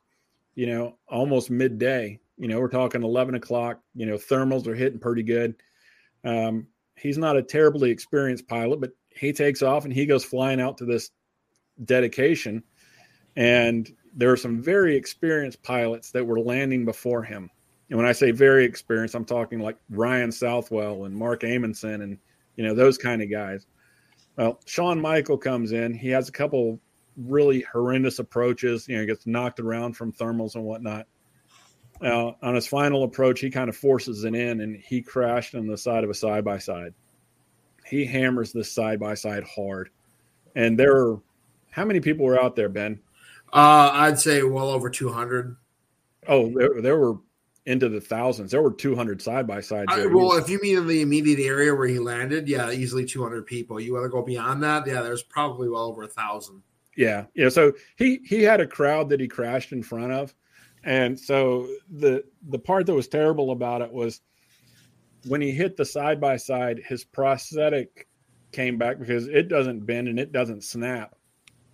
you 0.54 0.66
know 0.66 0.98
almost 1.08 1.50
midday. 1.50 2.18
You 2.40 2.48
know 2.48 2.58
we're 2.58 2.68
talking 2.68 3.02
eleven 3.02 3.34
o'clock. 3.34 3.80
You 3.94 4.06
know 4.06 4.16
thermals 4.16 4.66
are 4.66 4.74
hitting 4.74 4.98
pretty 4.98 5.22
good. 5.22 5.56
Um, 6.24 6.68
he's 6.96 7.18
not 7.18 7.36
a 7.36 7.42
terribly 7.42 7.90
experienced 7.90 8.48
pilot, 8.48 8.80
but 8.80 8.92
he 9.10 9.32
takes 9.32 9.62
off 9.62 9.84
and 9.84 9.92
he 9.92 10.06
goes 10.06 10.24
flying 10.24 10.60
out 10.60 10.78
to 10.78 10.86
this 10.86 11.10
dedication. 11.84 12.62
And 13.36 13.90
there 14.14 14.32
are 14.32 14.36
some 14.36 14.62
very 14.62 14.96
experienced 14.96 15.62
pilots 15.62 16.12
that 16.12 16.26
were 16.26 16.40
landing 16.40 16.84
before 16.84 17.22
him. 17.22 17.50
And 17.90 17.98
when 17.98 18.06
I 18.06 18.12
say 18.12 18.30
very 18.30 18.64
experienced, 18.64 19.14
I'm 19.14 19.24
talking 19.24 19.60
like 19.60 19.76
Ryan 19.90 20.32
Southwell 20.32 21.04
and 21.04 21.14
Mark 21.14 21.44
Amundsen 21.44 22.00
and 22.00 22.18
you 22.56 22.64
know 22.64 22.74
those 22.74 22.96
kind 22.96 23.20
of 23.20 23.30
guys. 23.30 23.66
Well, 24.36 24.60
Sean 24.64 24.98
Michael 24.98 25.36
comes 25.36 25.72
in. 25.72 25.92
He 25.92 26.08
has 26.08 26.30
a 26.30 26.32
couple 26.32 26.80
really 27.16 27.66
horrendous 27.70 28.18
approaches. 28.18 28.88
You 28.88 28.96
know, 28.96 29.04
gets 29.04 29.26
knocked 29.26 29.60
around 29.60 29.94
from 29.94 30.12
thermals 30.12 30.54
and 30.54 30.64
whatnot. 30.64 31.06
Now, 32.00 32.36
on 32.42 32.54
his 32.54 32.66
final 32.66 33.04
approach, 33.04 33.40
he 33.40 33.50
kind 33.50 33.68
of 33.68 33.76
forces 33.76 34.24
it 34.24 34.34
in, 34.34 34.60
and 34.60 34.76
he 34.76 35.02
crashed 35.02 35.54
on 35.54 35.66
the 35.66 35.76
side 35.76 36.02
of 36.02 36.10
a 36.10 36.14
side 36.14 36.44
by 36.44 36.58
side. 36.58 36.94
He 37.84 38.04
hammers 38.06 38.52
this 38.52 38.72
side 38.72 38.98
by 38.98 39.14
side 39.14 39.44
hard, 39.44 39.90
and 40.54 40.78
there 40.78 40.96
are 40.96 41.20
how 41.70 41.84
many 41.84 42.00
people 42.00 42.24
were 42.24 42.40
out 42.40 42.56
there, 42.56 42.68
Ben? 42.68 43.00
Uh, 43.52 43.90
I'd 43.92 44.18
say 44.18 44.42
well 44.42 44.70
over 44.70 44.88
two 44.88 45.10
hundred. 45.10 45.56
Oh, 46.28 46.50
there, 46.54 46.80
there 46.80 46.98
were 46.98 47.18
into 47.66 47.88
the 47.88 48.00
thousands. 48.00 48.50
There 48.50 48.62
were 48.62 48.72
200 48.72 49.20
side 49.20 49.46
by 49.46 49.60
sides. 49.60 49.92
Well, 49.94 50.32
if 50.32 50.48
you 50.48 50.58
mean 50.60 50.78
in 50.78 50.86
the 50.86 51.02
immediate 51.02 51.40
area 51.40 51.74
where 51.74 51.86
he 51.86 51.98
landed, 51.98 52.48
yeah, 52.48 52.70
easily 52.70 53.04
200 53.04 53.46
people. 53.46 53.78
You 53.78 53.92
want 53.92 54.04
to 54.04 54.08
go 54.08 54.22
beyond 54.22 54.62
that? 54.62 54.86
Yeah, 54.86 55.02
there's 55.02 55.22
probably 55.22 55.68
well 55.68 55.84
over 55.84 56.02
a 56.02 56.08
thousand. 56.08 56.62
Yeah, 56.96 57.26
yeah. 57.34 57.48
So 57.48 57.72
he 57.96 58.20
he 58.24 58.42
had 58.42 58.60
a 58.60 58.66
crowd 58.66 59.08
that 59.10 59.20
he 59.20 59.28
crashed 59.28 59.72
in 59.72 59.82
front 59.82 60.12
of, 60.12 60.34
and 60.84 61.18
so 61.18 61.68
the 61.90 62.24
the 62.48 62.58
part 62.58 62.86
that 62.86 62.94
was 62.94 63.08
terrible 63.08 63.50
about 63.50 63.82
it 63.82 63.92
was 63.92 64.20
when 65.26 65.40
he 65.40 65.50
hit 65.50 65.76
the 65.76 65.84
side 65.84 66.20
by 66.20 66.36
side, 66.36 66.80
his 66.86 67.04
prosthetic 67.04 68.08
came 68.52 68.78
back 68.78 68.98
because 68.98 69.26
it 69.28 69.48
doesn't 69.48 69.86
bend 69.86 70.08
and 70.08 70.18
it 70.18 70.32
doesn't 70.32 70.64
snap, 70.64 71.14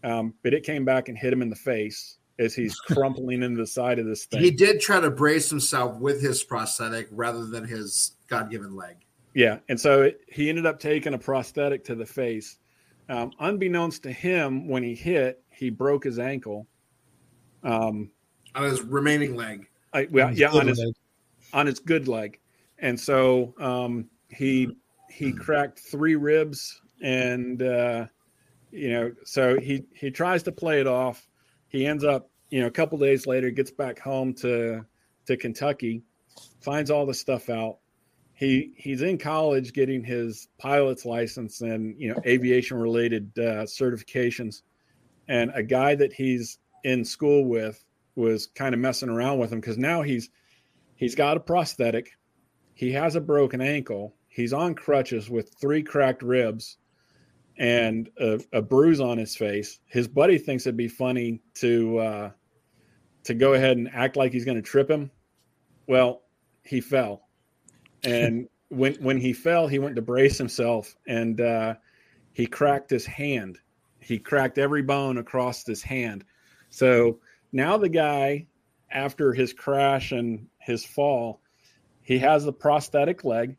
um, 0.02 0.34
but 0.42 0.52
it 0.52 0.64
came 0.64 0.84
back 0.84 1.08
and 1.08 1.16
hit 1.16 1.32
him 1.32 1.42
in 1.42 1.50
the 1.50 1.56
face 1.56 2.18
as 2.38 2.54
he's 2.54 2.74
crumpling 2.90 3.42
into 3.42 3.60
the 3.60 3.66
side 3.66 3.98
of 3.98 4.06
this 4.06 4.26
thing. 4.26 4.42
He 4.42 4.50
did 4.50 4.80
try 4.80 5.00
to 5.00 5.10
brace 5.10 5.48
himself 5.48 5.98
with 5.98 6.20
his 6.20 6.42
prosthetic 6.42 7.08
rather 7.10 7.46
than 7.46 7.64
his 7.64 8.16
God 8.28 8.50
given 8.50 8.74
leg. 8.74 8.96
Yeah. 9.34 9.58
And 9.68 9.78
so 9.78 10.02
it, 10.02 10.20
he 10.28 10.48
ended 10.48 10.66
up 10.66 10.80
taking 10.80 11.14
a 11.14 11.18
prosthetic 11.18 11.84
to 11.84 11.94
the 11.94 12.06
face. 12.06 12.58
Um, 13.08 13.32
unbeknownst 13.38 14.02
to 14.02 14.12
him, 14.12 14.68
when 14.68 14.82
he 14.82 14.94
hit, 14.94 15.42
he 15.50 15.70
broke 15.70 16.04
his 16.04 16.18
ankle. 16.18 16.66
Um, 17.62 18.10
on 18.56 18.64
his 18.64 18.82
remaining 18.82 19.36
leg. 19.36 19.68
I, 19.92 20.08
well, 20.10 20.32
yeah, 20.34 20.50
on 20.50 20.66
his, 20.66 20.84
on 21.52 21.66
his 21.66 21.78
good 21.78 22.08
leg. 22.08 22.40
And 22.78 22.98
so 22.98 23.54
um, 23.60 24.10
he 24.28 24.76
he 25.10 25.32
cracked 25.32 25.78
three 25.78 26.16
ribs 26.16 26.80
and 27.02 27.62
uh, 27.62 28.06
you 28.72 28.90
know 28.90 29.12
so 29.24 29.58
he 29.58 29.84
he 29.94 30.10
tries 30.10 30.42
to 30.42 30.52
play 30.52 30.80
it 30.80 30.86
off 30.86 31.26
he 31.68 31.86
ends 31.86 32.04
up, 32.04 32.30
you 32.50 32.60
know, 32.60 32.66
a 32.66 32.70
couple 32.70 32.98
days 32.98 33.26
later, 33.26 33.50
gets 33.50 33.70
back 33.70 33.98
home 33.98 34.34
to 34.34 34.84
to 35.26 35.36
Kentucky, 35.36 36.02
finds 36.60 36.90
all 36.90 37.06
the 37.06 37.14
stuff 37.14 37.50
out. 37.50 37.78
He 38.34 38.72
he's 38.76 39.02
in 39.02 39.18
college 39.18 39.72
getting 39.72 40.04
his 40.04 40.48
pilot's 40.58 41.04
license 41.04 41.60
and 41.60 41.94
you 42.00 42.08
know 42.08 42.20
aviation 42.24 42.78
related 42.78 43.30
uh, 43.38 43.64
certifications, 43.64 44.62
and 45.28 45.50
a 45.54 45.62
guy 45.62 45.94
that 45.96 46.12
he's 46.12 46.58
in 46.84 47.04
school 47.04 47.44
with 47.44 47.84
was 48.16 48.47
kind 48.47 48.74
of 48.74 48.80
messing 48.80 49.09
around 49.09 49.38
with 49.38 49.52
him 49.52 49.60
because 49.60 49.78
now 49.78 50.02
he's 50.02 50.30
he's 50.97 51.14
got 51.14 51.36
a 51.36 51.40
prosthetic, 51.40 52.10
he 52.74 52.93
has 52.93 53.14
a 53.14 53.20
broken 53.20 53.60
ankle, 53.60 54.14
he's 54.28 54.52
on 54.52 54.74
crutches 54.74 55.30
with 55.30 55.55
three 55.60 55.82
cracked 55.82 56.22
ribs, 56.22 56.78
and 57.59 58.10
a, 58.18 58.40
a, 58.52 58.62
bruise 58.62 59.01
on 59.01 59.18
his 59.18 59.36
face. 59.36 59.78
His 59.86 60.09
buddy 60.09 60.38
thinks 60.38 60.66
it'd 60.66 60.76
be 60.76 60.88
funny 60.88 61.40
to 61.55 61.98
uh, 61.98 62.30
to 63.24 63.34
go 63.34 63.55
ahead 63.55 63.76
and 63.76 63.88
act 63.93 64.16
like 64.16 64.32
he's 64.32 64.44
going 64.44 64.56
to 64.56 64.62
trip 64.62 64.90
him. 64.90 65.10
Well, 65.86 66.22
he 66.62 66.80
fell, 66.80 67.28
and 68.02 68.48
when 68.68 68.94
when 68.97 69.18
he 69.18 69.32
fell, 69.32 69.68
he 69.68 69.78
went 69.78 69.97
to 69.97 70.02
brace 70.02 70.38
himself, 70.38 70.97
and 71.06 71.40
uh, 71.40 71.74
he 72.32 72.47
cracked 72.47 72.90
his 72.90 73.06
hand. 73.06 73.59
He 74.01 74.18
cracked 74.18 74.59
every 74.59 74.82
bone 74.82 75.18
across 75.18 75.66
his 75.66 75.82
hand. 75.82 76.24
So 76.68 77.18
now 77.52 77.77
the 77.77 77.89
guy, 77.89 78.47
after 78.90 79.32
his 79.32 79.52
crash 79.52 80.12
and 80.12 80.47
his 80.59 80.85
fall, 80.85 81.40
he 82.02 82.18
has 82.18 82.47
a 82.47 82.52
prosthetic 82.52 83.24
leg. 83.24 83.56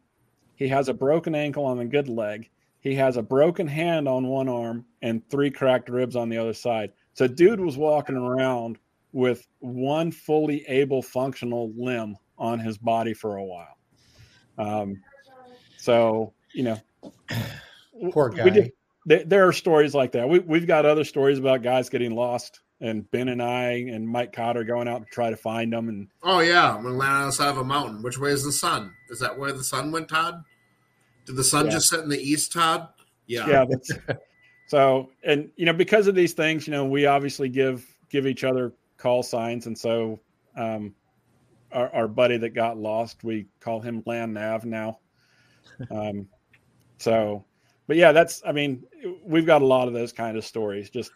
He 0.56 0.68
has 0.70 0.90
a 0.90 0.94
broken 0.94 1.36
ankle 1.36 1.66
on 1.66 1.78
the 1.78 1.86
good 1.86 2.10
leg 2.10 2.50
he 2.88 2.96
has 2.96 3.18
a 3.18 3.22
broken 3.22 3.68
hand 3.68 4.08
on 4.08 4.28
one 4.28 4.48
arm 4.48 4.86
and 5.02 5.28
three 5.30 5.52
cracked 5.52 5.90
ribs 5.90 6.16
on 6.16 6.30
the 6.30 6.38
other 6.38 6.54
side. 6.54 6.92
So, 7.14 7.28
dude 7.28 7.60
was 7.60 7.78
walking 7.78 8.16
around 8.16 8.78
with 9.12 9.46
one 9.60 10.12
fully 10.12 10.64
able 10.68 11.02
functional 11.02 11.74
limb 11.76 12.16
on 12.38 12.60
his 12.60 12.78
body 12.78 13.14
for 13.14 13.38
a 13.38 13.44
while. 13.44 13.78
Um, 14.58 15.02
so, 15.78 16.34
you 16.54 16.64
know, 16.64 16.82
poor 18.12 18.30
guy. 18.30 18.50
Did, 18.50 18.72
there, 19.06 19.24
there, 19.26 19.48
are 19.48 19.54
stories 19.54 19.94
like 19.94 20.12
that. 20.14 20.30
We, 20.30 20.40
we've 20.40 20.68
got 20.68 20.86
other 20.86 21.04
stories 21.04 21.40
about 21.40 21.64
guys 21.64 21.90
getting 21.90 22.16
lost, 22.16 22.62
and 22.80 23.10
Ben 23.12 23.30
and 23.30 23.42
I 23.42 23.72
and 23.72 24.08
Mike 24.08 24.34
Cotter 24.34 24.64
going 24.64 24.88
out 24.88 25.00
to 25.00 25.06
try 25.12 25.30
to 25.30 25.38
find 25.38 25.74
them. 25.74 25.90
And 25.90 26.08
oh 26.24 26.40
yeah, 26.40 26.78
we 26.78 26.90
land 26.92 27.14
on 27.14 27.26
the 27.28 27.32
side 27.32 27.50
of 27.50 27.58
a 27.58 27.64
mountain. 27.64 28.02
Which 28.02 28.20
way 28.20 28.32
is 28.32 28.44
the 28.44 28.52
sun? 28.52 28.94
Is 29.10 29.20
that 29.20 29.38
where 29.38 29.52
the 29.52 29.64
sun 29.64 29.92
went, 29.92 30.10
Todd? 30.10 30.44
Did 31.26 31.36
the 31.36 31.44
sun 31.44 31.66
yeah. 31.66 31.72
just 31.72 31.90
set 31.90 32.02
in 32.02 32.10
the 32.10 32.20
east, 32.20 32.54
Todd? 32.54 32.88
Yeah. 33.26 33.48
Yeah. 33.48 34.16
so, 34.68 35.10
and 35.24 35.50
you 35.56 35.66
know, 35.66 35.74
because 35.74 36.08
of 36.08 36.16
these 36.16 36.34
things, 36.34 36.68
you 36.68 36.72
know, 36.72 36.86
we 36.86 37.06
obviously 37.06 37.50
give 37.50 37.86
give 38.10 38.28
each 38.28 38.44
other 38.44 38.74
call 38.98 39.24
signs, 39.24 39.68
and 39.68 39.78
so 39.78 40.20
um, 40.56 40.94
our, 41.72 41.94
our 41.94 42.08
buddy 42.08 42.38
that 42.38 42.50
got 42.50 42.78
lost, 42.78 43.24
we 43.24 43.48
call 43.60 43.82
him 43.82 44.04
Land 44.06 44.34
Nav 44.34 44.66
now. 44.66 45.00
Um, 45.92 46.28
so, 46.98 47.46
but 47.86 47.98
yeah, 47.98 48.12
that's. 48.12 48.42
I 48.44 48.52
mean, 48.52 48.84
we've 49.24 49.46
got 49.46 49.62
a 49.62 49.66
lot 49.66 49.88
of 49.88 49.94
those 49.94 50.12
kind 50.12 50.36
of 50.36 50.44
stories. 50.44 50.90
Just. 50.90 51.12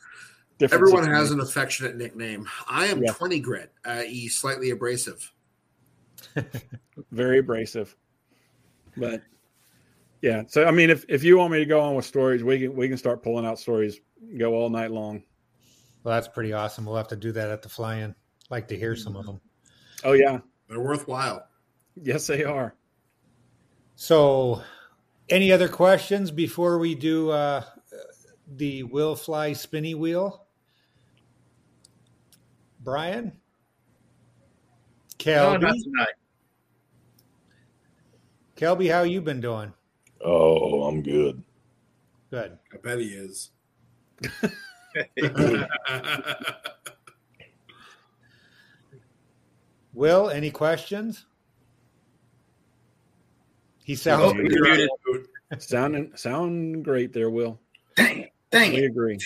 Everyone 0.64 1.04
has 1.04 1.30
situations. 1.30 1.32
an 1.32 1.40
affectionate 1.42 1.96
nickname. 1.98 2.48
I 2.70 2.88
am 2.88 3.02
Yeah. 3.04 3.12
20 3.14 3.40
grit, 3.40 3.72
i.e., 3.86 4.28
slightly 4.28 4.70
abrasive. 4.72 5.32
very 7.12 7.40
abrasive. 7.40 7.96
But 8.98 9.22
yeah, 10.22 10.44
so 10.48 10.66
I 10.66 10.72
mean, 10.72 10.90
if 10.90 11.06
if 11.10 11.24
you 11.24 11.38
want 11.38 11.52
me 11.54 11.60
to 11.60 11.66
go 11.66 11.80
on 11.82 11.96
with 11.96 12.06
stories, 12.06 12.44
we 12.44 12.60
can 12.60 12.76
we 12.76 12.88
can 12.88 12.98
start 12.98 13.24
pulling 13.24 13.46
out 13.46 13.58
stories, 13.60 14.00
go 14.38 14.54
all 14.54 14.70
night 14.70 14.92
long. 14.92 15.24
Well, 16.04 16.14
that's 16.16 16.28
pretty 16.28 16.54
awesome. 16.54 16.86
We'll 16.86 16.96
have 16.98 17.08
to 17.10 17.16
do 17.16 17.32
that 17.32 17.50
at 17.50 17.62
the 17.62 17.70
fly-in. 17.70 18.14
Like 18.50 18.68
to 18.70 18.78
hear 18.78 18.96
some 18.96 19.16
of 19.16 19.26
them. 19.26 19.40
Oh 20.04 20.14
yeah, 20.14 20.40
They're 20.68 20.80
worthwhile. 20.82 21.48
yes 21.96 22.28
they 22.28 22.44
are. 22.44 22.76
So, 23.96 24.62
any 25.30 25.52
other 25.52 25.68
questions 25.70 26.32
before 26.32 26.80
we 26.80 26.96
do 26.96 27.30
uh, 27.30 27.64
the 28.48 28.84
Will 28.84 29.16
Fly 29.16 29.54
Spinny 29.54 29.94
Wheel? 29.96 30.46
Brian? 32.84 33.26
No, 33.26 33.32
Kelby? 35.34 35.62
not 35.62 35.76
tonight. 35.84 36.16
Kelby, 38.56 38.92
how 38.92 39.04
you 39.04 39.22
been 39.22 39.40
doing? 39.42 39.72
Oh, 40.24 40.84
I'm 40.84 41.02
good. 41.02 41.44
Good. 42.30 42.58
I 42.74 42.78
bet 42.78 43.00
he 43.00 43.08
is. 43.08 43.52
Will, 49.94 50.30
any 50.30 50.52
questions? 50.52 51.26
He 53.84 53.94
Oh, 53.94 53.96
sounds 53.96 54.34
you're. 54.54 55.20
Sounding 55.60 56.12
sound 56.16 56.86
great 56.86 57.12
there, 57.12 57.30
Will. 57.30 57.60
Dang 57.98 58.20
it. 58.22 58.32
Dang 58.52 58.72
We 58.72 58.84
it. 58.84 58.86
agree. 58.86 59.18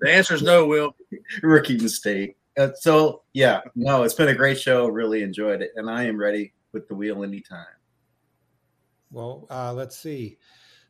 The 0.00 0.10
answer 0.10 0.34
is 0.34 0.42
no, 0.42 0.66
Will. 0.66 0.96
Rookie 1.42 1.76
mistake. 1.76 2.36
Uh, 2.56 2.68
so, 2.74 3.22
yeah, 3.32 3.60
no, 3.74 4.02
it's 4.02 4.14
been 4.14 4.28
a 4.28 4.34
great 4.34 4.60
show. 4.60 4.88
Really 4.88 5.22
enjoyed 5.22 5.62
it. 5.62 5.70
And 5.76 5.88
I 5.90 6.04
am 6.04 6.18
ready 6.18 6.52
with 6.72 6.88
the 6.88 6.94
wheel 6.94 7.22
anytime. 7.24 7.66
Well, 9.10 9.46
uh, 9.50 9.72
let's 9.72 9.96
see. 9.96 10.38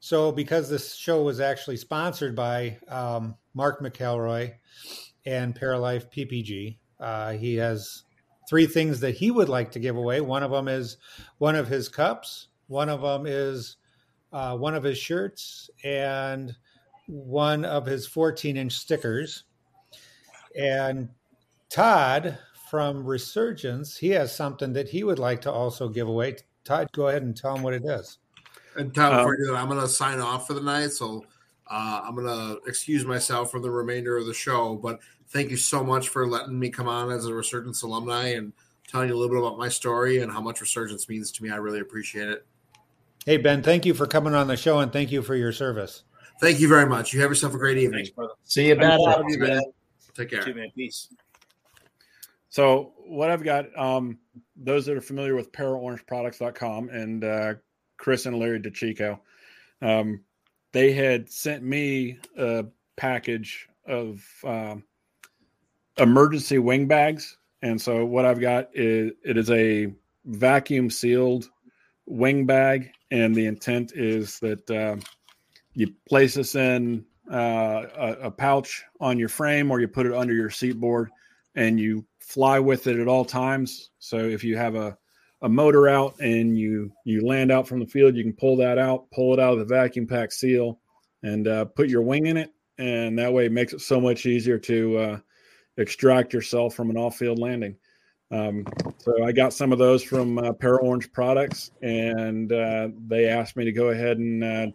So, 0.01 0.33
because 0.33 0.69
this 0.69 0.95
show 0.95 1.23
was 1.23 1.41
actually 1.41 1.77
sponsored 1.77 2.35
by 2.35 2.79
um, 2.89 3.37
Mark 3.55 3.81
McElroy 3.81 4.55
and 5.25 5.55
Paralife 5.55 6.11
PPG, 6.13 6.79
uh, 6.99 7.33
he 7.33 7.57
has 7.57 8.03
three 8.49 8.67
things 8.67 9.01
that 9.01 9.15
he 9.15 9.31
would 9.31 9.49
like 9.49 9.71
to 9.73 9.79
give 9.79 9.97
away. 9.97 10.21
One 10.21 10.43
of 10.43 10.51
them 10.51 10.69
is 10.69 10.97
one 11.39 11.55
of 11.55 11.69
his 11.69 11.89
cups, 11.89 12.49
one 12.67 12.89
of 12.89 13.03
them 13.03 13.27
is 13.27 13.77
uh, 14.33 14.57
one 14.57 14.75
of 14.75 14.83
his 14.83 14.99
shirts, 14.99 15.71
and 15.85 16.55
one 17.07 17.65
of 17.65 17.87
his 17.87 18.07
14 18.07 18.57
inch 18.57 18.73
stickers. 18.73 19.45
And 20.59 21.09
Todd 21.73 22.39
from 22.69 23.03
Resurgence, 23.05 23.97
he 23.97 24.11
has 24.11 24.35
something 24.35 24.73
that 24.74 24.89
he 24.89 25.05
would 25.05 25.19
like 25.19 25.40
to 25.43 25.51
also 25.51 25.89
give 25.89 26.07
away. 26.07 26.36
Todd, 26.65 26.89
go 26.93 27.09
ahead 27.09 27.23
and 27.23 27.35
tell 27.36 27.57
him 27.57 27.62
what 27.62 27.73
it 27.73 27.82
is. 27.85 28.19
And 28.77 28.94
Tom, 28.94 29.12
Um, 29.12 29.19
before 29.19 29.36
you 29.39 29.47
do 29.47 29.53
that, 29.53 29.59
I'm 29.59 29.69
going 29.69 29.81
to 29.81 29.89
sign 29.89 30.20
off 30.20 30.47
for 30.47 30.55
the 30.55 30.61
night. 30.61 30.90
So 30.90 31.24
uh, 31.70 32.03
I'm 32.05 32.15
going 32.15 32.27
to 32.27 32.61
excuse 32.69 33.05
myself 33.07 33.51
from 33.51 33.62
the 33.62 33.70
remainder 33.70 34.16
of 34.19 34.27
the 34.27 34.35
show. 34.35 34.77
But 34.77 35.01
thank 35.28 35.51
you 35.51 35.57
so 35.57 35.82
much 35.82 36.09
for 36.09 36.27
letting 36.27 36.59
me 36.59 36.69
come 36.69 36.89
on 36.89 37.11
as 37.11 37.27
a 37.27 37.35
Resurgence 37.35 37.82
alumni 37.82 38.28
and 38.28 38.53
telling 38.86 39.09
you 39.09 39.15
a 39.15 39.19
little 39.19 39.35
bit 39.35 39.43
about 39.43 39.59
my 39.59 39.69
story 39.69 40.19
and 40.19 40.31
how 40.31 40.40
much 40.40 40.61
Resurgence 40.61 41.09
means 41.09 41.32
to 41.32 41.43
me. 41.43 41.51
I 41.51 41.57
really 41.57 41.81
appreciate 41.81 42.28
it. 42.28 42.47
Hey, 43.24 43.39
Ben, 43.39 43.62
thank 43.62 43.86
you 43.86 43.94
for 43.94 44.07
coming 44.07 44.35
on 44.35 44.47
the 44.47 44.57
show 44.57 44.81
and 44.81 44.93
thank 44.93 45.11
you 45.11 45.23
for 45.23 45.36
your 45.36 45.53
service. 45.53 46.03
Thank 46.40 46.61
you 46.61 46.69
very 46.69 46.86
much. 46.86 47.12
You 47.12 47.20
have 47.20 47.31
yourself 47.31 47.55
a 47.55 47.59
great 47.59 47.78
evening. 47.78 48.01
Thanks, 48.01 48.11
brother. 48.11 48.35
See 48.44 48.69
you, 48.69 48.74
bad 48.74 48.99
Thanks, 48.99 49.07
apples, 49.09 49.39
man. 49.39 49.49
man. 49.49 49.62
Take 50.15 50.31
Two 50.31 50.43
care. 50.43 50.55
man 50.55 50.69
peace. 50.74 51.09
So 52.53 52.93
what 53.07 53.31
I've 53.31 53.43
got, 53.43 53.66
um, 53.79 54.19
those 54.57 54.85
that 54.85 54.95
are 54.95 55.01
familiar 55.01 55.35
with 55.35 55.53
paraorangeproducts.com 55.53 56.91
and 56.91 57.24
uh, 57.24 57.55
Chris 57.97 58.27
and 58.27 58.39
Larry 58.39 58.61
DeChico, 58.61 59.19
um, 59.81 60.20
they 60.73 60.93
had 60.93 61.31
sent 61.31 61.62
me 61.62 62.19
a 62.37 62.66
package 62.99 63.66
of 63.89 64.23
um, 64.45 64.85
emergency 65.97 66.59
wing 66.59 66.87
bags. 66.87 67.39
And 67.62 67.81
so 67.81 68.05
what 68.05 68.27
I've 68.27 68.41
got 68.41 68.69
is 68.74 69.12
it 69.24 69.39
is 69.39 69.51
a 69.51 69.91
vacuum 70.27 70.91
sealed 70.91 71.49
wing 72.05 72.45
bag, 72.45 72.91
and 73.11 73.35
the 73.35 73.47
intent 73.47 73.93
is 73.95 74.39
that 74.41 74.70
uh, 74.70 74.97
you 75.73 75.95
place 76.07 76.35
this 76.35 76.55
in 76.55 77.07
uh, 77.33 77.87
a, 77.97 78.12
a 78.24 78.31
pouch 78.31 78.85
on 79.01 79.19
your 79.19 79.31
frame, 79.31 79.70
or 79.70 79.81
you 79.81 79.89
put 79.89 80.05
it 80.05 80.12
under 80.12 80.35
your 80.35 80.51
seat 80.51 80.79
board, 80.79 81.09
and 81.55 81.81
you 81.81 82.05
fly 82.23 82.59
with 82.59 82.86
it 82.86 82.99
at 82.99 83.09
all 83.09 83.24
times. 83.24 83.90
So 83.99 84.19
if 84.19 84.43
you 84.44 84.57
have 84.57 84.74
a 84.74 84.97
a 85.43 85.49
motor 85.49 85.89
out 85.89 86.15
and 86.20 86.57
you 86.57 86.93
you 87.05 87.27
land 87.27 87.51
out 87.51 87.66
from 87.66 87.81
the 87.81 87.86
field, 87.86 88.15
you 88.15 88.23
can 88.23 88.32
pull 88.32 88.57
that 88.57 88.78
out, 88.78 89.11
pull 89.11 89.35
it 89.35 89.40
out 89.40 89.55
of 89.55 89.59
the 89.59 89.65
vacuum 89.65 90.07
pack 90.07 90.32
seal, 90.32 90.78
and 91.23 91.49
uh, 91.49 91.65
put 91.65 91.89
your 91.89 92.03
wing 92.03 92.27
in 92.27 92.36
it, 92.36 92.51
and 92.78 93.19
that 93.19 93.32
way 93.32 93.47
it 93.47 93.53
makes 93.53 93.73
it 93.73 93.81
so 93.81 94.01
much 94.01 94.24
easier 94.24 94.59
to 94.59 94.99
uh, 94.99 95.19
extract 95.78 96.32
yourself 96.32 96.74
from 96.74 96.90
an 96.90 96.97
off-field 96.97 97.39
landing. 97.39 97.77
Um, 98.31 98.65
so 98.99 99.24
I 99.24 99.32
got 99.32 99.53
some 99.53 99.73
of 99.73 99.78
those 99.78 100.03
from 100.03 100.39
uh, 100.39 100.53
Para 100.53 100.81
Orange 100.81 101.12
Products, 101.12 101.73
and 101.82 102.53
uh, 102.53 102.89
they 103.09 103.27
asked 103.27 103.57
me 103.57 103.65
to 103.65 103.73
go 103.73 103.89
ahead 103.89 104.19
and 104.19 104.44
uh, 104.44 104.66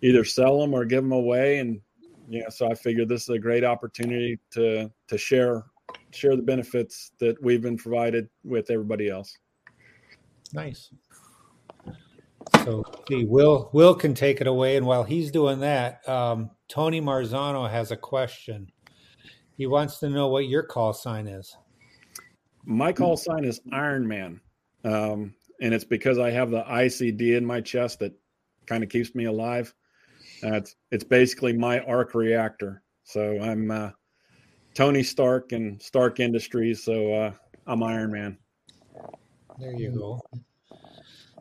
either 0.00 0.24
sell 0.24 0.58
them 0.58 0.74
or 0.74 0.84
give 0.84 1.04
them 1.04 1.12
away. 1.12 1.58
And 1.58 1.80
yeah, 2.28 2.48
so 2.48 2.68
I 2.68 2.74
figured 2.74 3.08
this 3.08 3.22
is 3.22 3.28
a 3.28 3.38
great 3.38 3.62
opportunity 3.62 4.38
to 4.52 4.90
to 5.08 5.18
share 5.18 5.64
share 6.10 6.36
the 6.36 6.42
benefits 6.42 7.12
that 7.20 7.40
we've 7.42 7.62
been 7.62 7.76
provided 7.76 8.28
with 8.44 8.70
everybody 8.70 9.08
else. 9.08 9.36
Nice. 10.52 10.90
So, 12.64 12.84
see, 13.08 13.24
Will 13.24 13.70
Will 13.72 13.94
can 13.94 14.14
take 14.14 14.40
it 14.40 14.46
away, 14.46 14.76
and 14.76 14.86
while 14.86 15.02
he's 15.02 15.30
doing 15.30 15.60
that, 15.60 16.06
um, 16.08 16.50
Tony 16.68 17.00
Marzano 17.00 17.68
has 17.68 17.90
a 17.90 17.96
question. 17.96 18.70
He 19.56 19.66
wants 19.66 19.98
to 20.00 20.08
know 20.08 20.28
what 20.28 20.48
your 20.48 20.62
call 20.62 20.92
sign 20.92 21.26
is. 21.26 21.56
My 22.64 22.92
call 22.92 23.16
sign 23.16 23.44
is 23.44 23.60
Iron 23.72 24.06
Man, 24.06 24.40
um, 24.84 25.34
and 25.60 25.74
it's 25.74 25.84
because 25.84 26.18
I 26.18 26.30
have 26.30 26.50
the 26.50 26.62
ICD 26.62 27.36
in 27.36 27.44
my 27.44 27.60
chest 27.60 27.98
that 28.00 28.12
kind 28.66 28.84
of 28.84 28.90
keeps 28.90 29.14
me 29.14 29.24
alive. 29.24 29.74
Uh, 30.44 30.54
it's 30.54 30.76
it's 30.90 31.04
basically 31.04 31.52
my 31.52 31.80
arc 31.80 32.14
reactor. 32.14 32.82
So 33.04 33.40
I'm 33.40 33.70
uh, 33.70 33.90
Tony 34.74 35.02
Stark 35.02 35.52
and 35.52 35.80
Stark 35.80 36.20
Industries. 36.20 36.84
So 36.84 37.12
uh, 37.12 37.32
I'm 37.66 37.82
Iron 37.82 38.12
Man. 38.12 38.38
There 39.58 39.72
you 39.72 39.90
go. 39.90 40.20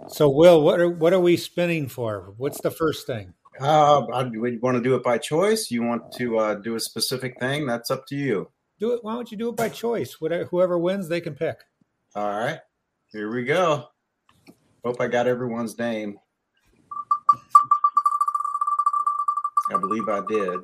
So, 0.07 0.29
Will, 0.29 0.61
what 0.61 0.79
are 0.79 0.89
what 0.89 1.13
are 1.13 1.19
we 1.19 1.37
spinning 1.37 1.87
for? 1.87 2.33
What's 2.37 2.59
the 2.61 2.71
first 2.71 3.05
thing? 3.05 3.33
Uh, 3.59 4.05
I, 4.07 4.25
you 4.25 4.59
want 4.61 4.75
to 4.75 4.81
do 4.81 4.95
it 4.95 5.03
by 5.03 5.17
choice? 5.17 5.69
You 5.69 5.83
want 5.83 6.11
to 6.13 6.39
uh, 6.39 6.55
do 6.55 6.75
a 6.75 6.79
specific 6.79 7.39
thing? 7.39 7.67
That's 7.67 7.91
up 7.91 8.07
to 8.07 8.15
you. 8.15 8.49
Do 8.79 8.93
it. 8.93 9.03
Why 9.03 9.13
don't 9.13 9.31
you 9.31 9.37
do 9.37 9.49
it 9.49 9.55
by 9.55 9.69
choice? 9.69 10.19
Whatever, 10.19 10.45
whoever 10.45 10.77
wins, 10.77 11.07
they 11.07 11.21
can 11.21 11.35
pick. 11.35 11.59
All 12.15 12.29
right, 12.29 12.59
here 13.11 13.31
we 13.31 13.43
go. 13.43 13.89
Hope 14.83 14.99
I 14.99 15.07
got 15.07 15.27
everyone's 15.27 15.77
name. 15.77 16.17
I 19.71 19.77
believe 19.77 20.09
I 20.09 20.21
did. 20.27 20.59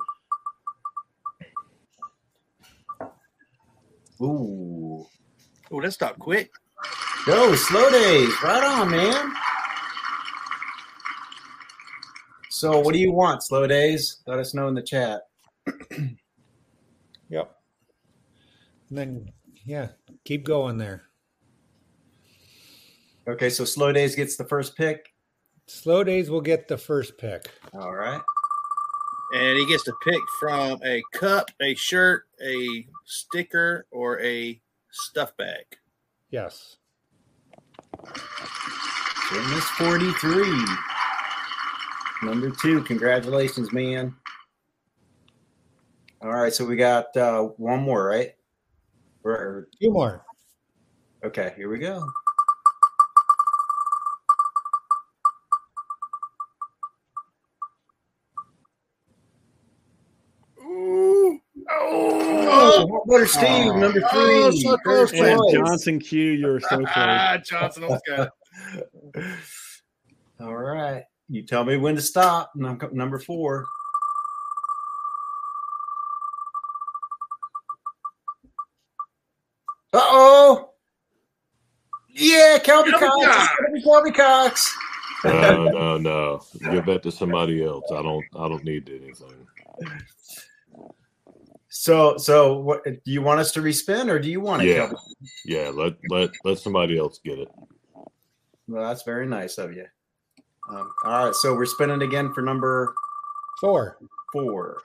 Ooh. 4.20 5.06
Oh, 5.70 5.76
let's 5.76 5.94
stop 5.94 6.18
quick. 6.18 6.50
Go, 7.26 7.54
slow 7.54 7.90
days. 7.90 8.32
Right 8.42 8.64
on, 8.64 8.90
man. 8.90 9.32
So, 12.50 12.80
what 12.80 12.92
do 12.92 12.98
you 12.98 13.12
want, 13.12 13.42
slow 13.42 13.66
days? 13.66 14.22
Let 14.26 14.38
us 14.38 14.54
know 14.54 14.68
in 14.68 14.74
the 14.74 14.82
chat. 14.82 15.22
Yep. 17.28 17.54
And 18.88 18.98
then, 18.98 19.32
yeah, 19.64 19.88
keep 20.24 20.44
going 20.44 20.78
there. 20.78 21.04
Okay, 23.28 23.50
so 23.50 23.64
slow 23.64 23.92
days 23.92 24.14
gets 24.16 24.36
the 24.36 24.44
first 24.44 24.76
pick. 24.76 25.12
Slow 25.66 26.02
days 26.02 26.30
will 26.30 26.40
get 26.40 26.66
the 26.66 26.78
first 26.78 27.18
pick. 27.18 27.50
All 27.74 27.94
right. 27.94 28.22
And 29.34 29.58
he 29.58 29.66
gets 29.66 29.84
to 29.84 29.92
pick 30.02 30.20
from 30.40 30.80
a 30.84 31.02
cup, 31.12 31.50
a 31.60 31.74
shirt, 31.74 32.24
a 32.42 32.86
sticker, 33.04 33.86
or 33.90 34.20
a 34.22 34.60
stuff 34.90 35.36
bag. 35.36 35.64
Yes. 36.30 36.76
Fitness 39.30 39.64
43. 39.70 40.64
Number 42.22 42.50
two. 42.50 42.82
Congratulations, 42.84 43.72
man. 43.72 44.14
All 46.22 46.30
right, 46.32 46.52
so 46.52 46.64
we 46.64 46.74
got 46.76 47.16
uh, 47.16 47.42
one 47.58 47.80
more, 47.80 48.04
right? 48.06 48.34
Or- 49.24 49.68
Two 49.80 49.92
more. 49.92 50.24
Okay, 51.24 51.52
here 51.56 51.68
we 51.68 51.78
go. 51.78 52.04
Hot 62.86 63.06
Butter 63.06 63.26
Steve, 63.26 63.74
number 63.74 64.00
three. 64.00 64.08
Oh, 64.10 64.50
so 64.50 64.76
close, 64.78 65.10
First 65.10 65.14
And 65.14 65.38
choice. 65.40 65.52
Johnson 65.52 65.98
Q, 66.00 66.32
you're 66.32 66.60
so 66.60 66.68
close. 66.78 66.86
Ah, 66.94 67.38
Johnson 67.44 67.84
almost 67.84 68.04
got 68.06 68.28
it. 69.14 69.24
All 70.40 70.54
right. 70.54 71.04
You 71.28 71.42
tell 71.42 71.64
me 71.64 71.76
when 71.76 71.94
to 71.96 72.00
stop. 72.02 72.52
Num- 72.54 72.78
Number 72.92 73.18
four. 73.18 73.66
Uh 79.92 79.98
oh. 80.02 80.70
Yeah, 82.10 82.58
Kelby 82.58 82.88
Kelby 82.90 82.98
Cox. 83.00 83.26
Cox. 83.26 83.52
It's 83.74 83.84
gonna 83.86 84.10
be 84.10 84.10
Kelby 84.12 84.14
Cox. 84.16 84.76
No, 85.24 85.64
no, 85.68 85.98
no. 86.60 86.70
Give 86.72 86.84
that 86.86 87.02
to 87.04 87.12
somebody 87.12 87.64
else. 87.64 87.84
I 87.92 88.02
don't. 88.02 88.24
I 88.36 88.48
don't 88.48 88.64
need 88.64 88.88
anything. 88.88 89.46
So, 91.68 92.16
so 92.16 92.58
what 92.58 92.82
do 92.84 92.98
you 93.04 93.20
want 93.22 93.40
us 93.40 93.52
to 93.52 93.60
respin 93.60 94.08
or 94.10 94.18
do 94.18 94.30
you 94.30 94.40
want 94.40 94.62
it, 94.62 94.68
Yeah. 94.68 94.88
Kelby? 94.88 94.96
Yeah. 95.44 95.70
Let 95.74 95.94
let 96.08 96.30
let 96.44 96.58
somebody 96.58 96.98
else 96.98 97.20
get 97.24 97.38
it. 97.38 97.48
Well, 98.66 98.86
that's 98.86 99.02
very 99.02 99.26
nice 99.26 99.58
of 99.58 99.72
you. 99.74 99.86
Um, 100.70 100.90
all 101.04 101.24
right, 101.26 101.34
so 101.34 101.54
we're 101.54 101.64
spinning 101.66 102.02
again 102.02 102.32
for 102.34 102.42
number 102.42 102.94
Four. 103.60 103.98
four. 104.32 104.82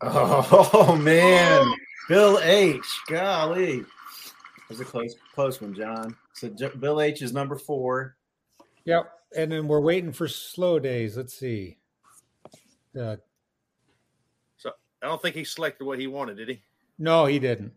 Oh 0.00 0.96
man, 1.00 1.64
Bill 2.08 2.38
H. 2.42 2.84
Golly, 3.08 3.80
that 3.80 3.86
was 4.68 4.80
a 4.80 4.84
close 4.84 5.14
close 5.34 5.60
one, 5.60 5.74
John. 5.74 6.16
So 6.34 6.48
J- 6.48 6.70
Bill 6.78 7.00
H. 7.00 7.22
is 7.22 7.32
number 7.32 7.56
four. 7.56 8.16
Yep. 8.84 9.10
And 9.36 9.50
then 9.52 9.66
we're 9.68 9.80
waiting 9.80 10.12
for 10.12 10.28
slow 10.28 10.78
days. 10.78 11.16
Let's 11.16 11.34
see. 11.34 11.78
Uh, 12.98 13.16
I 14.64 15.06
don't 15.06 15.20
think 15.20 15.34
he 15.34 15.42
selected 15.44 15.84
what 15.84 15.98
he 15.98 16.06
wanted, 16.06 16.36
did 16.36 16.48
he? 16.48 16.62
no, 16.98 17.26
he 17.26 17.38
didn't. 17.40 17.72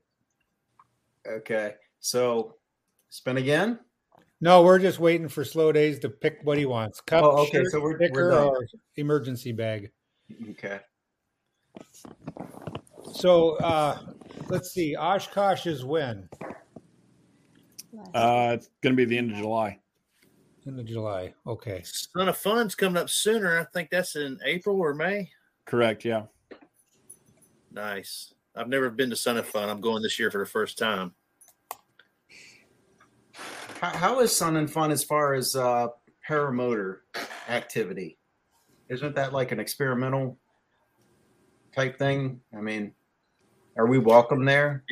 Okay, 1.27 1.73
so 1.99 2.55
spin 3.09 3.37
again. 3.37 3.79
No, 4.41 4.61
we're 4.61 4.77
just 4.77 4.99
waiting 4.99 5.27
for 5.27 5.43
slow 5.43 5.71
days 5.71 5.97
to 5.99 6.09
pick 6.09 6.37
what 6.43 6.59
he 6.59 6.67
wants. 6.67 7.01
Cup, 7.01 7.23
Oh, 7.23 7.37
okay, 7.43 7.63
shirt, 7.63 7.71
so 7.71 7.79
we're- 7.81 7.95
sticker, 7.95 8.25
we're 8.25 8.31
done. 8.31 8.47
or 8.47 8.67
emergency 8.97 9.51
bag. 9.53 9.91
Okay, 10.51 10.79
So 13.13 13.55
uh 13.57 13.97
let's 14.49 14.69
see. 14.71 14.95
Oshkosh 14.95 15.65
is 15.65 15.83
when? 15.83 16.29
Uh, 18.13 18.51
it's 18.53 18.69
going 18.81 18.93
to 18.93 18.97
be 18.97 19.05
the 19.05 19.17
end 19.17 19.31
of 19.31 19.37
July. 19.37 19.79
In 20.65 20.75
the 20.75 20.83
July. 20.83 21.33
Okay. 21.45 21.81
Sun 21.83 22.27
and 22.27 22.35
Fun's 22.35 22.73
coming 22.73 22.97
up 22.97 23.09
sooner. 23.09 23.59
I 23.59 23.65
think 23.65 23.89
that's 23.91 24.15
in 24.15 24.39
April 24.43 24.79
or 24.79 24.95
May. 24.95 25.29
Correct. 25.65 26.03
Yeah. 26.03 26.23
Nice. 27.71 28.33
I've 28.55 28.69
never 28.69 28.89
been 28.89 29.09
to 29.11 29.15
Sun 29.15 29.37
and 29.37 29.45
Fun. 29.45 29.69
I'm 29.69 29.81
going 29.81 30.01
this 30.01 30.17
year 30.17 30.31
for 30.31 30.39
the 30.39 30.45
first 30.45 30.77
time. 30.77 31.13
how, 33.79 33.89
how 33.89 34.19
is 34.21 34.35
Sun 34.35 34.55
and 34.55 34.71
Fun 34.71 34.91
as 34.91 35.03
far 35.03 35.35
as 35.35 35.55
uh, 35.55 35.87
paramotor 36.27 36.99
activity? 37.47 38.17
Isn't 38.89 39.15
that 39.15 39.33
like 39.33 39.51
an 39.51 39.59
experimental 39.59 40.39
type 41.75 41.99
thing? 41.99 42.39
I 42.57 42.61
mean, 42.61 42.93
are 43.77 43.87
we 43.87 43.99
welcome 43.99 44.45
there? 44.45 44.83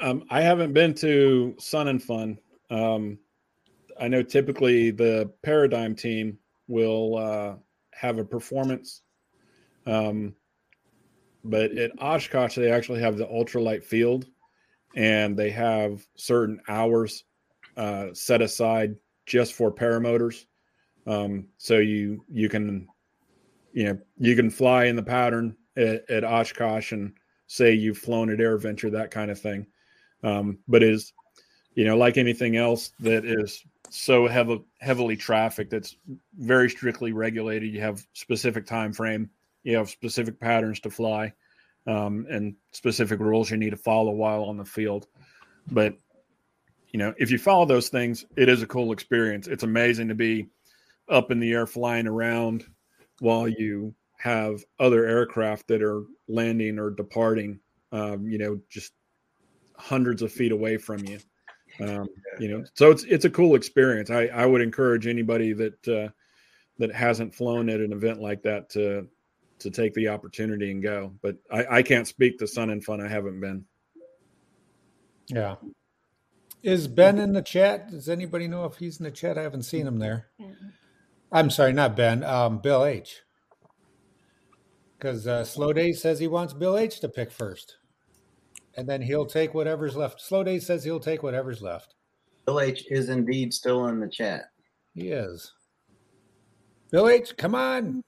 Um, 0.00 0.24
I 0.30 0.40
haven't 0.40 0.72
been 0.72 0.94
to 0.94 1.54
Sun 1.58 1.88
and 1.88 2.02
Fun. 2.02 2.38
Um, 2.70 3.18
I 4.00 4.08
know 4.08 4.22
typically 4.22 4.90
the 4.90 5.30
Paradigm 5.42 5.94
team 5.94 6.38
will 6.68 7.16
uh, 7.16 7.54
have 7.92 8.18
a 8.18 8.24
performance, 8.24 9.02
um, 9.86 10.34
but 11.44 11.72
at 11.72 11.90
Oshkosh 12.00 12.54
they 12.56 12.70
actually 12.70 13.00
have 13.00 13.16
the 13.16 13.26
ultralight 13.26 13.84
field, 13.84 14.26
and 14.96 15.36
they 15.36 15.50
have 15.50 16.06
certain 16.16 16.60
hours 16.68 17.24
uh, 17.76 18.08
set 18.12 18.42
aside 18.42 18.96
just 19.26 19.54
for 19.54 19.72
paramotors. 19.72 20.46
Um, 21.06 21.48
so 21.58 21.78
you 21.78 22.24
you 22.28 22.48
can 22.48 22.88
you 23.72 23.84
know 23.84 23.98
you 24.18 24.34
can 24.36 24.50
fly 24.50 24.86
in 24.86 24.96
the 24.96 25.02
pattern 25.02 25.56
at, 25.76 26.08
at 26.10 26.24
Oshkosh 26.24 26.92
and 26.92 27.12
say 27.46 27.72
you've 27.72 27.98
flown 27.98 28.30
at 28.30 28.40
Air 28.40 28.56
Venture 28.56 28.90
that 28.90 29.10
kind 29.10 29.30
of 29.30 29.38
thing 29.38 29.66
um, 30.24 30.58
but 30.66 30.82
is 30.82 31.12
you 31.74 31.84
know 31.84 31.96
like 31.96 32.16
anything 32.16 32.56
else 32.56 32.90
that 32.98 33.24
is 33.24 33.64
so 33.90 34.26
heavy, 34.26 34.64
heavily 34.80 35.16
trafficked 35.16 35.70
that's 35.70 35.96
very 36.36 36.68
strictly 36.70 37.12
regulated. 37.12 37.72
You 37.72 37.80
have 37.80 38.04
specific 38.12 38.66
time 38.66 38.92
frame 38.92 39.30
you 39.64 39.76
have 39.76 39.90
specific 39.90 40.38
patterns 40.38 40.78
to 40.80 40.90
fly 40.90 41.32
um, 41.86 42.26
and 42.30 42.54
specific 42.70 43.18
rules 43.18 43.50
you 43.50 43.56
need 43.56 43.70
to 43.70 43.76
follow 43.76 44.12
while 44.12 44.44
on 44.44 44.56
the 44.56 44.64
field. 44.64 45.06
But 45.70 45.96
you 46.92 46.98
know 46.98 47.12
if 47.18 47.30
you 47.32 47.38
follow 47.38 47.64
those 47.64 47.88
things 47.88 48.24
it 48.36 48.48
is 48.48 48.62
a 48.62 48.66
cool 48.66 48.92
experience. 48.92 49.48
It's 49.48 49.64
amazing 49.64 50.08
to 50.08 50.14
be 50.14 50.48
up 51.08 51.30
in 51.30 51.40
the 51.40 51.52
air 51.52 51.66
flying 51.66 52.06
around 52.06 52.64
while 53.18 53.48
you 53.48 53.94
have 54.18 54.62
other 54.78 55.04
aircraft 55.04 55.66
that 55.68 55.82
are 55.82 56.04
landing 56.28 56.78
or 56.78 56.90
departing 56.90 57.58
um, 57.90 58.28
you 58.28 58.38
know 58.38 58.60
just 58.70 58.92
hundreds 59.76 60.22
of 60.22 60.30
feet 60.30 60.52
away 60.52 60.76
from 60.76 61.04
you. 61.04 61.18
Um, 61.80 62.08
you 62.38 62.48
know, 62.48 62.64
so 62.74 62.90
it's 62.90 63.04
it's 63.04 63.24
a 63.24 63.30
cool 63.30 63.54
experience. 63.56 64.10
I, 64.10 64.26
I 64.26 64.46
would 64.46 64.60
encourage 64.60 65.06
anybody 65.06 65.52
that 65.54 65.88
uh, 65.88 66.08
that 66.78 66.92
hasn't 66.92 67.34
flown 67.34 67.68
at 67.68 67.80
an 67.80 67.92
event 67.92 68.20
like 68.20 68.42
that 68.42 68.70
to 68.70 69.08
to 69.58 69.70
take 69.70 69.94
the 69.94 70.08
opportunity 70.08 70.70
and 70.70 70.82
go. 70.82 71.12
But 71.22 71.36
I, 71.50 71.78
I 71.78 71.82
can't 71.82 72.06
speak 72.06 72.38
to 72.38 72.46
Sun 72.46 72.70
and 72.70 72.84
Fun. 72.84 73.00
I 73.00 73.08
haven't 73.08 73.40
been. 73.40 73.64
Yeah. 75.28 75.56
Is 76.62 76.88
Ben 76.88 77.18
in 77.18 77.32
the 77.32 77.42
chat? 77.42 77.90
Does 77.90 78.08
anybody 78.08 78.48
know 78.48 78.64
if 78.64 78.76
he's 78.76 78.98
in 78.98 79.04
the 79.04 79.10
chat? 79.10 79.36
I 79.36 79.42
haven't 79.42 79.64
seen 79.64 79.86
him 79.86 79.98
there. 79.98 80.28
I'm 81.30 81.50
sorry, 81.50 81.72
not 81.72 81.96
Ben. 81.96 82.22
Um, 82.22 82.58
Bill 82.58 82.84
H. 82.84 83.22
Because 84.96 85.26
uh, 85.26 85.44
Slow 85.44 85.72
Days 85.72 86.00
says 86.00 86.18
he 86.18 86.26
wants 86.26 86.54
Bill 86.54 86.78
H 86.78 87.00
to 87.00 87.08
pick 87.08 87.30
first, 87.30 87.76
and 88.76 88.88
then 88.88 89.00
he'll 89.02 89.26
take 89.26 89.54
whatever's 89.54 89.96
left. 89.96 90.20
Slow 90.20 90.42
Day 90.42 90.58
says 90.58 90.84
he'll 90.84 91.00
take 91.00 91.22
whatever's 91.22 91.62
left. 91.62 91.94
Bill 92.46 92.60
H 92.60 92.84
is 92.90 93.08
indeed 93.08 93.54
still 93.54 93.86
in 93.86 94.00
the 94.00 94.08
chat. 94.08 94.50
He 94.94 95.08
is. 95.08 95.52
Bill 96.90 97.08
H, 97.08 97.36
come 97.36 97.54
on. 97.54 98.02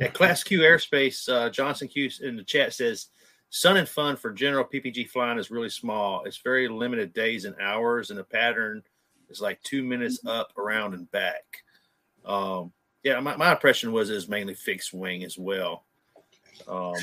At 0.00 0.14
Class 0.14 0.42
Q 0.42 0.60
Airspace, 0.60 1.28
uh, 1.28 1.50
Johnson 1.50 1.88
Q 1.88 2.10
in 2.22 2.36
the 2.36 2.42
chat 2.42 2.72
says, 2.72 3.08
Sun 3.50 3.76
and 3.76 3.88
fun 3.88 4.16
for 4.16 4.32
general 4.32 4.64
PPG 4.64 5.08
flying 5.08 5.38
is 5.38 5.50
really 5.50 5.68
small. 5.68 6.24
It's 6.24 6.38
very 6.38 6.66
limited 6.66 7.12
days 7.12 7.44
and 7.44 7.54
hours, 7.60 8.10
and 8.10 8.18
the 8.18 8.24
pattern 8.24 8.82
is 9.30 9.40
like 9.40 9.62
two 9.62 9.84
minutes 9.84 10.18
up, 10.26 10.52
around, 10.58 10.94
and 10.94 11.08
back. 11.12 11.44
Um, 12.24 12.72
yeah, 13.04 13.20
my, 13.20 13.36
my 13.36 13.52
impression 13.52 13.92
was 13.92 14.10
it 14.10 14.14
was 14.14 14.28
mainly 14.28 14.54
fixed 14.54 14.92
wing 14.92 15.22
as 15.22 15.38
well. 15.38 15.84
Um, 16.66 16.94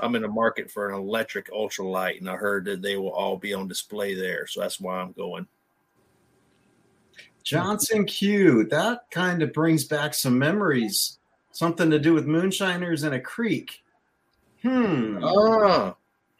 I'm 0.00 0.14
in 0.16 0.22
the 0.22 0.28
market 0.28 0.70
for 0.70 0.88
an 0.88 0.94
electric 0.96 1.50
ultralight, 1.52 2.18
and 2.18 2.28
I 2.28 2.36
heard 2.36 2.64
that 2.64 2.82
they 2.82 2.96
will 2.96 3.12
all 3.12 3.36
be 3.36 3.54
on 3.54 3.68
display 3.68 4.14
there, 4.14 4.46
so 4.46 4.60
that's 4.60 4.80
why 4.80 4.96
I'm 5.00 5.12
going. 5.12 5.46
Johnson 7.44 8.04
Q. 8.04 8.64
That 8.64 9.02
kind 9.10 9.42
of 9.42 9.52
brings 9.52 9.84
back 9.84 10.14
some 10.14 10.38
memories. 10.38 11.18
Something 11.52 11.90
to 11.90 11.98
do 11.98 12.14
with 12.14 12.26
moonshiners 12.26 13.02
and 13.02 13.14
a 13.14 13.20
creek. 13.20 13.82
Hmm. 14.62 15.18
Oh, 15.22 15.96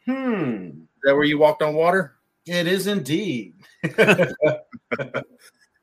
Hmm. 0.06 0.66
is 0.66 0.72
that 1.04 1.14
where 1.14 1.24
you 1.24 1.38
walked 1.38 1.62
on 1.62 1.74
water? 1.74 2.14
It 2.46 2.66
is 2.66 2.86
indeed. 2.86 3.54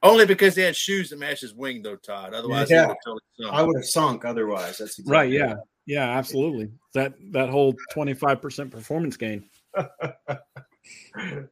Only 0.03 0.25
because 0.25 0.55
he 0.55 0.61
had 0.61 0.75
shoes 0.75 1.09
that 1.09 1.19
matched 1.19 1.41
his 1.41 1.53
wing, 1.53 1.81
though, 1.81 1.95
Todd. 1.95 2.33
Otherwise, 2.33 2.69
Yeah. 2.69 2.83
he 2.83 2.87
would 2.89 2.97
totally 3.03 3.21
sunk. 3.39 3.53
I 3.53 3.61
would 3.63 3.75
have 3.77 3.85
sunk 3.85 4.25
otherwise. 4.25 4.77
That's 4.77 4.99
exactly 4.99 5.11
Right. 5.11 5.31
Yeah. 5.31 5.55
Yeah. 5.87 6.07
Absolutely. 6.07 6.69
That 6.93 7.15
that 7.31 7.49
whole 7.49 7.73
twenty 7.91 8.13
five 8.13 8.41
percent 8.41 8.69
performance 8.71 9.17
gain. 9.17 9.49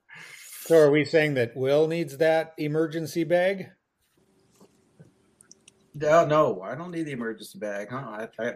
So 0.66 0.80
are 0.80 0.90
we 0.90 1.06
saying 1.06 1.36
that 1.36 1.56
Will 1.56 1.88
needs 1.88 2.18
that 2.18 2.56
emergency 2.58 3.24
bag? 3.24 3.70
No, 5.94 6.26
no, 6.26 6.60
I 6.64 6.74
don't 6.74 6.90
need 6.90 7.04
the 7.04 7.12
emergency 7.12 7.60
bag. 7.60 7.90
Huh? 7.92 7.98
I, 7.98 8.28
I, 8.44 8.54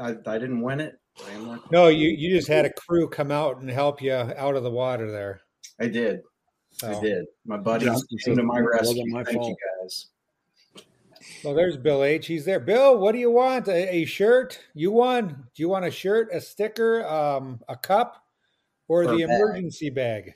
I, 0.00 0.16
I 0.26 0.38
didn't 0.38 0.62
win 0.62 0.80
it. 0.80 0.98
I 1.26 1.58
No, 1.70 1.88
you 1.88 2.08
you 2.08 2.34
just 2.34 2.48
had 2.48 2.64
a 2.64 2.72
crew 2.72 3.06
come 3.06 3.30
out 3.30 3.58
and 3.58 3.70
help 3.70 4.00
you 4.00 4.14
out 4.14 4.56
of 4.56 4.62
the 4.62 4.70
water 4.70 5.10
there. 5.10 5.42
I 5.78 5.88
did. 5.88 6.20
I 6.82 6.98
did. 6.98 7.26
My 7.44 7.58
buddies 7.58 7.88
Johnson 7.88 8.18
came 8.24 8.36
to 8.36 8.42
my 8.42 8.54
said 8.54 8.62
it 8.62 8.70
wasn't 8.70 8.96
rescue. 8.96 9.12
my 9.12 9.24
Thank 9.24 9.36
fault. 9.36 9.48
you 9.50 9.56
guys. 9.82 10.06
Well, 11.44 11.54
there's 11.54 11.76
Bill 11.76 12.04
H. 12.04 12.26
He's 12.26 12.44
there. 12.44 12.60
Bill, 12.60 12.98
what 12.98 13.12
do 13.12 13.18
you 13.18 13.30
want? 13.30 13.68
A, 13.68 13.96
a 13.96 14.04
shirt? 14.04 14.58
You 14.74 14.92
won. 14.92 15.28
Do 15.54 15.62
you 15.62 15.68
want 15.68 15.84
a 15.84 15.90
shirt, 15.90 16.28
a 16.32 16.40
sticker, 16.40 17.06
um, 17.06 17.60
a 17.68 17.76
cup, 17.76 18.22
or 18.88 19.02
Or 19.04 19.06
the 19.16 19.24
bag. 19.24 19.30
emergency 19.40 19.90
bag? 19.90 20.34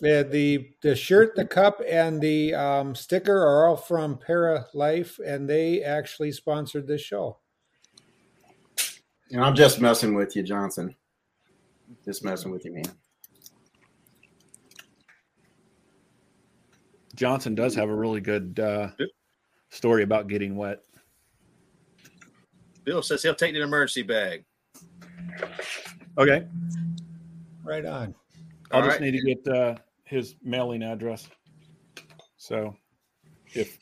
Yeah, 0.00 0.24
the 0.24 0.70
the 0.82 0.96
shirt, 0.96 1.36
the 1.36 1.44
cup, 1.46 1.80
and 1.86 2.20
the 2.20 2.54
um, 2.54 2.94
sticker 2.94 3.36
are 3.36 3.68
all 3.68 3.76
from 3.76 4.18
Para 4.18 4.66
Life, 4.74 5.18
and 5.24 5.48
they 5.48 5.82
actually 5.82 6.32
sponsored 6.32 6.86
this 6.88 7.00
show. 7.02 7.38
And 9.30 9.42
I'm 9.44 9.54
just 9.54 9.80
messing 9.80 10.14
with 10.14 10.34
you, 10.34 10.42
Johnson. 10.42 10.96
Just 12.04 12.24
messing 12.24 12.50
with 12.50 12.64
you, 12.64 12.72
man. 12.74 12.84
Johnson 17.14 17.54
does 17.54 17.74
have 17.74 17.88
a 17.88 17.94
really 17.94 18.20
good 18.20 18.58
uh, 18.58 18.88
story 19.70 20.02
about 20.02 20.28
getting 20.28 20.56
wet. 20.56 20.80
Bill 22.84 23.02
says 23.02 23.22
he'll 23.22 23.34
take 23.34 23.54
the 23.54 23.62
emergency 23.62 24.02
bag. 24.02 24.44
Okay, 26.18 26.46
Right 27.64 27.86
on. 27.86 28.14
I'll 28.70 28.80
All 28.80 28.86
just 28.86 29.00
right. 29.00 29.12
need 29.12 29.20
to 29.20 29.34
get 29.34 29.54
uh, 29.54 29.76
his 30.04 30.34
mailing 30.42 30.82
address. 30.82 31.28
So 32.36 32.76
if 33.54 33.78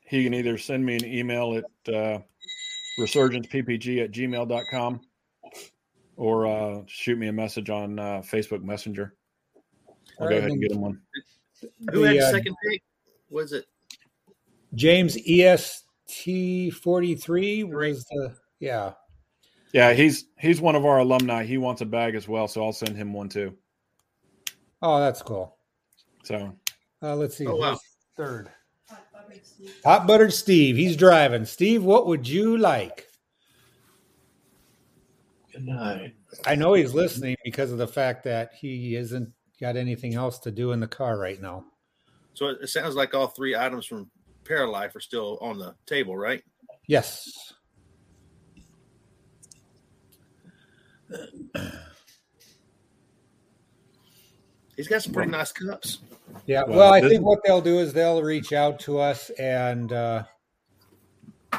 he 0.00 0.24
can 0.24 0.34
either 0.34 0.58
send 0.58 0.84
me 0.84 0.96
an 0.96 1.04
email 1.06 1.54
at 1.56 1.94
uh, 1.94 2.18
resurgenceppg 2.98 4.04
at 4.04 4.10
gmail.com 4.12 5.00
or 6.16 6.46
uh, 6.46 6.82
shoot 6.86 7.18
me 7.18 7.28
a 7.28 7.32
message 7.32 7.70
on 7.70 7.98
uh, 7.98 8.22
Facebook 8.24 8.62
Messenger. 8.62 9.14
I'll 9.56 9.94
All 10.24 10.28
go 10.28 10.34
right, 10.34 10.38
ahead 10.38 10.50
and 10.50 10.60
get 10.60 10.72
him 10.72 10.82
one. 10.82 11.00
Who 11.92 12.02
had 12.02 12.14
The, 12.14 12.18
the 12.20 12.26
uh, 12.26 12.30
second 12.30 12.56
pick? 12.68 12.82
Was 13.30 13.52
it? 13.52 13.66
James 14.74 15.16
EST 15.26 16.70
forty 16.74 17.14
three 17.14 17.64
was 17.64 18.04
the 18.04 18.34
yeah. 18.60 18.92
Yeah, 19.72 19.92
he's 19.92 20.26
he's 20.38 20.60
one 20.60 20.76
of 20.76 20.84
our 20.84 20.98
alumni. 20.98 21.44
He 21.44 21.58
wants 21.58 21.80
a 21.80 21.86
bag 21.86 22.14
as 22.14 22.28
well, 22.28 22.46
so 22.48 22.64
I'll 22.64 22.72
send 22.72 22.96
him 22.96 23.12
one 23.12 23.28
too. 23.28 23.56
Oh, 24.82 25.00
that's 25.00 25.22
cool. 25.22 25.56
So 26.24 26.56
Uh, 27.02 27.16
let's 27.16 27.36
see. 27.36 27.46
Oh, 27.46 27.56
wow. 27.56 27.70
who's 27.70 27.80
Third. 28.16 28.50
Hot 29.84 30.06
buttered 30.06 30.32
Steve. 30.32 30.76
He's 30.76 30.96
driving. 30.96 31.44
Steve, 31.44 31.82
what 31.84 32.06
would 32.06 32.28
you 32.28 32.58
like? 32.58 33.06
Good 35.52 35.66
night. 35.66 36.14
I 36.46 36.54
know 36.54 36.74
he's 36.74 36.94
listening 36.94 37.36
because 37.44 37.72
of 37.72 37.78
the 37.78 37.86
fact 37.86 38.24
that 38.24 38.52
he 38.54 38.96
isn't 38.96 39.30
got 39.62 39.76
anything 39.76 40.14
else 40.14 40.40
to 40.40 40.50
do 40.50 40.72
in 40.72 40.80
the 40.80 40.88
car 40.88 41.16
right 41.16 41.40
now. 41.40 41.64
So 42.34 42.48
it, 42.48 42.58
it 42.62 42.66
sounds 42.66 42.96
like 42.96 43.14
all 43.14 43.28
three 43.28 43.54
items 43.54 43.86
from 43.86 44.10
Paralife 44.44 44.96
are 44.96 45.00
still 45.00 45.38
on 45.40 45.56
the 45.56 45.76
table, 45.86 46.16
right? 46.16 46.42
Yes. 46.88 47.52
He's 54.76 54.88
got 54.88 55.02
some 55.02 55.12
pretty 55.12 55.30
nice 55.30 55.52
cups. 55.52 56.00
Yeah. 56.46 56.64
Well, 56.66 56.78
Well, 56.78 56.92
I 56.92 57.00
think 57.00 57.22
what 57.22 57.38
they'll 57.44 57.60
do 57.60 57.78
is 57.78 57.92
they'll 57.92 58.20
reach 58.22 58.52
out 58.52 58.80
to 58.80 58.98
us 58.98 59.30
and 59.38 59.92
uh, 59.92 60.24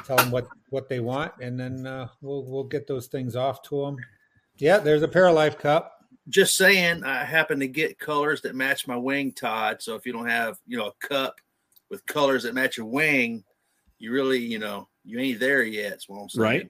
tell 0.06 0.18
them 0.18 0.30
what 0.30 0.48
what 0.72 0.90
they 0.90 1.00
want, 1.00 1.32
and 1.40 1.58
then 1.58 1.88
uh, 1.88 2.10
we'll 2.22 2.44
we'll 2.44 2.64
get 2.66 2.88
those 2.88 3.08
things 3.08 3.36
off 3.38 3.62
to 3.70 3.86
them. 3.86 3.96
Yeah, 4.58 4.80
there's 4.80 5.04
a 5.04 5.08
Paralife 5.08 5.58
cup. 5.60 6.03
Just 6.30 6.56
saying, 6.58 7.04
I 7.04 7.24
happen 7.26 7.60
to 7.60 7.68
get 7.68 8.00
colors 8.00 8.42
that 8.42 8.56
match 8.56 8.88
my 8.88 8.96
wing, 8.96 9.34
Todd. 9.34 9.82
So 9.82 9.96
if 9.96 10.06
you 10.06 10.14
don't 10.14 10.28
have, 10.28 10.58
you 10.66 10.78
know, 10.78 10.88
a 10.88 11.08
cup 11.08 11.36
with 11.90 12.06
colors 12.06 12.44
that 12.44 12.54
match 12.54 12.78
your 12.78 12.86
wing, 12.86 13.44
you 14.00 14.12
really, 14.12 14.40
you 14.40 14.60
know, 14.60 14.88
you 15.04 15.20
ain't 15.20 15.40
there 15.40 15.64
yet. 15.64 15.90
That's 15.92 16.08
what 16.08 16.22
I'm 16.22 16.30
saying. 16.30 16.44
right, 16.44 16.70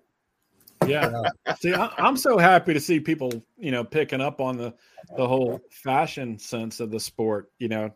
yeah. 0.88 1.22
see, 1.60 1.74
I, 1.74 1.92
I'm 1.98 2.18
so 2.18 2.38
happy 2.38 2.74
to 2.74 2.80
see 2.80 3.00
people, 3.00 3.44
you 3.58 3.72
know, 3.72 3.84
picking 3.84 4.22
up 4.22 4.42
on 4.42 4.58
the 4.58 4.74
the 5.18 5.28
whole 5.28 5.62
fashion 5.70 6.40
sense 6.40 6.80
of 6.80 6.92
the 6.92 7.00
sport. 7.00 7.52
You 7.60 7.70
know, 7.70 7.94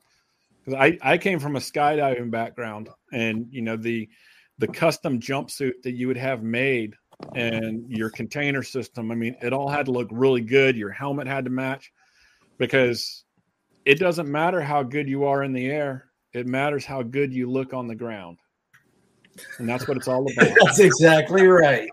because 0.64 0.80
I 0.80 0.98
I 1.02 1.18
came 1.18 1.40
from 1.40 1.56
a 1.56 1.60
skydiving 1.60 2.32
background, 2.32 2.90
and 3.12 3.48
you 3.52 3.62
know 3.62 3.78
the 3.78 4.10
the 4.58 4.68
custom 4.68 5.20
jumpsuit 5.20 5.82
that 5.84 5.94
you 5.94 6.08
would 6.08 6.18
have 6.18 6.44
made 6.44 6.96
and 7.36 7.90
your 7.90 8.10
container 8.10 8.64
system. 8.64 9.12
I 9.12 9.16
mean, 9.16 9.36
it 9.42 9.54
all 9.54 9.70
had 9.70 9.86
to 9.88 9.92
look 9.92 10.10
really 10.12 10.42
good. 10.42 10.78
Your 10.78 10.92
helmet 10.92 11.28
had 11.28 11.46
to 11.46 11.52
match 11.52 11.92
because 12.58 13.24
it 13.86 14.00
doesn't 14.00 14.30
matter 14.30 14.62
how 14.62 14.84
good 14.84 15.08
you 15.08 15.26
are 15.26 15.44
in 15.44 15.54
the 15.54 15.68
air. 15.68 16.06
It 16.34 16.48
matters 16.48 16.86
how 16.86 17.04
good 17.04 17.34
you 17.34 17.50
look 17.50 17.74
on 17.74 17.88
the 17.88 17.96
ground. 17.96 18.38
And 19.60 19.68
that's 19.68 19.88
what 19.88 19.98
it's 19.98 20.08
all 20.08 20.26
about. 20.38 20.56
That's 20.64 20.80
exactly 20.80 21.48
right. 21.48 21.90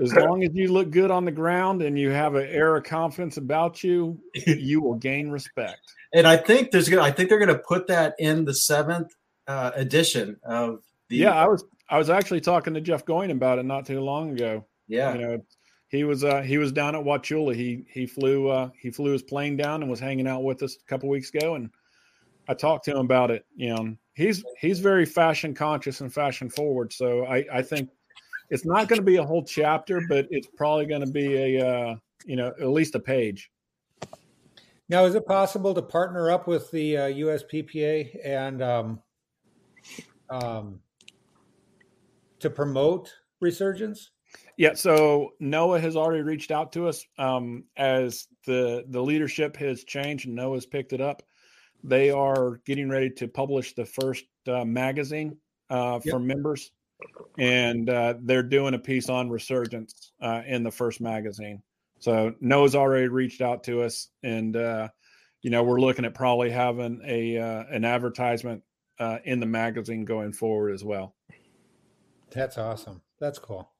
As 0.00 0.14
long 0.14 0.44
as 0.44 0.50
you 0.54 0.72
look 0.72 0.90
good 0.90 1.10
on 1.10 1.24
the 1.24 1.32
ground 1.32 1.82
and 1.82 1.98
you 1.98 2.10
have 2.10 2.34
an 2.34 2.46
air 2.46 2.76
of 2.76 2.84
confidence 2.84 3.36
about 3.36 3.84
you, 3.84 4.18
you 4.46 4.80
will 4.80 4.94
gain 4.94 5.30
respect. 5.30 5.80
And 6.14 6.26
I 6.26 6.36
think 6.36 6.70
there's 6.70 6.88
gonna. 6.88 7.02
I 7.02 7.12
think 7.12 7.28
they're 7.28 7.38
gonna 7.38 7.58
put 7.58 7.86
that 7.88 8.14
in 8.18 8.44
the 8.44 8.54
seventh 8.54 9.14
uh, 9.46 9.72
edition 9.74 10.38
of 10.42 10.82
the. 11.08 11.18
Yeah, 11.18 11.34
I 11.34 11.46
was 11.46 11.64
I 11.90 11.98
was 11.98 12.08
actually 12.08 12.40
talking 12.40 12.72
to 12.74 12.80
Jeff 12.80 13.04
Goin 13.04 13.30
about 13.30 13.58
it 13.58 13.64
not 13.64 13.84
too 13.84 14.00
long 14.00 14.30
ago. 14.30 14.64
yeah. 14.88 15.12
You 15.12 15.20
know, 15.20 15.44
he 15.88 16.04
was 16.04 16.22
uh 16.22 16.40
he 16.42 16.56
was 16.56 16.72
down 16.72 16.94
at 16.94 17.04
Wauchula. 17.04 17.54
He 17.54 17.84
he 17.88 18.06
flew 18.06 18.48
uh 18.48 18.70
he 18.80 18.90
flew 18.90 19.12
his 19.12 19.22
plane 19.22 19.56
down 19.56 19.82
and 19.82 19.90
was 19.90 20.00
hanging 20.00 20.28
out 20.28 20.44
with 20.44 20.62
us 20.62 20.76
a 20.76 20.86
couple 20.88 21.08
weeks 21.08 21.30
ago 21.34 21.56
and 21.56 21.68
I 22.48 22.54
talked 22.54 22.84
to 22.86 22.92
him 22.92 22.98
about 22.98 23.30
it. 23.30 23.44
You 23.56 23.74
know, 23.74 23.96
he's 24.14 24.44
he's 24.58 24.78
very 24.78 25.04
fashion 25.04 25.52
conscious 25.52 26.00
and 26.00 26.12
fashion 26.12 26.48
forward. 26.48 26.92
So 26.92 27.26
I 27.26 27.44
I 27.52 27.62
think 27.62 27.90
it's 28.50 28.64
not 28.64 28.88
going 28.88 29.00
to 29.00 29.04
be 29.04 29.16
a 29.16 29.24
whole 29.24 29.44
chapter, 29.44 30.00
but 30.08 30.26
it's 30.30 30.48
probably 30.56 30.86
going 30.86 31.04
to 31.04 31.10
be 31.10 31.36
a 31.36 31.68
uh 31.68 31.96
you 32.24 32.36
know 32.36 32.48
at 32.60 32.68
least 32.68 32.94
a 32.94 33.00
page. 33.00 33.50
Now, 34.88 35.04
is 35.04 35.14
it 35.14 35.24
possible 35.24 35.72
to 35.74 35.82
partner 35.82 36.32
up 36.32 36.48
with 36.48 36.68
the 36.72 36.96
uh, 36.96 37.02
USPPA 37.02 38.26
and 38.26 38.60
um, 38.60 39.00
um, 40.28 40.80
to 42.40 42.50
promote 42.50 43.12
resurgence? 43.40 44.10
Yeah, 44.56 44.74
so 44.74 45.30
Noah 45.40 45.80
has 45.80 45.96
already 45.96 46.22
reached 46.22 46.50
out 46.50 46.72
to 46.72 46.86
us 46.86 47.04
um, 47.18 47.64
as 47.76 48.28
the 48.46 48.84
the 48.88 49.02
leadership 49.02 49.56
has 49.56 49.84
changed 49.84 50.26
and 50.26 50.36
Noah's 50.36 50.66
picked 50.66 50.92
it 50.92 51.00
up. 51.00 51.22
They 51.82 52.10
are 52.10 52.60
getting 52.66 52.90
ready 52.90 53.10
to 53.10 53.28
publish 53.28 53.74
the 53.74 53.86
first 53.86 54.24
uh, 54.46 54.64
magazine 54.64 55.38
uh, 55.70 56.00
for 56.00 56.18
members, 56.18 56.70
and 57.38 57.88
uh, 57.88 58.14
they're 58.20 58.42
doing 58.42 58.74
a 58.74 58.78
piece 58.78 59.08
on 59.08 59.30
resurgence 59.30 60.12
uh, 60.20 60.42
in 60.46 60.62
the 60.62 60.70
first 60.70 61.00
magazine. 61.00 61.62
So 62.00 62.34
Noah's 62.40 62.74
already 62.74 63.08
reached 63.08 63.40
out 63.40 63.64
to 63.64 63.82
us, 63.82 64.08
and 64.22 64.56
uh, 64.56 64.88
you 65.42 65.50
know 65.50 65.62
we're 65.62 65.80
looking 65.80 66.04
at 66.04 66.14
probably 66.14 66.50
having 66.50 67.00
a 67.06 67.38
uh, 67.38 67.64
an 67.70 67.84
advertisement 67.84 68.62
uh, 68.98 69.18
in 69.24 69.40
the 69.40 69.46
magazine 69.46 70.04
going 70.04 70.32
forward 70.32 70.72
as 70.72 70.84
well. 70.84 71.14
That's 72.32 72.58
awesome. 72.58 73.02
That's 73.18 73.38
cool. 73.38 73.70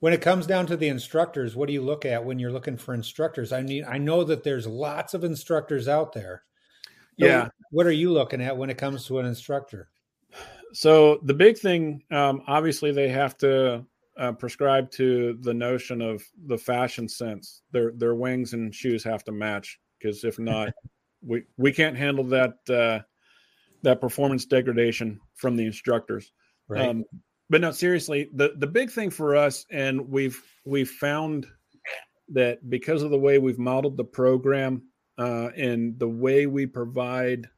When 0.00 0.12
it 0.12 0.20
comes 0.20 0.46
down 0.46 0.66
to 0.66 0.76
the 0.76 0.88
instructors, 0.88 1.56
what 1.56 1.66
do 1.66 1.72
you 1.72 1.80
look 1.80 2.04
at 2.04 2.24
when 2.24 2.38
you're 2.38 2.52
looking 2.52 2.76
for 2.76 2.92
instructors? 2.92 3.52
I 3.52 3.62
mean, 3.62 3.84
I 3.88 3.98
know 3.98 4.24
that 4.24 4.44
there's 4.44 4.66
lots 4.66 5.14
of 5.14 5.24
instructors 5.24 5.88
out 5.88 6.12
there. 6.12 6.42
So 7.18 7.26
Yeah. 7.26 7.48
What 7.70 7.86
are 7.86 7.92
you 7.92 8.12
looking 8.12 8.42
at 8.42 8.56
when 8.56 8.70
it 8.70 8.78
comes 8.78 9.06
to 9.06 9.18
an 9.18 9.26
instructor? 9.26 9.88
So 10.72 11.20
the 11.22 11.34
big 11.34 11.56
thing, 11.56 12.02
um, 12.10 12.42
obviously, 12.46 12.92
they 12.92 13.08
have 13.08 13.36
to 13.38 13.86
uh, 14.18 14.32
prescribe 14.32 14.90
to 14.92 15.38
the 15.40 15.54
notion 15.54 16.02
of 16.02 16.22
the 16.46 16.58
fashion 16.58 17.08
sense. 17.08 17.62
Their 17.70 17.92
their 17.92 18.14
wings 18.14 18.52
and 18.52 18.74
shoes 18.74 19.04
have 19.04 19.24
to 19.24 19.32
match 19.32 19.78
because 19.98 20.24
if 20.24 20.38
not, 20.38 20.72
we 21.22 21.44
we 21.56 21.72
can't 21.72 21.96
handle 21.96 22.24
that 22.24 22.54
uh, 22.68 23.04
that 23.82 24.00
performance 24.00 24.46
degradation 24.46 25.20
from 25.34 25.56
the 25.56 25.66
instructors. 25.66 26.32
Right. 26.68 26.88
Um, 26.88 27.04
but 27.50 27.60
no, 27.60 27.70
seriously, 27.72 28.30
the 28.34 28.54
the 28.58 28.66
big 28.66 28.90
thing 28.90 29.10
for 29.10 29.36
us, 29.36 29.66
and 29.70 30.08
we've 30.08 30.42
we've 30.64 30.90
found 30.90 31.46
that 32.28 32.70
because 32.70 33.02
of 33.02 33.10
the 33.10 33.18
way 33.18 33.38
we've 33.38 33.58
modeled 33.58 33.96
the 33.96 34.04
program 34.04 34.82
uh, 35.18 35.48
and 35.56 35.98
the 35.98 36.08
way 36.08 36.46
we 36.46 36.66
provide 36.66 37.48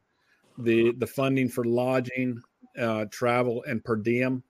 the 0.57 0.93
the 0.97 1.07
funding 1.07 1.47
for 1.47 1.63
lodging, 1.63 2.41
uh, 2.77 3.05
travel, 3.11 3.63
and 3.67 3.83
per 3.83 3.95
diem, 3.95 4.43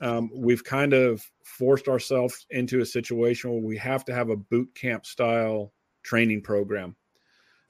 um, 0.00 0.30
we've 0.34 0.64
kind 0.64 0.92
of 0.92 1.24
forced 1.44 1.88
ourselves 1.88 2.46
into 2.50 2.80
a 2.80 2.86
situation 2.86 3.50
where 3.50 3.62
we 3.62 3.76
have 3.78 4.04
to 4.04 4.14
have 4.14 4.28
a 4.28 4.36
boot 4.36 4.68
camp 4.74 5.06
style 5.06 5.72
training 6.02 6.42
program. 6.42 6.94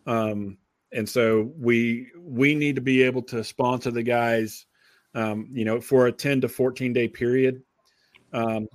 Um, 0.06 0.58
and 0.92 1.08
so 1.08 1.52
we 1.56 2.08
we 2.18 2.54
need 2.54 2.76
to 2.76 2.82
be 2.82 3.02
able 3.02 3.22
to 3.22 3.44
sponsor 3.44 3.90
the 3.90 4.02
guys 4.02 4.66
um, 5.14 5.48
you 5.52 5.64
know, 5.64 5.80
for 5.80 6.06
a 6.06 6.12
10 6.12 6.42
to 6.42 6.48
14 6.48 6.92
day 6.92 7.08
period, 7.08 7.62
um, 8.32 8.66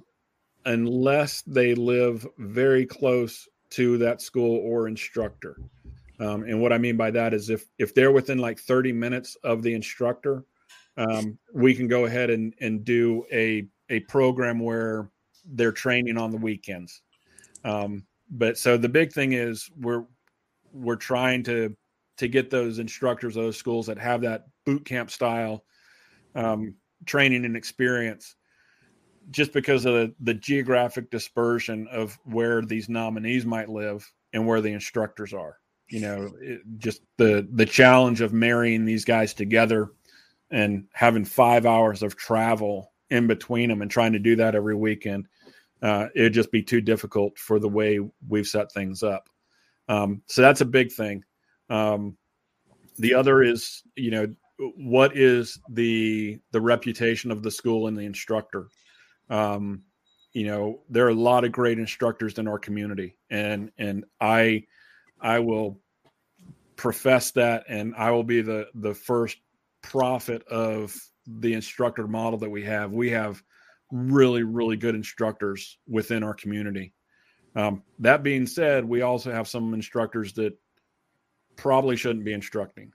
unless 0.65 1.41
they 1.43 1.75
live 1.75 2.25
very 2.37 2.85
close 2.85 3.47
to 3.71 3.97
that 3.99 4.21
school 4.21 4.57
or 4.57 4.87
instructor. 4.87 5.57
Um, 6.19 6.43
and 6.43 6.61
what 6.61 6.73
I 6.73 6.77
mean 6.77 6.97
by 6.97 7.11
that 7.11 7.33
is 7.33 7.49
if 7.49 7.65
if 7.77 7.93
they're 7.93 8.11
within 8.11 8.39
like 8.39 8.59
30 8.59 8.91
minutes 8.91 9.37
of 9.43 9.63
the 9.63 9.73
instructor, 9.73 10.43
um, 10.97 11.37
we 11.53 11.73
can 11.73 11.87
go 11.87 12.05
ahead 12.05 12.29
and, 12.29 12.53
and 12.59 12.83
do 12.83 13.25
a, 13.31 13.67
a 13.89 14.01
program 14.01 14.59
where 14.59 15.09
they're 15.45 15.71
training 15.71 16.17
on 16.17 16.31
the 16.31 16.37
weekends. 16.37 17.01
Um, 17.63 18.05
but 18.29 18.57
so 18.57 18.77
the 18.77 18.89
big 18.89 19.13
thing 19.13 19.33
is 19.33 19.69
we're 19.79 20.05
we're 20.73 20.97
trying 20.97 21.43
to 21.43 21.75
to 22.17 22.27
get 22.27 22.49
those 22.49 22.79
instructors, 22.79 23.35
those 23.35 23.57
schools 23.57 23.87
that 23.87 23.97
have 23.97 24.21
that 24.21 24.47
boot 24.65 24.85
camp 24.85 25.09
style 25.09 25.63
um, 26.35 26.75
training 27.05 27.45
and 27.45 27.55
experience, 27.55 28.35
just 29.31 29.53
because 29.53 29.85
of 29.85 29.93
the, 29.93 30.15
the 30.19 30.33
geographic 30.33 31.11
dispersion 31.11 31.87
of 31.91 32.17
where 32.23 32.61
these 32.61 32.89
nominees 32.89 33.45
might 33.45 33.69
live 33.69 34.11
and 34.33 34.45
where 34.45 34.61
the 34.61 34.73
instructors 34.73 35.33
are. 35.33 35.57
You 35.87 36.01
know, 36.01 36.31
it, 36.39 36.61
just 36.77 37.01
the 37.17 37.47
the 37.51 37.65
challenge 37.65 38.21
of 38.21 38.31
marrying 38.33 38.85
these 38.85 39.05
guys 39.05 39.33
together 39.33 39.91
and 40.51 40.85
having 40.93 41.25
five 41.25 41.65
hours 41.65 42.03
of 42.03 42.15
travel 42.15 42.91
in 43.09 43.27
between 43.27 43.69
them 43.69 43.81
and 43.81 43.89
trying 43.89 44.13
to 44.13 44.19
do 44.19 44.35
that 44.35 44.55
every 44.55 44.75
weekend. 44.75 45.27
Uh, 45.81 46.07
it'd 46.15 46.33
just 46.33 46.51
be 46.51 46.61
too 46.61 46.81
difficult 46.81 47.37
for 47.37 47.59
the 47.59 47.69
way 47.69 47.99
we've 48.27 48.47
set 48.47 48.71
things 48.71 49.01
up. 49.01 49.29
Um, 49.87 50.21
so 50.27 50.41
that's 50.41 50.61
a 50.61 50.65
big 50.65 50.91
thing. 50.91 51.23
Um, 51.69 52.17
the 52.97 53.13
other 53.13 53.41
is, 53.41 53.81
you 53.95 54.11
know, 54.11 54.27
what 54.59 55.15
is 55.17 55.59
the 55.69 56.39
the 56.51 56.61
reputation 56.61 57.31
of 57.31 57.43
the 57.43 57.51
school 57.51 57.87
and 57.87 57.97
the 57.97 58.05
instructor? 58.05 58.67
Um, 59.29 59.83
you 60.33 60.45
know, 60.45 60.81
there 60.89 61.05
are 61.05 61.09
a 61.09 61.15
lot 61.15 61.45
of 61.45 61.51
great 61.51 61.79
instructors 61.79 62.37
in 62.37 62.47
our 62.47 62.59
community, 62.59 63.15
and 63.29 63.71
and 63.77 64.05
I 64.19 64.65
I 65.19 65.39
will 65.39 65.79
profess 66.75 67.31
that, 67.31 67.65
and 67.67 67.95
I 67.95 68.11
will 68.11 68.23
be 68.23 68.41
the 68.41 68.67
the 68.75 68.93
first 68.93 69.37
prophet 69.81 70.45
of 70.47 70.95
the 71.25 71.53
instructor 71.53 72.07
model 72.07 72.39
that 72.39 72.49
we 72.49 72.63
have. 72.63 72.91
We 72.91 73.11
have 73.11 73.41
really 73.91 74.43
really 74.43 74.77
good 74.77 74.95
instructors 74.95 75.77
within 75.87 76.23
our 76.23 76.33
community. 76.33 76.93
Um, 77.55 77.83
that 77.99 78.23
being 78.23 78.45
said, 78.45 78.85
we 78.85 79.01
also 79.01 79.31
have 79.31 79.47
some 79.47 79.73
instructors 79.73 80.33
that 80.33 80.57
probably 81.55 81.95
shouldn't 81.95 82.25
be 82.25 82.33
instructing. 82.33 82.93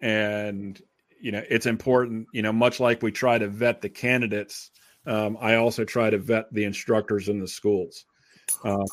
And, 0.00 0.80
you 1.20 1.32
know, 1.32 1.42
it's 1.50 1.66
important, 1.66 2.28
you 2.32 2.42
know, 2.42 2.52
much 2.52 2.80
like 2.80 3.02
we 3.02 3.10
try 3.10 3.38
to 3.38 3.48
vet 3.48 3.80
the 3.80 3.88
candidates, 3.88 4.70
um, 5.06 5.38
I 5.40 5.56
also 5.56 5.84
try 5.84 6.10
to 6.10 6.18
vet 6.18 6.52
the 6.52 6.64
instructors 6.64 7.28
in 7.28 7.40
the 7.40 7.48
schools. 7.48 8.04
Um, 8.64 8.86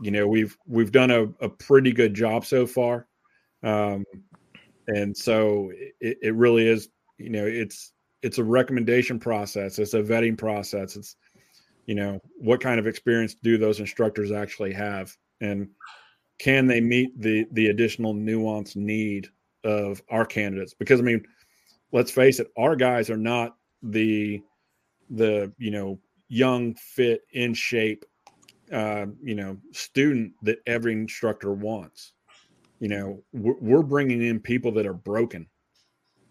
you 0.00 0.10
know, 0.10 0.26
we've 0.26 0.56
we've 0.66 0.92
done 0.92 1.10
a, 1.10 1.22
a 1.40 1.48
pretty 1.48 1.92
good 1.92 2.14
job 2.14 2.44
so 2.44 2.66
far. 2.66 3.06
Um, 3.62 4.04
and 4.88 5.16
so 5.16 5.70
it, 6.00 6.18
it 6.22 6.34
really 6.34 6.66
is, 6.66 6.88
you 7.18 7.30
know, 7.30 7.46
it's 7.46 7.92
it's 8.22 8.38
a 8.38 8.44
recommendation 8.44 9.18
process, 9.18 9.78
it's 9.78 9.94
a 9.94 10.02
vetting 10.02 10.36
process. 10.36 10.96
It's 10.96 11.16
you 11.86 11.94
know, 11.94 12.20
what 12.38 12.60
kind 12.60 12.78
of 12.78 12.86
experience 12.86 13.34
do 13.42 13.58
those 13.58 13.80
instructors 13.80 14.30
actually 14.30 14.72
have? 14.72 15.16
And 15.40 15.68
can 16.38 16.66
they 16.66 16.80
meet 16.80 17.20
the 17.20 17.46
the 17.52 17.68
additional 17.68 18.14
nuance 18.14 18.76
need 18.76 19.28
of 19.64 20.02
our 20.10 20.24
candidates 20.24 20.74
because 20.74 21.00
i 21.00 21.02
mean 21.02 21.24
let's 21.92 22.10
face 22.10 22.40
it 22.40 22.48
our 22.56 22.76
guys 22.76 23.10
are 23.10 23.16
not 23.16 23.56
the 23.82 24.42
the 25.10 25.52
you 25.58 25.70
know 25.70 25.98
young 26.28 26.74
fit 26.74 27.22
in 27.32 27.52
shape 27.52 28.04
uh, 28.72 29.06
you 29.22 29.34
know 29.34 29.58
student 29.72 30.32
that 30.42 30.58
every 30.66 30.92
instructor 30.92 31.52
wants. 31.52 32.12
You 32.80 32.88
know 32.88 33.22
we're, 33.32 33.58
we're 33.60 33.82
bringing 33.82 34.22
in 34.22 34.40
people 34.40 34.72
that 34.72 34.86
are 34.86 34.94
broken. 34.94 35.46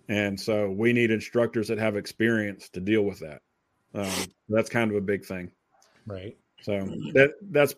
And 0.09 0.37
so 0.37 0.69
we 0.69 0.91
need 0.91 1.11
instructors 1.11 1.69
that 1.69 1.77
have 1.77 1.95
experience 1.95 2.67
to 2.69 2.81
deal 2.81 3.03
with 3.03 3.19
that. 3.19 3.41
Um, 3.93 4.25
that's 4.49 4.69
kind 4.69 4.91
of 4.91 4.97
a 4.97 5.01
big 5.01 5.23
thing. 5.23 5.51
Right. 6.05 6.35
So 6.63 6.79
that 7.13 7.33
that's 7.51 7.75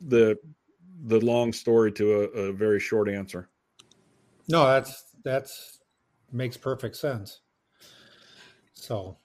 the 0.00 0.36
the 1.04 1.20
long 1.20 1.52
story 1.52 1.92
to 1.92 2.12
a, 2.12 2.24
a 2.48 2.52
very 2.52 2.80
short 2.80 3.08
answer. 3.08 3.48
No, 4.48 4.66
that's 4.66 5.04
that's 5.24 5.80
makes 6.32 6.56
perfect 6.56 6.96
sense. 6.96 7.40
So, 8.74 9.16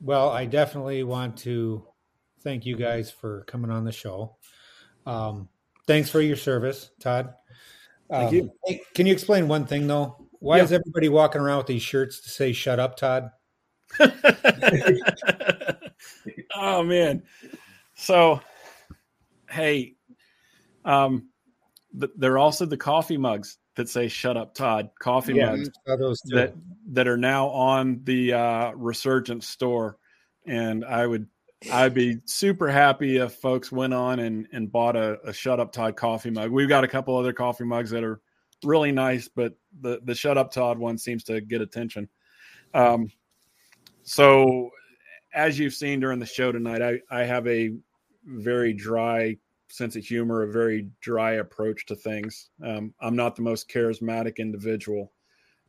well, 0.00 0.30
I 0.30 0.46
definitely 0.46 1.02
want 1.04 1.36
to 1.38 1.84
thank 2.42 2.66
you 2.66 2.76
guys 2.76 3.10
for 3.10 3.44
coming 3.44 3.70
on 3.70 3.84
the 3.84 3.92
show. 3.92 4.36
Um, 5.06 5.48
thanks 5.86 6.10
for 6.10 6.20
your 6.20 6.36
service, 6.36 6.90
Todd. 7.00 7.34
Um, 8.10 8.22
thank 8.22 8.32
you. 8.32 8.50
Hey, 8.64 8.80
can 8.94 9.06
you 9.06 9.12
explain 9.12 9.48
one 9.48 9.66
thing 9.66 9.86
though? 9.86 10.28
Why 10.40 10.58
yeah. 10.58 10.64
is 10.64 10.72
everybody 10.72 11.08
walking 11.08 11.40
around 11.40 11.58
with 11.58 11.66
these 11.66 11.82
shirts 11.82 12.20
to 12.20 12.30
say 12.30 12.52
"Shut 12.52 12.80
up, 12.80 12.96
Todd"? 12.96 13.30
oh 16.56 16.82
man. 16.82 17.22
So, 17.94 18.40
hey, 19.50 19.96
um, 20.84 21.28
there 21.92 22.32
are 22.32 22.38
also 22.38 22.66
the 22.66 22.76
coffee 22.76 23.16
mugs 23.16 23.58
that 23.78 23.88
say 23.88 24.08
"Shut 24.08 24.36
up, 24.36 24.54
Todd." 24.54 24.90
Coffee 24.98 25.34
yeah, 25.34 25.56
mugs 25.86 26.20
that 26.26 26.52
that 26.88 27.08
are 27.08 27.16
now 27.16 27.48
on 27.48 28.00
the 28.04 28.34
uh, 28.34 28.72
Resurgence 28.72 29.48
store, 29.48 29.96
and 30.46 30.84
I 30.84 31.06
would 31.06 31.26
I'd 31.72 31.94
be 31.94 32.18
super 32.26 32.68
happy 32.68 33.16
if 33.16 33.34
folks 33.34 33.72
went 33.72 33.94
on 33.94 34.18
and 34.18 34.46
and 34.52 34.70
bought 34.70 34.96
a, 34.96 35.18
a 35.24 35.32
"Shut 35.32 35.58
up, 35.58 35.72
Todd" 35.72 35.96
coffee 35.96 36.30
mug. 36.30 36.50
We've 36.50 36.68
got 36.68 36.84
a 36.84 36.88
couple 36.88 37.16
other 37.16 37.32
coffee 37.32 37.64
mugs 37.64 37.90
that 37.90 38.04
are 38.04 38.20
really 38.62 38.92
nice, 38.92 39.28
but 39.28 39.54
the 39.80 40.00
the 40.04 40.14
"Shut 40.14 40.36
up, 40.36 40.52
Todd" 40.52 40.78
one 40.78 40.98
seems 40.98 41.24
to 41.24 41.40
get 41.40 41.62
attention. 41.62 42.08
Um, 42.74 43.10
so, 44.02 44.70
as 45.32 45.58
you've 45.58 45.74
seen 45.74 46.00
during 46.00 46.18
the 46.18 46.26
show 46.26 46.52
tonight, 46.52 46.82
I 46.82 47.00
I 47.10 47.24
have 47.24 47.46
a 47.46 47.70
very 48.24 48.72
dry 48.72 49.36
sense 49.68 49.96
of 49.96 50.04
humor, 50.04 50.42
a 50.42 50.52
very 50.52 50.88
dry 51.00 51.32
approach 51.32 51.86
to 51.86 51.96
things. 51.96 52.50
Um, 52.64 52.94
I'm 53.00 53.16
not 53.16 53.36
the 53.36 53.42
most 53.42 53.70
charismatic 53.70 54.38
individual, 54.38 55.12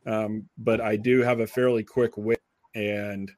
um, 0.06 0.48
but 0.58 0.80
I 0.80 0.96
do 0.96 1.20
have 1.20 1.40
a 1.40 1.46
fairly 1.46 1.84
quick 1.84 2.16
wit. 2.16 2.40
And 2.74 3.30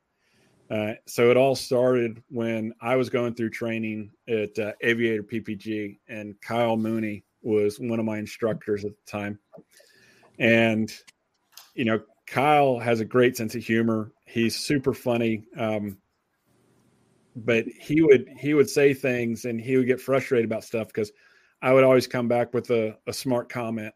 uh, 0.70 0.94
so 1.06 1.30
it 1.30 1.36
all 1.36 1.54
started 1.54 2.22
when 2.28 2.72
I 2.80 2.96
was 2.96 3.10
going 3.10 3.34
through 3.34 3.50
training 3.50 4.10
at 4.28 4.58
uh, 4.58 4.72
Aviator 4.80 5.22
PPG, 5.22 5.98
and 6.08 6.40
Kyle 6.40 6.76
Mooney 6.76 7.24
was 7.42 7.78
one 7.78 7.98
of 7.98 8.04
my 8.04 8.18
instructors 8.18 8.84
at 8.84 8.92
the 8.92 9.10
time. 9.10 9.38
And, 10.38 10.92
you 11.74 11.84
know, 11.84 12.00
Kyle 12.26 12.78
has 12.78 13.00
a 13.00 13.04
great 13.04 13.36
sense 13.36 13.54
of 13.54 13.62
humor. 13.62 14.12
He's 14.26 14.56
super 14.56 14.94
funny. 14.94 15.44
Um, 15.58 15.98
but 17.34 17.66
he 17.66 18.02
would 18.02 18.28
he 18.36 18.54
would 18.54 18.68
say 18.68 18.92
things 18.94 19.44
and 19.44 19.60
he 19.60 19.76
would 19.76 19.86
get 19.86 20.00
frustrated 20.00 20.44
about 20.44 20.64
stuff 20.64 20.88
because 20.88 21.12
I 21.62 21.72
would 21.72 21.84
always 21.84 22.06
come 22.06 22.28
back 22.28 22.52
with 22.52 22.70
a, 22.70 22.96
a 23.06 23.12
smart 23.12 23.48
comment 23.48 23.94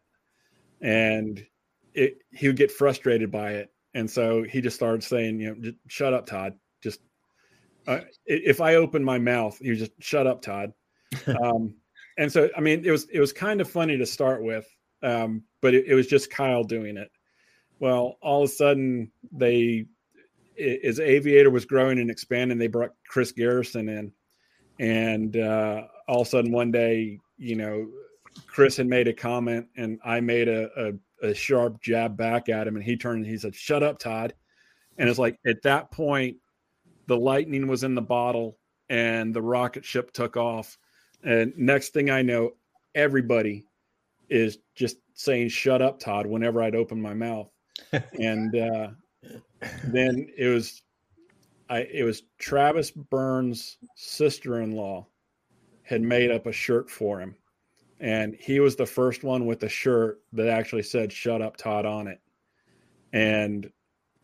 and 0.81 1.45
it, 1.93 2.19
he 2.31 2.47
would 2.47 2.55
get 2.55 2.71
frustrated 2.71 3.31
by 3.31 3.53
it. 3.53 3.71
And 3.93 4.09
so 4.09 4.43
he 4.43 4.61
just 4.61 4.75
started 4.75 5.03
saying, 5.03 5.39
you 5.39 5.55
know, 5.55 5.71
shut 5.87 6.13
up, 6.13 6.25
Todd. 6.25 6.53
Just 6.81 7.01
uh, 7.87 8.01
if 8.25 8.61
I 8.61 8.75
open 8.75 9.03
my 9.03 9.17
mouth, 9.17 9.57
you 9.59 9.75
just 9.75 9.91
shut 9.99 10.27
up, 10.27 10.41
Todd. 10.41 10.73
um, 11.43 11.75
and 12.17 12.31
so, 12.31 12.49
I 12.55 12.61
mean, 12.61 12.85
it 12.85 12.91
was 12.91 13.07
it 13.11 13.19
was 13.19 13.33
kind 13.33 13.59
of 13.59 13.69
funny 13.69 13.97
to 13.97 14.05
start 14.05 14.43
with, 14.43 14.67
um, 15.03 15.43
but 15.61 15.73
it, 15.73 15.85
it 15.87 15.95
was 15.95 16.07
just 16.07 16.29
Kyle 16.29 16.63
doing 16.63 16.97
it. 16.97 17.09
Well, 17.79 18.17
all 18.21 18.43
of 18.43 18.49
a 18.49 18.53
sudden 18.53 19.11
they 19.31 19.85
as 20.57 20.99
Aviator 20.99 21.49
was 21.49 21.65
growing 21.65 21.99
and 21.99 22.09
expanding, 22.09 22.57
they 22.57 22.67
brought 22.67 22.91
Chris 23.07 23.31
Garrison 23.31 23.89
in, 23.89 24.11
and 24.79 25.37
uh, 25.37 25.83
all 26.07 26.21
of 26.21 26.27
a 26.27 26.29
sudden 26.29 26.51
one 26.51 26.71
day, 26.71 27.19
you 27.37 27.55
know, 27.55 27.87
Chris 28.47 28.77
had 28.77 28.87
made 28.87 29.07
a 29.07 29.13
comment, 29.13 29.67
and 29.77 29.99
I 30.03 30.19
made 30.19 30.47
a, 30.47 30.69
a, 31.21 31.29
a 31.29 31.33
sharp 31.33 31.81
jab 31.81 32.17
back 32.17 32.49
at 32.49 32.67
him, 32.67 32.75
and 32.75 32.83
he 32.85 32.97
turned 32.97 33.23
and 33.23 33.31
he 33.31 33.37
said, 33.37 33.55
"Shut 33.55 33.83
up, 33.83 33.99
Todd," 33.99 34.33
and 34.97 35.09
it's 35.09 35.19
like 35.19 35.39
at 35.45 35.61
that 35.63 35.91
point, 35.91 36.37
the 37.07 37.17
lightning 37.17 37.67
was 37.67 37.83
in 37.83 37.95
the 37.95 38.01
bottle, 38.01 38.57
and 38.89 39.33
the 39.33 39.41
rocket 39.41 39.85
ship 39.85 40.11
took 40.11 40.37
off, 40.37 40.77
and 41.23 41.53
next 41.57 41.93
thing 41.93 42.09
I 42.09 42.21
know, 42.21 42.51
everybody 42.95 43.65
is 44.29 44.59
just 44.75 44.97
saying 45.13 45.49
"Shut 45.49 45.81
up, 45.81 45.99
Todd" 45.99 46.27
whenever 46.27 46.61
I'd 46.61 46.75
open 46.75 47.01
my 47.01 47.13
mouth, 47.13 47.51
and 48.19 48.55
uh, 48.55 48.89
then 49.83 50.27
it 50.37 50.47
was 50.47 50.81
I 51.69 51.79
it 51.79 52.03
was 52.03 52.23
Travis 52.37 52.91
Burns' 52.91 53.77
sister-in-law 53.95 55.05
had 55.83 56.01
made 56.01 56.31
up 56.31 56.45
a 56.45 56.51
shirt 56.51 56.89
for 56.89 57.19
him. 57.19 57.35
And 57.99 58.35
he 58.39 58.59
was 58.59 58.75
the 58.75 58.85
first 58.85 59.23
one 59.23 59.45
with 59.45 59.63
a 59.63 59.69
shirt 59.69 60.21
that 60.33 60.49
actually 60.49 60.83
said 60.83 61.11
shut 61.11 61.41
up 61.41 61.57
Todd 61.57 61.85
on 61.85 62.07
it. 62.07 62.19
And 63.13 63.71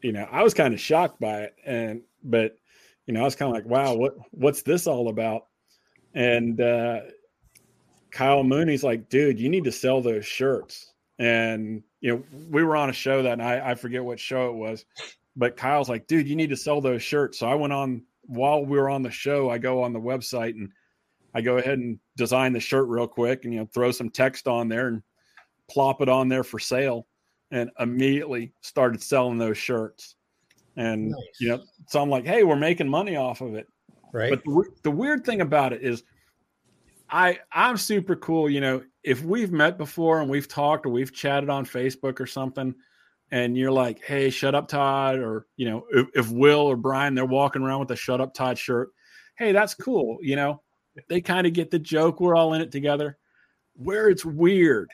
you 0.01 0.11
know, 0.11 0.27
I 0.31 0.43
was 0.43 0.53
kind 0.53 0.73
of 0.73 0.79
shocked 0.79 1.19
by 1.19 1.43
it 1.43 1.55
and 1.65 2.01
but 2.23 2.57
you 3.05 3.13
know, 3.13 3.21
I 3.21 3.23
was 3.23 3.35
kind 3.35 3.49
of 3.49 3.55
like, 3.55 3.65
wow, 3.65 3.95
what 3.95 4.15
what's 4.31 4.61
this 4.61 4.87
all 4.87 5.09
about? 5.09 5.47
And 6.13 6.59
uh 6.61 7.01
Kyle 8.11 8.43
Mooney's 8.43 8.83
like, 8.83 9.09
dude, 9.09 9.39
you 9.39 9.49
need 9.49 9.63
to 9.63 9.71
sell 9.71 9.99
those 10.01 10.25
shirts. 10.25 10.93
And 11.17 11.83
you 11.99 12.13
know, 12.13 12.23
we 12.49 12.63
were 12.63 12.75
on 12.75 12.89
a 12.89 12.93
show 12.93 13.23
that 13.23 13.39
night. 13.39 13.61
I 13.63 13.75
forget 13.75 14.03
what 14.03 14.19
show 14.19 14.49
it 14.49 14.55
was, 14.55 14.85
but 15.35 15.57
Kyle's 15.57 15.89
like, 15.89 16.07
dude, 16.07 16.27
you 16.27 16.35
need 16.35 16.49
to 16.49 16.57
sell 16.57 16.81
those 16.81 17.01
shirts. 17.01 17.39
So 17.39 17.47
I 17.47 17.55
went 17.55 17.73
on 17.73 18.03
while 18.23 18.65
we 18.65 18.77
were 18.77 18.89
on 18.89 19.01
the 19.01 19.11
show. 19.11 19.49
I 19.49 19.57
go 19.57 19.83
on 19.83 19.93
the 19.93 19.99
website 19.99 20.51
and 20.51 20.69
I 21.33 21.41
go 21.41 21.57
ahead 21.57 21.79
and 21.79 21.99
design 22.15 22.53
the 22.53 22.59
shirt 22.59 22.87
real 22.87 23.07
quick 23.07 23.45
and 23.45 23.53
you 23.53 23.59
know 23.59 23.69
throw 23.73 23.91
some 23.91 24.09
text 24.09 24.47
on 24.47 24.67
there 24.67 24.87
and 24.87 25.01
plop 25.69 26.01
it 26.01 26.09
on 26.09 26.29
there 26.29 26.43
for 26.43 26.59
sale, 26.59 27.07
and 27.51 27.69
immediately 27.79 28.53
started 28.61 29.01
selling 29.01 29.37
those 29.37 29.57
shirts. 29.57 30.15
And 30.75 31.11
Nice. 31.11 31.19
you 31.39 31.49
know, 31.49 31.63
so 31.87 32.01
I'm 32.01 32.09
like, 32.09 32.25
hey, 32.25 32.43
we're 32.43 32.55
making 32.55 32.89
money 32.89 33.15
off 33.15 33.41
of 33.41 33.55
it. 33.55 33.67
Right. 34.11 34.29
But 34.29 34.43
the, 34.43 34.63
the 34.83 34.91
weird 34.91 35.25
thing 35.25 35.41
about 35.41 35.73
it 35.73 35.81
is, 35.81 36.03
I 37.09 37.39
I'm 37.51 37.77
super 37.77 38.15
cool. 38.15 38.49
You 38.49 38.61
know, 38.61 38.83
if 39.03 39.23
we've 39.23 39.51
met 39.51 39.77
before 39.77 40.21
and 40.21 40.29
we've 40.29 40.47
talked 40.47 40.85
or 40.85 40.89
we've 40.89 41.13
chatted 41.13 41.49
on 41.49 41.65
Facebook 41.65 42.19
or 42.19 42.25
something, 42.25 42.73
and 43.31 43.57
you're 43.57 43.71
like, 43.71 44.03
"Hey, 44.03 44.29
shut 44.29 44.55
up, 44.55 44.67
Todd," 44.67 45.19
or 45.19 45.47
you 45.57 45.69
know, 45.69 45.85
if, 45.91 46.07
if 46.15 46.31
Will 46.31 46.61
or 46.61 46.75
Brian 46.75 47.15
they're 47.15 47.25
walking 47.25 47.61
around 47.61 47.81
with 47.81 47.91
a 47.91 47.95
"Shut 47.95 48.21
up, 48.21 48.33
Todd" 48.33 48.57
shirt, 48.57 48.89
hey, 49.37 49.51
that's 49.51 49.73
cool. 49.73 50.17
You 50.21 50.35
know, 50.35 50.61
they 51.09 51.21
kind 51.21 51.47
of 51.47 51.53
get 51.53 51.71
the 51.71 51.79
joke. 51.79 52.19
We're 52.19 52.35
all 52.35 52.53
in 52.53 52.61
it 52.61 52.71
together. 52.71 53.17
Where 53.75 54.09
it's 54.09 54.25
weird 54.25 54.91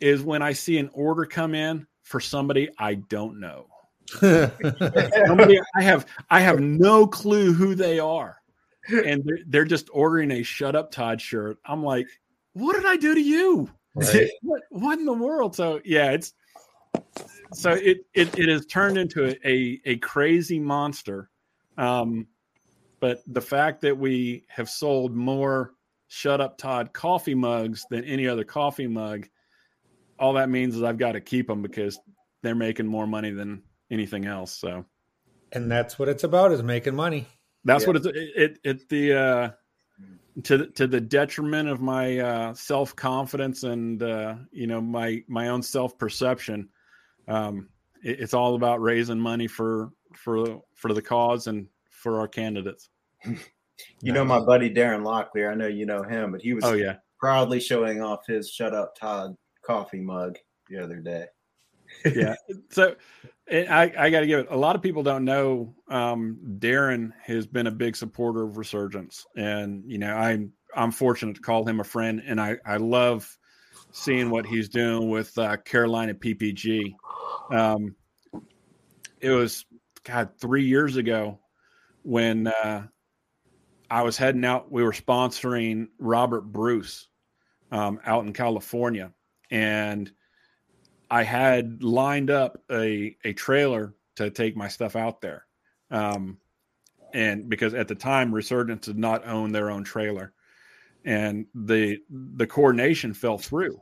is 0.00 0.22
when 0.22 0.42
I 0.42 0.52
see 0.52 0.78
an 0.78 0.90
order 0.92 1.24
come 1.24 1.54
in 1.54 1.86
for 2.02 2.20
somebody 2.20 2.68
I 2.78 2.94
don't 2.94 3.40
know 3.40 3.68
somebody 4.10 5.60
I 5.76 5.82
have 5.82 6.06
I 6.30 6.40
have 6.40 6.60
no 6.60 7.06
clue 7.06 7.52
who 7.52 7.74
they 7.74 7.98
are, 7.98 8.38
and 8.88 9.22
they're, 9.24 9.38
they're 9.46 9.64
just 9.64 9.88
ordering 9.92 10.30
a 10.30 10.42
"Shut 10.42 10.76
Up 10.76 10.90
Todd" 10.90 11.20
shirt. 11.20 11.58
I'm 11.64 11.82
like, 11.82 12.06
what 12.52 12.76
did 12.76 12.86
I 12.86 12.96
do 12.96 13.14
to 13.14 13.20
you? 13.20 13.70
Right. 13.94 14.30
What 14.42 14.62
what 14.70 14.98
in 14.98 15.04
the 15.04 15.12
world? 15.12 15.54
So 15.54 15.80
yeah, 15.84 16.12
it's 16.12 16.32
so 17.52 17.72
it 17.72 18.06
it, 18.14 18.38
it 18.38 18.48
has 18.48 18.66
turned 18.66 18.98
into 18.98 19.28
a, 19.28 19.36
a 19.48 19.80
a 19.84 19.96
crazy 19.98 20.58
monster. 20.58 21.30
Um, 21.76 22.26
but 23.00 23.22
the 23.26 23.40
fact 23.40 23.82
that 23.82 23.96
we 23.96 24.44
have 24.48 24.68
sold 24.68 25.14
more 25.14 25.74
"Shut 26.08 26.40
Up 26.40 26.58
Todd" 26.58 26.92
coffee 26.92 27.34
mugs 27.34 27.86
than 27.90 28.04
any 28.04 28.26
other 28.26 28.44
coffee 28.44 28.88
mug, 28.88 29.28
all 30.18 30.32
that 30.34 30.48
means 30.50 30.76
is 30.76 30.82
I've 30.82 30.98
got 30.98 31.12
to 31.12 31.20
keep 31.20 31.46
them 31.46 31.62
because 31.62 31.98
they're 32.42 32.54
making 32.54 32.86
more 32.86 33.06
money 33.06 33.30
than 33.30 33.62
anything 33.90 34.26
else. 34.26 34.52
So 34.52 34.84
and 35.52 35.70
that's 35.70 35.98
what 35.98 36.08
it's 36.08 36.24
about 36.24 36.52
is 36.52 36.62
making 36.62 36.94
money. 36.94 37.26
that's 37.64 37.82
Yeah. 37.82 37.86
what 37.86 37.96
it's 37.96 38.06
it, 38.06 38.14
it 38.14 38.58
it 38.64 38.88
the 38.88 39.14
uh 39.14 39.50
to 40.44 40.66
to 40.68 40.86
the 40.86 41.00
detriment 41.00 41.68
of 41.68 41.80
my 41.80 42.18
uh 42.18 42.54
self 42.54 42.94
confidence 42.94 43.62
and 43.62 44.02
uh 44.02 44.36
you 44.50 44.66
know 44.66 44.80
my 44.80 45.22
my 45.28 45.48
own 45.48 45.62
self 45.62 45.98
perception. 45.98 46.68
Um 47.28 47.68
it, 48.02 48.20
it's 48.20 48.34
all 48.34 48.54
about 48.54 48.80
raising 48.82 49.20
money 49.20 49.46
for 49.46 49.90
for 50.14 50.62
for 50.74 50.92
the 50.92 51.02
cause 51.02 51.46
and 51.46 51.68
for 51.90 52.20
our 52.20 52.28
candidates. 52.28 52.88
You 54.02 54.12
know 54.12 54.24
my 54.24 54.40
buddy 54.40 54.74
Darren 54.74 55.04
Locklear. 55.04 55.52
I 55.52 55.54
know 55.54 55.68
you 55.68 55.86
know 55.86 56.02
him, 56.02 56.32
but 56.32 56.42
he 56.42 56.52
was 56.52 56.64
Oh 56.64 56.72
yeah. 56.72 56.96
proudly 57.20 57.60
showing 57.60 58.02
off 58.02 58.26
his 58.26 58.50
"Shut 58.50 58.74
Up 58.74 58.96
Todd" 58.98 59.36
coffee 59.64 60.00
mug 60.00 60.36
the 60.68 60.82
other 60.82 60.96
day. 60.96 61.26
yeah. 62.04 62.34
So 62.70 62.96
I, 63.50 63.92
I 63.96 64.10
got 64.10 64.20
to 64.20 64.26
give 64.26 64.40
it. 64.40 64.48
A 64.50 64.56
lot 64.56 64.74
of 64.74 64.82
people 64.82 65.04
don't 65.04 65.24
know. 65.24 65.74
Um, 65.88 66.38
Darren 66.58 67.12
has 67.22 67.46
been 67.46 67.68
a 67.68 67.70
big 67.70 67.94
supporter 67.94 68.42
of 68.42 68.58
Resurgence, 68.58 69.24
and 69.36 69.84
you 69.86 69.98
know 69.98 70.12
I'm 70.12 70.52
I'm 70.74 70.90
fortunate 70.90 71.36
to 71.36 71.40
call 71.40 71.64
him 71.64 71.78
a 71.78 71.84
friend, 71.84 72.20
and 72.26 72.40
I 72.40 72.56
I 72.66 72.78
love 72.78 73.37
seeing 73.98 74.30
what 74.30 74.46
he's 74.46 74.68
doing 74.68 75.10
with 75.10 75.36
uh, 75.38 75.56
Carolina 75.58 76.14
PPG. 76.14 76.94
Um, 77.50 77.96
it 79.20 79.30
was 79.30 79.64
God 80.04 80.30
three 80.40 80.64
years 80.64 80.96
ago 80.96 81.40
when 82.02 82.46
uh, 82.46 82.86
I 83.90 84.02
was 84.02 84.16
heading 84.16 84.44
out. 84.44 84.70
We 84.70 84.82
were 84.82 84.92
sponsoring 84.92 85.88
Robert 85.98 86.42
Bruce 86.42 87.08
um, 87.72 88.00
out 88.04 88.24
in 88.24 88.32
California, 88.32 89.12
and 89.50 90.10
I 91.10 91.22
had 91.22 91.82
lined 91.82 92.30
up 92.30 92.62
a 92.70 93.16
a 93.24 93.32
trailer 93.32 93.94
to 94.16 94.30
take 94.30 94.56
my 94.56 94.68
stuff 94.68 94.94
out 94.94 95.20
there, 95.20 95.46
um, 95.90 96.38
and 97.12 97.48
because 97.48 97.74
at 97.74 97.88
the 97.88 97.94
time 97.94 98.34
Resurgence 98.34 98.86
did 98.86 98.98
not 98.98 99.26
own 99.26 99.52
their 99.52 99.70
own 99.70 99.84
trailer, 99.84 100.32
and 101.08 101.46
the 101.54 101.98
the 102.10 102.46
coordination 102.46 103.14
fell 103.14 103.38
through, 103.38 103.80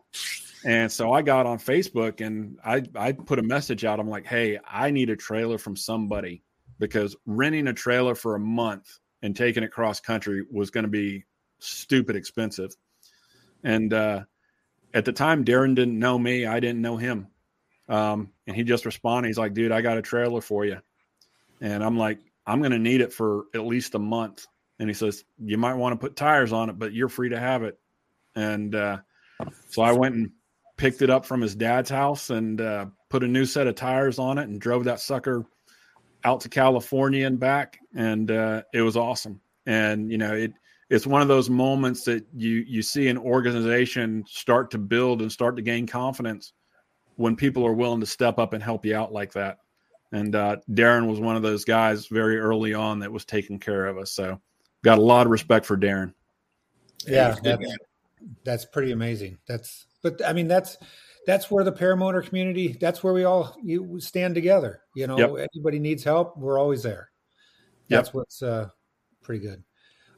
and 0.64 0.90
so 0.90 1.12
I 1.12 1.22
got 1.22 1.44
on 1.44 1.58
Facebook 1.58 2.24
and 2.24 2.56
I 2.64 2.84
I 2.94 3.12
put 3.12 3.40
a 3.40 3.42
message 3.42 3.84
out. 3.84 3.98
I'm 3.98 4.08
like, 4.08 4.26
hey, 4.26 4.60
I 4.64 4.92
need 4.92 5.10
a 5.10 5.16
trailer 5.16 5.58
from 5.58 5.76
somebody 5.76 6.44
because 6.78 7.16
renting 7.26 7.66
a 7.66 7.72
trailer 7.72 8.14
for 8.14 8.36
a 8.36 8.40
month 8.40 9.00
and 9.22 9.34
taking 9.34 9.64
it 9.64 9.72
cross 9.72 9.98
country 9.98 10.44
was 10.52 10.70
going 10.70 10.84
to 10.84 10.90
be 10.90 11.24
stupid 11.58 12.14
expensive, 12.14 12.76
and 13.64 13.92
uh, 13.92 14.22
at 14.94 15.04
the 15.04 15.12
time 15.12 15.44
Darren 15.44 15.74
didn't 15.74 15.98
know 15.98 16.16
me, 16.16 16.46
I 16.46 16.60
didn't 16.60 16.80
know 16.80 16.96
him. 16.96 17.26
Um, 17.88 18.30
and 18.46 18.54
he 18.54 18.62
just 18.62 18.86
responded, 18.86 19.28
he's 19.28 19.38
like, 19.38 19.54
dude, 19.54 19.72
I 19.72 19.80
got 19.80 19.98
a 19.98 20.02
trailer 20.02 20.40
for 20.40 20.64
you. 20.64 20.78
And 21.60 21.82
I'm 21.82 21.96
like, 21.96 22.18
I'm 22.46 22.62
gonna 22.62 22.78
need 22.78 23.00
it 23.00 23.12
for 23.12 23.46
at 23.52 23.66
least 23.66 23.96
a 23.96 23.98
month. 23.98 24.46
And 24.78 24.88
he 24.88 24.94
says, 24.94 25.24
You 25.38 25.58
might 25.58 25.74
want 25.74 25.92
to 25.92 26.04
put 26.04 26.16
tires 26.16 26.52
on 26.52 26.70
it, 26.70 26.78
but 26.78 26.92
you're 26.92 27.08
free 27.08 27.30
to 27.30 27.38
have 27.38 27.62
it. 27.62 27.78
And 28.34 28.74
uh, 28.74 28.98
so 29.70 29.82
I 29.82 29.92
went 29.92 30.14
and 30.14 30.30
picked 30.76 31.02
it 31.02 31.10
up 31.10 31.24
from 31.24 31.40
his 31.40 31.54
dad's 31.54 31.90
house 31.90 32.30
and 32.30 32.60
uh, 32.60 32.86
put 33.08 33.24
a 33.24 33.28
new 33.28 33.46
set 33.46 33.66
of 33.66 33.74
tires 33.74 34.18
on 34.18 34.38
it 34.38 34.48
and 34.48 34.60
drove 34.60 34.84
that 34.84 35.00
sucker 35.00 35.44
out 36.24 36.40
to 36.40 36.48
California 36.48 37.26
and 37.26 37.40
back. 37.40 37.78
And 37.94 38.30
uh, 38.30 38.62
it 38.74 38.82
was 38.82 38.96
awesome. 38.96 39.40
And 39.64 40.10
you 40.10 40.18
know, 40.18 40.34
it 40.34 40.52
it's 40.88 41.06
one 41.06 41.22
of 41.22 41.28
those 41.28 41.50
moments 41.50 42.04
that 42.04 42.24
you 42.34 42.64
you 42.68 42.82
see 42.82 43.08
an 43.08 43.18
organization 43.18 44.24
start 44.28 44.70
to 44.72 44.78
build 44.78 45.22
and 45.22 45.32
start 45.32 45.56
to 45.56 45.62
gain 45.62 45.86
confidence 45.86 46.52
when 47.16 47.34
people 47.34 47.66
are 47.66 47.72
willing 47.72 48.00
to 48.00 48.06
step 48.06 48.38
up 48.38 48.52
and 48.52 48.62
help 48.62 48.84
you 48.84 48.94
out 48.94 49.12
like 49.12 49.32
that. 49.32 49.58
And 50.12 50.34
uh, 50.34 50.58
Darren 50.70 51.08
was 51.08 51.18
one 51.18 51.34
of 51.34 51.42
those 51.42 51.64
guys 51.64 52.06
very 52.06 52.38
early 52.38 52.74
on 52.74 53.00
that 53.00 53.10
was 53.10 53.24
taking 53.24 53.58
care 53.58 53.86
of 53.86 53.98
us. 53.98 54.12
So 54.12 54.40
got 54.86 54.98
a 54.98 55.02
lot 55.02 55.26
of 55.26 55.32
respect 55.32 55.66
for 55.66 55.76
Darren. 55.76 56.14
Yeah, 57.06 57.30
he's 57.30 57.38
a 57.38 57.42
good 57.42 57.60
that's, 57.60 57.76
that's 58.44 58.64
pretty 58.64 58.92
amazing. 58.92 59.38
That's 59.46 59.86
but 60.02 60.24
I 60.24 60.32
mean 60.32 60.48
that's 60.48 60.78
that's 61.26 61.50
where 61.50 61.64
the 61.64 61.72
paramotor 61.72 62.24
community. 62.24 62.78
That's 62.80 63.02
where 63.02 63.12
we 63.12 63.24
all 63.24 63.56
you 63.62 63.98
stand 64.00 64.36
together. 64.36 64.82
You 64.94 65.08
know, 65.08 65.18
Yep. 65.18 65.48
anybody 65.52 65.80
needs 65.80 66.04
help, 66.04 66.38
we're 66.38 66.58
always 66.58 66.84
there. 66.84 67.10
Yep. 67.88 67.98
That's 67.98 68.14
what's 68.14 68.42
uh, 68.42 68.68
pretty 69.22 69.44
good. 69.44 69.64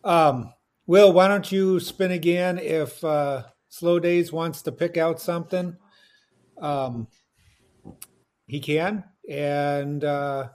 Um, 0.05 0.53
Will, 0.87 1.13
why 1.13 1.29
don't 1.29 1.51
you 1.51 1.81
spin 1.81 2.13
again 2.13 2.59
if 2.59 3.03
uh, 3.03 3.45
Slow 3.69 3.99
Days 3.99 4.33
wants 4.33 4.63
to 4.63 4.73
pick 4.73 4.97
out 4.97 5.21
something? 5.21 5.77
Um, 6.61 7.09
he 8.47 8.61
can, 8.61 9.05
and 9.29 10.05
uh, 10.05 10.49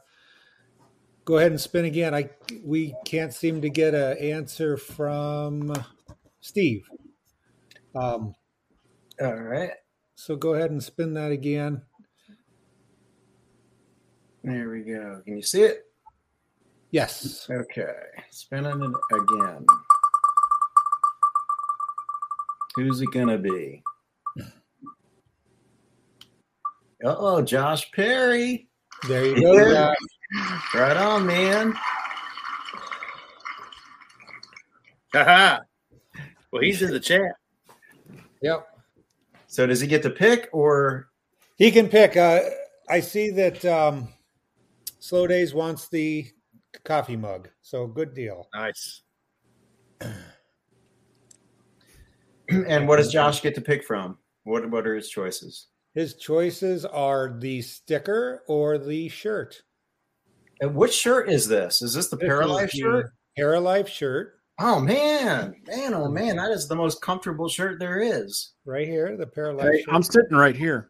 go 1.26 1.38
ahead 1.38 1.52
and 1.52 1.62
spin 1.62 1.86
again. 1.86 2.14
I 2.14 2.30
we 2.64 2.96
can't 3.06 3.34
seem 3.34 3.62
to 3.62 3.70
get 3.70 3.94
an 3.94 4.18
answer 4.18 4.78
from 4.78 5.74
Steve. 6.42 6.88
Um, 7.96 8.34
All 9.22 9.36
right. 9.36 9.72
so 10.16 10.36
go 10.36 10.56
ahead 10.56 10.72
and 10.72 10.84
spin 10.84 11.14
that 11.14 11.32
again. 11.32 11.82
There 14.44 14.70
we 14.70 14.82
go. 14.82 15.22
Can 15.24 15.38
you 15.38 15.44
see 15.44 15.62
it? 15.64 15.86
Yes. 16.92 17.48
Okay. 17.50 17.94
Spinning 18.30 18.82
it 18.84 19.16
again. 19.16 19.66
Who's 22.76 23.02
it 23.02 23.12
gonna 23.12 23.38
be? 23.38 23.84
Uh 27.06 27.16
oh, 27.18 27.42
Josh 27.42 27.92
Perry. 27.92 28.68
There 29.08 29.26
you 29.26 29.42
go. 29.42 29.94
Right 30.74 30.98
on, 30.98 31.28
man. 31.28 31.74
Haha. 35.14 35.60
well, 36.52 36.62
he's 36.64 36.82
in 36.82 36.92
the 36.92 37.00
chat. 37.00 37.36
Yep. 38.42 38.68
So 39.48 39.68
does 39.68 39.80
he 39.80 39.88
get 39.88 40.02
to 40.04 40.10
pick 40.10 40.50
or 40.52 41.10
He 41.58 41.72
can 41.72 41.88
pick. 41.88 42.18
Uh, 42.18 42.40
I 42.90 43.00
see 43.00 43.30
that 43.32 43.64
um, 43.66 44.08
Slow 45.00 45.28
Days 45.28 45.54
wants 45.54 45.88
the 45.90 46.26
coffee 46.84 47.16
mug. 47.16 47.50
So 47.62 47.86
good 47.86 48.16
deal. 48.16 48.48
Nice. 48.56 49.04
and 52.50 52.88
what 52.88 52.98
does 52.98 53.12
Josh 53.12 53.42
get 53.42 53.54
to 53.56 53.62
pick 53.62 53.84
from? 53.84 54.18
What 54.44 54.70
what 54.70 54.88
are 54.88 54.96
his 54.96 55.10
choices? 55.10 55.68
His 55.94 56.16
choices 56.16 56.86
are 56.86 57.38
the 57.40 57.62
sticker 57.62 58.44
or 58.48 58.80
the 58.80 59.10
shirt. 59.10 59.62
And 60.64 60.74
which 60.76 60.94
shirt 60.94 61.30
is 61.30 61.46
this? 61.46 61.82
Is 61.82 61.94
this 61.94 62.08
the 62.08 62.16
This 62.16 62.30
Paralife 62.30 62.68
is 62.68 62.72
the 62.72 62.78
shirt? 62.78 63.12
Paralife 63.38 63.88
shirt 63.88 64.36
Oh 64.62 64.80
man, 64.80 65.56
man, 65.68 65.94
oh 65.94 66.08
man, 66.08 66.38
that 66.38 66.52
is 66.52 66.70
the 66.70 66.76
most 66.76 67.02
comfortable 67.02 67.50
shirt 67.50 67.80
there 67.80 68.00
is. 68.00 68.54
right 68.64 68.88
here. 68.88 69.18
The 69.18 69.26
Paralife 69.26 69.74
Hey, 69.74 69.82
shirt. 69.82 69.94
I'm 69.94 70.04
sitting 70.04 70.38
right 70.38 70.56
here. 70.56 70.90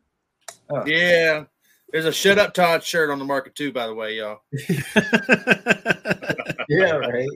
Yeah. 0.85 1.45
There's 1.91 2.05
a 2.05 2.11
shut 2.11 2.37
up 2.37 2.53
Todd 2.53 2.83
shirt 2.83 3.09
on 3.09 3.17
the 3.17 3.25
market 3.25 3.55
too, 3.55 3.71
by 3.71 3.87
the 3.87 3.95
way, 3.95 4.17
y'all. 4.17 4.41
Yeah, 6.69 6.91
right. 6.97 7.27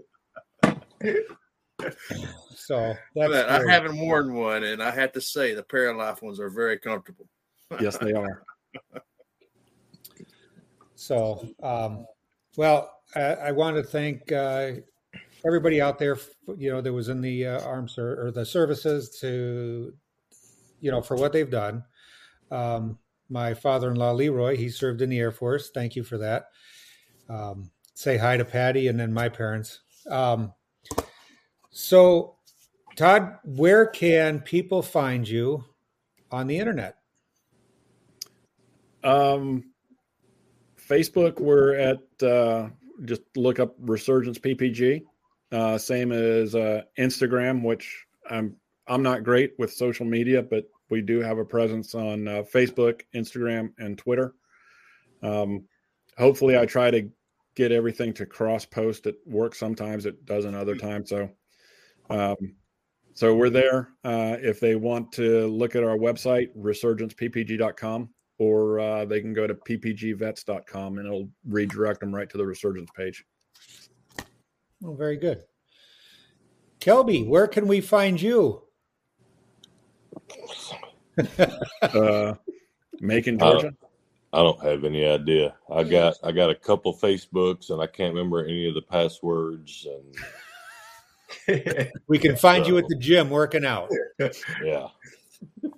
So 2.56 2.94
that's 3.16 3.32
But 3.32 3.50
I 3.50 3.68
haven't 3.68 3.98
worn 3.98 4.36
one, 4.36 4.64
and 4.64 4.82
I 4.84 4.92
have 4.92 5.12
to 5.14 5.22
say 5.22 5.56
the 5.56 5.64
Paralife 5.64 6.22
ones 6.22 6.40
are 6.40 6.50
very 6.52 6.78
comfortable. 6.78 7.28
Yes, 7.82 7.98
they 7.98 8.14
are. 8.14 8.44
So, 10.96 11.46
um, 11.62 12.06
well, 12.58 12.92
I, 13.16 13.22
I 13.22 13.52
want 13.52 13.78
to 13.78 13.84
thank 13.84 14.32
uh, 14.32 14.72
everybody 15.46 15.80
out 15.80 15.98
there, 15.98 16.18
you 16.58 16.72
know, 16.72 16.82
that 16.82 16.92
was 16.92 17.08
in 17.08 17.22
the 17.22 17.46
uh, 17.48 17.62
arms 17.62 17.94
ser- 17.94 18.22
or 18.22 18.32
the 18.32 18.46
services 18.46 19.18
to, 19.22 19.94
you 20.82 20.92
know, 20.92 21.02
for 21.02 21.16
what 21.16 21.32
they've 21.32 21.50
done. 21.50 21.84
Um, 22.52 22.98
my 23.30 23.54
father-in-law 23.54 24.12
Leroy, 24.12 24.58
he 24.58 24.70
served 24.70 25.02
in 25.02 25.10
the 25.10 25.20
Air 25.20 25.32
Force. 25.32 25.70
Thank 25.74 25.96
you 25.96 26.04
for 26.04 26.18
that. 26.18 26.48
Um, 27.30 27.72
say 27.94 28.18
hi 28.18 28.38
to 28.38 28.46
Patty 28.46 28.88
and 28.88 29.00
then 29.00 29.14
my 29.14 29.30
parents. 29.30 29.82
Um, 30.10 30.54
so, 31.70 32.38
Todd, 32.96 33.38
where 33.44 33.86
can 33.86 34.40
people 34.40 34.82
find 34.82 35.28
you 35.28 35.64
on 36.32 36.48
the 36.48 36.58
internet? 36.58 36.96
Um, 39.04 39.74
Facebook, 40.88 41.40
we're 41.40 41.76
at 41.76 42.00
uh, 42.24 42.70
just 43.06 43.22
look 43.36 43.60
up 43.60 43.76
Resurgence 43.80 44.40
PPG. 44.40 45.04
Uh, 45.52 45.78
same 45.78 46.12
as 46.12 46.56
uh, 46.56 46.82
Instagram, 46.98 47.64
which 47.64 48.06
I'm 48.30 48.56
I'm 48.88 49.04
not 49.04 49.24
great 49.24 49.54
with 49.58 49.72
social 49.72 50.06
media, 50.06 50.42
but 50.42 50.66
we 50.90 51.02
do 51.02 51.20
have 51.22 51.38
a 51.38 51.46
presence 51.46 51.94
on 51.94 52.28
uh, 52.28 52.44
Facebook, 52.54 53.02
Instagram, 53.14 53.74
and 53.78 53.98
Twitter. 53.98 54.34
Um, 55.22 55.66
hopefully, 56.18 56.58
I 56.58 56.66
try 56.66 56.92
to 56.92 57.10
get 57.56 57.72
everything 57.72 58.14
to 58.14 58.26
cross 58.26 58.66
post. 58.66 59.08
It 59.08 59.16
works 59.26 59.60
sometimes, 59.60 60.06
it 60.06 60.26
doesn't 60.26 60.56
other 60.56 60.76
times. 60.76 61.10
So, 61.10 61.30
um, 62.10 62.56
so 63.14 63.36
we're 63.36 63.50
there. 63.50 63.90
Uh, 64.04 64.38
if 64.40 64.60
they 64.60 64.76
want 64.76 65.12
to 65.14 65.48
look 65.48 65.76
at 65.76 65.84
our 65.84 65.98
website, 65.98 66.50
resurgenceppg.com, 66.56 68.10
or 68.40 68.80
uh, 68.80 69.06
they 69.06 69.22
can 69.22 69.34
go 69.34 69.48
to 69.48 69.54
ppgvets.com 69.56 70.98
and 70.98 71.08
it'll 71.08 71.30
redirect 71.48 72.00
them 72.00 72.14
right 72.14 72.30
to 72.30 72.38
the 72.38 72.46
resurgence 72.46 72.90
page. 72.96 73.26
Oh, 74.84 74.94
very 74.94 75.18
good. 75.18 75.44
Kelby, 76.80 77.28
where 77.28 77.48
can 77.48 77.68
we 77.68 77.82
find 77.82 78.22
you? 78.22 78.64
Uh, 81.82 82.36
Macon, 83.00 83.40
Georgia. 83.40 83.74
I 84.34 84.38
don't 84.44 84.62
have 84.62 84.84
any 84.84 85.04
idea. 85.04 85.56
I 85.68 85.84
got 85.84 86.16
I 86.24 86.32
got 86.32 86.52
a 86.52 86.56
couple 86.56 86.94
Facebooks 86.94 87.72
and 87.72 87.82
I 87.82 87.88
can't 87.88 88.14
remember 88.14 88.46
any 88.46 88.68
of 88.68 88.76
the 88.76 88.84
passwords 88.84 89.88
and 91.48 91.92
We 92.08 92.20
can 92.20 92.36
find 92.36 92.68
you 92.68 92.78
at 92.78 92.88
the 92.88 92.96
gym 92.96 93.30
working 93.30 93.66
out. 93.66 93.90
yeah. 94.64 94.88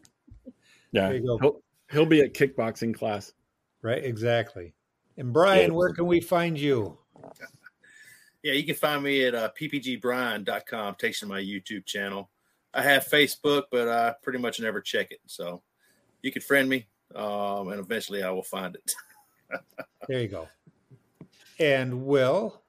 Yeah, 0.91 1.09
there 1.09 1.17
you 1.17 1.27
go. 1.27 1.37
he'll, 1.37 1.61
he'll 1.91 2.05
be 2.05 2.21
at 2.21 2.33
kickboxing 2.33 2.93
class. 2.95 3.33
Right, 3.81 4.03
exactly. 4.03 4.73
And 5.17 5.31
Brian, 5.33 5.71
Yeah. 5.71 5.75
where 5.77 5.93
can 5.93 6.05
we 6.05 6.19
find 6.21 6.57
you? 6.59 6.97
Yeah, 8.43 8.53
you 8.53 8.63
can 8.63 8.75
find 8.75 9.03
me 9.03 9.25
at 9.25 9.35
uh, 9.35 9.49
ppgbrian.com. 9.59 10.95
Takes 10.95 11.21
you 11.21 11.27
to 11.27 11.33
my 11.33 11.41
YouTube 11.41 11.85
channel. 11.85 12.29
I 12.73 12.81
have 12.83 13.05
Facebook, 13.05 13.63
but 13.71 13.87
I 13.89 14.13
pretty 14.23 14.39
much 14.39 14.59
never 14.61 14.79
check 14.81 15.11
it. 15.11 15.19
So 15.27 15.61
you 16.21 16.31
can 16.31 16.41
friend 16.41 16.69
me, 16.69 16.87
um, 17.15 17.69
and 17.69 17.79
eventually 17.79 18.23
I 18.23 18.29
will 18.31 18.43
find 18.43 18.75
it. 18.75 18.93
There 20.07 20.21
you 20.21 20.27
go. 20.27 20.47
And 21.59 22.05
Will, 22.05 22.61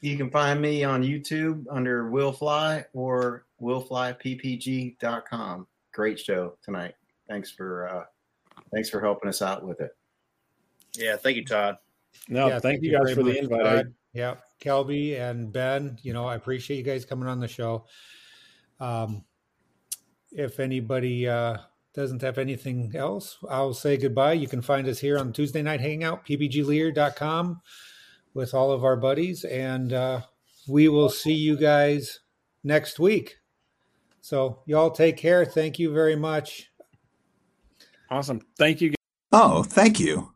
You 0.00 0.16
can 0.16 0.30
find 0.30 0.60
me 0.60 0.84
on 0.84 1.02
YouTube 1.02 1.64
under 1.70 2.08
Will 2.10 2.32
Fly 2.32 2.84
or 2.92 3.46
willflyppg.com. 3.60 5.66
Great 5.92 6.20
show 6.20 6.56
tonight. 6.62 6.94
Thanks 7.32 7.50
for 7.50 7.88
uh, 7.88 8.04
thanks 8.74 8.90
for 8.90 9.00
helping 9.00 9.26
us 9.26 9.40
out 9.40 9.66
with 9.66 9.80
it. 9.80 9.96
Yeah, 10.94 11.16
thank 11.16 11.38
you, 11.38 11.46
Todd. 11.46 11.78
No, 12.28 12.48
yeah, 12.48 12.58
thank, 12.58 12.82
you 12.82 12.92
guys 12.92 13.04
very 13.04 13.14
for 13.14 13.22
the 13.22 13.38
invite. 13.38 13.60
I- 13.66 13.76
Todd. 13.76 13.94
Yeah, 14.12 14.34
Kelby 14.60 15.18
and 15.18 15.50
Ben, 15.50 15.96
you 16.02 16.12
know, 16.12 16.26
I 16.26 16.34
appreciate 16.34 16.76
you 16.76 16.82
guys 16.82 17.06
coming 17.06 17.26
on 17.26 17.40
the 17.40 17.48
show. 17.48 17.86
Um, 18.78 19.24
if 20.30 20.60
anybody 20.60 21.26
uh, 21.26 21.56
doesn't 21.94 22.20
have 22.20 22.36
anything 22.36 22.92
else, 22.94 23.38
I'll 23.48 23.72
say 23.72 23.96
goodbye. 23.96 24.34
You 24.34 24.48
can 24.48 24.60
find 24.60 24.86
us 24.86 24.98
here 24.98 25.18
on 25.18 25.32
Tuesday 25.32 25.62
Night 25.62 25.80
Hangout, 25.80 26.26
ppglear.com 26.26 27.62
with 28.34 28.52
all 28.52 28.70
of 28.70 28.84
our 28.84 28.96
buddies. 28.96 29.44
And 29.44 29.94
uh, 29.94 30.20
we 30.68 30.88
will 30.88 31.08
see 31.08 31.32
you 31.32 31.56
guys 31.56 32.20
next 32.62 32.98
week. 32.98 33.36
So, 34.20 34.60
y'all 34.66 34.90
take 34.90 35.16
care. 35.16 35.46
Thank 35.46 35.78
you 35.78 35.94
very 35.94 36.16
much. 36.16 36.70
Awesome. 38.12 38.40
Thank 38.58 38.80
you. 38.80 38.94
Oh, 39.32 39.62
thank 39.62 39.98
you. 39.98 40.32